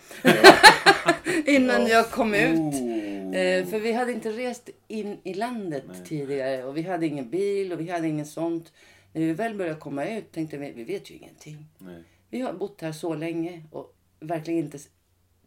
Innan 1.45 1.87
jag 1.87 2.09
kom 2.11 2.33
ut. 2.33 2.59
Oh. 2.59 3.35
Eh, 3.35 3.65
för 3.65 3.79
vi 3.79 3.91
hade 3.91 4.11
inte 4.11 4.29
rest 4.29 4.69
in 4.87 5.17
i 5.23 5.33
landet 5.33 5.83
Nej. 5.87 6.05
tidigare 6.05 6.63
och 6.63 6.77
vi 6.77 6.81
hade 6.81 7.05
ingen 7.07 7.29
bil 7.29 7.73
och 7.73 7.79
vi 7.79 7.89
hade 7.89 8.07
ingen 8.07 8.25
sånt. 8.25 8.73
När 9.13 9.21
vi 9.21 9.33
väl 9.33 9.55
började 9.55 9.79
komma 9.79 10.05
ut 10.05 10.31
tänkte 10.31 10.57
vi, 10.57 10.71
vi 10.71 10.83
vet 10.83 11.11
ju 11.11 11.15
ingenting. 11.15 11.67
Nej. 11.77 12.03
Vi 12.29 12.41
har 12.41 12.53
bott 12.53 12.81
här 12.81 12.91
så 12.91 13.13
länge 13.15 13.63
och 13.71 13.95
verkligen 14.19 14.59
inte 14.59 14.79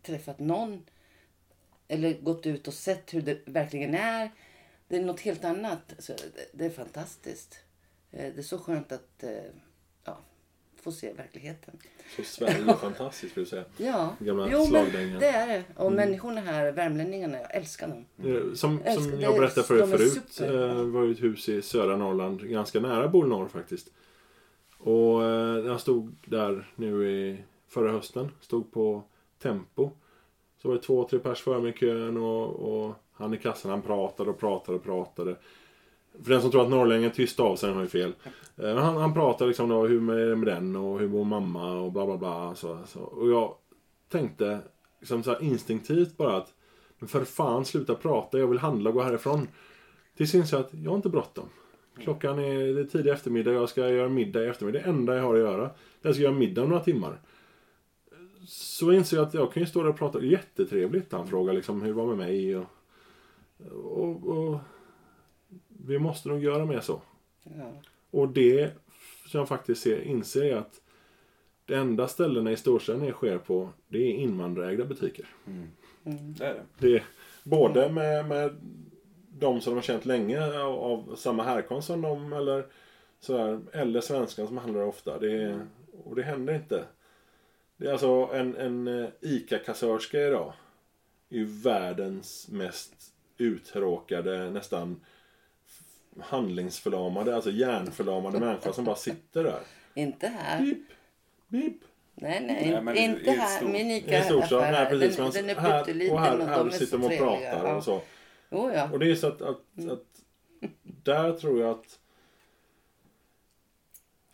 träffat 0.03 0.39
någon. 0.39 0.85
Eller 1.89 2.12
gått 2.20 2.47
ut 2.47 2.68
och 2.68 2.74
sett 2.74 3.14
hur 3.14 3.22
det 3.22 3.39
verkligen 3.47 3.95
är. 3.95 4.30
Det 4.89 4.97
är 4.97 5.03
något 5.05 5.20
helt 5.20 5.45
annat. 5.45 5.93
Så 5.99 6.12
det, 6.12 6.47
det 6.53 6.64
är 6.64 6.70
fantastiskt. 6.70 7.59
Eh, 8.12 8.32
Det 8.35 8.39
är 8.41 8.43
så 8.43 8.59
skönt 8.59 8.93
att 8.93 9.22
eh, 9.22 9.30
ja, 9.30 9.51
få 10.85 10.93
se 10.93 11.12
verkligheten. 11.12 11.76
Så 12.16 12.22
Sverige 12.22 12.70
är 12.70 12.74
fantastiskt 12.74 13.37
vill 13.37 13.45
du 13.45 13.51
säga. 13.51 13.64
Ja, 13.76 14.16
Gamla 14.18 14.49
jo 14.53 14.66
men 14.72 14.93
det 15.20 15.26
är 15.28 15.47
det. 15.49 15.64
Och 15.76 15.93
människorna 15.93 16.41
här, 16.41 16.72
värmlänningarna, 16.72 17.39
jag 17.39 17.55
älskar 17.55 17.89
dem. 17.89 18.05
Eh, 18.24 18.55
Som, 18.55 18.80
det- 18.85 19.20
jag 19.22 19.37
berättade 19.39 19.66
för 19.66 19.76
er 19.78 19.82
är 19.82 19.87
förut 19.87 20.41
eh, 20.41 20.82
var 20.85 21.03
ju 21.05 21.12
ett 21.12 21.22
hus 21.22 21.49
i 21.49 21.62
södra 21.62 21.97
Norrland, 21.97 22.41
ganska 22.49 22.80
nära 22.80 23.09
Bolnorr 23.09 23.49
faktiskt. 23.49 23.89
Och 24.78 25.24
eh, 25.24 25.66
jag 25.66 25.80
stod 25.80 26.16
där 26.26 26.70
nu 26.76 27.11
i 27.11 27.39
förra 27.68 27.93
hösten, 27.93 28.30
stod 28.41 28.72
på 28.72 29.03
Tempo. 29.43 29.91
Så 30.62 30.68
var 30.68 30.74
det 30.74 30.82
två, 30.82 31.09
tre 31.09 31.18
pers 31.18 31.41
före 31.43 31.61
mig 31.61 31.70
i 31.70 31.76
kön 31.76 32.16
och, 32.16 32.49
och 32.51 32.95
han 33.12 33.35
i 33.35 33.39
kassan 33.39 33.70
han 33.70 33.82
pratade 33.82 34.30
och 34.30 34.39
pratade 34.39 34.78
och 34.78 34.85
pratade. 34.85 35.37
För 36.22 36.30
den 36.30 36.42
som 36.42 36.50
tror 36.50 36.62
att 36.62 36.70
norrlänningen 36.70 37.10
är 37.10 37.14
tyst 37.14 37.40
av 37.40 37.56
sig, 37.56 37.72
har 37.72 37.82
ju 37.82 37.88
fel. 37.88 38.12
Eh, 38.24 38.34
men 38.56 38.78
han, 38.78 38.96
han 38.96 39.14
pratar 39.14 39.46
liksom 39.46 39.68
då, 39.68 39.86
hur 39.86 40.10
är 40.12 40.28
det 40.28 40.36
med 40.36 40.48
den 40.48 40.76
och 40.76 41.00
hur 41.00 41.08
mår 41.08 41.24
mamma 41.24 41.80
och 41.80 41.92
bla 41.92 42.06
bla 42.06 42.16
bla. 42.16 42.54
Så, 42.54 42.78
så. 42.86 43.00
Och 43.00 43.30
jag 43.30 43.54
tänkte 44.08 44.58
liksom 45.00 45.22
så 45.22 45.30
här 45.30 45.42
instinktivt 45.42 46.16
bara 46.16 46.36
att 46.36 46.52
men 46.98 47.08
för 47.08 47.24
fan 47.24 47.64
sluta 47.64 47.94
prata, 47.94 48.38
jag 48.38 48.46
vill 48.46 48.58
handla 48.58 48.90
och 48.90 48.96
gå 48.96 49.02
härifrån. 49.02 49.48
Tills 50.16 50.34
jag 50.34 50.40
inser 50.40 50.58
att 50.58 50.74
jag 50.74 50.90
har 50.90 50.96
inte 50.96 51.08
bråttom. 51.08 51.48
Klockan 51.98 52.38
är, 52.38 52.74
det 52.74 52.80
är 52.80 52.84
tidig 52.84 53.10
eftermiddag, 53.10 53.52
jag 53.52 53.68
ska 53.68 53.88
göra 53.88 54.08
middag 54.08 54.44
i 54.44 54.46
eftermiddag. 54.46 54.78
Det 54.78 54.84
enda 54.84 55.14
jag 55.16 55.22
har 55.22 55.34
att 55.34 55.40
göra. 55.40 55.56
det 55.56 55.62
är 55.62 55.66
att 55.66 55.76
Jag 56.02 56.14
ska 56.14 56.22
göra 56.22 56.32
middag 56.32 56.62
om 56.62 56.68
några 56.68 56.84
timmar. 56.84 57.20
Så 58.46 58.92
inser 58.92 59.16
jag 59.16 59.26
att 59.26 59.34
jag 59.34 59.52
kan 59.52 59.62
ju 59.62 59.66
stå 59.66 59.82
där 59.82 59.88
och 59.88 59.98
prata. 59.98 60.22
Jättetrevligt. 60.22 61.12
Han 61.12 61.28
frågar 61.28 61.52
liksom 61.52 61.82
hur 61.82 61.88
det 61.88 61.94
var 61.94 62.06
med 62.06 62.16
mig. 62.16 62.56
Och, 62.56 62.66
och, 63.72 64.28
och 64.28 64.58
vi 65.87 65.99
måste 65.99 66.28
nog 66.28 66.43
göra 66.43 66.64
mer 66.64 66.80
så. 66.80 67.01
Ja. 67.43 67.72
Och 68.11 68.28
det 68.28 68.72
som 69.26 69.39
jag 69.39 69.49
faktiskt 69.49 69.82
ser, 69.82 70.01
inser 70.01 70.45
är 70.45 70.57
att 70.57 70.80
det 71.66 71.74
enda 71.74 72.09
ställena 72.09 72.53
i 72.53 72.57
storstäderna 72.57 73.07
det 73.07 73.12
sker 73.12 73.39
på, 73.39 73.68
det 73.89 73.99
är 73.99 74.12
invandrarägda 74.12 74.85
butiker. 74.85 75.26
Mm. 75.47 75.68
Det 76.39 76.45
är 76.45 76.55
det. 76.55 76.62
Det 76.78 76.97
är 76.97 77.05
både 77.45 77.93
med, 77.93 78.28
med 78.28 78.57
de 79.28 79.61
som 79.61 79.70
de 79.70 79.76
har 79.76 79.82
känt 79.82 80.07
länge 80.07 80.61
av, 80.61 80.78
av 80.78 81.16
samma 81.16 81.43
härkomst 81.43 81.87
som 81.87 82.03
dem 82.03 82.32
eller 82.32 82.66
sådär, 83.20 83.61
eller 83.72 84.01
svenskan 84.01 84.47
som 84.47 84.59
handlar 84.59 84.82
ofta. 84.82 85.18
Det 85.18 85.32
är, 85.32 85.66
och 86.05 86.16
det 86.16 86.22
händer 86.22 86.55
inte. 86.55 86.85
Det 87.76 87.87
är 87.87 87.93
alltså 87.93 88.30
en, 88.32 88.57
en 88.57 88.89
eh, 88.89 89.09
ICA-kassörska 89.20 90.20
idag 90.20 90.53
är 91.30 91.37
ju 91.37 91.45
världens 91.45 92.49
mest 92.49 92.95
uttråkade, 93.39 94.51
nästan 94.51 95.01
handlingsförlamade, 96.20 97.34
alltså 97.34 97.50
hjärnförlamade 97.50 98.40
människa 98.40 98.72
som 98.72 98.84
bara 98.84 98.96
sitter 98.96 99.44
där. 99.44 99.60
Inte 99.94 100.26
här. 100.28 100.58
Pip, 100.58 100.78
pip. 101.50 101.76
Nej, 102.14 102.40
nej, 102.46 102.80
Nej, 102.84 102.98
inte 103.04 103.30
här. 103.30 103.56
stort- 103.58 103.70
Min 103.72 103.90
I 103.90 103.96
Ica 103.96 104.16
en 104.18 104.24
storstad, 104.24 104.60
nej 104.72 104.86
precis. 104.86 105.16
den, 105.16 105.30
den 105.30 105.50
är 105.50 105.54
här, 105.60 105.84
pytteliten 105.84 106.14
och 106.14 106.20
här, 106.20 106.38
här 106.38 106.58
de 106.58 106.66
är 106.68 106.72
sitter 106.72 106.86
så 106.86 106.96
de 106.96 107.04
och 107.04 107.18
pratar 107.18 107.64
Ja. 107.68 107.76
och 107.76 107.84
så. 107.84 108.00
Jo, 108.50 108.70
ja. 108.74 108.90
Och 108.92 108.98
det 108.98 109.10
är 109.10 109.14
så 109.14 109.26
att, 109.26 109.42
att, 109.42 109.60
att 109.90 110.04
där 110.82 111.32
tror 111.32 111.60
jag 111.60 111.70
att 111.70 111.98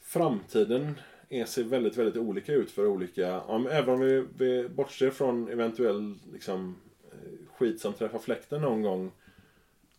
framtiden 0.01 0.95
är, 1.29 1.45
ser 1.45 1.65
väldigt, 1.65 1.97
väldigt 1.97 2.17
olika 2.17 2.53
ut 2.53 2.71
för 2.71 2.87
olika, 2.87 3.41
om, 3.41 3.67
även 3.67 3.95
om 3.95 4.01
vi, 4.01 4.25
vi 4.39 4.69
bortser 4.69 5.11
från 5.11 5.49
eventuell 5.49 6.15
liksom, 6.33 6.77
eh, 7.13 7.53
skit 7.59 7.81
som 7.81 7.93
träffar 7.93 8.19
fläkten 8.19 8.61
någon 8.63 8.83
gång 8.83 9.13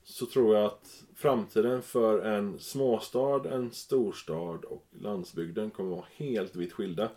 så 0.04 0.26
tror 0.26 0.56
jag 0.56 0.66
att 0.66 1.04
framtiden 1.16 1.82
för 1.82 2.26
en 2.26 2.60
småstad, 2.60 3.50
en 3.52 3.72
storstad 3.72 4.66
och 4.66 4.86
landsbygden 5.02 5.72
kommer 5.72 5.90
vara 5.96 6.06
helt 6.16 6.56
vitt 6.56 6.74
skilda. 6.74 7.10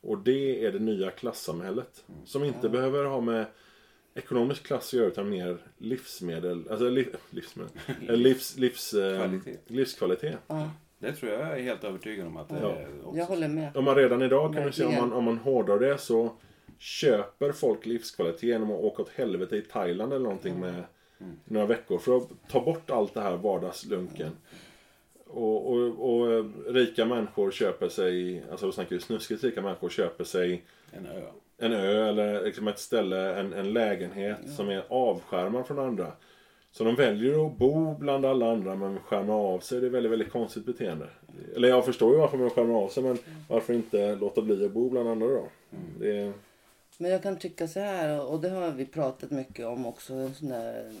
Och 0.00 0.18
det 0.18 0.64
är 0.66 0.72
det 0.72 0.78
nya 0.78 1.10
klassamhället. 1.10 2.04
Som 2.24 2.44
inte 2.44 2.68
behöver 2.68 3.04
ha 3.04 3.20
med 3.20 3.46
ekonomisk 4.14 4.62
klass 4.66 4.86
att 4.88 4.92
göra 4.92 5.06
utan 5.08 5.28
mer 5.30 5.58
livsmedel, 5.78 6.64
alltså 6.70 6.88
liv, 6.88 7.16
livsmedel, 7.30 7.72
eh, 8.08 8.16
livs, 8.16 8.56
livs, 8.56 8.94
eh, 8.94 9.16
Kvalitet. 9.16 9.56
livskvalitet. 9.66 10.36
Ja, 10.46 10.70
Det 10.98 11.12
tror 11.12 11.32
jag 11.32 11.40
är 11.58 11.62
helt 11.62 11.84
övertygad 11.84 12.26
om 12.26 12.36
att 12.36 12.48
det 12.48 12.58
Ja. 12.62 12.70
är 12.70 12.88
också. 13.06 13.18
jag 13.18 13.26
håller 13.26 13.48
med. 13.48 13.76
Om 13.76 13.84
man 13.84 13.94
redan 13.96 14.22
idag 14.22 14.54
kan 14.54 14.62
du 14.66 14.72
se 14.72 14.84
om 14.84 14.94
man, 14.94 15.12
om 15.12 15.24
man 15.24 15.38
hårdrar 15.38 15.78
det 15.78 15.98
så 15.98 16.32
köper 16.78 17.52
folk 17.52 17.86
livskvalitet 17.86 18.42
genom 18.42 18.70
att 18.70 18.80
åka 18.80 19.02
åt 19.02 19.08
helvete 19.08 19.56
i 19.56 19.62
Thailand 19.62 20.12
eller 20.12 20.24
någonting 20.24 20.60
med 20.60 20.84
några 21.44 21.66
veckor 21.66 21.98
för 21.98 22.16
att 22.16 22.28
ta 22.48 22.60
bort 22.60 22.90
allt 22.90 23.14
det 23.14 23.20
här 23.20 23.36
vardagslunken. 23.36 24.30
Och, 25.26 25.72
och, 25.72 26.10
och 26.10 26.32
eh, 26.32 26.44
rika 26.66 27.04
människor 27.04 27.50
köper 27.50 27.88
sig, 27.88 28.42
alltså 28.50 28.66
då 28.66 28.72
snackar 28.72 28.96
vi 28.96 29.02
snuskigt 29.02 29.44
rika 29.44 29.62
människor 29.62 29.88
köper 29.88 30.24
sig 30.24 30.64
En 30.90 31.06
ö. 31.06 31.22
en 31.58 31.72
ö 31.72 32.08
eller 32.08 32.44
liksom 32.44 32.68
ett 32.68 32.78
ställe, 32.78 33.34
en, 33.34 33.52
en 33.52 33.72
lägenhet 33.72 34.38
som 34.56 34.68
är 34.68 34.84
avskärmad 34.88 35.66
från 35.66 35.78
andra. 35.78 36.12
Så 36.72 36.84
de 36.84 36.94
väljer 36.94 37.46
att 37.46 37.58
bo 37.58 37.94
bland 37.98 38.26
alla 38.26 38.52
andra 38.52 38.74
men 38.74 38.98
skärma 38.98 39.34
av 39.34 39.58
sig. 39.58 39.80
Det 39.80 39.86
är 39.86 39.90
väldigt, 39.90 40.12
väldigt 40.12 40.32
konstigt 40.32 40.66
beteende. 40.66 41.06
Eller 41.56 41.68
jag 41.68 41.84
förstår 41.84 42.12
ju 42.12 42.18
varför 42.18 42.38
man 42.38 42.50
skärmar 42.50 42.74
av 42.74 42.88
sig 42.88 43.02
men 43.02 43.18
varför 43.48 43.74
inte 43.74 44.14
låta 44.14 44.42
bli 44.42 44.64
att 44.64 44.72
bo 44.72 44.90
bland 44.90 45.08
andra 45.08 45.26
då? 45.26 45.48
Det 45.98 46.16
är, 46.18 46.32
Men 47.02 47.10
jag 47.10 47.22
kan 47.22 47.38
tycka 47.38 47.68
så 47.68 47.80
här, 47.80 48.20
och 48.20 48.40
det 48.40 48.48
har 48.50 48.70
vi 48.72 48.86
pratat 48.86 49.30
mycket 49.30 49.66
om 49.66 49.86
också, 49.86 50.14
en 50.14 50.34
sån 50.34 50.48
där 50.48 50.94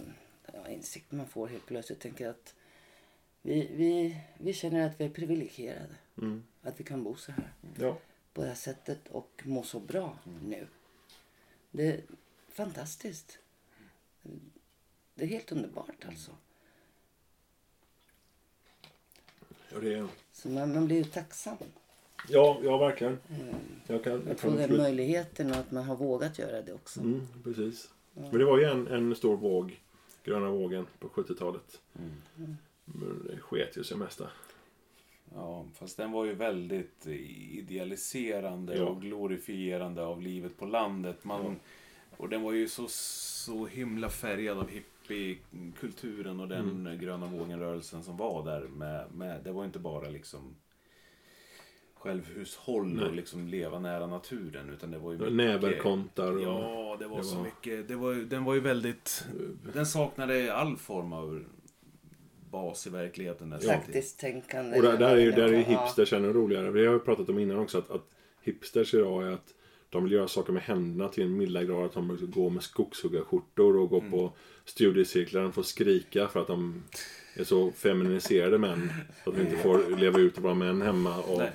ja, 0.52 0.68
insikt 0.68 1.12
man 1.12 1.26
får 1.26 1.48
helt 1.48 1.66
plötsligt. 1.66 2.00
Tänker 2.00 2.28
att 2.28 2.54
vi, 3.42 3.70
vi, 3.76 4.20
vi 4.38 4.52
känner 4.52 4.86
att 4.86 5.00
vi 5.00 5.04
är 5.04 5.10
privilegierade. 5.10 5.94
mm, 6.18 6.44
Att 6.62 6.80
vi 6.80 6.84
kan 6.84 7.04
bo 7.04 7.16
så 7.16 7.32
här 7.32 7.52
ja. 7.78 7.98
på 8.32 8.42
det 8.42 8.48
här 8.48 8.54
sättet 8.54 9.08
och 9.08 9.42
må 9.44 9.62
så 9.62 9.80
bra 9.80 10.18
nu. 10.42 10.66
Det 11.70 11.86
är 11.86 12.00
fantastiskt. 12.48 13.38
Det 15.14 15.24
är 15.24 15.28
helt 15.28 15.52
underbart 15.52 16.04
alltså. 16.08 16.30
Ja, 19.72 19.78
det 19.80 19.94
är, 19.94 20.08
Så 20.32 20.48
man, 20.48 20.74
man 20.74 20.86
blir 20.86 20.96
ju 20.96 21.04
tacksam 21.04 21.56
ja, 22.28 22.58
ja, 22.62 22.78
verkligen. 22.78 23.18
Jag 23.86 24.04
kan, 24.04 24.22
jag 24.28 24.38
kan 24.38 24.56
den 24.56 24.76
möjligheten 24.76 25.50
och 25.50 25.56
att 25.56 25.70
man 25.70 25.84
har 25.84 25.96
vågat 25.96 26.38
göra 26.38 26.62
det 26.62 26.72
också. 26.72 27.00
Mm, 27.00 27.20
precis. 27.44 27.90
Men 28.14 28.38
det 28.38 28.44
var 28.44 28.58
ju 28.58 28.64
en, 28.64 28.86
en 28.88 29.14
stor 29.14 29.36
våg, 29.36 29.80
gröna 30.24 30.50
vågen 30.50 30.86
på 30.98 31.08
70-talet. 31.08 31.80
Men 32.84 33.26
det 33.30 33.38
sket 33.40 33.76
ju 33.76 33.84
sig 33.84 33.96
mesta. 33.96 34.28
Ja, 35.34 35.66
fast 35.74 35.96
den 35.96 36.12
var 36.12 36.24
ju 36.24 36.34
väldigt 36.34 37.06
idealiserande 37.06 38.76
Ja. 38.76 38.84
och 38.84 39.00
glorifierande 39.00 40.02
av 40.06 40.22
livet 40.22 40.58
på 40.58 40.66
landet. 40.66 41.24
Man, 41.24 41.56
Och 42.16 42.28
den 42.28 42.42
var 42.42 42.52
ju 42.52 42.68
så, 42.68 42.86
så 42.88 43.66
himla 43.66 44.08
färgad 44.10 44.58
av 44.58 44.68
hippiekulturen 44.68 46.40
och 46.40 46.48
den 46.48 46.70
Mm. 46.86 46.98
gröna 46.98 47.26
vågen-rörelsen 47.26 48.02
som 48.02 48.16
var 48.16 48.44
där. 48.44 48.60
Med, 48.60 49.14
med, 49.14 49.40
det 49.44 49.52
var 49.52 49.64
inte 49.64 49.78
bara 49.78 50.08
liksom 50.08 50.54
självhushåll 52.02 52.86
Nej. 52.86 53.04
och 53.04 53.14
liksom 53.14 53.48
leva 53.48 53.78
nära 53.78 54.06
naturen. 54.06 54.70
Utan 54.70 54.90
det 54.90 54.98
var 54.98 55.12
ju 55.12 55.18
mycket... 55.18 55.32
Näverkontar 55.34 56.32
och... 56.32 56.42
Ja, 56.42 56.96
det 56.98 57.06
var, 57.06 57.18
det 57.18 57.24
så 57.24 57.36
var- 57.36 57.44
mycket. 57.44 57.88
Det 57.88 57.96
var, 57.96 58.14
den 58.14 58.44
var 58.44 58.54
ju 58.54 58.60
väldigt... 58.60 59.24
Den 59.74 59.86
saknade 59.86 60.54
all 60.54 60.76
form 60.76 61.12
av 61.12 61.44
bas 62.50 62.86
i 62.86 62.90
verkligheten 62.90 63.48
nästan. 63.48 63.74
Praktiskt 63.80 64.20
tänkande. 64.20 64.76
Och 64.76 64.82
där, 64.82 64.96
där 64.98 65.16
är 65.16 65.20
ju 65.20 65.30
där 65.32 65.42
är 65.42 65.52
ju 65.52 65.64
Ja. 65.72 65.82
hipsters 65.84 66.12
ännu 66.12 66.32
roligare. 66.32 66.70
Vi 66.70 66.86
har 66.86 66.92
ju 66.94 67.00
pratat 67.00 67.28
om 67.28 67.38
innan 67.38 67.58
också 67.58 67.78
att, 67.78 67.90
att 67.90 68.04
hipsters 68.42 68.94
idag 68.94 69.22
är 69.26 69.30
att 69.32 69.54
de 69.90 70.04
vill 70.04 70.12
göra 70.12 70.28
saker 70.28 70.52
med 70.52 70.62
händerna 70.62 71.08
till 71.08 71.24
en 71.24 71.36
milda 71.36 71.64
grad. 71.64 71.84
Att 71.84 71.92
de 71.92 72.18
går 72.34 72.50
med 72.50 72.62
skogshuggarskjortor 72.62 73.76
och 73.76 73.88
går 73.88 73.98
Mm. 74.00 74.10
på 74.10 74.32
studiecirklar 74.64 75.42
och 75.42 75.54
får 75.54 75.62
skrika 75.62 76.28
för 76.28 76.40
att 76.40 76.46
de 76.46 76.82
är 77.36 77.44
så 77.44 77.70
feminiserade 77.72 78.58
män. 78.58 78.92
Så 79.24 79.30
att 79.30 79.36
de 79.36 79.42
inte 79.42 79.56
får 79.56 79.96
leva 79.96 80.18
ut 80.18 80.36
och 80.36 80.42
vara 80.42 80.54
män 80.54 80.82
hemma. 80.82 81.18
Och 81.18 81.38
Nej. 81.38 81.50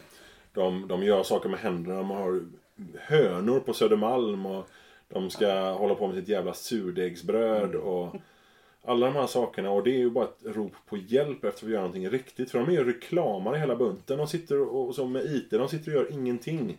De, 0.57 0.87
de 0.87 1.03
gör 1.03 1.23
saker 1.23 1.49
med 1.49 1.59
händerna. 1.59 1.95
De 1.95 2.09
har 2.09 2.41
hönor 2.99 3.59
på 3.59 3.73
Södermalm 3.73 4.45
och 4.45 4.69
de 5.09 5.29
ska 5.29 5.71
hålla 5.71 5.95
på 5.95 6.07
med 6.07 6.15
sitt 6.15 6.27
jävla 6.27 6.53
surdegsbröd. 6.53 7.75
Och, 7.75 8.15
Alla 8.83 9.05
de 9.05 9.15
här 9.15 9.27
sakerna 9.27 9.71
och 9.71 9.83
det 9.83 9.91
är 9.91 9.97
ju 9.97 10.09
bara 10.09 10.25
ett 10.25 10.55
rop 10.55 10.73
på 10.85 10.97
hjälp 10.97 11.43
efter 11.43 11.47
att 11.47 11.63
vi 11.63 11.73
gör 11.73 11.79
någonting 11.79 12.09
riktigt. 12.09 12.51
För 12.51 12.59
de 12.59 12.67
är 12.67 12.71
ju 12.71 12.83
reklamare 12.83 13.57
hela 13.57 13.75
bunten. 13.75 14.17
De 14.17 14.27
sitter 14.27 14.61
och, 14.61 14.87
och 14.87 14.95
så 14.95 15.05
med 15.05 15.25
IT, 15.25 15.49
de 15.49 15.69
sitter 15.69 15.91
och 15.91 16.03
gör 16.03 16.13
ingenting. 16.13 16.77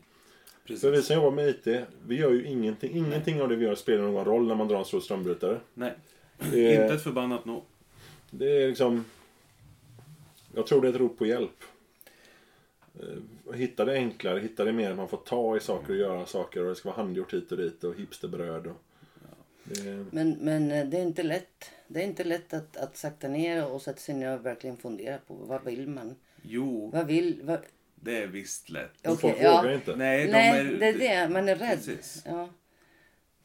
Precis. 0.67 0.81
För 0.81 0.91
vi 0.91 1.03
som 1.03 1.17
jobbar 1.17 1.31
med 1.31 1.49
IT, 1.49 1.67
vi 2.07 2.17
gör 2.17 2.31
ju 2.31 2.45
ingenting. 2.45 2.97
Ingenting 2.97 3.35
Nej. 3.35 3.43
av 3.43 3.49
det 3.49 3.57
vi 3.57 3.65
gör 3.65 3.75
spelar 3.75 4.05
någon 4.05 4.25
roll 4.25 4.47
när 4.47 4.55
man 4.55 4.69
drar 4.69 4.79
en 4.79 4.85
stor 4.85 5.01
strömbrytare. 5.01 5.61
Nej, 5.75 5.93
det 6.53 6.77
är, 6.77 6.83
inte 6.83 6.95
ett 6.95 7.03
förbannat 7.03 7.45
no. 7.45 7.63
Det 8.31 8.63
är 8.63 8.69
liksom... 8.69 9.05
Jag 10.55 10.67
tror 10.67 10.81
det 10.81 10.89
är 10.89 10.93
ett 10.93 11.01
rop 11.01 11.19
på 11.19 11.27
hjälp. 11.27 11.65
Eh, 13.03 13.55
hitta 13.55 13.85
det 13.85 13.93
enklare, 13.93 14.41
hitta 14.41 14.65
det 14.65 14.73
mer 14.73 14.91
att 14.91 14.97
man 14.97 15.09
får 15.09 15.17
ta 15.17 15.57
i 15.57 15.61
saker 15.61 15.93
och 15.93 15.99
göra 15.99 16.27
saker 16.27 16.63
och 16.63 16.69
det 16.69 16.75
ska 16.75 16.89
vara 16.89 16.97
handgjort 16.97 17.35
hit 17.35 17.53
och 17.53 17.59
dit 17.59 17.85
och 17.85 17.95
hipsterbröd. 17.95 18.67
Och, 18.67 18.77
det... 19.65 20.07
men, 20.11 20.37
men 20.41 20.71
eh, 20.71 20.87
det 20.87 20.99
är 20.99 21.03
inte 21.03 21.23
lätt. 21.23 21.71
Det 21.87 22.01
är 22.01 22.05
inte 22.05 22.25
lätt 22.25 22.55
att, 22.55 22.77
att 22.77 22.97
sakta 22.97 23.29
ner 23.29 23.67
och 23.67 23.83
sätta 23.83 23.99
sig 23.99 24.15
ner 24.15 24.39
och 24.39 24.47
verkligen 24.47 24.77
fundera 24.77 25.19
på 25.19 25.35
vad 25.35 25.65
vill 25.65 25.89
man? 25.89 26.15
Jo. 26.43 26.91
Vad 26.91 27.07
vill... 27.07 27.41
Vad... 27.43 27.59
Det 27.95 28.23
är 28.23 28.27
visst 28.27 28.71
lätt. 28.71 29.07
Okay, 29.07 29.17
Folk 29.17 29.37
ja. 29.41 29.57
vågar 29.57 29.75
inte. 29.75 29.97
Nej, 29.97 30.27
de 30.27 30.33
Nej 30.33 30.61
är... 30.61 30.65
det 30.65 30.87
är 30.87 31.27
det. 31.27 31.33
Man 31.33 31.49
är 31.49 31.57
rädd. 31.57 31.79
Precis. 31.79 32.23
Ja. 32.27 32.49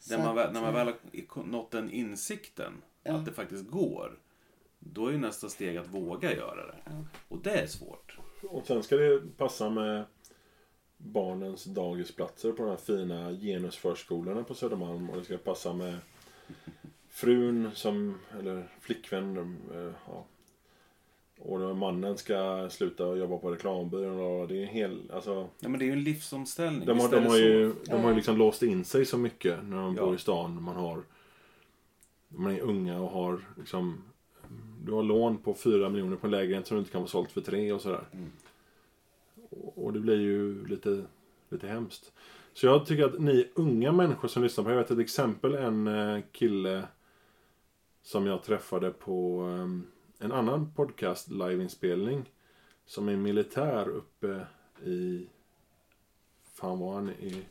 När 0.09 0.17
man, 0.17 0.53
när 0.53 0.61
man 0.61 0.73
väl 0.73 0.87
har 1.27 1.43
nått 1.43 1.71
den 1.71 1.91
insikten 1.91 2.73
ja. 3.03 3.13
att 3.13 3.25
det 3.25 3.31
faktiskt 3.31 3.69
går. 3.69 4.19
Då 4.79 5.07
är 5.07 5.11
ju 5.11 5.17
nästa 5.17 5.49
steg 5.49 5.77
att 5.77 5.87
våga 5.87 6.35
göra 6.35 6.67
det. 6.67 6.77
Ja. 6.85 6.91
Och 7.27 7.37
det 7.43 7.51
är 7.51 7.67
svårt. 7.67 8.17
Och 8.43 8.65
sen 8.67 8.83
ska 8.83 8.95
det 8.95 9.37
passa 9.37 9.69
med 9.69 10.05
barnens 10.97 11.63
dagisplatser 11.63 12.51
på 12.51 12.63
de 12.63 12.69
här 12.69 12.77
fina 12.77 13.31
genusförskolorna 13.31 14.43
på 14.43 14.53
Södermalm. 14.53 15.09
Och 15.09 15.17
det 15.17 15.23
ska 15.23 15.37
passa 15.37 15.73
med 15.73 15.97
frun 17.09 17.69
som, 17.73 18.19
eller 18.39 18.67
flickvän, 18.79 19.57
eh, 19.73 19.91
ja. 20.07 20.25
Och 21.39 21.77
mannen 21.77 22.17
ska 22.17 22.69
sluta 22.69 23.15
jobba 23.15 23.37
på 23.37 23.51
reklambyrån 23.51 24.19
och 24.19 24.47
det 24.47 24.57
är 24.57 24.61
en 24.61 24.67
hel, 24.67 25.11
alltså... 25.13 25.49
Ja 25.59 25.69
men 25.69 25.79
det 25.79 25.85
är 25.85 25.87
ju 25.87 25.93
en 25.93 26.03
livsomställning. 26.03 26.85
De 26.85 26.99
har, 26.99 27.11
de 27.11 27.25
har 27.25 27.37
ju, 27.37 27.73
de 27.85 28.01
har 28.01 28.09
ju 28.09 28.15
liksom 28.15 28.37
låst 28.37 28.63
in 28.63 28.85
sig 28.85 29.05
så 29.05 29.17
mycket 29.17 29.63
när 29.63 29.77
de 29.77 29.95
ja. 29.95 30.05
bor 30.05 30.15
i 30.15 30.17
stan. 30.17 30.63
Man 30.63 30.75
har, 30.75 31.03
man 32.27 32.55
är 32.55 32.59
unga 32.59 32.99
och 32.99 33.09
har 33.09 33.41
liksom 33.57 34.03
du 34.85 34.91
har 34.91 35.03
lån 35.03 35.37
på 35.37 35.53
4 35.53 35.89
miljoner 35.89 36.17
på 36.17 36.27
en 36.27 36.31
lägenhet 36.31 36.67
som 36.67 36.75
du 36.75 36.79
inte 36.79 36.91
kan 36.91 37.01
få 37.01 37.07
sålt 37.07 37.31
för 37.31 37.41
3 37.41 37.71
och 37.71 37.81
sådär. 37.81 38.07
Mm. 38.11 38.31
Och 39.75 39.93
det 39.93 39.99
blir 39.99 40.19
ju 40.19 40.67
lite, 40.67 41.03
lite 41.49 41.67
hemskt. 41.67 42.11
Så 42.53 42.65
jag 42.65 42.85
tycker 42.85 43.05
att 43.05 43.19
ni 43.19 43.49
unga 43.53 43.91
människor 43.91 44.27
som 44.27 44.43
lyssnar 44.43 44.63
på, 44.63 44.69
jag 44.69 44.77
vet 44.77 44.91
ett 44.91 44.99
exempel 44.99 45.53
en 45.53 45.87
eh, 45.87 46.23
kille 46.31 46.83
som 48.01 48.27
jag 48.27 48.43
träffade 48.43 48.91
på 48.91 49.47
eh, 49.49 50.25
en 50.25 50.31
annan 50.31 50.73
podcast 50.73 51.31
liveinspelning. 51.31 52.29
Som 52.85 53.09
är 53.09 53.17
militär 53.17 53.89
uppe 53.89 54.47
i... 54.85 55.27
Fan 56.53 56.79
var 56.79 56.93
han 56.93 57.09
i... 57.09 57.45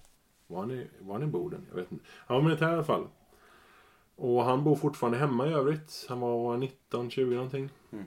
Var 0.47 0.61
han 0.61 0.71
i, 0.71 0.87
var 1.01 1.15
han 1.15 1.23
i 1.23 1.27
Boden? 1.27 1.67
Jag 1.69 1.77
vet 1.77 1.93
inte. 1.93 2.05
Han 2.09 2.37
var 2.37 2.45
militär 2.45 2.71
i 2.71 2.75
alla 2.75 2.85
fall. 2.85 3.07
Och 4.23 4.45
han 4.45 4.65
bor 4.65 4.77
fortfarande 4.77 5.19
hemma 5.19 5.47
i 5.47 5.53
övrigt. 5.53 6.07
Han 6.09 6.21
var 6.21 6.57
19, 6.57 7.11
20 7.11 7.35
någonting. 7.35 7.69
Mm. 7.93 8.05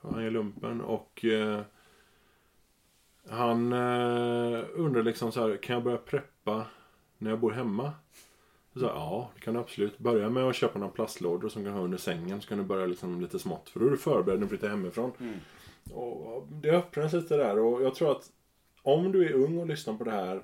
Han 0.00 0.24
är 0.24 0.30
lumpen 0.30 0.80
och 0.80 1.24
eh, 1.24 1.60
han 3.28 3.72
eh, 3.72 4.64
undrar 4.74 5.02
liksom 5.02 5.32
så 5.32 5.48
här, 5.48 5.56
kan 5.56 5.74
jag 5.74 5.84
börja 5.84 5.98
preppa 5.98 6.66
när 7.18 7.30
jag 7.30 7.40
bor 7.40 7.50
hemma? 7.50 7.92
Så 8.74 8.80
här, 8.80 8.88
ja, 8.88 9.30
det 9.34 9.40
kan 9.40 9.54
du 9.54 9.60
absolut. 9.60 9.98
Börja 9.98 10.30
med 10.30 10.44
att 10.44 10.56
köpa 10.56 10.78
några 10.78 10.92
plastlådor 10.92 11.48
som 11.48 11.64
kan 11.64 11.72
ha 11.72 11.80
under 11.80 11.98
sängen. 11.98 12.40
Så 12.40 12.48
kan 12.48 12.58
du 12.58 12.64
börja 12.64 12.86
liksom 12.86 13.20
lite 13.20 13.38
smått. 13.38 13.68
För 13.68 13.80
då 13.80 13.86
är 13.86 13.90
du 13.90 13.96
förberedd 13.96 14.38
när 14.38 14.46
du 14.46 14.48
flyttar 14.48 14.68
hemifrån. 14.68 15.12
Mm. 15.20 15.38
Och 15.92 16.46
det 16.50 16.70
öppnas 16.70 17.12
lite 17.12 17.36
där. 17.36 17.58
Och 17.58 17.82
jag 17.82 17.94
tror 17.94 18.10
att 18.12 18.30
om 18.82 19.12
du 19.12 19.26
är 19.26 19.32
ung 19.32 19.58
och 19.58 19.66
lyssnar 19.66 19.94
på 19.94 20.04
det 20.04 20.10
här 20.10 20.42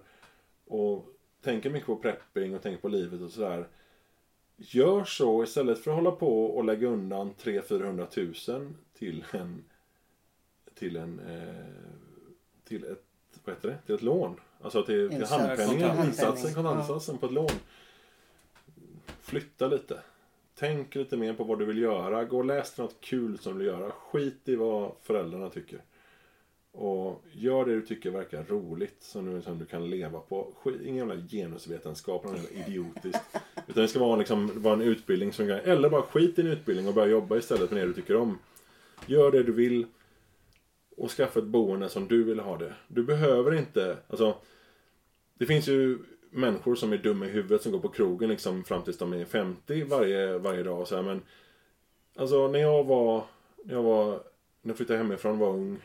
och 0.67 1.07
tänker 1.45 1.71
mycket 1.71 1.87
på 1.87 1.97
prepping 1.97 2.55
och 2.55 2.63
tänker 2.63 2.81
på 2.81 2.89
livet 2.89 3.21
och 3.21 3.31
sådär. 3.31 3.69
Gör 4.61 5.05
så 5.05 5.43
istället 5.43 5.79
för 5.79 5.91
att 5.91 5.97
hålla 5.97 6.11
på 6.11 6.47
och 6.47 6.65
lägga 6.65 6.89
undan 6.89 7.35
300-400 7.35 8.07
tusen 8.07 8.77
till 8.95 9.25
en 9.33 9.65
till 10.75 10.97
en 10.97 11.21
eh, 11.21 11.65
till 12.65 12.85
ett 12.85 13.05
vad 13.45 13.55
heter 13.55 13.69
det? 13.69 13.79
Till 13.87 13.95
ett 13.95 14.03
lån. 14.03 14.41
Alltså 14.61 14.83
till, 14.83 15.09
till 15.09 15.25
handpenningen, 15.25 16.07
insatsen, 16.07 16.55
kontantinsatsen 16.55 17.15
ja. 17.15 17.19
på 17.21 17.27
ett 17.27 17.33
lån. 17.33 17.51
Flytta 19.21 19.69
lite. 19.69 20.01
Tänk 20.55 20.95
lite 20.95 21.17
mer 21.17 21.35
på 21.35 21.45
vad 21.45 21.59
du 21.59 21.65
vill 21.65 21.79
göra. 21.79 22.25
Gå 22.25 22.39
och 22.39 22.45
läs 22.45 22.79
något 22.79 23.01
kul 23.01 23.39
som 23.39 23.53
du 23.53 23.59
vill 23.59 23.67
göra. 23.67 23.91
Skit 23.91 24.49
i 24.49 24.57
vad 24.57 24.93
föräldrarna 25.03 25.51
tycker. 25.51 25.83
Och 26.81 27.25
gör 27.33 27.65
det 27.65 27.75
du 27.75 27.83
tycker 27.83 28.11
verkar 28.11 28.45
roligt, 28.45 28.97
som 29.03 29.35
du, 29.35 29.43
som 29.43 29.59
du 29.59 29.67
kan 29.67 29.91
leva 29.91 30.21
på. 30.21 30.53
Ingen 30.83 31.09
jävla 31.09 31.27
genusvetenskap, 31.29 32.25
något 32.25 32.37
jävla 32.37 32.67
idiotiskt. 32.67 33.37
Utan 33.67 33.83
det 33.83 33.89
ska 33.89 33.99
vara, 33.99 34.17
liksom, 34.17 34.63
vara 34.63 34.75
en 34.75 34.83
utbildning 34.83 35.33
som 35.33 35.49
kan, 35.49 35.59
eller 35.59 35.91
bara 35.91 36.03
skit 36.03 36.39
i 36.39 36.43
en 36.43 36.47
utbildning 36.47 36.89
och 36.89 36.95
börja 36.95 37.09
jobba 37.09 37.37
istället 37.37 37.71
med 37.71 37.81
det 37.81 37.87
du 37.87 37.93
tycker 37.93 38.17
om. 38.17 38.39
Gör 39.07 39.31
det 39.31 39.43
du 39.43 39.53
vill 39.53 39.87
och 40.97 41.11
skaffa 41.11 41.39
ett 41.39 41.45
boende 41.45 41.89
som 41.89 42.09
du 42.09 42.25
vill 42.25 42.41
ha 42.41 42.57
det. 42.59 42.75
Du 42.89 43.03
behöver 43.03 43.55
inte, 43.55 43.97
alltså 44.09 44.37
det 45.35 45.47
finns 45.47 45.69
ju 45.69 45.99
människor 46.31 46.75
som 46.75 46.93
är 46.93 46.99
dumma 46.99 47.27
i 47.27 47.31
huvudet 47.31 47.63
som 47.63 47.73
går 47.73 47.79
på 47.79 47.89
krogen 47.89 48.29
liksom 48.29 48.65
fram 48.65 48.83
tills 48.83 48.99
de 48.99 49.13
är 49.13 49.25
50 49.25 49.85
varje, 49.85 50.39
varje 50.39 50.63
dag 50.63 50.81
och 50.81 50.89
så 50.89 50.97
här, 50.97 51.03
men 51.03 51.23
alltså 52.17 52.49
när 52.49 52.59
jag 52.59 52.85
var, 52.85 53.25
när 53.65 53.75
jag 53.75 53.83
var, 53.83 54.11
när 54.63 54.71
jag 54.71 54.77
flyttade 54.77 54.99
hemifrån 54.99 55.39
var 55.39 55.51
ung 55.51 55.79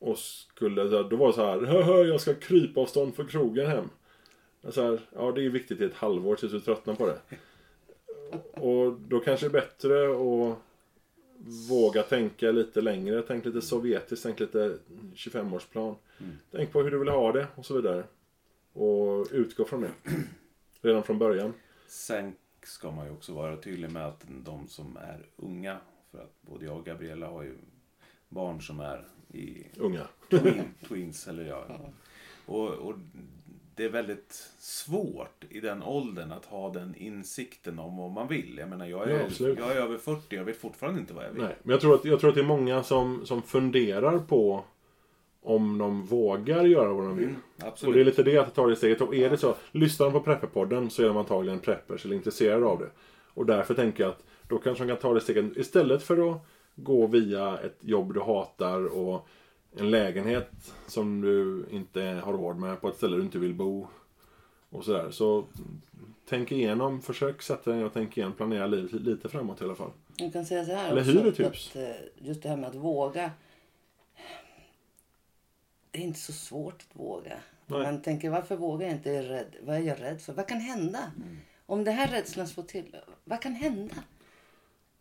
och 0.00 0.18
skulle, 0.18 0.84
då 0.84 1.16
var 1.16 1.26
det 1.26 1.32
så 1.32 1.44
här, 1.44 2.04
jag 2.04 2.20
ska 2.20 2.34
krypa 2.34 2.80
avstånd 2.80 3.14
för 3.14 3.24
krogen 3.24 3.66
hem. 3.66 3.90
Så 4.68 4.82
här, 4.82 5.00
ja 5.14 5.32
det 5.32 5.44
är 5.44 5.48
viktigt 5.48 5.80
i 5.80 5.84
ett 5.84 5.94
halvår 5.94 6.36
tills 6.36 6.52
du 6.52 6.60
tröttnar 6.60 6.94
på 6.94 7.06
det. 7.06 7.18
Och 8.60 8.92
då 8.92 9.20
kanske 9.20 9.48
det 9.48 9.58
är 9.58 9.60
bättre 9.60 10.04
att 10.04 10.58
våga 11.68 12.02
tänka 12.02 12.50
lite 12.50 12.80
längre. 12.80 13.22
Tänk 13.22 13.44
lite 13.44 13.62
sovjetiskt, 13.62 14.22
tänk 14.22 14.40
lite 14.40 14.78
25-årsplan. 15.14 15.94
Mm. 16.18 16.38
Tänk 16.50 16.72
på 16.72 16.82
hur 16.82 16.90
du 16.90 16.98
vill 16.98 17.08
ha 17.08 17.32
det 17.32 17.46
och 17.54 17.66
så 17.66 17.74
vidare. 17.74 18.04
Och 18.72 19.26
utgå 19.30 19.64
från 19.64 19.80
det. 19.80 19.92
Redan 20.80 21.02
från 21.02 21.18
början. 21.18 21.52
Sen 21.86 22.32
ska 22.62 22.90
man 22.90 23.06
ju 23.06 23.12
också 23.12 23.34
vara 23.34 23.56
tydlig 23.56 23.90
med 23.90 24.06
att 24.06 24.24
de 24.44 24.68
som 24.68 24.96
är 24.96 25.26
unga, 25.36 25.78
för 26.10 26.18
att 26.18 26.34
både 26.40 26.64
jag 26.64 26.76
och 26.76 26.84
Gabriella 26.84 27.26
har 27.26 27.42
ju 27.42 27.56
barn 28.28 28.62
som 28.62 28.80
är 28.80 29.04
i 29.32 29.66
Unga. 29.76 30.06
Twin, 30.30 30.62
twins, 30.88 31.28
eller 31.28 31.44
ja. 31.44 31.64
Och, 32.46 32.68
och, 32.68 32.94
det 33.74 33.84
är 33.84 33.90
väldigt 33.90 34.32
svårt 34.58 35.44
i 35.48 35.60
den 35.60 35.82
åldern 35.82 36.32
att 36.32 36.44
ha 36.44 36.72
den 36.72 36.94
insikten 36.94 37.78
om 37.78 37.96
vad 37.96 38.10
man 38.10 38.28
vill. 38.28 38.58
Jag 38.58 38.68
menar, 38.68 38.86
jag 38.86 39.10
är, 39.10 39.28
ja, 39.38 39.54
jag 39.58 39.70
är 39.70 39.76
över 39.76 39.98
40 39.98 40.36
jag 40.36 40.44
vet 40.44 40.56
fortfarande 40.56 41.00
inte 41.00 41.14
vad 41.14 41.24
jag 41.24 41.30
vill. 41.30 41.42
Nej, 41.42 41.56
men 41.62 41.70
jag 41.70 41.80
tror 41.80 41.94
att, 41.94 42.04
jag 42.04 42.20
tror 42.20 42.28
att 42.28 42.34
det 42.34 42.40
är 42.40 42.46
många 42.46 42.82
som, 42.82 43.26
som 43.26 43.42
funderar 43.42 44.18
på 44.18 44.64
om 45.42 45.78
de 45.78 46.02
vågar 46.02 46.64
göra 46.64 46.92
vad 46.92 47.04
de 47.04 47.16
vill. 47.16 47.28
Mm, 47.28 47.72
och 47.86 47.92
det 47.92 48.00
är 48.00 48.04
lite 48.04 48.22
det 48.22 48.38
att 48.38 48.54
ta 48.54 48.66
det 48.66 48.76
steget. 48.76 49.00
Och 49.00 49.14
är 49.14 49.30
det 49.30 49.36
så, 49.36 49.56
lyssnar 49.72 50.06
de 50.06 50.12
på 50.12 50.20
Prepperpodden 50.20 50.90
så 50.90 51.02
är 51.02 51.06
de 51.06 51.16
antagligen 51.16 51.60
preppers 51.60 52.04
eller 52.04 52.16
intresserade 52.16 52.66
av 52.66 52.78
det. 52.78 52.90
Och 53.34 53.46
därför 53.46 53.74
tänker 53.74 54.02
jag 54.02 54.10
att 54.10 54.24
då 54.48 54.58
kanske 54.58 54.84
de 54.84 54.88
kan 54.88 55.02
ta 55.02 55.14
det 55.14 55.20
steget 55.20 55.56
istället 55.56 56.02
för 56.02 56.30
att 56.30 56.46
gå 56.82 57.06
via 57.06 57.58
ett 57.58 57.78
jobb 57.80 58.14
du 58.14 58.20
hatar 58.20 58.84
och 58.98 59.28
en 59.76 59.90
lägenhet 59.90 60.74
som 60.86 61.20
du 61.20 61.66
inte 61.70 62.02
har 62.02 62.32
råd 62.32 62.56
med 62.56 62.80
på 62.80 62.88
ett 62.88 62.96
ställe 62.96 63.16
du 63.16 63.22
inte 63.22 63.38
vill 63.38 63.54
bo. 63.54 63.86
Och 64.70 64.84
sådär. 64.84 65.10
Så 65.10 65.44
tänk 66.28 66.52
igenom, 66.52 67.02
försök 67.02 67.42
sätta 67.42 67.70
dig 67.70 67.84
och 67.84 67.92
tänk 67.92 68.16
igenom, 68.16 68.32
planera 68.32 68.66
livet 68.66 68.92
lite 68.92 69.28
framåt 69.28 69.60
i 69.60 69.64
alla 69.64 69.74
fall. 69.74 69.90
Jag 70.16 70.32
kan 70.32 70.46
säga 70.46 70.64
så 70.64 70.72
här 70.72 70.90
Eller 70.90 71.02
hyr 71.02 71.26
ett 71.26 71.40
hus. 71.40 71.70
Att, 71.70 71.76
eh, 71.76 71.90
just 72.18 72.42
det 72.42 72.48
här 72.48 72.56
med 72.56 72.68
att 72.68 72.74
våga. 72.74 73.30
Det 75.90 75.98
är 75.98 76.02
inte 76.02 76.20
så 76.20 76.32
svårt 76.32 76.86
att 76.90 77.00
våga. 77.00 77.38
Nej. 77.66 77.82
Man 77.82 78.02
tänker 78.02 78.30
varför 78.30 78.56
vågar 78.56 78.86
jag 78.86 78.96
inte? 78.96 79.10
Är 79.10 79.22
rädd? 79.22 79.56
Vad 79.62 79.76
är 79.76 79.80
jag 79.80 80.00
rädd 80.00 80.20
för? 80.20 80.32
Vad 80.32 80.48
kan 80.48 80.60
hända? 80.60 80.98
Mm. 81.16 81.36
Om 81.66 81.84
det 81.84 81.90
här 81.90 82.08
rädslan 82.08 82.46
slår 82.46 82.64
till, 82.64 82.96
vad 83.24 83.40
kan 83.42 83.52
hända? 83.52 83.94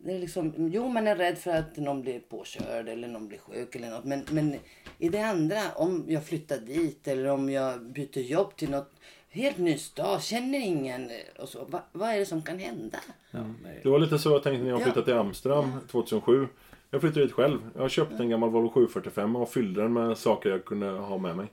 Det 0.01 0.13
är 0.13 0.19
liksom, 0.19 0.53
jo, 0.71 0.89
man 0.89 1.07
är 1.07 1.15
rädd 1.15 1.37
för 1.37 1.51
att 1.51 1.77
någon 1.77 2.01
blir 2.01 2.19
påkörd 2.19 2.89
eller 2.89 3.07
någon 3.07 3.27
blir 3.27 3.37
sjuk 3.37 3.75
eller 3.75 3.89
något. 3.89 4.03
Men, 4.03 4.25
men 4.31 4.55
i 4.97 5.09
det 5.09 5.21
andra, 5.21 5.71
om 5.75 6.05
jag 6.07 6.25
flyttar 6.25 6.57
dit 6.57 7.07
eller 7.07 7.29
om 7.29 7.49
jag 7.49 7.81
byter 7.81 8.19
jobb 8.19 8.55
till 8.55 8.69
något 8.69 8.91
helt 9.29 9.57
ny 9.57 9.77
stad, 9.77 10.23
känner 10.23 10.59
ingen 10.59 11.11
och 11.39 11.49
så. 11.49 11.65
Va, 11.65 11.81
vad 11.91 12.09
är 12.09 12.19
det 12.19 12.25
som 12.25 12.41
kan 12.41 12.59
hända? 12.59 12.97
Ja, 13.31 13.39
det 13.83 13.89
var 13.89 13.99
lite 13.99 14.19
så 14.19 14.29
jag 14.29 14.43
tänkte 14.43 14.63
när 14.63 14.69
jag 14.69 14.83
flyttade 14.83 15.05
till 15.05 15.13
Amsterdam 15.13 15.71
2007. 15.91 16.47
Jag 16.91 17.01
flyttade 17.01 17.25
dit 17.25 17.33
själv. 17.33 17.59
Jag 17.75 17.91
köpte 17.91 18.15
en 18.23 18.29
gammal 18.29 18.49
Volvo 18.49 18.69
745 18.69 19.35
och 19.35 19.49
fyllde 19.49 19.81
den 19.81 19.93
med 19.93 20.17
saker 20.17 20.49
jag 20.49 20.65
kunde 20.65 20.89
ha 20.89 21.17
med 21.17 21.37
mig. 21.37 21.47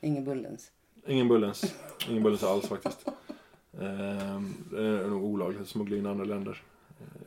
Ingen 0.00 0.24
Bullens? 0.24 0.70
Ingen 1.06 1.28
Bullens. 1.28 1.74
Ingen 2.08 2.22
Bullens 2.22 2.44
alls 2.44 2.68
faktiskt. 2.68 3.06
Ehm, 3.80 4.54
det 4.70 4.82
är 4.82 5.06
nog 5.06 5.24
olagligt 5.24 5.60
att 5.60 5.68
smuggla 5.68 5.96
in 5.96 6.06
andra 6.06 6.24
länder. 6.24 6.62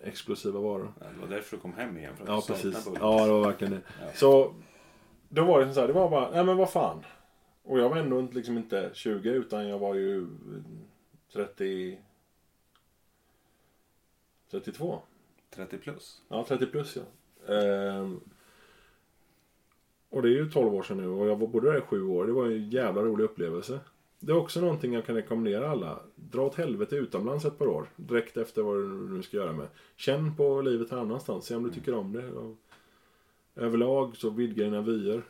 Exklusiva 0.03 0.59
varor. 0.59 0.93
Ja, 0.99 1.05
det 1.15 1.21
var 1.21 1.27
därför 1.27 1.55
du 1.57 1.61
kom 1.61 1.73
hem 1.73 1.97
igen. 1.97 2.15
För 2.15 2.23
att 2.23 2.29
Ja, 2.29 2.43
precis. 2.47 2.87
Ja, 2.99 3.25
det 3.25 3.31
var 3.31 3.43
verkligen 3.43 3.73
det. 3.73 3.81
Så 4.17 4.53
då 5.29 5.43
var 5.45 5.65
det 5.65 5.73
så 5.73 5.79
här, 5.79 5.87
det 5.87 5.93
var 5.93 6.09
bara, 6.09 6.31
nej 6.31 6.43
men 6.43 6.57
vad 6.57 6.69
fan. 6.69 7.03
Och 7.63 7.79
jag 7.79 7.89
var 7.89 7.97
ändå 7.97 8.19
inte- 8.19 8.35
liksom 8.35 8.57
inte 8.57 8.89
20 8.93 9.29
utan 9.29 9.67
jag 9.67 9.79
var 9.79 9.95
ju 9.95 10.27
30... 11.33 11.99
32. 14.51 14.99
30 15.49 15.77
plus. 15.77 16.21
Ja, 16.29 16.45
30 16.47 16.65
plus 16.65 16.97
ja. 16.97 17.53
Ehm, 17.53 18.19
och 20.09 20.21
det 20.21 20.27
är 20.29 20.31
ju 20.31 20.51
12 20.51 20.73
år 20.75 20.83
sedan 20.83 20.97
nu 20.97 21.07
och 21.07 21.27
jag 21.27 21.35
var 21.35 21.47
bodde 21.47 21.71
där 21.71 21.77
i 21.77 21.81
7 21.81 22.03
år. 22.07 22.25
Det 22.25 22.31
var 22.33 22.45
ju 22.45 22.55
en 22.57 22.69
jävla 22.69 23.01
rolig 23.01 23.23
upplevelse. 23.23 23.79
Det 24.19 24.31
är 24.31 24.37
också 24.37 24.61
någonting 24.61 24.93
jag 24.93 25.05
kan 25.05 25.15
rekommendera 25.15 25.69
alla. 25.69 25.99
Dra 26.15 26.41
åt 26.45 26.55
helvete 26.55 26.95
utomlands 26.95 27.45
ett 27.45 27.57
par 27.57 27.67
år. 27.67 27.89
Direkt 27.95 28.37
efter 28.37 28.61
vad 28.61 28.75
du 28.75 28.87
nu 29.09 29.21
ska 29.23 29.37
göra 29.37 29.53
med. 29.53 29.67
Känn 29.95 30.35
på 30.35 30.61
livet 30.61 30.91
här 30.91 30.97
annanstans. 30.97 31.45
Se 31.45 31.55
om 31.55 31.63
du 31.63 31.69
tycker 31.69 31.93
om 31.93 32.13
det. 32.13 32.31
Och 32.31 32.55
överlag 33.55 34.17
så 34.17 34.29
vidga 34.29 34.63
dina 34.63 34.81
vyer. 34.81 35.21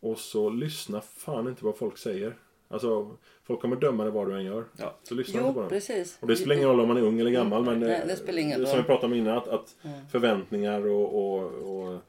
Och 0.00 0.18
så 0.18 0.50
lyssna 0.50 1.00
fan 1.00 1.48
inte 1.48 1.64
vad 1.64 1.76
folk 1.76 1.98
säger. 1.98 2.36
Alltså, 2.68 3.16
folk 3.44 3.60
kommer 3.60 3.76
döma 3.76 4.02
dig 4.04 4.12
vad 4.12 4.28
du 4.28 4.34
än 4.36 4.44
gör. 4.44 4.64
Ja. 4.76 4.94
Så 5.02 5.14
lyssna 5.14 5.40
inte 5.40 5.52
på 5.52 5.58
Jo, 5.58 5.60
dem. 5.60 5.68
precis. 5.68 6.18
Och 6.20 6.28
det 6.28 6.36
spelar 6.36 6.54
ingen 6.56 6.68
roll 6.68 6.80
om 6.80 6.88
man 6.88 6.96
är 6.96 7.02
ung 7.02 7.20
eller 7.20 7.30
gammal. 7.30 7.64
Men 7.64 7.80
Nej, 7.80 8.00
eh, 8.00 8.06
det 8.06 8.16
spelar 8.16 8.38
ingen 8.38 8.56
Som 8.66 8.66
roll. 8.74 8.76
vi 8.76 8.82
pratade 8.82 9.06
om 9.06 9.14
innan. 9.18 9.36
Att, 9.38 9.48
att 9.48 9.76
Mm. 9.84 10.06
förväntningar 10.08 10.86
och, 10.86 11.14
och, 11.34 11.42
och 11.52 12.00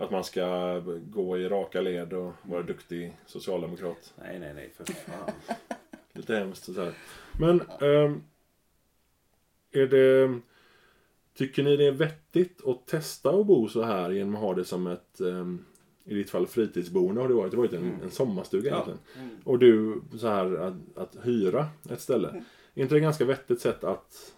att 0.00 0.10
man 0.10 0.24
ska 0.24 0.78
gå 1.00 1.38
i 1.38 1.48
raka 1.48 1.80
led 1.80 2.12
och 2.12 2.32
vara 2.42 2.62
duktig 2.62 3.16
socialdemokrat. 3.26 4.14
Nej, 4.18 4.38
nej, 4.38 4.54
nej. 4.54 4.70
För 4.76 4.84
fan. 4.84 5.30
Lite 6.12 6.36
hemskt 6.36 6.68
och 6.68 6.74
så 6.74 6.84
här. 6.84 6.92
Men 7.38 7.60
ehm, 7.60 8.22
är 9.72 9.86
det... 9.86 10.40
Tycker 11.34 11.62
ni 11.62 11.76
det 11.76 11.84
är 11.86 11.92
vettigt 11.92 12.66
att 12.66 12.86
testa 12.86 13.30
att 13.30 13.46
bo 13.46 13.68
så 13.68 13.82
här 13.82 14.10
genom 14.10 14.34
att 14.34 14.40
ha 14.40 14.54
det 14.54 14.64
som 14.64 14.86
ett 14.86 15.20
ehm, 15.20 15.64
i 16.04 16.14
ditt 16.14 16.30
fall 16.30 16.46
fritidsboende 16.46 17.20
har 17.20 17.28
det 17.28 17.34
varit. 17.34 17.50
Det 17.50 17.56
har 17.56 17.64
varit 17.64 17.72
en, 17.72 18.00
en 18.02 18.10
sommarstuga 18.10 18.70
Ja. 18.70 18.74
egentligen. 18.74 19.00
Mm. 19.16 19.36
Och 19.44 19.58
du 19.58 20.02
så 20.18 20.28
här 20.28 20.54
att, 20.54 20.74
att 20.96 21.16
hyra 21.26 21.68
ett 21.90 22.00
ställe. 22.00 22.44
Är 22.74 22.82
inte 22.82 22.94
det 22.94 22.98
ett 22.98 23.02
ganska 23.02 23.24
vettigt 23.24 23.60
sätt 23.60 23.84
att 23.84 24.34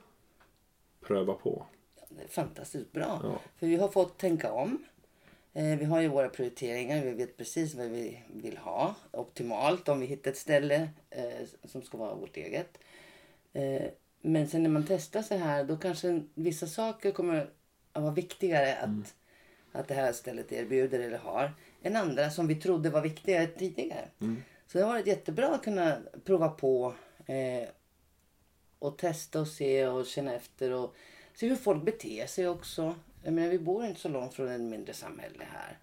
pröva 1.00 1.34
på? 1.34 1.66
Det 2.08 2.22
är 2.22 2.28
fantastiskt 2.28 2.92
bra. 2.92 3.20
Ja. 3.22 3.40
För 3.58 3.66
vi 3.66 3.76
har 3.76 3.88
fått 3.88 4.18
tänka 4.18 4.52
om. 4.52 4.84
Eh, 5.52 5.78
Vi 5.78 5.84
har 5.84 6.00
ju 6.00 6.08
våra 6.08 6.28
prioriteringar. 6.28 7.04
Vi 7.04 7.10
vet 7.12 7.36
precis 7.36 7.74
vad 7.74 7.86
vi 7.86 8.22
vill 8.34 8.56
ha. 8.56 8.94
Optimalt 9.10 9.88
om 9.88 10.00
vi 10.00 10.06
hittar 10.06 10.30
ett 10.30 10.36
ställe 10.36 10.88
eh, 11.10 11.46
som 11.64 11.82
ska 11.82 11.98
vara 11.98 12.14
vårt 12.14 12.36
eget. 12.36 12.78
Eh, 13.52 13.82
men 14.20 14.48
sen 14.48 14.62
när 14.62 14.70
man 14.70 14.84
testar 14.88 15.22
så 15.22 15.34
här 15.36 15.64
då 15.64 15.76
kanske 15.76 16.22
vissa 16.34 16.66
saker 16.66 17.10
kommer 17.12 17.50
att 17.92 18.02
vara 18.02 18.12
viktigare 18.12 18.76
att, 18.76 19.14
att 19.72 19.88
det 19.88 19.94
här 19.94 20.12
stället 20.12 20.52
erbjuder 20.52 21.00
eller 21.00 21.18
har 21.18 21.52
än 21.82 21.96
andra 21.96 22.30
som 22.30 22.46
vi 22.46 22.54
trodde 22.54 22.90
var 22.90 23.00
viktigare 23.00 23.46
tidigare. 23.46 24.08
Så 24.66 24.78
det 24.78 24.84
har 24.84 24.92
varit 24.92 25.06
jättebra 25.06 25.48
att 25.54 25.62
kunna 25.64 25.96
prova 26.24 26.48
på 26.48 26.94
eh, 27.26 27.68
och 28.78 28.98
testa 28.98 29.40
och 29.40 29.48
se 29.48 29.86
och 29.86 30.06
känna 30.06 30.34
efter 30.34 30.70
och 30.70 30.94
se 31.34 31.48
hur 31.48 31.56
folk 31.56 31.82
beter 31.84 32.26
sig 32.26 32.48
också. 32.48 32.94
Jag 33.22 33.34
menar, 33.34 33.48
vi 33.48 33.58
bor 33.58 33.84
inte 33.84 34.00
så 34.00 34.08
långt 34.08 34.34
från 34.34 34.48
ett 34.48 34.60
mindre 34.60 34.92
samhälle 34.94 35.44
här. 35.50 35.78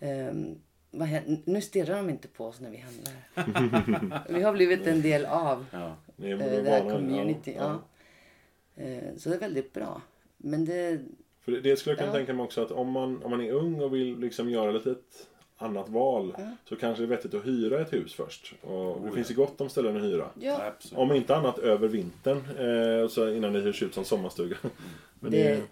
Ehm, 0.00 0.58
vad 0.90 1.08
händer? 1.08 1.38
Nu 1.44 1.60
stirrar 1.60 1.96
de 1.96 2.10
inte 2.10 2.28
på 2.28 2.46
oss 2.46 2.60
när 2.60 2.70
vi 2.70 2.76
handlar. 2.76 4.28
vi 4.32 4.42
har 4.42 4.52
blivit 4.52 4.86
en 4.86 5.02
del 5.02 5.26
av 5.26 5.64
Ja. 5.72 5.96
Är 6.22 6.32
eh, 6.32 6.38
det 6.64 6.70
här 6.70 6.90
community. 6.90 7.54
ja, 7.58 7.80
Ja. 8.74 8.82
Eh, 8.84 9.16
Så 9.16 9.28
det 9.28 9.34
är 9.34 9.40
väldigt 9.40 9.72
bra. 9.72 10.00
Men 10.36 10.64
det, 10.64 11.00
För 11.40 11.52
det, 11.52 11.60
det 11.60 11.76
skulle 11.76 11.92
jag 11.92 11.98
kunna 11.98 12.12
Ja. 12.12 12.16
tänka 12.16 12.32
mig 12.34 12.44
också 12.44 12.62
att 12.62 12.70
om 12.70 12.90
man, 12.90 13.22
om 13.22 13.30
man 13.30 13.40
är 13.40 13.50
ung 13.52 13.80
och 13.80 13.94
vill 13.94 14.18
liksom 14.18 14.50
göra 14.50 14.70
lite 14.72 14.90
ett 14.90 15.28
annat 15.56 15.88
val 15.88 16.34
så 16.64 16.76
kanske 16.76 17.02
det 17.02 17.06
är 17.06 17.16
vettigt 17.16 17.34
att 17.34 17.46
hyra 17.46 17.80
ett 17.80 17.92
hus 17.92 18.14
först. 18.14 18.54
Och 18.62 19.00
det 19.00 19.06
ja. 19.08 19.14
finns 19.14 19.30
ju 19.30 19.34
gott 19.34 19.60
om 19.60 19.68
ställen 19.68 19.96
att 19.96 20.02
hyra. 20.02 20.28
Om 20.94 21.12
inte 21.12 21.36
annat 21.36 21.58
över 21.58 21.88
vintern 21.88 22.36
eh, 22.36 23.08
så 23.08 23.30
innan 23.30 23.52
det 23.52 23.60
hyrs 23.60 23.82
ut 23.82 23.94
som 23.94 24.04
sommarstuga. 24.04 24.56
Men 25.20 25.30
det 25.30 25.36
det, 25.42 25.48
är 25.48 25.62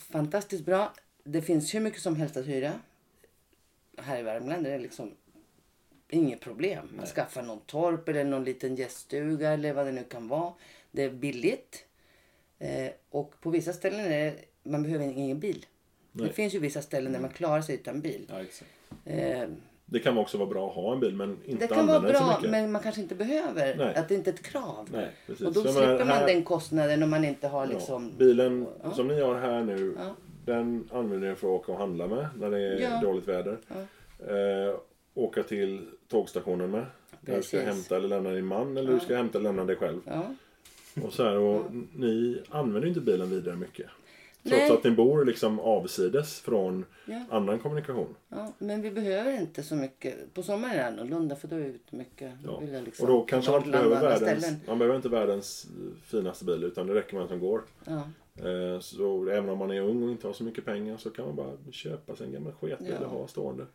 fantastiskt 0.00 0.64
bra. 0.64 0.92
Det 1.24 1.42
finns 1.42 1.74
hur 1.74 1.80
mycket 1.80 2.02
som 2.02 2.16
helst 2.16 2.36
att 2.36 2.46
hyra. 2.46 2.72
Här 3.98 4.18
i 4.18 4.22
Värmland 4.22 4.66
är 4.66 4.70
det 4.70 4.78
liksom 4.78 5.14
inget 6.08 6.40
problem. 6.40 6.88
Man 6.96 7.06
skaffar 7.06 7.42
någon 7.42 7.60
torp 7.60 8.08
eller 8.08 8.24
någon 8.24 8.44
liten 8.44 8.76
gäststuga 8.76 9.50
eller 9.50 9.72
vad 9.72 9.86
det 9.86 9.92
nu 9.92 10.04
kan 10.04 10.28
vara. 10.28 10.52
Det 10.90 11.02
är 11.02 11.10
billigt. 11.10 11.84
Eh, 12.58 12.90
och 13.10 13.40
på 13.40 13.50
vissa 13.50 13.72
ställen 13.72 14.00
är 14.00 14.08
det, 14.08 14.36
man 14.62 14.82
behöver 14.82 15.04
ingen 15.04 15.40
bil. 15.40 15.66
Det 16.12 16.22
Nej. 16.24 16.32
finns 16.32 16.54
ju 16.54 16.58
vissa 16.58 16.82
ställen 16.82 17.12
där 17.12 17.20
man 17.20 17.30
klarar 17.30 17.62
sig 17.62 17.74
utan 17.74 18.00
bil. 18.00 18.26
Ja. 18.28 19.12
Eh, 19.12 19.48
det 19.90 19.98
kan 19.98 20.18
också 20.18 20.38
vara 20.38 20.48
bra 20.48 20.68
att 20.68 20.74
ha 20.74 20.92
en 20.92 21.00
bil 21.00 21.14
men 21.16 21.36
inte 21.44 21.66
det 21.66 21.74
kan 21.74 21.86
vara 21.86 22.00
den 22.00 22.14
så 22.14 22.24
bra 22.24 22.36
mycket. 22.36 22.50
men 22.50 22.72
man 22.72 22.82
kanske 22.82 23.00
inte 23.00 23.14
behöver. 23.14 23.74
Nej. 23.76 23.94
Att 23.94 24.08
det 24.08 24.14
inte 24.14 24.30
är 24.30 24.34
ett 24.34 24.42
krav. 24.42 24.88
Nej, 24.92 25.10
precis. 25.26 25.46
Och 25.46 25.52
då 25.52 25.60
Jag 25.64 25.74
slipper 25.74 25.98
man 25.98 26.08
här- 26.08 26.26
den 26.26 26.42
kostnaden 26.42 27.02
om 27.02 27.10
man 27.10 27.24
inte 27.24 27.48
har 27.48 27.66
Ja, 27.66 27.72
liksom... 27.72 28.10
bilen 28.18 28.66
Ja. 28.82 28.90
som 28.90 29.08
ni 29.08 29.20
har 29.20 29.34
här 29.34 29.62
nu, 29.64 29.94
Ja. 29.98 30.14
den 30.44 30.88
använder 30.92 31.28
ni 31.28 31.34
för 31.34 31.46
att 31.48 31.60
åka 31.60 31.72
och 31.72 31.78
handla 31.78 32.06
med 32.06 32.26
när 32.38 32.50
det 32.50 32.58
är 32.58 32.80
Ja. 32.80 33.00
dåligt 33.02 33.28
väder. 33.28 33.58
Eh, 34.18 34.76
åka 35.14 35.42
till 35.42 35.86
tågstationen 36.08 36.70
med. 36.70 36.86
Där 37.20 37.36
du 37.36 37.42
ska 37.42 37.56
Precis. 37.56 37.74
hämta 37.74 37.96
eller 37.96 38.08
lämna 38.08 38.30
din 38.30 38.46
man 38.46 38.76
eller 38.76 38.92
du 38.92 39.00
ska 39.00 39.16
hämta 39.16 39.38
eller 39.38 39.48
lämna 39.50 39.64
dig 39.64 39.76
själv. 39.76 40.00
Ja. 40.06 40.22
Och 41.04 41.12
så 41.12 41.24
här, 41.24 41.36
och 41.38 41.62
ni 41.96 42.42
använder 42.48 42.88
inte 42.88 43.00
bilen 43.00 43.30
vidare 43.30 43.56
mycket. 43.56 43.86
Trots 44.42 44.56
Nej. 44.56 44.70
att 44.72 44.84
ni 44.84 44.90
bor 44.90 45.24
liksom 45.24 45.60
avsides 45.60 46.40
från 46.40 46.84
Ja. 47.04 47.22
annan 47.30 47.58
kommunikation. 47.58 48.14
Ja, 48.28 48.52
men 48.58 48.82
vi 48.82 48.90
behöver 48.90 49.40
inte 49.40 49.62
så 49.62 49.74
mycket. 49.74 50.34
På 50.34 50.42
sommaren 50.42 50.72
är 50.74 50.78
det 50.78 50.86
annorlunda 50.86 51.36
för 51.36 51.48
då 51.48 51.56
är 51.56 51.60
vi 51.60 51.66
ute 51.68 51.96
mycket. 51.96 52.32
Ja. 52.44 52.60
Liksom 52.84 53.08
Och 53.08 53.12
då 53.12 53.22
kanske 53.22 53.50
man 53.50 53.58
inte 53.60 53.70
behöver 53.70 54.00
världens, 54.00 54.42
ställen. 54.42 54.60
man 54.66 54.78
behöver 54.78 54.96
inte 54.96 55.08
världens 55.08 55.66
finaste 56.04 56.44
bil 56.44 56.64
utan 56.64 56.86
det 56.86 56.94
räcker 56.94 57.14
med 57.14 57.22
att 57.22 57.30
den 57.30 57.40
går. 57.40 57.62
Ja. 57.84 58.02
Eh, 58.48 58.80
Så 58.80 59.28
även 59.28 59.48
om 59.50 59.58
man 59.58 59.70
är 59.70 59.80
ung 59.80 60.02
och 60.02 60.10
inte 60.10 60.26
har 60.26 60.34
så 60.34 60.44
mycket 60.44 60.64
pengar 60.64 60.96
så 60.96 61.10
kan 61.10 61.24
man 61.26 61.36
bara 61.36 61.52
köpa 61.72 62.16
sig 62.16 62.26
en 62.26 62.32
gammal 62.32 62.52
sketbil 62.52 62.94
Ja. 63.00 63.06
och 63.06 63.18
ha 63.18 63.26
stående. 63.28 63.66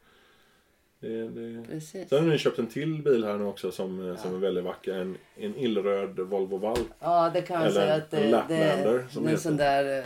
Det, 0.99 1.27
det... 1.29 1.63
Precis. 1.69 2.09
Sen 2.09 2.23
har 2.23 2.29
ni 2.31 2.37
köpt 2.37 2.59
en 2.59 2.67
till 2.67 3.01
bil 3.03 3.23
här 3.23 3.37
nu 3.37 3.45
också 3.45 3.71
som, 3.71 4.09
eh, 4.09 4.17
som 4.17 4.35
är 4.35 4.39
väldigt 4.39 4.63
vacker. 4.63 4.93
En, 4.93 5.17
en 5.35 5.55
illröd 5.55 6.19
Volvo 6.19 6.57
Valp. 6.57 6.79
Ja, 6.99 7.31
det 7.33 7.41
kan 7.41 7.57
man 7.59 7.67
Eller 7.67 7.81
säga 7.81 7.93
att 7.95 8.11
det, 8.11 8.17
en 8.17 8.31
Laplander, 8.31 9.05
som 9.09 9.23
det 9.23 9.29
är 9.29 9.31
en 9.31 9.37
heter. 9.37 9.37
sån 9.49 9.57
där... 9.57 10.05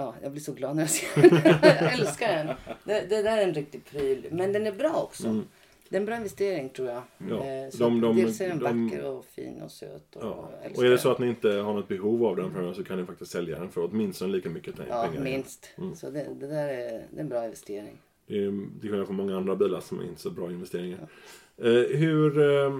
Ja, 0.00 0.14
jag 0.22 0.32
blir 0.32 0.42
så 0.42 0.52
glad 0.52 0.76
när 0.76 0.82
jag 0.82 0.90
ser 0.90 1.22
den. 1.30 1.40
jag 1.62 1.92
älskar 1.92 2.28
den. 2.28 2.46
Det, 2.84 3.06
det 3.08 3.22
där 3.22 3.38
är 3.38 3.42
en 3.42 3.54
riktig 3.54 3.84
pryl. 3.84 4.26
Men 4.30 4.52
den 4.52 4.66
är 4.66 4.72
bra 4.72 5.02
också. 5.02 5.42
Det 5.88 5.96
är 5.96 6.00
en 6.00 6.06
bra 6.06 6.16
investering 6.16 6.68
tror 6.68 6.88
jag. 6.88 7.02
Ja. 7.30 7.44
Eh, 7.44 7.70
Så 7.70 7.78
De- 7.78 8.00
de- 8.00 8.16
dels 8.16 8.40
är 8.40 8.48
den 8.48 8.58
de- 8.58 8.84
vacker 8.88 9.04
och 9.04 9.24
fin 9.24 9.62
och 9.62 9.70
söt. 9.70 10.16
Och 10.16 10.22
Ja. 10.24 10.50
jag 10.62 10.78
Och 10.78 10.84
är 10.84 10.90
det 10.90 10.98
så 10.98 11.10
att 11.10 11.18
ni 11.18 11.28
inte 11.28 11.48
har 11.50 11.74
något 11.74 11.88
behov 11.88 12.24
av 12.24 12.36
den 12.36 12.50
för 12.52 12.72
så 12.72 12.84
kan 12.84 12.98
ni 13.00 13.04
faktiskt 13.06 13.30
sälja 13.30 13.58
den 13.58 13.68
för 13.70 13.84
åtminstone 13.84 14.32
lika 14.32 14.48
mycket 14.50 14.76
pengar. 14.76 14.90
Ja, 14.96 15.06
pengar. 15.08 15.20
minst. 15.24 15.68
Så 15.94 16.10
det, 16.10 16.26
det 16.40 16.46
där 16.46 16.68
är, 16.68 16.90
det 17.10 17.16
är 17.16 17.20
en 17.20 17.28
bra 17.28 17.44
investering. 17.44 17.98
Det 18.26 18.34
är 18.44 18.80
till 18.80 18.90
skillnad 18.90 19.06
från 19.06 19.16
många 19.16 19.36
andra 19.36 19.56
bilar 19.56 19.80
som 19.80 20.00
är 20.00 20.04
inte 20.04 20.20
så 20.20 20.30
bra 20.30 20.50
investeringar. 20.50 21.08
Eh, 21.56 21.96
hur... 21.98 22.38
Eh, 22.40 22.74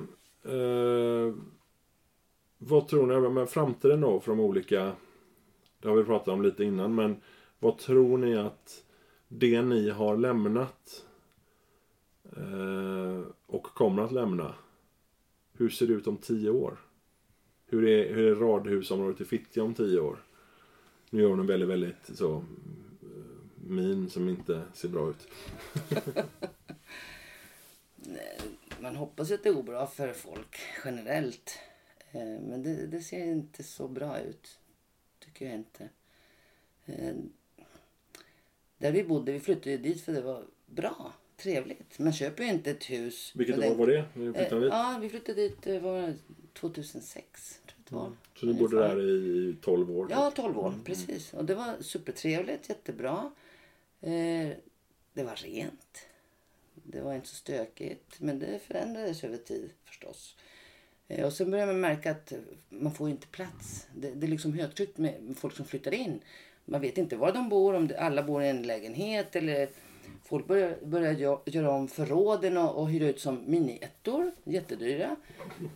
eh, 0.54 1.34
vad 2.58 2.88
tror 2.88 3.20
ni 3.20 3.28
med 3.28 3.48
framtiden 3.48 4.00
då 4.00 4.20
för 4.20 4.32
de 4.32 4.40
olika... 4.40 4.92
Det 5.80 5.88
har 5.88 5.96
vi 5.96 6.04
pratat 6.04 6.28
om 6.28 6.42
lite 6.42 6.64
innan 6.64 6.94
men 6.94 7.16
vad 7.58 7.78
tror 7.78 8.18
ni 8.18 8.36
att 8.36 8.84
det 9.28 9.62
ni 9.62 9.90
har 9.90 10.16
lämnat 10.16 11.06
eh, 12.36 13.22
och 13.46 13.62
kommer 13.62 14.02
att 14.02 14.12
lämna 14.12 14.54
hur 15.52 15.68
ser 15.68 15.86
det 15.86 15.92
ut 15.92 16.06
om 16.06 16.16
tio 16.16 16.50
år? 16.50 16.78
Hur 17.66 17.88
är, 17.88 18.14
hur 18.14 18.30
är 18.30 18.34
radhusområdet 18.34 19.20
i 19.20 19.24
Fittja 19.24 19.62
om 19.62 19.74
tio 19.74 20.00
år? 20.00 20.24
Nu 21.10 21.22
gör 21.22 21.28
hon 21.28 21.40
en 21.40 21.46
väldigt, 21.46 21.68
väldigt 21.68 22.10
så 22.14 22.36
eh, 22.36 22.42
min 23.56 24.10
som 24.10 24.28
inte 24.28 24.62
ser 24.74 24.88
bra 24.88 25.10
ut. 25.10 25.28
Man 28.80 28.96
hoppas 28.96 29.30
ju 29.30 29.34
att 29.34 29.42
det 29.42 29.52
går 29.52 29.62
bra 29.62 29.86
för 29.86 30.12
folk 30.12 30.56
generellt. 30.84 31.58
Eh, 32.10 32.40
men 32.48 32.62
det, 32.62 32.86
det 32.86 33.00
ser 33.00 33.24
inte 33.24 33.62
så 33.62 33.88
bra 33.88 34.20
ut. 34.20 34.58
Tycker 35.38 35.50
jag 35.50 35.58
inte. 35.58 35.88
Eh, 36.86 37.14
Där 38.78 38.92
vi 38.92 39.04
bodde, 39.04 39.32
vi 39.32 39.40
flyttade 39.40 39.70
ju 39.70 39.78
dit 39.78 40.00
för 40.00 40.12
det 40.12 40.20
var 40.20 40.44
bra. 40.66 41.12
Trevligt. 41.36 41.98
Man 41.98 42.12
köper 42.12 42.44
ju 42.44 42.50
inte 42.50 42.70
ett 42.70 42.90
hus. 42.90 43.32
Vilket 43.36 43.58
år 43.58 43.60
den- 43.62 43.78
var 43.78 43.86
det? 43.86 44.04
Ni 44.14 44.26
Eh, 44.26 44.32
flyttade 44.34 44.60
dit? 44.60 44.70
Ja, 44.72 44.98
vi 45.02 45.08
flyttade 45.08 45.40
dit 45.40 45.66
eh, 45.66 45.80
var 45.80 46.00
det 46.02 46.14
2006. 46.52 47.60
Tror 47.66 47.74
jag 47.76 47.84
det 47.88 47.94
var. 47.94 48.16
Så 48.34 48.46
ni 48.46 48.54
bodde 48.54 48.78
där 48.78 49.00
i 49.10 49.56
12 49.62 49.90
år? 49.98 50.06
Ja, 50.10 50.30
typ? 50.30 50.36
12 50.36 50.58
år. 50.58 50.74
Precis. 50.84 51.32
Och 51.32 51.44
det 51.44 51.54
var 51.54 51.82
supertrevligt, 51.82 52.68
jättebra. 52.68 53.32
Eh, 54.00 54.48
det 55.12 55.22
var 55.24 55.36
rent. 55.36 56.06
Det 56.74 57.00
var 57.00 57.14
inte 57.14 57.28
så 57.28 57.34
stökigt. 57.34 58.20
Men 58.20 58.38
det 58.38 58.58
förändrades 58.62 59.24
över 59.24 59.36
tid 59.36 59.70
förstås. 59.84 60.36
Eh, 61.08 61.26
och 61.26 61.32
sen 61.32 61.50
börjar 61.50 61.66
man 61.66 61.80
märka 61.80 62.10
att 62.10 62.32
man 62.68 62.94
får 62.94 63.10
inte 63.10 63.26
plats. 63.26 63.86
Det, 63.94 64.10
det 64.10 64.26
är 64.26 64.30
liksom 64.30 64.52
högtryck 64.52 64.98
med 64.98 65.14
folk 65.36 65.56
som 65.56 65.64
flyttar 65.64 65.94
in. 65.94 66.20
Man 66.64 66.80
vet 66.80 66.98
inte 66.98 67.16
var 67.16 67.32
de 67.32 67.48
bor, 67.48 67.74
om 67.74 67.90
alla 67.98 68.22
bor 68.22 68.42
i 68.42 68.48
en 68.48 68.62
lägenhet 68.62 69.36
eller 69.36 69.68
folk 70.24 70.46
börjar, 70.46 70.76
börjar 70.84 71.12
göra 71.44 71.70
om 71.70 71.88
förråden 71.88 72.56
och, 72.56 72.76
och 72.76 72.90
hyra 72.90 73.08
ut 73.08 73.20
som 73.20 73.44
miniettor, 73.46 74.32
jättedyra. 74.44 75.16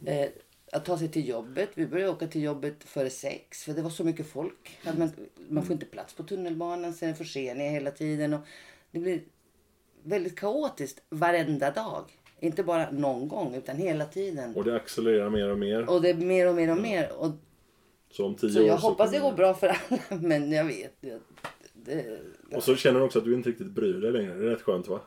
Eh, 0.07 0.29
att 0.73 0.85
ta 0.85 0.99
sig 0.99 1.09
till 1.09 1.29
jobbet. 1.29 1.71
Vi 1.75 1.87
började 1.87 2.13
åka 2.13 2.27
till 2.27 2.43
jobbet 2.43 2.85
före 2.85 3.11
sex 3.11 3.65
för 3.65 3.73
det 3.73 3.83
var 3.83 3.91
så 3.91 4.05
mycket 4.05 4.27
folk. 4.27 4.79
Man, 4.97 5.11
man 5.49 5.65
får 5.65 5.73
inte 5.73 5.87
plats 5.87 6.15
på 6.15 6.23
tunnelbanan, 6.23 6.95
sen 6.95 7.09
är 7.09 7.13
det 7.13 7.19
förseningar 7.19 7.73
hela 7.73 7.91
tiden. 7.91 8.35
Och 8.35 8.41
det 8.91 8.99
blir 8.99 9.23
väldigt 10.03 10.37
kaotiskt 10.37 11.03
varenda 11.09 11.71
dag. 11.71 12.05
Inte 12.43 12.62
bara 12.62 12.90
någon 12.90 13.28
gång 13.28 13.55
utan 13.55 13.77
hela 13.77 14.05
tiden. 14.05 14.56
Och 14.56 14.64
det 14.64 14.77
accelererar 14.77 15.31
mer 15.31 15.51
och 15.51 15.59
mer. 15.59 15.90
Och 15.90 16.02
det 16.02 16.10
är 16.10 16.14
mer 16.14 16.48
och 16.48 16.55
mer 16.55 16.70
och 16.70 16.78
ja. 16.78 16.82
mer. 16.82 17.12
Och, 17.19 17.31
så 18.10 18.27
om 18.27 18.35
tio 18.35 18.51
så 18.51 18.60
år 18.60 18.66
jag 18.66 18.81
så 18.81 18.89
hoppas 18.89 19.10
det 19.10 19.19
går 19.19 19.32
bra 19.32 19.55
för 19.55 19.66
alla. 19.69 20.01
Men 20.20 20.52
jag 20.52 20.64
vet. 20.64 20.97
Det, 21.01 21.20
det, 21.73 22.56
och 22.56 22.62
så 22.62 22.77
känner 22.77 23.01
du 23.01 23.06
också 23.06 23.19
att 23.19 23.24
du 23.24 23.35
inte 23.35 23.48
riktigt 23.48 23.70
bryr 23.70 23.94
dig 23.94 24.12
längre. 24.12 24.35
Det 24.35 24.47
är 24.47 24.51
rätt 24.51 24.62
skönt 24.62 24.89
va? 24.89 25.01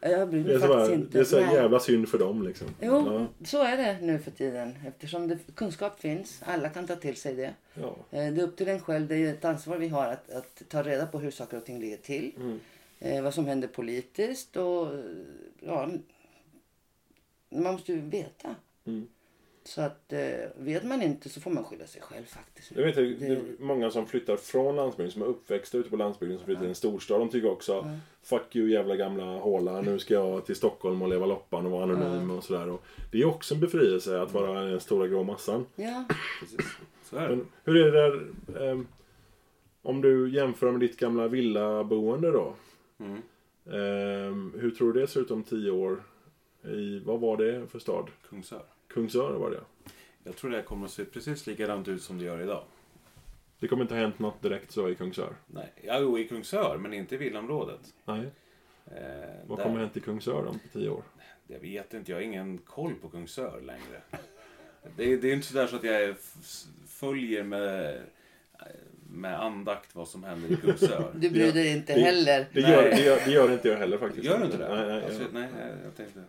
Jag 0.00 0.28
bryr 0.28 0.44
mig 0.44 0.48
det 0.48 0.54
är 0.54 0.58
faktiskt 0.58 0.88
bara, 0.88 0.94
inte. 0.94 1.18
Det 1.18 1.20
är 1.20 1.24
så 1.24 1.40
jävla 1.40 1.80
synd 1.80 2.08
för 2.08 2.18
dem 2.18 2.42
liksom. 2.42 2.66
Jo, 2.80 3.06
ja. 3.06 3.46
så 3.46 3.62
är 3.62 3.76
det 3.76 3.98
nu 4.02 4.18
för 4.18 4.30
tiden. 4.30 4.74
Eftersom 4.86 5.28
det, 5.28 5.38
kunskap 5.54 6.00
finns. 6.00 6.42
Alla 6.44 6.68
kan 6.68 6.86
ta 6.86 6.96
till 6.96 7.16
sig 7.16 7.34
det. 7.34 7.54
Ja. 7.74 7.96
Eh, 8.10 8.32
det 8.32 8.40
är 8.40 8.42
upp 8.42 8.56
till 8.56 8.68
en 8.68 8.80
själv. 8.80 9.08
Det 9.08 9.16
är 9.16 9.32
ett 9.32 9.44
ansvar 9.44 9.76
vi 9.76 9.88
har 9.88 10.06
att, 10.06 10.30
att 10.30 10.62
ta 10.68 10.82
reda 10.82 11.06
på 11.06 11.18
hur 11.18 11.30
saker 11.30 11.56
och 11.56 11.64
ting 11.64 11.80
ligger 11.80 11.96
till. 11.96 12.32
Mm. 12.36 12.60
Eh, 13.00 13.22
vad 13.22 13.34
som 13.34 13.46
händer 13.46 13.68
politiskt 13.68 14.56
och 14.56 14.88
ja, 15.60 15.90
man 17.54 17.72
måste 17.72 17.92
ju 17.92 18.00
veta. 18.00 18.54
Mm. 18.84 19.06
Så 19.66 19.82
att 19.82 20.12
eh, 20.12 20.18
vet 20.56 20.84
man 20.84 21.02
inte 21.02 21.28
så 21.28 21.40
får 21.40 21.50
man 21.50 21.64
skylla 21.64 21.86
sig 21.86 22.02
själv 22.02 22.24
faktiskt. 22.24 22.72
Jag 22.76 22.82
vet 22.82 22.98
att 22.98 23.20
det 23.20 23.26
är 23.26 23.42
många 23.58 23.90
som 23.90 24.06
flyttar 24.06 24.36
från 24.36 24.76
landsbygden, 24.76 25.12
som 25.12 25.22
är 25.22 25.26
uppväxta 25.26 25.78
ute 25.78 25.90
på 25.90 25.96
landsbygden, 25.96 26.38
som 26.38 26.44
flyttar 26.44 26.60
till 26.60 26.68
en 26.68 26.74
storstad. 26.74 27.20
De 27.20 27.28
tycker 27.28 27.50
också 27.50 27.72
ja. 27.72 27.98
Fuck 28.22 28.56
you 28.56 28.70
jävla 28.70 28.96
gamla 28.96 29.24
håla, 29.24 29.80
nu 29.80 29.98
ska 29.98 30.14
jag 30.14 30.46
till 30.46 30.56
Stockholm 30.56 31.02
och 31.02 31.08
leva 31.08 31.26
loppan 31.26 31.66
och 31.66 31.72
vara 31.72 31.82
anonym 31.82 32.30
ja. 32.30 32.36
och 32.36 32.44
sådär. 32.44 32.68
Och 32.68 32.84
det 33.12 33.20
är 33.20 33.24
också 33.24 33.54
en 33.54 33.60
befrielse 33.60 34.22
att 34.22 34.32
vara 34.32 34.64
den 34.64 34.80
stora 34.80 35.08
grå 35.08 35.22
massan. 35.22 35.66
Ja, 35.76 36.04
precis. 36.40 36.66
Så 37.02 37.16
är 37.16 37.28
det. 37.28 37.36
Men 37.36 37.46
hur 37.64 37.76
är 37.76 37.92
det 37.92 38.00
där, 38.00 38.70
eh, 38.70 38.80
om 39.82 40.00
du 40.00 40.30
jämför 40.30 40.70
med 40.70 40.80
ditt 40.80 40.96
gamla 40.96 41.28
villaboende 41.28 42.30
då? 42.30 42.54
Mm. 42.98 43.22
Eh, 43.66 44.60
hur 44.60 44.70
tror 44.70 44.92
du 44.92 45.00
det 45.00 45.06
ser 45.06 45.20
ut 45.20 45.30
om 45.30 45.42
tio 45.42 45.70
år? 45.70 46.02
I, 46.64 46.98
vad 46.98 47.20
var 47.20 47.36
det 47.36 47.66
för 47.66 47.78
stad? 47.78 48.10
Kungsör. 48.28 48.62
Kungsör 48.88 49.32
var 49.32 49.50
det 49.50 49.60
Jag 50.24 50.36
tror 50.36 50.50
det 50.50 50.62
kommer 50.62 50.86
att 50.86 50.92
se 50.92 51.04
precis 51.04 51.46
likadant 51.46 51.88
ut 51.88 52.02
som 52.02 52.18
det 52.18 52.24
gör 52.24 52.42
idag. 52.42 52.64
Det 53.58 53.68
kommer 53.68 53.82
inte 53.82 53.94
ha 53.94 54.00
hänt 54.00 54.18
något 54.18 54.42
direkt 54.42 54.72
så 54.72 54.88
i 54.88 54.94
Kungsör? 54.94 55.36
Nej, 55.46 55.72
ja, 55.82 55.98
jo, 56.00 56.18
i 56.18 56.28
Kungsör, 56.28 56.78
men 56.78 56.92
inte 56.92 57.14
i 57.14 57.18
villaområdet. 57.18 57.94
Nej. 58.04 58.30
Eh, 58.86 58.94
Vad 59.46 59.58
där... 59.58 59.64
kommer 59.64 59.80
hänt 59.80 59.96
i 59.96 60.00
Kungsör 60.00 60.46
om 60.46 60.58
tio 60.72 60.88
år? 60.88 61.02
Jag 61.46 61.60
vet 61.60 61.94
inte, 61.94 62.12
jag 62.12 62.18
har 62.18 62.22
ingen 62.22 62.58
koll 62.58 62.94
på 62.94 63.08
Kungsör 63.08 63.60
längre. 63.60 64.00
det, 64.96 65.16
det 65.16 65.30
är 65.30 65.34
inte 65.34 65.46
sådär 65.46 65.66
så 65.66 65.76
att 65.76 65.84
jag 65.84 66.16
följer 66.86 67.42
med, 67.42 68.00
med 69.10 69.40
andakt 69.40 69.94
vad 69.94 70.08
som 70.08 70.24
händer 70.24 70.52
i 70.52 70.56
Kungsör. 70.56 71.12
Du 71.14 71.30
bryr 71.30 71.52
dig 71.52 71.72
inte 71.72 71.92
heller. 71.92 72.46
Det, 72.52 72.60
det, 72.60 72.70
gör, 72.70 72.82
det, 72.82 73.00
gör, 73.00 73.20
det, 73.24 73.30
gör, 73.30 73.52
inte 73.52 73.68
jag 73.68 73.76
heller 73.76 73.98
faktiskt. 73.98 74.24
Gör 74.24 74.38
du 74.38 74.44
inte 74.44 74.56
det? 74.56 74.74
Nej, 74.74 74.86
nej, 74.86 75.04
alltså, 75.04 75.22
nej 75.32 75.48
jag 75.84 75.96
tänkte... 75.96 76.20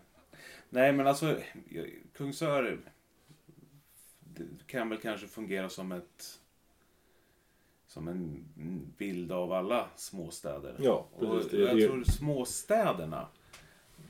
Nej, 0.76 0.94
men 0.94 1.08
alltså 1.08 1.38
Kungsör 2.14 2.80
kan 4.68 4.90
väl 4.90 5.00
kanske 5.00 5.28
fungera 5.28 5.70
som 5.70 5.92
ett 5.92 6.40
som 7.88 8.08
en 8.08 8.46
bild 8.98 9.32
av 9.32 9.52
alla 9.52 9.90
småstäder. 9.96 10.76
Ja, 10.80 11.08
precis. 11.20 11.54
Och 11.54 11.60
jag 11.60 11.82
tror 11.82 12.04
småstäderna, 12.04 13.28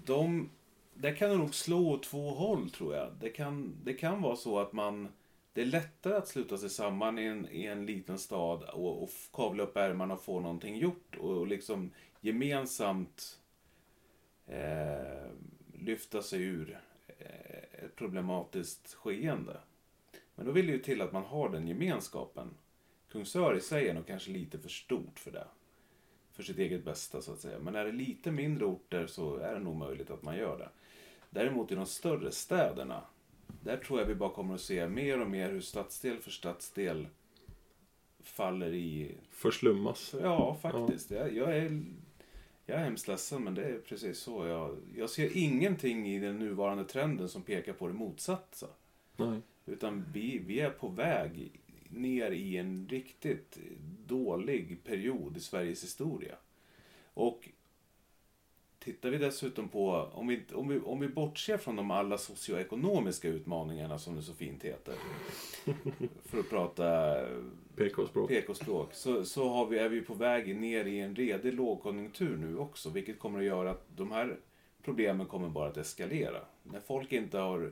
de, 0.06 0.50
där 0.94 1.16
kan 1.16 1.30
det 1.30 1.38
nog 1.38 1.56
slå 1.56 1.90
åt 1.90 2.04
två 2.04 2.30
håll 2.30 2.70
tror 2.70 2.96
jag. 2.96 3.10
Det 3.20 3.30
kan, 3.30 3.76
det 3.84 3.94
kan 3.94 4.22
vara 4.22 4.36
så 4.36 4.60
att 4.60 4.74
man, 4.74 5.08
det 5.54 5.62
är 5.62 5.66
lättare 5.66 6.16
att 6.16 6.28
sluta 6.28 6.58
sig 6.58 6.70
samman 6.70 7.20
i 7.20 7.26
en, 7.26 7.50
i 7.50 7.66
en 7.66 7.86
liten 7.86 8.20
stad 8.20 8.64
och, 8.64 9.04
och 9.04 9.10
kavla 9.34 9.64
upp 9.64 9.78
ärmarna 9.78 10.14
och 10.14 10.24
få 10.24 10.40
någonting 10.40 10.78
gjort 10.78 11.16
och 11.16 11.48
liksom 11.48 11.92
gemensamt 12.22 13.40
eh, 14.48 15.32
lyfta 15.80 16.22
sig 16.22 16.42
ur 16.42 16.80
eh, 17.08 17.86
ett 17.86 17.96
problematiskt 17.96 18.94
skeende. 18.94 19.60
Men 20.36 20.46
då 20.46 20.52
vill 20.52 20.68
det 20.68 20.72
ju 20.72 20.80
till 20.80 21.02
att 21.02 21.12
man 21.12 21.24
har 21.24 21.50
den 21.50 21.68
gemenskapen. 21.68 22.50
Kungsör 23.12 23.58
i 23.58 23.62
sig 23.62 23.90
är 23.90 23.94
nog 23.94 24.08
kanske 24.08 24.32
lite 24.32 24.60
för 24.60 24.70
stort 24.70 25.20
för 25.20 25.32
det. 25.32 25.48
För 26.32 26.44
sitt 26.44 26.58
eget 26.58 26.86
bästa 26.86 27.22
så 27.22 27.32
att 27.32 27.40
säga. 27.40 27.60
Men 27.60 27.76
är 27.76 27.86
det 27.86 27.92
lite 27.92 28.32
mindre 28.32 28.66
orter 28.66 29.08
så 29.08 29.36
är 29.36 29.54
det 29.54 29.60
nog 29.60 29.76
möjligt 29.76 30.10
att 30.10 30.24
man 30.24 30.38
gör 30.38 30.58
det. 30.58 30.70
Däremot 31.30 31.72
i 31.72 31.76
de 31.76 31.86
större 31.86 32.32
städerna, 32.32 33.04
där 33.64 33.78
tror 33.78 34.00
jag 34.00 34.08
vi 34.08 34.16
bara 34.16 34.30
kommer 34.30 34.56
att 34.56 34.62
se 34.62 34.88
mer 34.88 35.22
och 35.22 35.30
mer 35.30 35.52
hur 35.52 35.62
stadsdel 35.62 36.18
för 36.18 36.32
stadsdel 36.32 37.08
faller 38.24 38.74
i... 38.74 39.16
Förslummas. 39.30 40.16
Ja, 40.22 40.58
faktiskt. 40.62 41.12
Ja. 41.12 41.18
Jag, 41.18 41.36
jag, 41.36 41.58
är, 41.58 41.84
jag 42.66 42.80
är 42.80 42.84
hemskt 42.84 43.08
ledsen, 43.08 43.44
men 43.44 43.56
det 43.56 43.64
är 43.64 43.80
precis 43.80 44.20
så. 44.20 44.48
Jag, 44.48 44.78
jag 44.96 45.10
ser 45.10 45.38
ingenting 45.38 46.08
i 46.08 46.20
den 46.20 46.40
nuvarande 46.40 46.86
trenden 46.86 47.30
som 47.30 47.42
pekar 47.42 47.74
på 47.74 47.88
det 47.88 47.94
motsatta. 47.94 48.68
Nej. 49.18 49.42
Utan 49.66 50.06
vi, 50.14 50.40
vi 50.40 50.60
är 50.60 50.70
på 50.70 50.88
väg 50.88 51.62
ner 51.90 52.32
i 52.32 52.58
en 52.58 52.88
riktigt 52.90 53.58
dålig 54.08 54.84
period 54.84 55.38
i 55.38 55.40
Sveriges 55.40 55.84
historia. 55.84 56.36
Och 57.14 57.50
tittar 58.86 59.10
vi 59.10 59.18
dessutom 59.18 59.70
på, 59.70 60.10
om 60.14 60.28
vi, 60.28 60.44
om 60.54 60.68
vi, 60.68 60.80
om 60.80 61.00
vi 61.00 61.08
bortser 61.08 61.58
från 61.58 61.76
de 61.76 61.92
alla 61.92 62.18
socioekonomiska 62.18 63.28
utmaningarna 63.28 64.00
som 64.00 64.16
det 64.16 64.22
så 64.22 64.34
fint 64.34 64.64
heter. 64.64 64.96
för 66.24 66.40
att 66.40 66.50
prata 66.50 67.16
PK-språk. 67.76 68.30
PK-språk. 68.30 68.94
Så, 68.94 69.26
så 69.26 69.50
har 69.50 69.66
vi, 69.66 69.78
är 69.78 69.90
vi 69.90 70.02
på 70.02 70.14
väg 70.14 70.56
ner 70.56 70.86
i 70.86 71.00
en 71.00 71.16
redig 71.16 71.54
lågkonjunktur 71.54 72.38
nu 72.38 72.58
också. 72.58 72.90
Vilket 72.90 73.20
kommer 73.20 73.40
att 73.40 73.46
göra 73.46 73.72
att 73.72 73.86
de 73.96 74.12
här 74.12 74.38
problemen 74.84 75.28
kommer 75.28 75.50
bara 75.50 75.70
att 75.70 75.78
eskalera. 75.78 76.40
När 76.64 76.80
folk 76.80 77.12
inte 77.12 77.38
har 77.38 77.72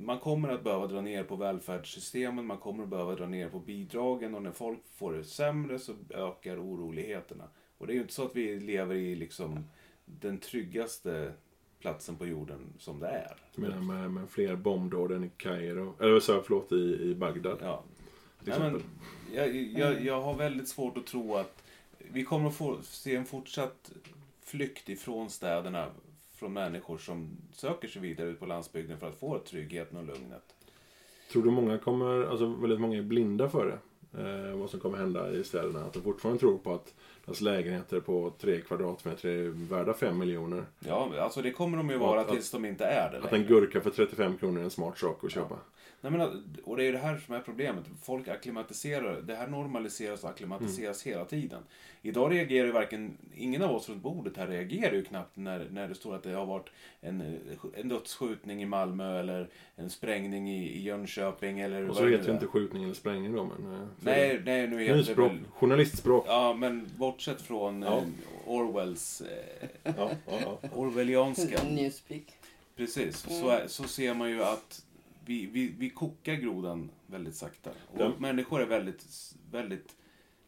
man 0.00 0.18
kommer 0.18 0.48
att 0.48 0.64
behöva 0.64 0.86
dra 0.86 1.00
ner 1.00 1.24
på 1.24 1.36
välfärdssystemen, 1.36 2.46
man 2.46 2.58
kommer 2.58 2.82
att 2.82 2.88
behöva 2.88 3.14
dra 3.14 3.26
ner 3.26 3.48
på 3.48 3.58
bidragen 3.58 4.34
och 4.34 4.42
när 4.42 4.52
folk 4.52 4.78
får 4.94 5.12
det 5.12 5.24
sämre 5.24 5.78
så 5.78 5.92
ökar 6.10 6.64
oroligheterna. 6.64 7.44
Och 7.78 7.86
det 7.86 7.92
är 7.92 7.94
ju 7.94 8.00
inte 8.00 8.14
så 8.14 8.24
att 8.24 8.36
vi 8.36 8.60
lever 8.60 8.94
i 8.94 9.14
liksom 9.14 9.64
den 10.04 10.38
tryggaste 10.38 11.32
platsen 11.80 12.16
på 12.16 12.26
jorden 12.26 12.60
som 12.78 13.00
det 13.00 13.08
är. 13.08 13.36
Du 13.54 13.62
menar 13.62 13.80
med, 13.80 14.10
med 14.10 14.30
fler 14.30 14.56
bombdåd 14.56 15.12
än 15.12 15.24
i 15.24 15.30
Kairo? 15.36 15.94
Eller 16.00 16.20
så, 16.20 16.42
förlåt, 16.42 16.72
i, 16.72 17.10
i 17.10 17.14
Bagdad? 17.14 17.58
Ja. 17.62 17.84
Nej, 18.40 18.58
men, 18.58 18.82
jag, 19.34 19.56
jag, 19.56 20.04
jag 20.04 20.20
har 20.20 20.34
väldigt 20.34 20.68
svårt 20.68 20.98
att 20.98 21.06
tro 21.06 21.34
att 21.34 21.62
vi 21.98 22.24
kommer 22.24 22.48
att 22.48 22.56
få 22.56 22.78
se 22.82 23.16
en 23.16 23.24
fortsatt 23.24 23.92
flykt 24.42 24.88
ifrån 24.88 25.30
städerna 25.30 25.86
från 26.34 26.52
människor 26.52 26.98
som 26.98 27.30
söker 27.52 27.88
sig 27.88 28.02
vidare 28.02 28.28
ut 28.28 28.40
på 28.40 28.46
landsbygden 28.46 28.98
för 28.98 29.08
att 29.08 29.18
få 29.18 29.38
tryggheten 29.38 29.98
och 29.98 30.04
lugnet. 30.04 30.54
Tror 31.32 31.42
du 31.42 31.50
många 31.50 31.78
kommer, 31.78 32.24
alltså 32.30 32.46
väldigt 32.46 32.80
många 32.80 32.98
är 32.98 33.02
blinda 33.02 33.48
för 33.48 33.66
det? 33.66 33.78
Eh, 34.18 34.56
vad 34.56 34.70
som 34.70 34.80
kommer 34.80 34.98
hända 34.98 35.30
i 35.30 35.44
städerna. 35.44 35.84
Att 35.84 35.92
de 35.92 36.00
fortfarande 36.02 36.40
tror 36.40 36.58
på 36.58 36.74
att 36.74 36.94
deras 37.24 37.40
lägenheter 37.40 38.00
på 38.00 38.32
tre 38.40 38.60
kvadratmeter 38.60 39.28
är 39.28 39.48
värda 39.48 39.94
fem 39.94 40.18
miljoner. 40.18 40.64
Ja, 40.80 41.10
alltså 41.20 41.42
det 41.42 41.50
kommer 41.50 41.76
de 41.76 41.90
ju 41.90 41.96
vara 41.98 42.20
att, 42.20 42.28
tills 42.28 42.50
de 42.50 42.64
inte 42.64 42.84
är 42.84 43.10
det 43.10 43.18
Att 43.18 43.24
längre. 43.32 43.36
en 43.36 43.46
gurka 43.48 43.80
för 43.80 43.90
35 43.90 44.36
kronor 44.38 44.60
är 44.60 44.64
en 44.64 44.70
smart 44.70 44.98
sak 44.98 45.24
att 45.24 45.30
köpa. 45.32 45.54
Ja. 45.54 45.77
Nej, 46.00 46.12
men, 46.12 46.20
och 46.64 46.76
det 46.76 46.82
är 46.82 46.86
ju 46.86 46.92
det 46.92 46.98
här 46.98 47.18
som 47.26 47.34
är 47.34 47.40
problemet. 47.40 47.84
Folk 48.02 48.28
akklimatiserar, 48.28 49.22
det 49.22 49.34
här 49.34 49.46
normaliseras 49.46 50.24
och 50.24 50.30
akklimatiseras 50.30 51.06
mm. 51.06 51.14
hela 51.14 51.24
tiden. 51.28 51.62
Idag 52.02 52.32
reagerar 52.32 52.66
ju 52.66 52.72
varken, 52.72 53.16
ingen 53.36 53.62
av 53.62 53.70
oss 53.70 53.88
runt 53.88 54.02
bordet 54.02 54.36
här 54.36 54.46
reagerar 54.46 54.92
ju 54.92 55.04
knappt 55.04 55.36
när, 55.36 55.68
när 55.70 55.88
det 55.88 55.94
står 55.94 56.14
att 56.14 56.22
det 56.22 56.32
har 56.32 56.46
varit 56.46 56.68
en, 57.00 57.38
en 57.74 57.88
dödsskjutning 57.88 58.62
i 58.62 58.66
Malmö 58.66 59.20
eller 59.20 59.48
en 59.76 59.90
sprängning 59.90 60.50
i, 60.50 60.68
i 60.68 60.82
Jönköping 60.82 61.60
eller 61.60 61.90
Och 61.90 61.96
så 61.96 62.06
heter 62.06 62.26
det 62.26 62.32
inte 62.32 62.46
skjutning 62.46 62.84
eller 62.84 62.94
sprängning 62.94 63.32
då 63.32 63.44
men... 63.44 63.74
Eh, 63.74 63.80
nej, 64.00 64.42
nej 64.44 64.68
nu 64.68 64.80
heter 64.80 64.96
Nyspråk, 64.96 65.32
det 65.32 65.38
väl... 65.38 65.44
journalistspråk. 65.52 66.24
Ja, 66.28 66.54
men 66.54 66.90
bortsett 66.96 67.42
från 67.42 67.82
ja. 67.82 67.98
Eh, 67.98 68.04
Orwells... 68.46 69.20
Eh, 69.20 69.68
ja, 69.96 70.10
ja, 70.26 70.58
Orwellianska. 70.74 71.62
Newspeak. 71.62 72.22
Precis, 72.76 73.16
så, 73.16 73.58
så 73.66 73.84
ser 73.84 74.14
man 74.14 74.30
ju 74.30 74.42
att 74.42 74.82
vi, 75.28 75.46
vi, 75.46 75.74
vi 75.78 75.90
kokar 75.90 76.34
grodan 76.34 76.90
väldigt 77.06 77.34
sakta. 77.34 77.70
Och 77.70 78.00
ja. 78.00 78.12
människor 78.18 78.60
är 78.60 78.66
väldigt, 78.66 79.04
väldigt 79.50 79.96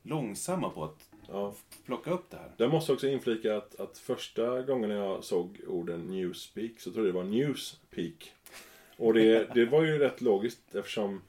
långsamma 0.03 0.71
på 0.71 0.85
att 0.85 1.11
ja. 1.29 1.55
plocka 1.87 2.11
upp 2.11 2.31
det 2.31 2.37
här. 2.37 2.53
Jag 2.57 2.71
måste 2.71 2.93
också 2.93 3.09
inflika 3.09 3.57
att, 3.57 3.81
att 3.81 3.99
första 3.99 4.63
gången 4.63 4.91
jag 4.91 5.25
såg 5.25 5.61
orden 5.67 6.01
newspeak 6.01 6.81
så 6.81 6.91
trodde 6.91 7.09
jag 7.09 7.15
det 7.15 7.19
var 7.19 7.29
newspeak. 7.31 8.33
Och 8.97 9.15
det, 9.15 9.49
det 9.55 9.65
var 9.65 9.83
ju 9.83 9.99
rätt 9.99 10.21
logiskt 10.21 10.75
eftersom 10.75 11.21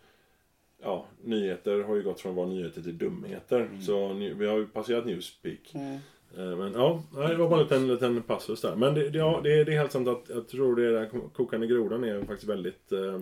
ja, 0.82 1.06
nyheter 1.24 1.84
har 1.84 1.96
ju 1.96 2.04
gått 2.04 2.20
från 2.22 2.32
att 2.32 2.36
vara 2.36 2.48
nyheter 2.48 2.82
till 2.82 2.98
dumheter. 2.98 3.60
Mm. 3.60 3.82
Så 3.82 4.14
vi 4.14 4.48
har 4.48 4.58
ju 4.58 4.68
passerat 4.68 5.06
Newspeak. 5.06 5.74
Mm. 5.74 6.00
Eh, 6.38 6.58
men 6.58 6.74
ja, 6.74 7.04
det 7.14 7.36
var 7.36 7.50
bara 7.50 7.60
en 7.60 7.64
liten, 7.64 7.88
liten 7.88 8.22
passus 8.22 8.62
där. 8.62 8.76
Men 8.76 8.94
det, 8.94 9.08
ja, 9.08 9.40
det, 9.44 9.64
det 9.64 9.74
är 9.74 9.78
helt 9.78 9.92
sant 9.92 10.08
att 10.08 10.30
jag 10.30 10.48
tror 10.48 10.76
det 10.76 10.92
där 10.92 11.10
kokande 11.34 11.68
grodan 11.68 12.04
är 12.04 12.22
faktiskt 12.22 12.50
väldigt... 12.50 12.92
Eh, 12.92 13.22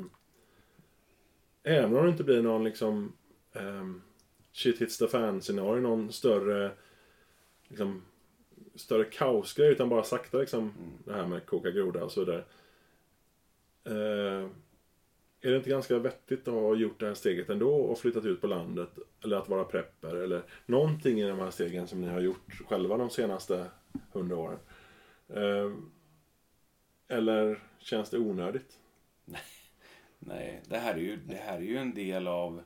även 1.63 1.95
om 1.95 2.03
det 2.03 2.11
inte 2.11 2.23
blir 2.23 2.41
någon 2.41 2.63
liksom... 2.63 3.13
Eh, 3.53 3.89
shit 4.51 4.81
hits 4.81 4.97
the 4.97 5.07
fan 5.07 5.41
scenario, 5.41 5.81
någon 5.81 6.11
större... 6.11 6.71
Liksom, 7.67 8.01
större 8.75 9.05
kaosgrej 9.05 9.71
utan 9.71 9.89
bara 9.89 10.03
sakta 10.03 10.37
liksom 10.37 10.59
mm. 10.59 10.91
det 11.05 11.13
här 11.13 11.27
med 11.27 11.45
koka 11.45 11.71
groda 11.71 12.03
och 12.03 12.11
så 12.11 12.19
vidare. 12.19 12.43
Eh, 13.83 14.49
är 15.41 15.51
det 15.51 15.57
inte 15.57 15.69
ganska 15.69 15.99
vettigt 15.99 16.47
att 16.47 16.53
ha 16.53 16.75
gjort 16.75 16.99
det 16.99 17.05
här 17.05 17.13
steget 17.13 17.49
ändå 17.49 17.75
och 17.75 17.99
flyttat 17.99 18.25
ut 18.25 18.41
på 18.41 18.47
landet? 18.47 18.89
Eller 19.23 19.37
att 19.37 19.49
vara 19.49 19.63
prepper 19.63 20.15
eller 20.15 20.43
någonting 20.65 21.19
i 21.19 21.27
de 21.27 21.39
här 21.39 21.51
stegen 21.51 21.87
som 21.87 22.01
ni 22.01 22.07
har 22.07 22.19
gjort 22.19 22.61
själva 22.69 22.97
de 22.97 23.09
senaste 23.09 23.65
hundra 24.11 24.37
åren? 24.37 24.59
Eh, 25.29 25.71
eller 27.07 27.63
känns 27.79 28.09
det 28.09 28.17
onödigt? 28.17 28.78
Nej, 30.19 30.61
det 30.67 30.77
här 30.77 30.93
är 30.93 30.97
ju, 30.97 31.15
det 31.15 31.35
här 31.35 31.57
är 31.57 31.61
ju 31.61 31.77
en 31.77 31.93
del 31.93 32.27
av... 32.27 32.63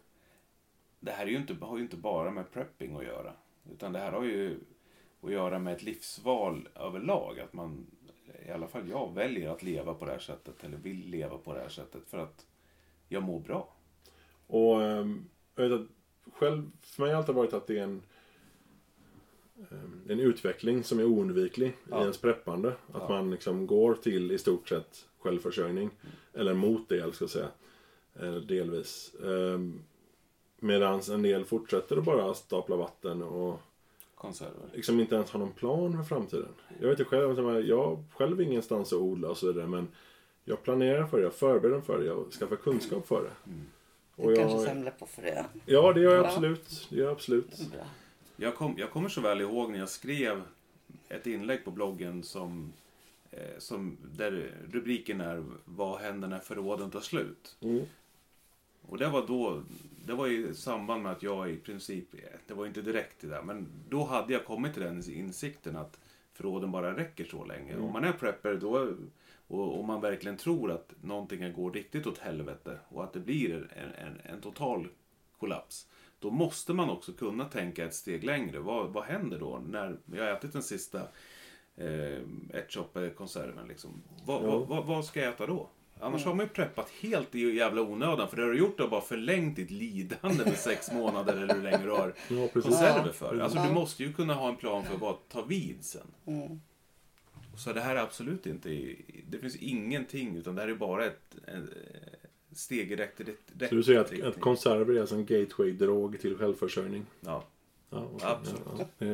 Det 1.00 1.12
här 1.12 1.26
är 1.26 1.30
ju 1.30 1.38
inte, 1.38 1.66
har 1.66 1.78
ju 1.78 1.84
inte 1.84 1.98
bara 1.98 2.32
med 2.32 2.52
prepping 2.52 2.96
att 2.96 3.06
göra. 3.06 3.34
Utan 3.72 3.94
det 3.94 4.00
här 4.00 4.12
har 4.12 4.24
ju 4.24 4.60
att 5.22 5.32
göra 5.32 5.60
med 5.60 5.74
ett 5.74 5.84
livsval 5.84 6.70
överlag. 6.76 7.40
Att 7.40 7.54
man, 7.54 7.86
i 8.48 8.52
alla 8.52 8.68
fall 8.68 8.90
jag, 8.90 9.14
väljer 9.14 9.50
att 9.50 9.64
leva 9.64 9.94
på 9.94 10.06
det 10.06 10.12
här 10.12 10.20
sättet. 10.20 10.64
Eller 10.64 10.78
vill 10.78 11.10
leva 11.10 11.38
på 11.38 11.54
det 11.54 11.60
här 11.60 11.70
sättet. 11.70 12.02
För 12.08 12.18
att 12.18 12.46
jag 13.08 13.24
mår 13.24 13.40
bra. 13.40 13.74
Och 14.48 14.84
ehm, 14.84 15.30
jag 15.56 15.70
vet 15.70 15.80
att 15.82 15.88
själv, 16.34 16.72
för 16.82 17.02
mig 17.02 17.10
har 17.10 17.14
det 17.14 17.18
alltid 17.18 17.36
varit 17.36 17.54
att 17.54 17.68
det 17.68 17.80
är 17.80 17.84
en 17.84 18.02
ehm, 19.72 20.02
en 20.10 20.20
utveckling 20.20 20.84
som 20.84 21.00
är 21.00 21.06
oundviklig 21.06 21.74
ja. 21.90 21.98
i 21.98 22.02
ens 22.02 22.18
preppande. 22.18 22.70
Att 22.70 23.02
ja. 23.02 23.10
man 23.10 23.32
liksom 23.32 23.68
går 23.68 23.96
till 23.96 24.32
i 24.32 24.38
stort 24.38 24.70
sett 24.70 25.08
självförsörjning. 25.24 25.90
Mm. 26.02 26.16
Eller 26.34 26.54
mot 26.54 26.90
det, 26.90 27.16
ska 27.16 27.24
jag 27.24 27.30
säga. 27.30 27.50
Delvis. 28.48 29.16
Ehm, 29.26 29.84
Medan 30.64 31.02
en 31.12 31.22
del 31.22 31.46
fortsätter 31.46 31.98
att 31.98 32.04
bara 32.04 32.34
stapla 32.34 32.76
vatten 32.76 33.22
och 33.22 33.60
konserver. 34.16 34.70
Liksom 34.74 35.00
inte 35.00 35.16
ens 35.16 35.32
har 35.32 35.40
någon 35.40 35.52
plan 35.52 35.98
för 35.98 36.04
framtiden. 36.04 36.50
Jag 36.80 36.90
vet 36.90 37.00
inte 37.00 37.10
själv, 37.10 37.66
jag 37.68 37.78
har 37.78 38.04
själv 38.12 38.42
ingenstans 38.42 38.94
att 38.94 39.00
odla 39.00 39.30
och 39.30 39.38
så 39.38 39.48
vidare 39.48 39.68
men 39.68 39.88
jag 40.44 40.64
planerar 40.64 41.08
för 41.08 41.18
det, 41.18 41.24
jag 41.24 41.34
förbereder 41.34 41.82
för 41.82 42.00
det, 42.00 42.06
jag 42.06 42.32
skaffar 42.32 42.56
kunskap 42.56 43.08
för 43.08 43.24
det. 43.24 43.52
Mm. 43.52 43.66
Och 44.16 44.28
du 44.28 44.36
jag, 44.36 44.50
kanske 44.50 44.70
samlar 44.70 44.92
på 44.92 45.06
frö? 45.06 45.44
Ja, 45.66 45.94
det 45.94 46.02
gör 46.02 46.16
jag 46.16 46.26
absolut. 46.26 46.88
Det 46.90 46.96
gör 46.96 47.06
jag 47.06 47.12
absolut. 47.12 47.62
Jag, 48.36 48.56
kom, 48.56 48.76
jag 48.78 48.92
kommer 48.92 49.10
så 49.10 49.22
väl 49.22 49.42
ihåg 49.42 49.72
när 49.72 49.80
jag 49.80 49.90
skrev 49.90 50.42
ett 51.10 51.28
inlägg 51.28 51.66
på 51.66 51.72
bloggen 51.72 52.24
som, 52.24 52.62
eh, 52.62 52.83
som 53.58 53.98
där 54.12 54.52
rubriken 54.72 55.22
är 55.22 55.44
Vad 55.66 56.00
händer 56.00 56.28
när 56.28 56.40
förråden 56.40 56.92
tar 56.92 57.02
slut? 57.02 57.58
Mm. 57.62 57.86
Och 58.82 58.98
det 58.98 59.08
var 59.08 59.28
då, 59.28 59.64
det 60.06 60.14
var 60.14 60.28
i 60.28 60.56
samband 60.56 61.04
med 61.04 61.12
att 61.12 61.24
jag 61.24 61.52
i 61.52 61.58
princip, 61.58 62.06
det 62.48 62.54
var 62.54 62.66
inte 62.66 62.82
direkt 62.82 63.22
det 63.22 63.28
där, 63.28 63.42
men 63.42 63.68
då 63.90 64.04
hade 64.04 64.34
jag 64.34 64.46
kommit 64.46 64.74
till 64.74 64.84
den 64.84 65.12
insikten 65.12 65.76
att 65.76 66.00
förråden 66.34 66.72
bara 66.72 66.98
räcker 66.98 67.26
så 67.26 67.46
länge. 67.46 67.72
Mm. 67.72 67.86
Om 67.86 67.94
man 67.94 68.04
är 68.04 68.12
prepper 68.12 68.56
då 68.56 68.94
och 69.48 69.80
om 69.80 69.86
man 69.86 70.02
verkligen 70.02 70.38
tror 70.38 70.72
att 70.72 70.94
någonting 71.02 71.54
går 71.54 71.72
riktigt 71.72 72.08
åt 72.08 72.18
helvete 72.18 72.80
och 72.88 73.04
att 73.04 73.14
det 73.14 73.20
blir 73.20 73.68
en, 73.76 74.08
en, 74.08 74.34
en 74.34 74.42
total 74.42 74.88
kollaps. 75.40 75.88
Då 76.20 76.32
måste 76.32 76.74
man 76.74 76.90
också 76.90 77.14
kunna 77.14 77.46
tänka 77.46 77.86
ett 77.86 77.94
steg 77.94 78.24
längre. 78.24 78.60
Vad, 78.60 78.94
vad 78.94 79.04
händer 79.04 79.40
då 79.40 79.62
när 79.68 79.98
jag 80.12 80.24
har 80.24 80.32
ätit 80.32 80.54
den 80.54 80.64
sista 80.64 81.02
eh, 81.78 83.10
konserven 83.16 83.68
liksom? 83.68 84.04
Vad, 84.26 84.44
ja. 84.44 84.58
vad, 84.58 84.86
vad, 84.86 85.06
ska 85.06 85.20
jag 85.20 85.34
äta 85.34 85.48
då? 85.48 85.70
Annars 86.00 86.22
mm. 86.22 86.30
har 86.30 86.36
man 86.36 86.46
ju 86.46 86.50
preppat 86.50 86.90
helt 86.90 87.36
i 87.36 87.56
jävla 87.56 87.82
onödan. 87.82 88.30
För 88.30 88.38
det 88.38 88.44
har 88.44 88.50
du 88.50 88.58
gjort 88.58 88.80
är 88.80 88.88
bara 88.88 89.02
förlängt 89.02 89.56
ditt 89.56 89.72
lidande 89.72 90.44
med 90.46 90.58
sex 90.58 90.92
månader 90.94 91.34
eller 91.34 91.56
hur 91.56 91.62
länge 91.62 91.84
du 91.84 91.92
har 91.92 92.14
ja, 92.28 92.48
konserver 92.48 93.12
för. 93.12 93.40
Alltså 93.40 93.64
du 93.68 93.74
måste 93.74 94.04
ju 94.04 94.14
kunna 94.14 94.34
ha 94.34 94.50
en 94.50 94.56
plan 94.56 94.84
för 94.84 94.98
vad 94.98 95.30
ta 95.30 95.42
vid 95.42 95.78
sen. 95.82 96.08
Mm. 96.26 96.60
Så 97.58 97.74
det 97.74 97.82
här 97.82 97.96
är 97.96 98.00
absolut 98.00 98.46
inte, 98.46 98.70
det 99.28 99.38
finns 99.38 99.56
ingenting 99.56 100.36
utan 100.36 100.56
det 100.56 100.62
här 100.62 100.70
är 100.70 100.76
bara 100.76 101.06
ett, 101.06 101.36
ett 102.52 102.58
steg 102.58 102.92
i 102.92 102.96
rätt, 102.96 103.22
rätt 103.58 103.70
Så 103.70 103.76
du 103.76 103.84
säger 103.84 104.00
att, 104.00 104.22
att 104.22 104.40
konserver 104.40 104.96
är 104.96 105.02
alltså 105.02 105.16
en 105.16 105.26
gateway-drog 105.26 106.18
till 106.18 106.38
självförsörjning? 106.38 107.06
Ja. 107.20 107.44
ja 107.90 108.06
okay. 108.06 108.30
Absolut. 108.32 108.88
Ja, 108.98 109.08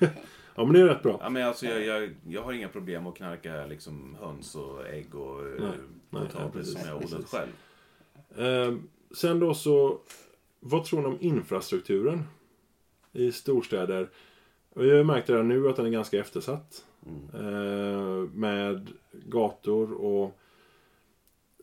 ja, 0.00 0.08
men 0.64 0.72
det 0.72 0.80
är 0.80 0.84
rätt 0.84 1.02
bra. 1.02 1.18
Ja, 1.22 1.28
men 1.28 1.46
alltså, 1.46 1.66
jag, 1.66 1.82
jag, 1.84 2.14
jag 2.28 2.42
har 2.42 2.52
inga 2.52 2.68
problem 2.68 3.06
att 3.06 3.14
knarka 3.14 3.66
liksom, 3.66 4.16
höns 4.20 4.54
och 4.54 4.86
ägg 4.88 5.14
och 5.14 5.42
nej, 5.60 5.72
potatis 6.10 6.72
som 6.72 6.88
jag 6.88 6.96
odlat 6.96 7.24
själv. 7.28 7.50
Eh, 8.46 8.74
sen 9.14 9.40
då 9.40 9.54
så, 9.54 10.00
vad 10.60 10.84
tror 10.84 11.00
ni 11.00 11.06
om 11.06 11.18
infrastrukturen 11.20 12.22
i 13.12 13.32
storstäder? 13.32 14.08
Vi 14.74 14.96
har 14.96 15.04
märkt 15.04 15.30
redan 15.30 15.48
nu 15.48 15.68
att 15.68 15.76
den 15.76 15.86
är 15.86 15.90
ganska 15.90 16.20
eftersatt. 16.20 16.84
Mm. 17.06 18.24
med 18.34 18.88
gator 19.12 19.92
och 19.92 20.38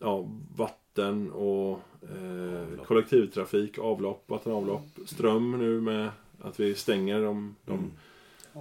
ja, 0.00 0.28
vatten 0.56 1.32
och 1.32 1.80
eh, 2.02 2.84
kollektivtrafik, 2.84 3.78
avlopp, 3.78 4.24
vattenavlopp, 4.26 4.86
ström 5.06 5.58
nu 5.58 5.80
med 5.80 6.10
att 6.40 6.60
vi 6.60 6.74
stänger 6.74 7.22
de, 7.22 7.56
de 7.64 7.72
mm. 7.72 7.90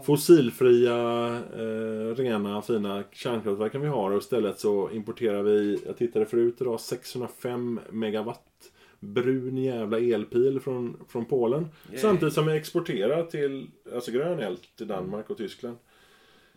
Fossilfria, 0.03 1.27
eh, 1.35 2.15
rena, 2.15 2.61
fina 2.61 3.03
kärnkraftverken 3.11 3.81
vi 3.81 3.88
har 3.88 4.11
och 4.11 4.17
istället 4.17 4.59
så 4.59 4.89
importerar 4.91 5.43
vi, 5.43 5.80
jag 5.85 5.97
tittade 5.97 6.26
förut 6.26 6.55
idag, 6.61 6.80
605 6.80 7.80
megawatt 7.89 8.72
brun 8.99 9.57
jävla 9.57 9.99
elpil 9.99 10.59
från, 10.59 11.05
från 11.07 11.26
Polen. 11.26 11.67
Yeah. 11.89 12.01
Samtidigt 12.01 12.34
som 12.34 12.45
vi 12.45 12.57
exporterar 12.57 13.23
till, 13.23 13.67
alltså 13.93 14.11
grön 14.11 14.39
el 14.39 14.57
till 14.77 14.88
Danmark 14.88 15.30
och 15.30 15.38
Tyskland. 15.38 15.77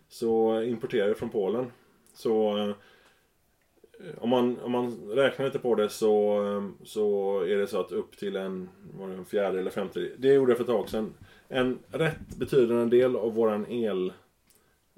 Så 0.09 0.63
importerar 0.63 1.09
vi 1.09 1.15
från 1.15 1.31
Polen. 1.31 1.67
Så 2.15 2.59
eh, 2.59 2.75
om 4.19 4.29
man, 4.29 4.59
om 4.61 4.73
man 4.73 5.11
räknar 5.11 5.47
lite 5.47 5.59
på 5.59 5.75
det 5.75 5.89
så, 5.89 6.45
eh, 6.45 6.85
så 6.85 7.41
är 7.41 7.57
det 7.57 7.67
så 7.67 7.81
att 7.81 7.93
upp 7.93 8.17
till 8.17 8.37
en, 8.37 8.69
var 8.99 9.09
det 9.09 9.15
en 9.15 9.25
fjärde 9.25 9.61
eller 9.61 9.71
femte, 9.71 10.11
det 10.19 10.35
gjorde 10.35 10.51
jag 10.51 10.57
för 10.57 10.65
ett 10.65 10.71
tag 10.71 10.89
sedan. 10.89 11.15
En 11.49 11.79
rätt 11.91 12.37
betydande 12.37 12.97
del 12.97 13.17
av 13.17 13.35
våran 13.35 13.67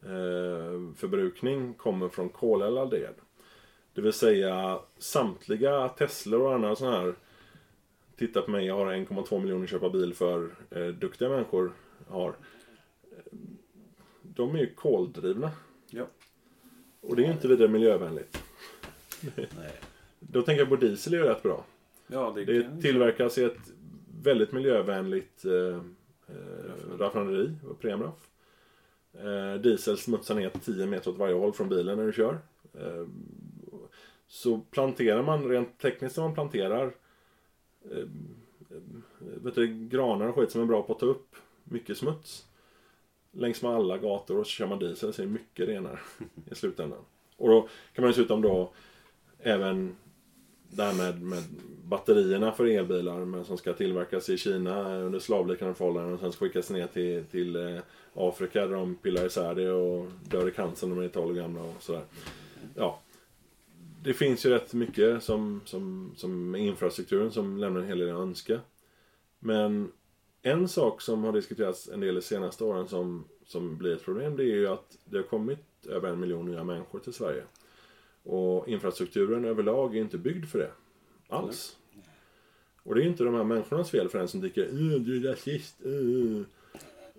elförbrukning 0.03 1.69
eh, 1.69 1.75
kommer 1.75 2.09
från 2.09 2.29
koleldad 2.29 2.95
el. 2.95 3.15
Det 3.95 4.01
vill 4.01 4.13
säga 4.13 4.79
samtliga 4.99 5.89
Teslor 5.89 6.41
och 6.41 6.55
andra 6.55 6.77
sådana 6.77 6.97
här 6.97 7.15
Titta 8.17 8.43
på 8.43 8.51
mig, 8.51 8.67
jag 8.67 8.75
har 8.75 8.87
1,2 8.87 9.41
miljoner 9.41 9.67
köpa 9.67 9.91
bil 9.91 10.15
för 10.15 10.51
eh, 10.71 10.87
duktiga 10.87 11.29
människor 11.29 11.73
har 12.09 12.35
de 14.23 14.55
är 14.55 14.59
ju 14.59 14.75
koldrivna. 14.75 15.51
Ja. 15.91 16.07
Och 17.01 17.17
det 17.17 17.23
är 17.23 17.27
ju 17.27 17.33
inte 17.33 17.49
vidare 17.49 17.69
miljövänligt. 17.69 18.43
Nej. 19.37 19.73
Då 20.19 20.43
tänker 20.43 20.61
jag 20.61 20.69
på 20.69 20.77
diesel 20.77 21.15
är 21.15 21.19
ju 21.19 21.25
rätt 21.25 21.43
bra. 21.43 21.65
Ja, 22.07 22.33
det, 22.37 22.45
det 22.45 22.83
tillverkas 22.83 23.39
i 23.39 23.45
ett 23.45 23.73
väldigt 24.23 24.53
miljövänligt 24.53 25.45
eh, 25.45 25.83
eh 26.31 26.99
raffinaderi, 26.99 27.55
Premraff. 27.81 28.29
Eh, 29.13 29.55
diesel 29.61 29.97
smutsar 29.97 30.35
ner 30.35 30.51
10 30.65 30.87
meter 30.87 31.11
åt 31.11 31.19
varje 31.19 31.35
håll 31.35 31.53
från 31.53 31.69
bilen 31.69 31.99
när 31.99 32.07
du 32.07 32.13
kör. 32.13 32.39
Eh, 32.75 33.07
så 34.27 34.61
planterar 34.71 35.23
man, 35.23 35.49
rent 35.49 35.79
tekniskt 35.79 36.17
när 36.17 36.25
man 36.25 36.35
planterar 36.35 36.95
eh, 37.91 37.99
eh, 38.71 38.77
vet 39.19 39.55
du, 39.55 39.89
granar 39.89 40.27
och 40.27 40.35
skit 40.35 40.51
som 40.51 40.63
är 40.63 40.67
bra 40.67 40.83
på 40.83 40.93
att 40.93 40.99
ta 40.99 41.07
upp 41.07 41.37
mycket 41.65 41.97
smuts 41.97 42.47
längs 43.33 43.63
med 43.63 43.73
alla 43.73 43.99
gator 43.99 44.39
och 44.39 44.47
så 44.47 44.51
kör 44.51 44.67
man 44.67 44.79
diesel 44.79 45.13
så 45.13 45.23
är 45.23 45.27
det 45.27 45.33
mycket 45.33 45.69
renare 45.69 45.99
i 46.51 46.55
slutändan. 46.55 47.05
Och 47.37 47.49
då 47.49 47.69
kan 47.93 48.03
man 48.03 48.11
dessutom 48.11 48.43
då 48.43 48.73
även 49.39 49.97
det 50.71 50.83
här 50.83 50.95
med, 50.95 51.23
med 51.23 51.43
batterierna 51.85 52.53
för 52.53 52.65
elbilar 52.65 53.25
men 53.25 53.45
som 53.45 53.59
ska 53.59 53.73
tillverkas 53.73 54.29
i 54.29 54.37
Kina 54.37 54.99
under 54.99 55.19
slavliknande 55.19 55.75
förhållanden 55.75 56.15
och 56.15 56.21
sen 56.21 56.33
skickas 56.33 56.71
ner 56.71 56.87
till, 56.87 57.25
till 57.25 57.57
eh, 57.57 57.81
Afrika 58.15 58.67
där 58.67 58.75
de 58.75 58.95
pillar 58.95 59.27
isär 59.27 59.55
det 59.55 59.73
och 59.73 60.07
dör 60.31 60.49
i 60.49 60.53
cancer 60.53 60.87
när 60.87 60.97
de 60.97 61.05
är 61.05 61.09
12 61.09 61.31
år 61.31 61.35
gamla 61.35 61.63
och 61.63 61.83
sådär. 61.83 62.03
Ja. 62.75 63.01
Det 64.03 64.15
finns 64.15 64.47
ju 64.47 64.51
rätt 64.51 64.73
mycket 64.73 65.23
som, 65.23 65.61
som, 65.65 66.13
som 66.17 66.57
infrastrukturen 66.57 67.31
som 67.31 67.59
lämnar 67.59 67.81
en 67.81 67.87
hel 67.87 67.99
del 67.99 68.11
att 68.11 68.21
önska. 68.21 68.61
Men 69.39 69.93
en 70.43 70.69
sak 70.69 71.01
som 71.01 71.25
har 71.25 71.33
diskuterats 71.33 71.89
en 71.89 72.01
del 72.01 72.15
de 72.15 72.23
senaste 72.23 72.65
åren 72.65 72.89
som, 72.89 73.25
som 73.47 73.77
blir 73.77 73.93
ett 73.93 74.05
problem 74.05 74.37
det 74.37 74.43
är 74.43 74.57
ju 74.57 74.69
att 74.69 74.97
det 75.05 75.17
har 75.17 75.25
kommit 75.25 75.87
över 75.87 76.09
en 76.09 76.21
miljon 76.21 76.51
nya 76.51 76.65
människor 76.65 76.99
till 76.99 77.13
Sverige. 77.13 77.43
Och 78.23 78.69
infrastrukturen 78.69 79.45
överlag 79.45 79.97
är 79.97 80.01
inte 80.01 80.19
byggd 80.19 80.47
för 80.47 80.59
det. 80.59 80.71
Alls. 81.29 81.77
Och 82.83 82.95
det 82.95 83.03
är 83.03 83.07
inte 83.07 83.25
de 83.25 83.35
här 83.35 83.45
människornas 83.45 83.91
fel 83.91 84.09
för 84.09 84.19
den 84.19 84.29
som 84.29 84.41
tycker 84.41 84.69
du 84.99 85.17
är 85.17 85.31
rasist. 85.31 85.77
Uh. 85.87 86.43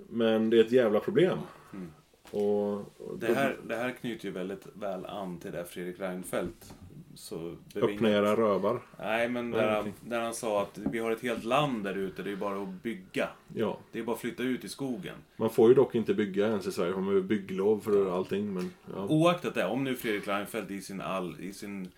Men 0.10 0.50
det 0.50 0.58
är 0.58 0.64
ett 0.64 0.72
jävla 0.72 1.00
problem. 1.00 1.40
Mm. 1.74 1.92
Och, 2.32 2.74
och 3.02 3.18
det, 3.20 3.34
här, 3.34 3.58
det 3.68 3.76
här 3.76 3.92
knyter 3.92 4.26
ju 4.26 4.32
väldigt 4.32 4.68
väl 4.74 5.06
an 5.06 5.40
till 5.40 5.52
det 5.52 5.66
Fredrik 5.66 6.00
Reinfeldt 6.00 6.74
så 7.16 7.56
Öppna 7.76 8.10
era 8.10 8.36
rövar. 8.36 8.82
Nej, 9.00 9.30
men 9.30 9.52
där 9.52 9.76
han, 9.76 9.94
där 10.02 10.20
han 10.20 10.34
sa 10.34 10.62
att 10.62 10.78
vi 10.78 11.00
har 11.00 11.12
ett 11.12 11.22
helt 11.22 11.44
land 11.44 11.84
där 11.84 11.98
ute, 11.98 12.24
det 12.24 12.32
är 12.32 12.36
bara 12.36 12.62
att 12.62 12.84
bygga. 12.84 13.30
Ja. 13.56 13.78
Det 13.92 14.00
är 14.00 14.04
bara 14.04 14.16
att 14.16 14.22
flytta 14.22 14.44
ut 14.44 14.64
i 14.64 14.70
skogen. 14.70 15.16
Man 15.36 15.50
får 15.50 15.70
ju 15.70 15.76
dock 15.76 15.96
inte 15.96 16.14
bygga 16.14 16.48
ens 16.48 16.68
i 16.68 16.72
Sverige, 16.72 16.94
man 16.94 17.06
behöver 17.06 17.28
bygglov 17.28 17.80
för 17.80 18.18
allting. 18.18 18.54
Men, 18.54 18.74
ja. 18.96 19.06
Oaktat 19.10 19.54
det, 19.54 19.66
om 19.66 19.84
nu 19.84 19.96
Fredrik 19.96 20.28
Reinfeldt 20.28 20.72
i 20.72 20.82
sin, 20.82 21.02
all, 21.02 21.40
i 21.40 21.54
sin 21.54 21.92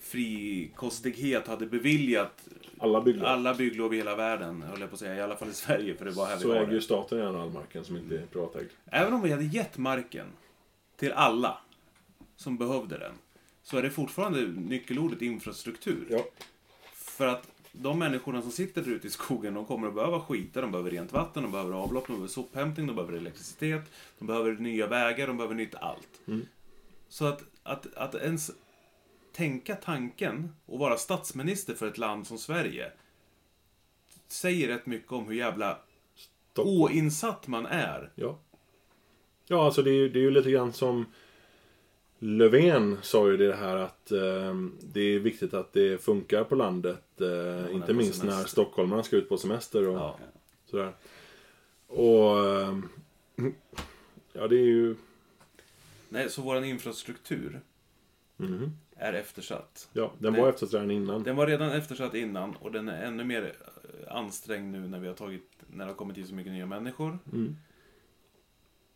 frikostighet 0.00 1.46
hade 1.46 1.66
beviljat 1.66 2.48
alla 2.78 3.00
bygglov. 3.00 3.26
alla 3.26 3.54
bygglov 3.54 3.94
i 3.94 3.96
hela 3.96 4.16
världen, 4.16 4.62
höll 4.62 4.80
jag 4.80 4.90
på 4.90 4.94
att 4.94 5.00
säga. 5.00 5.16
I 5.16 5.20
alla 5.20 5.36
fall 5.36 5.48
i 5.48 5.52
Sverige, 5.52 5.94
för 5.94 6.04
det 6.04 6.10
var 6.10 6.26
här 6.26 6.36
Så 6.36 6.52
vi 6.52 6.58
äger 6.58 6.72
ju 6.72 6.80
staten 6.80 7.18
gärna 7.18 7.42
all 7.42 7.50
marken 7.50 7.84
som 7.84 7.96
inte 7.96 8.14
är 8.14 8.26
privatägd. 8.26 8.70
Även 8.84 9.12
om 9.12 9.22
vi 9.22 9.30
hade 9.30 9.44
gett 9.44 9.78
marken 9.78 10.26
till 10.96 11.12
alla 11.12 11.58
som 12.36 12.58
behövde 12.58 12.98
den 12.98 13.12
så 13.62 13.76
är 13.76 13.82
det 13.82 13.90
fortfarande 13.90 14.46
nyckelordet 14.46 15.22
infrastruktur. 15.22 16.06
Ja. 16.10 16.24
För 16.94 17.26
att 17.26 17.48
de 17.72 17.98
människorna 17.98 18.42
som 18.42 18.50
sitter 18.50 18.82
där 18.82 18.90
ute 18.90 19.06
i 19.06 19.10
skogen, 19.10 19.54
de 19.54 19.66
kommer 19.66 19.88
att 19.88 19.94
behöva 19.94 20.20
skita, 20.20 20.60
de 20.60 20.70
behöver 20.70 20.90
rent 20.90 21.12
vatten, 21.12 21.42
de 21.42 21.52
behöver 21.52 21.72
avlopp, 21.72 22.06
de 22.06 22.12
behöver 22.12 22.28
sophämtning, 22.28 22.86
de 22.86 22.96
behöver 22.96 23.16
elektricitet, 23.16 23.82
de 24.18 24.26
behöver 24.26 24.52
nya 24.52 24.86
vägar, 24.86 25.26
de 25.26 25.36
behöver 25.36 25.54
nytt 25.54 25.74
allt. 25.74 26.20
Mm. 26.26 26.46
Så 27.08 27.26
att, 27.26 27.42
att, 27.62 27.94
att 27.94 28.14
ens 28.14 28.50
tänka 29.32 29.76
tanken 29.76 30.52
och 30.66 30.78
vara 30.78 30.96
statsminister 30.96 31.74
för 31.74 31.88
ett 31.88 31.98
land 31.98 32.26
som 32.26 32.38
Sverige 32.38 32.92
säger 34.28 34.68
rätt 34.68 34.86
mycket 34.86 35.12
om 35.12 35.26
hur 35.26 35.34
jävla 35.34 35.78
Stopp. 36.52 36.66
oinsatt 36.66 37.46
man 37.46 37.66
är. 37.66 38.12
Ja. 38.14 38.38
Ja, 39.46 39.64
alltså 39.64 39.82
det 39.82 39.90
är, 39.90 40.08
det 40.08 40.18
är 40.18 40.22
ju 40.22 40.30
lite 40.30 40.50
grann 40.50 40.72
som 40.72 41.06
Löfven 42.24 42.98
sa 43.02 43.30
ju 43.30 43.36
det 43.36 43.56
här 43.56 43.76
att 43.76 44.12
eh, 44.12 44.54
det 44.80 45.00
är 45.00 45.18
viktigt 45.18 45.54
att 45.54 45.72
det 45.72 46.02
funkar 46.02 46.44
på 46.44 46.54
landet. 46.54 47.20
Eh, 47.20 47.28
ja, 47.28 47.70
inte 47.70 47.94
minst 47.94 48.24
när 48.24 48.44
stockholmarna 48.44 49.02
ska 49.02 49.16
ut 49.16 49.28
på 49.28 49.36
semester 49.36 49.88
och 49.88 49.96
ja. 49.96 50.18
sådär. 50.64 50.92
Och 51.86 52.50
eh, 52.50 52.78
ja, 54.32 54.48
det 54.48 54.56
är 54.56 54.66
ju... 54.66 54.96
Nej, 56.08 56.30
så 56.30 56.42
våran 56.42 56.64
infrastruktur 56.64 57.60
mm. 58.38 58.70
är 58.96 59.12
eftersatt. 59.12 59.88
Ja, 59.92 60.12
den, 60.18 60.32
den 60.32 60.42
var 60.42 60.48
eftersatt 60.48 60.74
redan 60.74 60.90
innan. 60.90 61.22
Den 61.22 61.36
var 61.36 61.46
redan 61.46 61.72
eftersatt 61.72 62.14
innan 62.14 62.56
och 62.56 62.72
den 62.72 62.88
är 62.88 63.04
ännu 63.04 63.24
mer 63.24 63.42
eh, 63.42 64.16
ansträngd 64.16 64.72
nu 64.72 64.88
när 64.88 64.98
vi 64.98 65.08
har 65.08 65.14
tagit, 65.14 65.50
när 65.66 65.84
det 65.84 65.90
har 65.90 65.96
kommit 65.96 66.16
till 66.16 66.28
så 66.28 66.34
mycket 66.34 66.52
nya 66.52 66.66
människor. 66.66 67.18
Mm. 67.32 67.56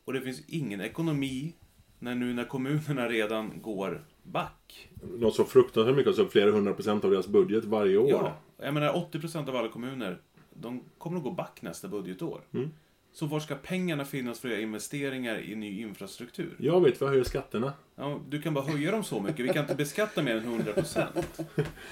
Och 0.05 0.13
det 0.13 0.21
finns 0.21 0.43
ingen 0.49 0.81
ekonomi 0.81 1.55
när 1.99 2.15
nu 2.15 2.35
när 2.35 2.45
kommunerna 2.45 3.09
redan 3.09 3.53
går 3.63 4.05
back. 4.23 4.89
Något 5.19 5.35
så 5.35 5.45
fruktansvärt 5.45 5.97
mycket, 5.97 6.09
alltså 6.09 6.29
flera 6.29 6.51
hundra 6.51 6.73
procent 6.73 7.05
av 7.05 7.11
deras 7.11 7.29
budget 7.29 7.65
varje 7.65 7.97
år. 7.97 8.11
Ja, 8.11 8.37
jag 8.59 8.75
menar 8.75 8.97
80 8.97 9.21
procent 9.21 9.49
av 9.49 9.57
alla 9.57 9.69
kommuner, 9.69 10.19
de 10.55 10.81
kommer 10.99 11.17
att 11.17 11.25
gå 11.25 11.31
back 11.31 11.63
nästa 11.63 11.89
budgetår. 11.89 12.41
Mm. 12.55 12.71
Så 13.13 13.27
var 13.27 13.41
ska 13.41 13.55
pengarna 13.55 14.05
finnas 14.05 14.41
för 14.41 14.49
att 14.49 14.53
göra 14.53 14.63
investeringar 14.63 15.39
i 15.39 15.55
ny 15.55 15.81
infrastruktur? 15.81 16.57
Jag 16.59 16.81
vet, 16.81 17.03
vi 17.03 17.07
höjer 17.07 17.25
skatterna. 17.25 17.73
Ja, 17.97 18.21
du 18.29 18.43
kan 18.43 18.55
bara 18.55 18.65
höja 18.65 18.91
dem 18.91 19.05
så 19.05 19.21
mycket. 19.21 19.45
Vi 19.45 19.49
kan 19.49 19.63
inte 19.63 19.75
beskatta 19.75 20.23
mer 20.23 20.37
än 20.37 20.45
100 20.45 20.73
procent. 20.73 21.41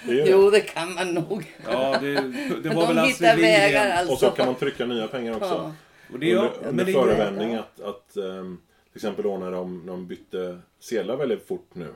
jo, 0.05 0.51
det 0.51 0.61
kan 0.61 0.95
man 0.95 1.15
nog. 1.15 1.55
Ja, 1.65 1.99
det, 2.01 2.15
det 2.63 2.69
var 2.69 2.87
de 2.87 2.95
väl 2.95 3.07
hittar 3.07 3.37
vägar 3.37 3.91
alltså. 3.91 4.13
Och 4.13 4.19
så 4.19 4.31
kan 4.31 4.47
man 4.47 4.55
trycka 4.55 4.87
nya 4.87 5.09
pengar 5.09 5.33
också. 5.37 5.47
Ja. 5.47 5.75
Och 6.13 6.19
det, 6.19 6.35
under 6.35 6.53
ja, 6.63 6.69
under 6.69 6.85
förevändning 6.85 7.55
att, 7.55 7.81
att 7.81 8.17
um, 8.17 8.61
till 8.95 8.99
exempel 8.99 9.25
då 9.25 9.39
när 9.39 9.51
de, 9.51 9.87
de 9.87 10.07
bytte 10.07 10.59
sedlar 10.79 11.17
väldigt 11.17 11.47
fort 11.47 11.75
nu. 11.75 11.89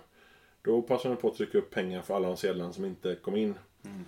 Då 0.63 0.83
passade 0.83 1.15
de 1.15 1.21
på 1.21 1.29
att 1.29 1.35
trycka 1.35 1.59
upp 1.59 1.71
pengar 1.71 2.03
för 2.03 2.17
alla 2.17 2.29
de 2.29 2.37
sedlarna 2.37 2.73
som 2.73 2.85
inte 2.85 3.15
kom 3.15 3.37
in. 3.37 3.55
Mm. 3.85 4.05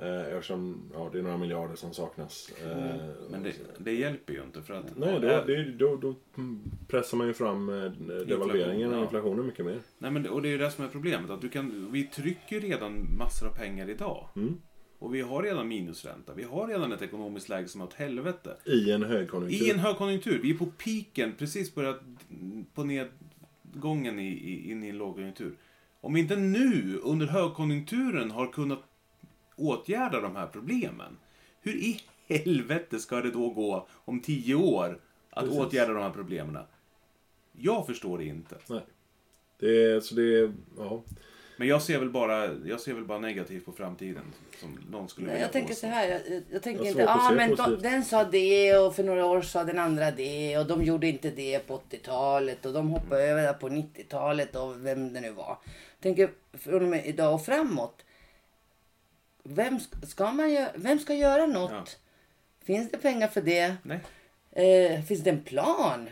Eh, 0.00 0.34
eftersom 0.34 0.90
ja, 0.94 1.10
det 1.12 1.18
är 1.18 1.22
några 1.22 1.36
miljarder 1.36 1.74
som 1.74 1.94
saknas. 1.94 2.50
Eh, 2.62 2.94
mm. 2.94 3.14
Men 3.30 3.42
det, 3.42 3.52
det, 3.78 3.92
hjälper 3.92 4.32
ju 4.32 4.42
inte 4.42 4.62
för 4.62 4.74
att... 4.74 4.96
Nej, 4.96 5.20
då, 5.20 5.44
det, 5.46 5.72
då, 5.72 5.96
då 5.96 6.14
pressar 6.88 7.16
man 7.16 7.26
ju 7.26 7.34
fram 7.34 7.68
eh, 7.68 7.90
devalveringen 8.26 8.94
och 8.94 9.02
inflationen 9.02 9.46
mycket 9.46 9.66
mer. 9.66 9.80
Nej, 9.98 10.10
men, 10.10 10.28
och 10.28 10.42
det 10.42 10.48
är 10.48 10.52
ju 10.52 10.58
det 10.58 10.70
som 10.70 10.84
är 10.84 10.88
problemet. 10.88 11.30
Att 11.30 11.40
du 11.40 11.48
kan, 11.48 11.92
vi 11.92 12.04
trycker 12.04 12.60
redan 12.60 13.16
massor 13.18 13.48
av 13.48 13.54
pengar 13.54 13.90
idag. 13.90 14.28
Mm. 14.36 14.60
Och 15.02 15.14
vi 15.14 15.20
har 15.20 15.42
redan 15.42 15.68
minusränta. 15.68 16.34
Vi 16.34 16.42
har 16.42 16.68
redan 16.68 16.92
ett 16.92 17.02
ekonomiskt 17.02 17.48
läge 17.48 17.68
som 17.68 17.80
är 17.80 17.84
åt 17.84 17.94
helvete. 17.94 18.56
I 18.64 18.90
en 18.90 19.02
högkonjunktur. 19.02 19.66
I 19.66 19.70
en 19.70 19.78
högkonjunktur. 19.78 20.40
Vi 20.42 20.50
är 20.50 20.54
på 20.54 20.66
piken, 20.66 21.34
precis 21.38 21.74
börjat 21.74 22.00
på 22.74 22.84
nedgången 22.84 24.18
i, 24.18 24.28
i, 24.28 24.70
in 24.70 24.84
i 24.84 24.88
en 24.88 24.98
lågkonjunktur. 24.98 25.56
Om 26.00 26.14
vi 26.14 26.20
inte 26.20 26.36
nu, 26.36 27.00
under 27.02 27.26
högkonjunkturen, 27.26 28.30
har 28.30 28.46
kunnat 28.52 28.82
åtgärda 29.56 30.20
de 30.20 30.36
här 30.36 30.46
problemen. 30.46 31.16
Hur 31.60 31.72
i 31.76 32.00
helvete 32.26 32.98
ska 32.98 33.20
det 33.20 33.30
då 33.30 33.50
gå 33.50 33.88
om 33.90 34.20
tio 34.20 34.54
år 34.54 35.00
att 35.30 35.44
precis. 35.44 35.60
åtgärda 35.60 35.92
de 35.92 36.02
här 36.02 36.10
problemen? 36.10 36.58
Jag 37.52 37.86
förstår 37.86 38.18
det 38.18 38.24
inte. 38.24 38.56
Nej. 38.68 38.84
Det 39.58 39.84
är, 39.84 40.00
så 40.00 40.14
det 40.14 40.38
är, 40.38 40.52
ja. 40.76 41.02
Men 41.56 41.68
jag 41.68 41.82
ser 41.82 41.98
väl 41.98 42.10
bara, 42.10 42.50
jag 42.64 42.80
ser 42.80 42.94
väl 42.94 43.04
bara 43.04 43.18
negativt 43.18 43.64
på 43.64 43.72
framtiden. 43.72 44.22
Som 44.60 44.78
någon 44.90 45.08
skulle 45.08 45.26
Nej, 45.26 45.40
jag 45.40 45.52
tänker 45.52 45.74
så 45.74 45.86
här. 45.86 46.08
Jag, 46.08 46.42
jag 46.50 46.62
tänker 46.62 46.84
jag 46.84 46.90
inte, 46.90 47.08
ah, 47.08 47.30
men 47.30 47.56
de, 47.56 47.82
den 47.82 48.04
sa 48.04 48.24
det 48.24 48.78
och 48.78 48.96
för 48.96 49.04
några 49.04 49.26
år 49.26 49.42
sa 49.42 49.64
den 49.64 49.78
andra 49.78 50.10
det 50.10 50.58
och 50.58 50.66
de 50.66 50.82
gjorde 50.82 51.06
inte 51.06 51.30
det 51.30 51.58
på 51.66 51.80
80-talet 51.90 52.66
och 52.66 52.72
de 52.72 52.88
hoppade 52.88 53.24
mm. 53.24 53.38
över 53.38 53.52
på 53.52 53.68
90-talet 53.68 54.56
och 54.56 54.86
vem 54.86 55.12
det 55.12 55.20
nu 55.20 55.30
var. 55.30 55.58
Jag 55.64 56.02
tänker 56.02 56.30
från 56.52 56.82
och 56.82 56.88
med 56.88 57.06
idag 57.06 57.34
och 57.34 57.44
framåt. 57.44 58.04
Vem 59.42 59.78
ska, 60.02 60.32
man 60.32 60.52
göra, 60.52 60.70
vem 60.74 60.98
ska 60.98 61.14
göra 61.14 61.46
något? 61.46 61.70
Ja. 61.72 61.84
Finns 62.64 62.90
det 62.90 62.98
pengar 62.98 63.28
för 63.28 63.40
det? 63.40 63.74
Nej. 63.82 64.00
Eh, 64.52 65.02
finns 65.02 65.24
det 65.24 65.30
en 65.30 65.42
plan? 65.42 66.08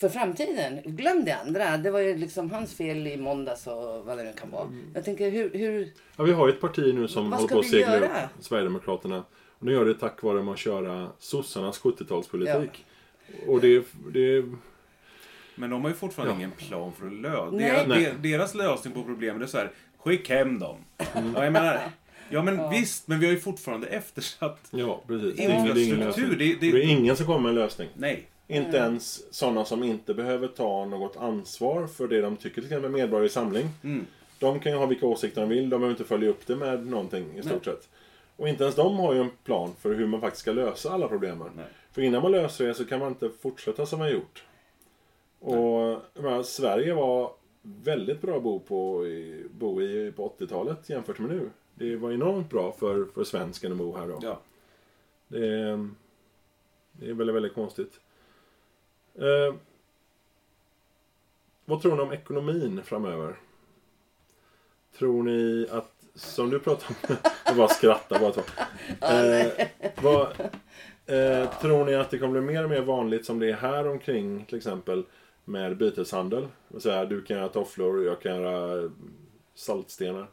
För 0.00 0.08
framtiden. 0.08 0.80
Glöm 0.84 1.24
det 1.24 1.32
andra. 1.36 1.76
Det 1.76 1.90
var 1.90 2.00
ju 2.00 2.16
liksom 2.16 2.50
hans 2.50 2.74
fel 2.74 3.06
i 3.06 3.16
måndags 3.16 3.66
och 3.66 4.04
vad 4.04 4.18
det 4.18 4.24
nu 4.24 4.32
kan 4.32 4.50
vara. 4.50 4.62
Mm. 4.62 4.90
Jag 4.94 5.04
tänker 5.04 5.30
hur... 5.30 5.50
hur... 5.50 5.92
Ja, 6.16 6.24
vi 6.24 6.32
har 6.32 6.48
ju 6.48 6.52
ett 6.52 6.60
parti 6.60 6.94
nu 6.94 7.08
som 7.08 7.32
håller 7.32 7.48
på 7.48 7.58
att 7.58 7.66
segla 7.66 7.98
upp 7.98 8.10
Sverigedemokraterna. 8.40 9.24
Och 9.58 9.66
nu 9.66 9.72
gör 9.72 9.84
det 9.84 9.94
tack 9.94 10.22
vare 10.22 10.52
att 10.52 10.58
köra 10.58 11.08
sossarnas 11.18 11.80
70-talspolitik. 11.80 12.70
Ja. 13.26 13.52
Och 13.52 13.60
det, 13.60 13.84
det... 14.12 14.44
Men 15.54 15.70
de 15.70 15.82
har 15.82 15.88
ju 15.88 15.96
fortfarande 15.96 16.34
ja. 16.34 16.38
ingen 16.38 16.50
plan 16.50 16.92
för 16.92 17.06
att 17.06 17.12
lösa... 17.12 17.50
Deras, 17.50 18.12
deras 18.22 18.54
lösning 18.54 18.94
på 18.94 19.02
problemet 19.02 19.42
är 19.42 19.46
så 19.46 19.58
här, 19.58 19.70
skicka 19.98 20.34
hem 20.34 20.58
dem. 20.58 20.76
Mm. 21.14 21.32
Ja, 21.36 21.44
jag 21.44 21.52
menar... 21.52 21.80
Ja 22.30 22.42
men 22.42 22.56
ja. 22.56 22.68
visst, 22.68 23.08
men 23.08 23.20
vi 23.20 23.26
har 23.26 23.32
ju 23.32 23.40
fortfarande 23.40 23.86
eftersatt 23.86 24.68
ja, 24.70 25.02
precis. 25.06 25.40
infrastruktur. 25.40 26.36
Det, 26.36 26.54
det, 26.54 26.72
det, 26.72 26.84
är 26.84 26.88
ingen 26.88 27.16
som 27.16 27.26
kommer 27.26 27.40
med 27.40 27.48
en 27.48 27.54
lösning. 27.54 27.88
Nej. 27.94 28.28
Inte 28.50 28.78
mm. 28.78 28.82
ens 28.82 29.34
sådana 29.34 29.64
som 29.64 29.82
inte 29.82 30.14
behöver 30.14 30.48
ta 30.48 30.84
något 30.84 31.16
ansvar 31.16 31.86
för 31.86 32.08
det 32.08 32.20
de 32.20 32.36
tycker, 32.36 32.54
till 32.54 32.64
exempel 32.64 32.90
medborgare 32.90 33.26
i 33.26 33.30
samling. 33.30 33.68
Mm. 33.84 34.06
De 34.38 34.60
kan 34.60 34.72
ju 34.72 34.78
ha 34.78 34.86
vilka 34.86 35.06
åsikter 35.06 35.40
de 35.40 35.50
vill, 35.50 35.70
de 35.70 35.80
behöver 35.80 35.90
inte 35.90 36.04
följa 36.04 36.30
upp 36.30 36.46
det 36.46 36.56
med 36.56 36.86
någonting 36.86 37.38
i 37.38 37.42
stort 37.42 37.66
Nej. 37.66 37.74
sett. 37.74 37.88
Och 38.36 38.48
inte 38.48 38.64
ens 38.64 38.76
de 38.76 38.98
har 38.98 39.14
ju 39.14 39.20
en 39.20 39.30
plan 39.44 39.72
för 39.80 39.94
hur 39.94 40.06
man 40.06 40.20
faktiskt 40.20 40.40
ska 40.40 40.52
lösa 40.52 40.90
alla 40.90 41.08
problemen. 41.08 41.50
Nej. 41.56 41.66
För 41.92 42.02
innan 42.02 42.22
man 42.22 42.32
löser 42.32 42.66
det 42.66 42.74
så 42.74 42.84
kan 42.84 42.98
man 42.98 43.08
inte 43.08 43.30
fortsätta 43.40 43.86
som 43.86 43.98
man 43.98 44.10
gjort. 44.12 44.44
Och 45.38 46.00
menar, 46.14 46.42
Sverige 46.42 46.94
var 46.94 47.32
väldigt 47.62 48.20
bra 48.20 48.36
att 48.36 48.42
bo, 48.42 48.60
på, 48.60 49.04
bo 49.50 49.82
i 49.82 50.12
på 50.16 50.34
80-talet 50.38 50.90
jämfört 50.90 51.18
med 51.18 51.30
nu. 51.30 51.50
Det 51.74 51.96
var 51.96 52.12
enormt 52.12 52.50
bra 52.50 52.72
för, 52.72 53.04
för 53.14 53.24
svensken 53.24 53.72
att 53.72 53.78
bo 53.78 53.96
här 53.96 54.08
då. 54.08 54.18
Ja. 54.22 54.40
Det, 55.28 55.38
det 56.92 57.10
är 57.10 57.14
väldigt, 57.14 57.36
väldigt 57.36 57.54
konstigt. 57.54 58.00
Eh, 59.18 59.54
vad 61.64 61.82
tror 61.82 61.96
ni 61.96 62.02
om 62.02 62.12
ekonomin 62.12 62.80
framöver? 62.84 63.36
Tror 64.98 65.22
ni 65.22 65.66
att, 65.70 65.92
som 66.14 66.50
du 66.50 66.58
pratar 66.58 66.88
om, 66.88 67.16
jag 67.46 67.56
bara 67.56 67.68
skrattar 67.68 68.20
bara. 68.20 68.42
Eh, 69.14 69.68
vad, 70.02 70.22
eh, 71.06 71.50
tror 71.60 71.84
ni 71.84 71.94
att 71.94 72.10
det 72.10 72.18
kommer 72.18 72.40
bli 72.40 72.54
mer 72.54 72.64
och 72.64 72.70
mer 72.70 72.82
vanligt 72.82 73.26
som 73.26 73.38
det 73.38 73.48
är 73.48 73.56
här 73.56 73.88
omkring 73.88 74.44
till 74.44 74.56
exempel 74.56 75.04
med 75.44 75.76
byteshandel? 75.76 76.48
Så 76.78 76.90
här, 76.90 77.06
du 77.06 77.22
kan 77.22 77.36
göra 77.36 77.48
tofflor, 77.48 78.04
jag 78.04 78.20
kan 78.20 78.42
göra 78.42 78.90
saltstenar. 79.54 80.26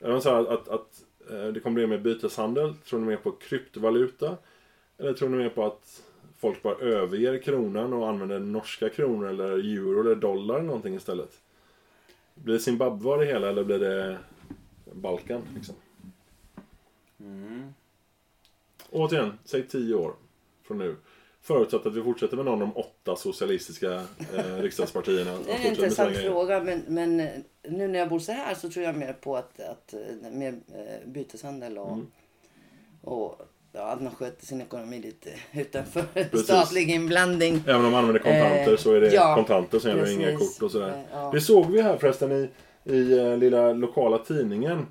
Säga 0.00 0.38
att, 0.38 0.48
att, 0.48 0.68
att 0.68 1.04
eh, 1.30 1.46
det 1.46 1.60
kommer 1.60 1.74
bli 1.74 1.86
mer 1.86 1.98
byteshandel. 1.98 2.74
Tror 2.74 3.00
ni 3.00 3.06
mer 3.06 3.16
på 3.16 3.32
kryptovaluta? 3.32 4.36
Eller 4.98 5.12
tror 5.12 5.28
ni 5.28 5.36
mer 5.36 5.48
på 5.48 5.64
att 5.64 6.02
folk 6.44 6.62
bara 6.62 6.74
överger 6.74 7.38
kronan 7.38 7.92
och 7.92 8.08
använder 8.08 8.38
norska 8.38 8.88
kronor 8.88 9.28
eller 9.28 9.44
euro 9.44 10.00
eller 10.00 10.14
dollar 10.14 10.54
eller 10.54 10.66
någonting 10.66 10.94
istället. 10.94 11.40
Blir 12.34 12.54
det 12.54 12.60
Zimbabwe 12.60 13.16
det 13.16 13.24
hela 13.24 13.48
eller 13.48 13.64
blir 13.64 13.78
det 13.78 14.18
Balkan? 14.92 15.42
Liksom? 15.54 15.74
Mm. 17.20 17.74
Återigen, 18.90 19.38
säg 19.44 19.68
tio 19.68 19.94
år 19.94 20.14
från 20.62 20.78
nu. 20.78 20.96
Förutsatt 21.40 21.86
att 21.86 21.94
vi 21.94 22.02
fortsätter 22.02 22.36
med 22.36 22.44
någon 22.44 22.62
av 22.62 22.68
de 22.68 22.76
åtta 22.76 23.16
socialistiska 23.16 23.92
eh, 24.34 24.56
riksdagspartierna. 24.56 25.38
Det 25.46 25.52
är 25.52 25.60
en 25.60 25.66
intressant 25.66 26.16
fråga 26.16 26.62
men, 26.62 26.82
men 26.88 27.20
eh, 27.20 27.28
nu 27.62 27.88
när 27.88 27.98
jag 27.98 28.08
bor 28.08 28.18
så 28.18 28.32
här 28.32 28.54
så 28.54 28.70
tror 28.70 28.84
jag 28.84 28.96
mer 28.96 29.12
på 29.12 29.36
att, 29.36 29.60
att 29.60 29.94
eh, 29.94 30.30
mer 30.32 30.60
eh, 30.74 31.08
byteshandel 31.08 31.78
och, 31.78 31.92
mm. 31.92 32.06
och 33.00 33.42
ja, 33.74 33.82
att 33.82 34.02
man 34.02 34.14
sköter 34.14 34.46
sin 34.46 34.60
ekonomi 34.60 35.00
lite 35.00 35.30
utanför 35.60 36.02
Precis. 36.14 36.44
statlig 36.44 36.90
inblandning. 36.90 37.62
Även 37.66 37.84
om 37.84 37.92
man 37.92 37.94
använder 37.94 38.20
kontanter 38.20 38.72
eh, 38.72 38.76
så 38.76 38.92
är 38.92 39.00
det 39.00 39.14
ja, 39.14 39.34
kontanter, 39.34 39.78
sen 39.78 39.96
gäller 39.96 40.12
inga 40.12 40.38
kort 40.38 40.62
och 40.62 40.70
sådär. 40.70 40.88
Eh, 40.88 40.94
ja. 41.12 41.30
Det 41.32 41.40
såg 41.40 41.70
vi 41.70 41.82
här 41.82 41.96
förresten 41.96 42.32
i, 42.32 42.50
i 42.84 43.20
uh, 43.20 43.38
lilla 43.38 43.72
lokala 43.72 44.18
tidningen. 44.18 44.86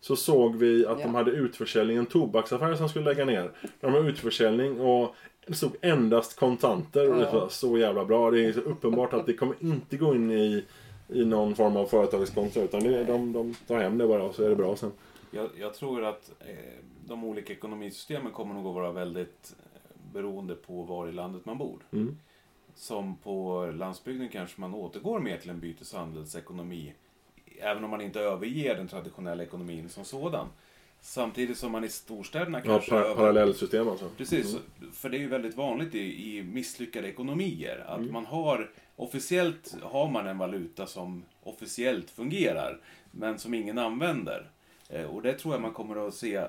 Så 0.00 0.16
såg 0.16 0.56
vi 0.56 0.86
att 0.86 0.98
ja. 0.98 1.06
de 1.06 1.14
hade 1.14 1.30
utförsäljning, 1.30 1.96
en 1.96 2.06
tobaksaffär 2.06 2.74
som 2.74 2.88
skulle 2.88 3.04
lägga 3.04 3.24
ner. 3.24 3.50
De 3.80 3.92
har 3.92 4.08
utförsäljning 4.08 4.80
och 4.80 5.14
det 5.46 5.54
stod 5.54 5.76
endast 5.80 6.38
kontanter. 6.38 7.12
Och 7.12 7.18
det 7.18 7.30
var 7.32 7.48
så 7.48 7.78
jävla 7.78 8.04
bra. 8.04 8.30
Det 8.30 8.44
är 8.44 8.52
så 8.52 8.60
uppenbart 8.60 9.12
att 9.12 9.26
det 9.26 9.32
kommer 9.32 9.56
inte 9.60 9.96
gå 9.96 10.14
in 10.14 10.30
i, 10.30 10.64
i 11.08 11.24
någon 11.24 11.54
form 11.54 11.76
av 11.76 11.86
företagskonto. 11.86 12.60
Utan 12.60 12.82
det, 12.82 13.04
de, 13.04 13.32
de 13.32 13.54
tar 13.66 13.78
hem 13.78 13.98
det 13.98 14.06
bara 14.06 14.22
och 14.22 14.34
så 14.34 14.44
är 14.44 14.48
det 14.48 14.56
bra 14.56 14.76
sen. 14.76 14.92
Jag, 15.30 15.48
jag 15.60 15.74
tror 15.74 16.04
att 16.04 16.30
eh, 16.40 16.54
de 17.08 17.24
olika 17.24 17.52
ekonomisystemen 17.52 18.32
kommer 18.32 18.54
nog 18.54 18.66
att 18.66 18.74
vara 18.74 18.92
väldigt 18.92 19.54
eh, 19.58 20.12
beroende 20.12 20.54
på 20.54 20.82
var 20.82 21.08
i 21.08 21.12
landet 21.12 21.46
man 21.46 21.58
bor. 21.58 21.78
Mm. 21.92 22.18
Som 22.74 23.16
på 23.16 23.66
landsbygden 23.74 24.28
kanske 24.28 24.60
man 24.60 24.74
återgår 24.74 25.20
mer 25.20 25.36
till 25.36 25.50
en 25.50 25.60
byteshandelsekonomi. 25.60 26.92
Även 27.58 27.84
om 27.84 27.90
man 27.90 28.00
inte 28.00 28.20
överger 28.20 28.76
den 28.76 28.88
traditionella 28.88 29.42
ekonomin 29.42 29.88
som 29.88 30.04
sådan. 30.04 30.48
Samtidigt 31.00 31.58
som 31.58 31.72
man 31.72 31.84
i 31.84 31.88
storstäderna 31.88 32.60
kanske... 32.60 32.94
Ja, 32.94 33.02
par 33.02 33.14
parallellsystem 33.14 33.88
alltså. 33.88 34.08
Precis, 34.16 34.52
mm. 34.52 34.92
för 34.92 35.10
det 35.10 35.16
är 35.16 35.20
ju 35.20 35.28
väldigt 35.28 35.56
vanligt 35.56 35.94
i, 35.94 36.36
i 36.38 36.42
misslyckade 36.42 37.08
ekonomier 37.08 37.84
att 37.88 37.98
mm. 37.98 38.12
man 38.12 38.26
har 38.26 38.70
officiellt 38.96 39.76
har 39.82 40.08
man 40.08 40.26
en 40.26 40.38
valuta 40.38 40.86
som 40.86 41.24
officiellt 41.42 42.10
fungerar 42.10 42.80
men 43.10 43.38
som 43.38 43.54
ingen 43.54 43.78
använder. 43.78 44.50
Eh, 44.88 45.04
och 45.04 45.22
det 45.22 45.32
tror 45.32 45.54
jag 45.54 45.62
man 45.62 45.72
kommer 45.72 46.08
att 46.08 46.14
se 46.14 46.46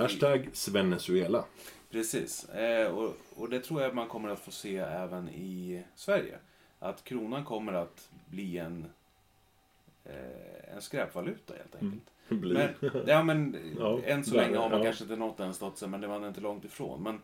Hashtag 0.00 0.48
Svenezuela. 0.52 1.44
Precis. 1.90 2.48
Eh, 2.48 2.94
och, 2.94 3.16
och 3.36 3.50
det 3.50 3.60
tror 3.60 3.82
jag 3.82 3.94
man 3.94 4.08
kommer 4.08 4.28
att 4.28 4.40
få 4.40 4.50
se 4.50 4.76
även 4.76 5.28
i 5.28 5.82
Sverige. 5.94 6.38
Att 6.78 7.04
kronan 7.04 7.44
kommer 7.44 7.72
att 7.72 8.08
bli 8.26 8.58
en, 8.58 8.86
eh, 10.04 10.74
en 10.74 10.82
skräpvaluta 10.82 11.54
helt 11.54 11.74
enkelt. 11.74 12.02
Mm. 12.30 12.40
Bli. 12.40 12.54
Men, 12.54 12.90
ja, 13.06 13.22
men 13.22 13.56
ja, 13.78 14.00
än 14.04 14.24
så 14.24 14.34
länge 14.34 14.56
har 14.56 14.70
man 14.70 14.78
ja. 14.78 14.84
kanske 14.84 15.04
inte 15.04 15.16
nått 15.16 15.36
den 15.36 15.54
statusen, 15.54 15.90
men 15.90 16.00
det 16.00 16.06
var 16.06 16.28
inte 16.28 16.40
långt 16.40 16.64
ifrån. 16.64 17.02
Men 17.02 17.20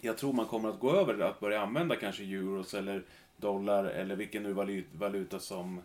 jag 0.00 0.18
tror 0.18 0.32
man 0.32 0.46
kommer 0.46 0.68
att 0.68 0.80
gå 0.80 0.92
över 0.92 1.20
att 1.20 1.40
börja 1.40 1.60
använda 1.60 1.96
kanske 1.96 2.22
euros 2.22 2.74
eller 2.74 3.02
dollar 3.36 3.84
eller 3.84 4.16
vilken 4.16 4.42
nu 4.42 4.84
valuta 4.92 5.38
som 5.38 5.82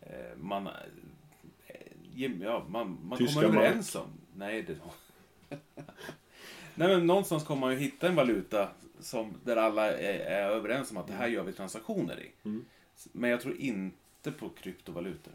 eh, 0.00 0.36
man, 0.36 0.66
eh, 0.66 2.32
ja, 2.40 2.64
man, 2.68 2.98
man 3.02 3.18
kommer 3.18 3.44
överens 3.44 3.94
om. 3.94 4.08
Nej, 4.36 4.62
det... 4.62 4.76
Nej, 6.74 6.88
men 6.88 7.06
någonstans 7.06 7.44
kommer 7.44 7.60
man 7.60 7.72
ju 7.72 7.78
hitta 7.78 8.08
en 8.08 8.14
valuta 8.14 8.68
som, 9.00 9.34
där 9.44 9.56
alla 9.56 9.98
är, 9.98 10.18
är 10.18 10.50
överens 10.50 10.90
om 10.90 10.96
att 10.96 11.06
det 11.06 11.12
här 11.12 11.28
gör 11.28 11.42
vi 11.42 11.52
transaktioner 11.52 12.20
i. 12.20 12.30
Mm. 12.44 12.64
Men 13.12 13.30
jag 13.30 13.40
tror 13.40 13.56
inte 13.56 14.32
på 14.32 14.48
kryptovalutor. 14.48 15.32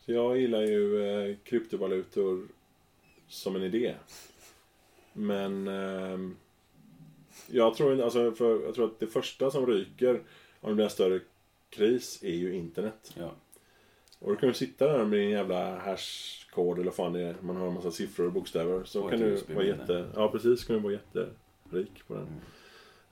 Så 0.00 0.12
jag 0.12 0.38
gillar 0.38 0.60
ju 0.60 1.08
eh, 1.08 1.36
kryptovalutor 1.44 2.48
som 3.28 3.56
en 3.56 3.62
idé. 3.62 3.94
Men 5.12 5.68
eh, 5.68 6.18
jag, 7.46 7.74
tror, 7.74 8.02
alltså, 8.02 8.32
för, 8.32 8.64
jag 8.64 8.74
tror 8.74 8.86
att 8.86 9.00
det 9.00 9.06
första 9.06 9.50
som 9.50 9.66
ryker 9.66 10.22
om 10.60 10.68
det 10.68 10.74
blir 10.74 10.84
en 10.84 10.90
större 10.90 11.20
kris 11.70 12.22
är 12.22 12.34
ju 12.34 12.54
internet. 12.54 13.12
Ja. 13.14 13.34
Och 14.18 14.30
då 14.30 14.36
kan 14.36 14.48
du 14.48 14.54
sitta 14.54 14.86
där 14.86 15.04
med 15.04 15.18
din 15.18 15.30
jävla 15.30 15.78
hashkod 16.54 16.78
eller 16.78 16.90
fan 16.90 17.12
det 17.12 17.20
är. 17.20 17.34
Man 17.40 17.56
har 17.56 17.66
en 17.66 17.74
massa 17.74 17.90
siffror 17.90 18.26
och 18.26 18.32
bokstäver. 18.32 18.84
Så 18.84 19.02
och 19.02 19.10
kan 19.10 19.20
du 19.20 19.36
vara 19.54 19.64
jätte... 19.64 20.06
Ja 20.14 20.28
precis, 20.28 20.64
kan 20.64 20.76
du 20.76 20.82
vara 20.82 20.92
jätterik 20.92 22.02
på 22.06 22.14
den. 22.14 22.26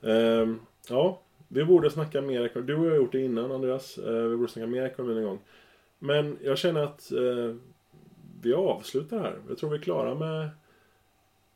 Mm. 0.03 0.41
Um, 0.41 0.61
ja, 0.89 1.21
vi 1.49 1.65
borde 1.65 1.91
snacka 1.91 2.21
mer 2.21 2.45
ekonomi. 2.45 2.67
Du 2.67 2.77
och 2.77 2.87
jag 2.87 2.91
har 2.91 2.97
gjort 2.97 3.13
det 3.13 3.21
innan 3.21 3.53
Andreas. 3.53 3.99
Uh, 3.99 4.29
vi 4.29 4.37
borde 4.37 4.53
snacka 4.53 4.67
mer 4.67 4.83
ekonomi 4.83 5.19
en 5.19 5.25
gång. 5.25 5.39
Men 5.99 6.39
jag 6.43 6.59
känner 6.59 6.81
att 6.81 7.13
uh, 7.13 7.55
vi 8.43 8.55
avslutar 8.55 9.19
här. 9.19 9.39
Jag 9.49 9.59
tror 9.59 9.71
vi 9.71 9.77
är 9.77 9.83
klara 9.83 10.15
med 10.15 10.49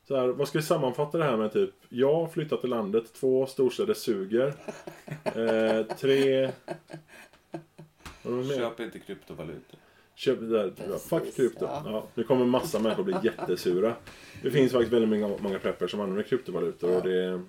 så 0.08 0.16
här, 0.16 0.28
vad 0.28 0.48
ska 0.48 0.58
vi 0.58 0.64
sammanfatta 0.64 1.18
det 1.18 1.24
här 1.24 1.36
med 1.36 1.52
typ? 1.52 1.74
Ja, 1.88 2.28
flytta 2.28 2.56
till 2.56 2.70
landet. 2.70 3.14
Två, 3.14 3.46
storstäder 3.46 3.94
suger. 3.94 4.54
Eh, 5.24 5.82
tre, 5.96 6.50
Köp 8.56 8.80
inte 8.80 8.98
kryptovalutor. 8.98 9.78
Köp 10.16 10.40
det 10.40 10.46
där. 10.46 10.70
Precis, 10.70 11.08
Fuck 11.08 11.34
krypto. 11.34 11.64
Ja. 11.64 11.82
Ja, 11.86 12.06
nu 12.14 12.24
kommer 12.24 12.44
massa 12.44 12.78
människor 12.78 13.04
bli 13.04 13.14
jättesura. 13.22 13.94
Det 14.42 14.50
finns 14.50 14.72
faktiskt 14.72 14.92
väldigt 14.92 15.20
många, 15.20 15.36
många 15.40 15.58
preppers 15.58 15.90
som 15.90 16.00
använder 16.00 16.22
kryptovalutor. 16.22 16.90
Ja. 16.90 16.96
Och, 16.96 17.02
det... 17.02 17.42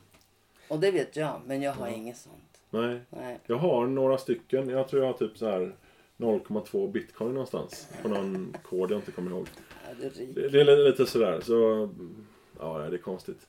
och 0.67 0.79
det 0.79 0.91
vet 0.91 1.15
jag, 1.15 1.41
men 1.45 1.61
jag 1.61 1.71
har 1.71 1.87
ja. 1.87 1.93
inget 1.93 2.17
sånt. 2.17 2.61
Nej. 2.69 2.99
Nej. 3.09 3.39
Jag 3.45 3.55
har 3.55 3.87
några 3.87 4.17
stycken. 4.17 4.69
Jag 4.69 4.87
tror 4.87 5.03
jag 5.03 5.11
har 5.11 5.17
typ 5.17 5.37
så 5.37 5.45
här 5.45 5.75
0,2 6.17 6.91
bitcoin 6.91 7.31
någonstans. 7.31 7.87
På 8.01 8.07
någon 8.07 8.55
kod 8.63 8.91
jag 8.91 8.97
inte 8.97 9.11
kommer 9.11 9.31
ihåg. 9.31 9.47
Ja, 9.87 9.93
det, 9.99 10.05
är 10.05 10.27
det, 10.33 10.49
det, 10.49 10.61
är 10.61 10.89
lite 10.89 11.05
sådär. 11.05 11.41
Så, 11.41 11.89
ja, 12.59 12.77
det 12.77 12.97
är 12.97 13.01
konstigt. 13.01 13.47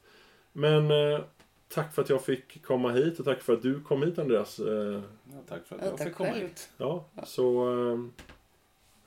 Men 0.53 0.91
eh, 0.91 1.21
Tack 1.69 1.95
för 1.95 2.03
att 2.03 2.11
jag 2.11 2.23
fick 2.25 2.63
komma 2.63 2.93
hit 2.93 3.19
och 3.19 3.25
tack 3.25 3.43
för 3.43 3.53
att 3.53 3.63
du 3.63 3.81
kom 3.81 4.03
hit 4.03 4.19
Andreas. 4.19 4.59
Eh, 4.59 5.01
ja, 5.25 5.39
tack 5.49 5.67
för 5.67 5.77
att 5.77 5.83
jag 5.83 5.93
ja, 5.93 6.05
fick 6.05 6.15
komma 6.15 6.31
hit. 6.31 6.71
Ja, 6.77 7.05
så 7.25 7.71
eh, 7.71 7.99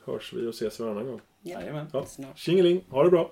hörs 0.05 0.33
vi 0.33 0.45
och 0.47 0.49
ses 0.49 0.79
varannan 0.79 1.05
gång. 1.07 1.21
Jajamän. 1.41 1.87
Ja. 1.93 2.05
Tjingeling, 2.35 2.83
ha 2.89 3.03
det 3.03 3.09
bra. 3.09 3.31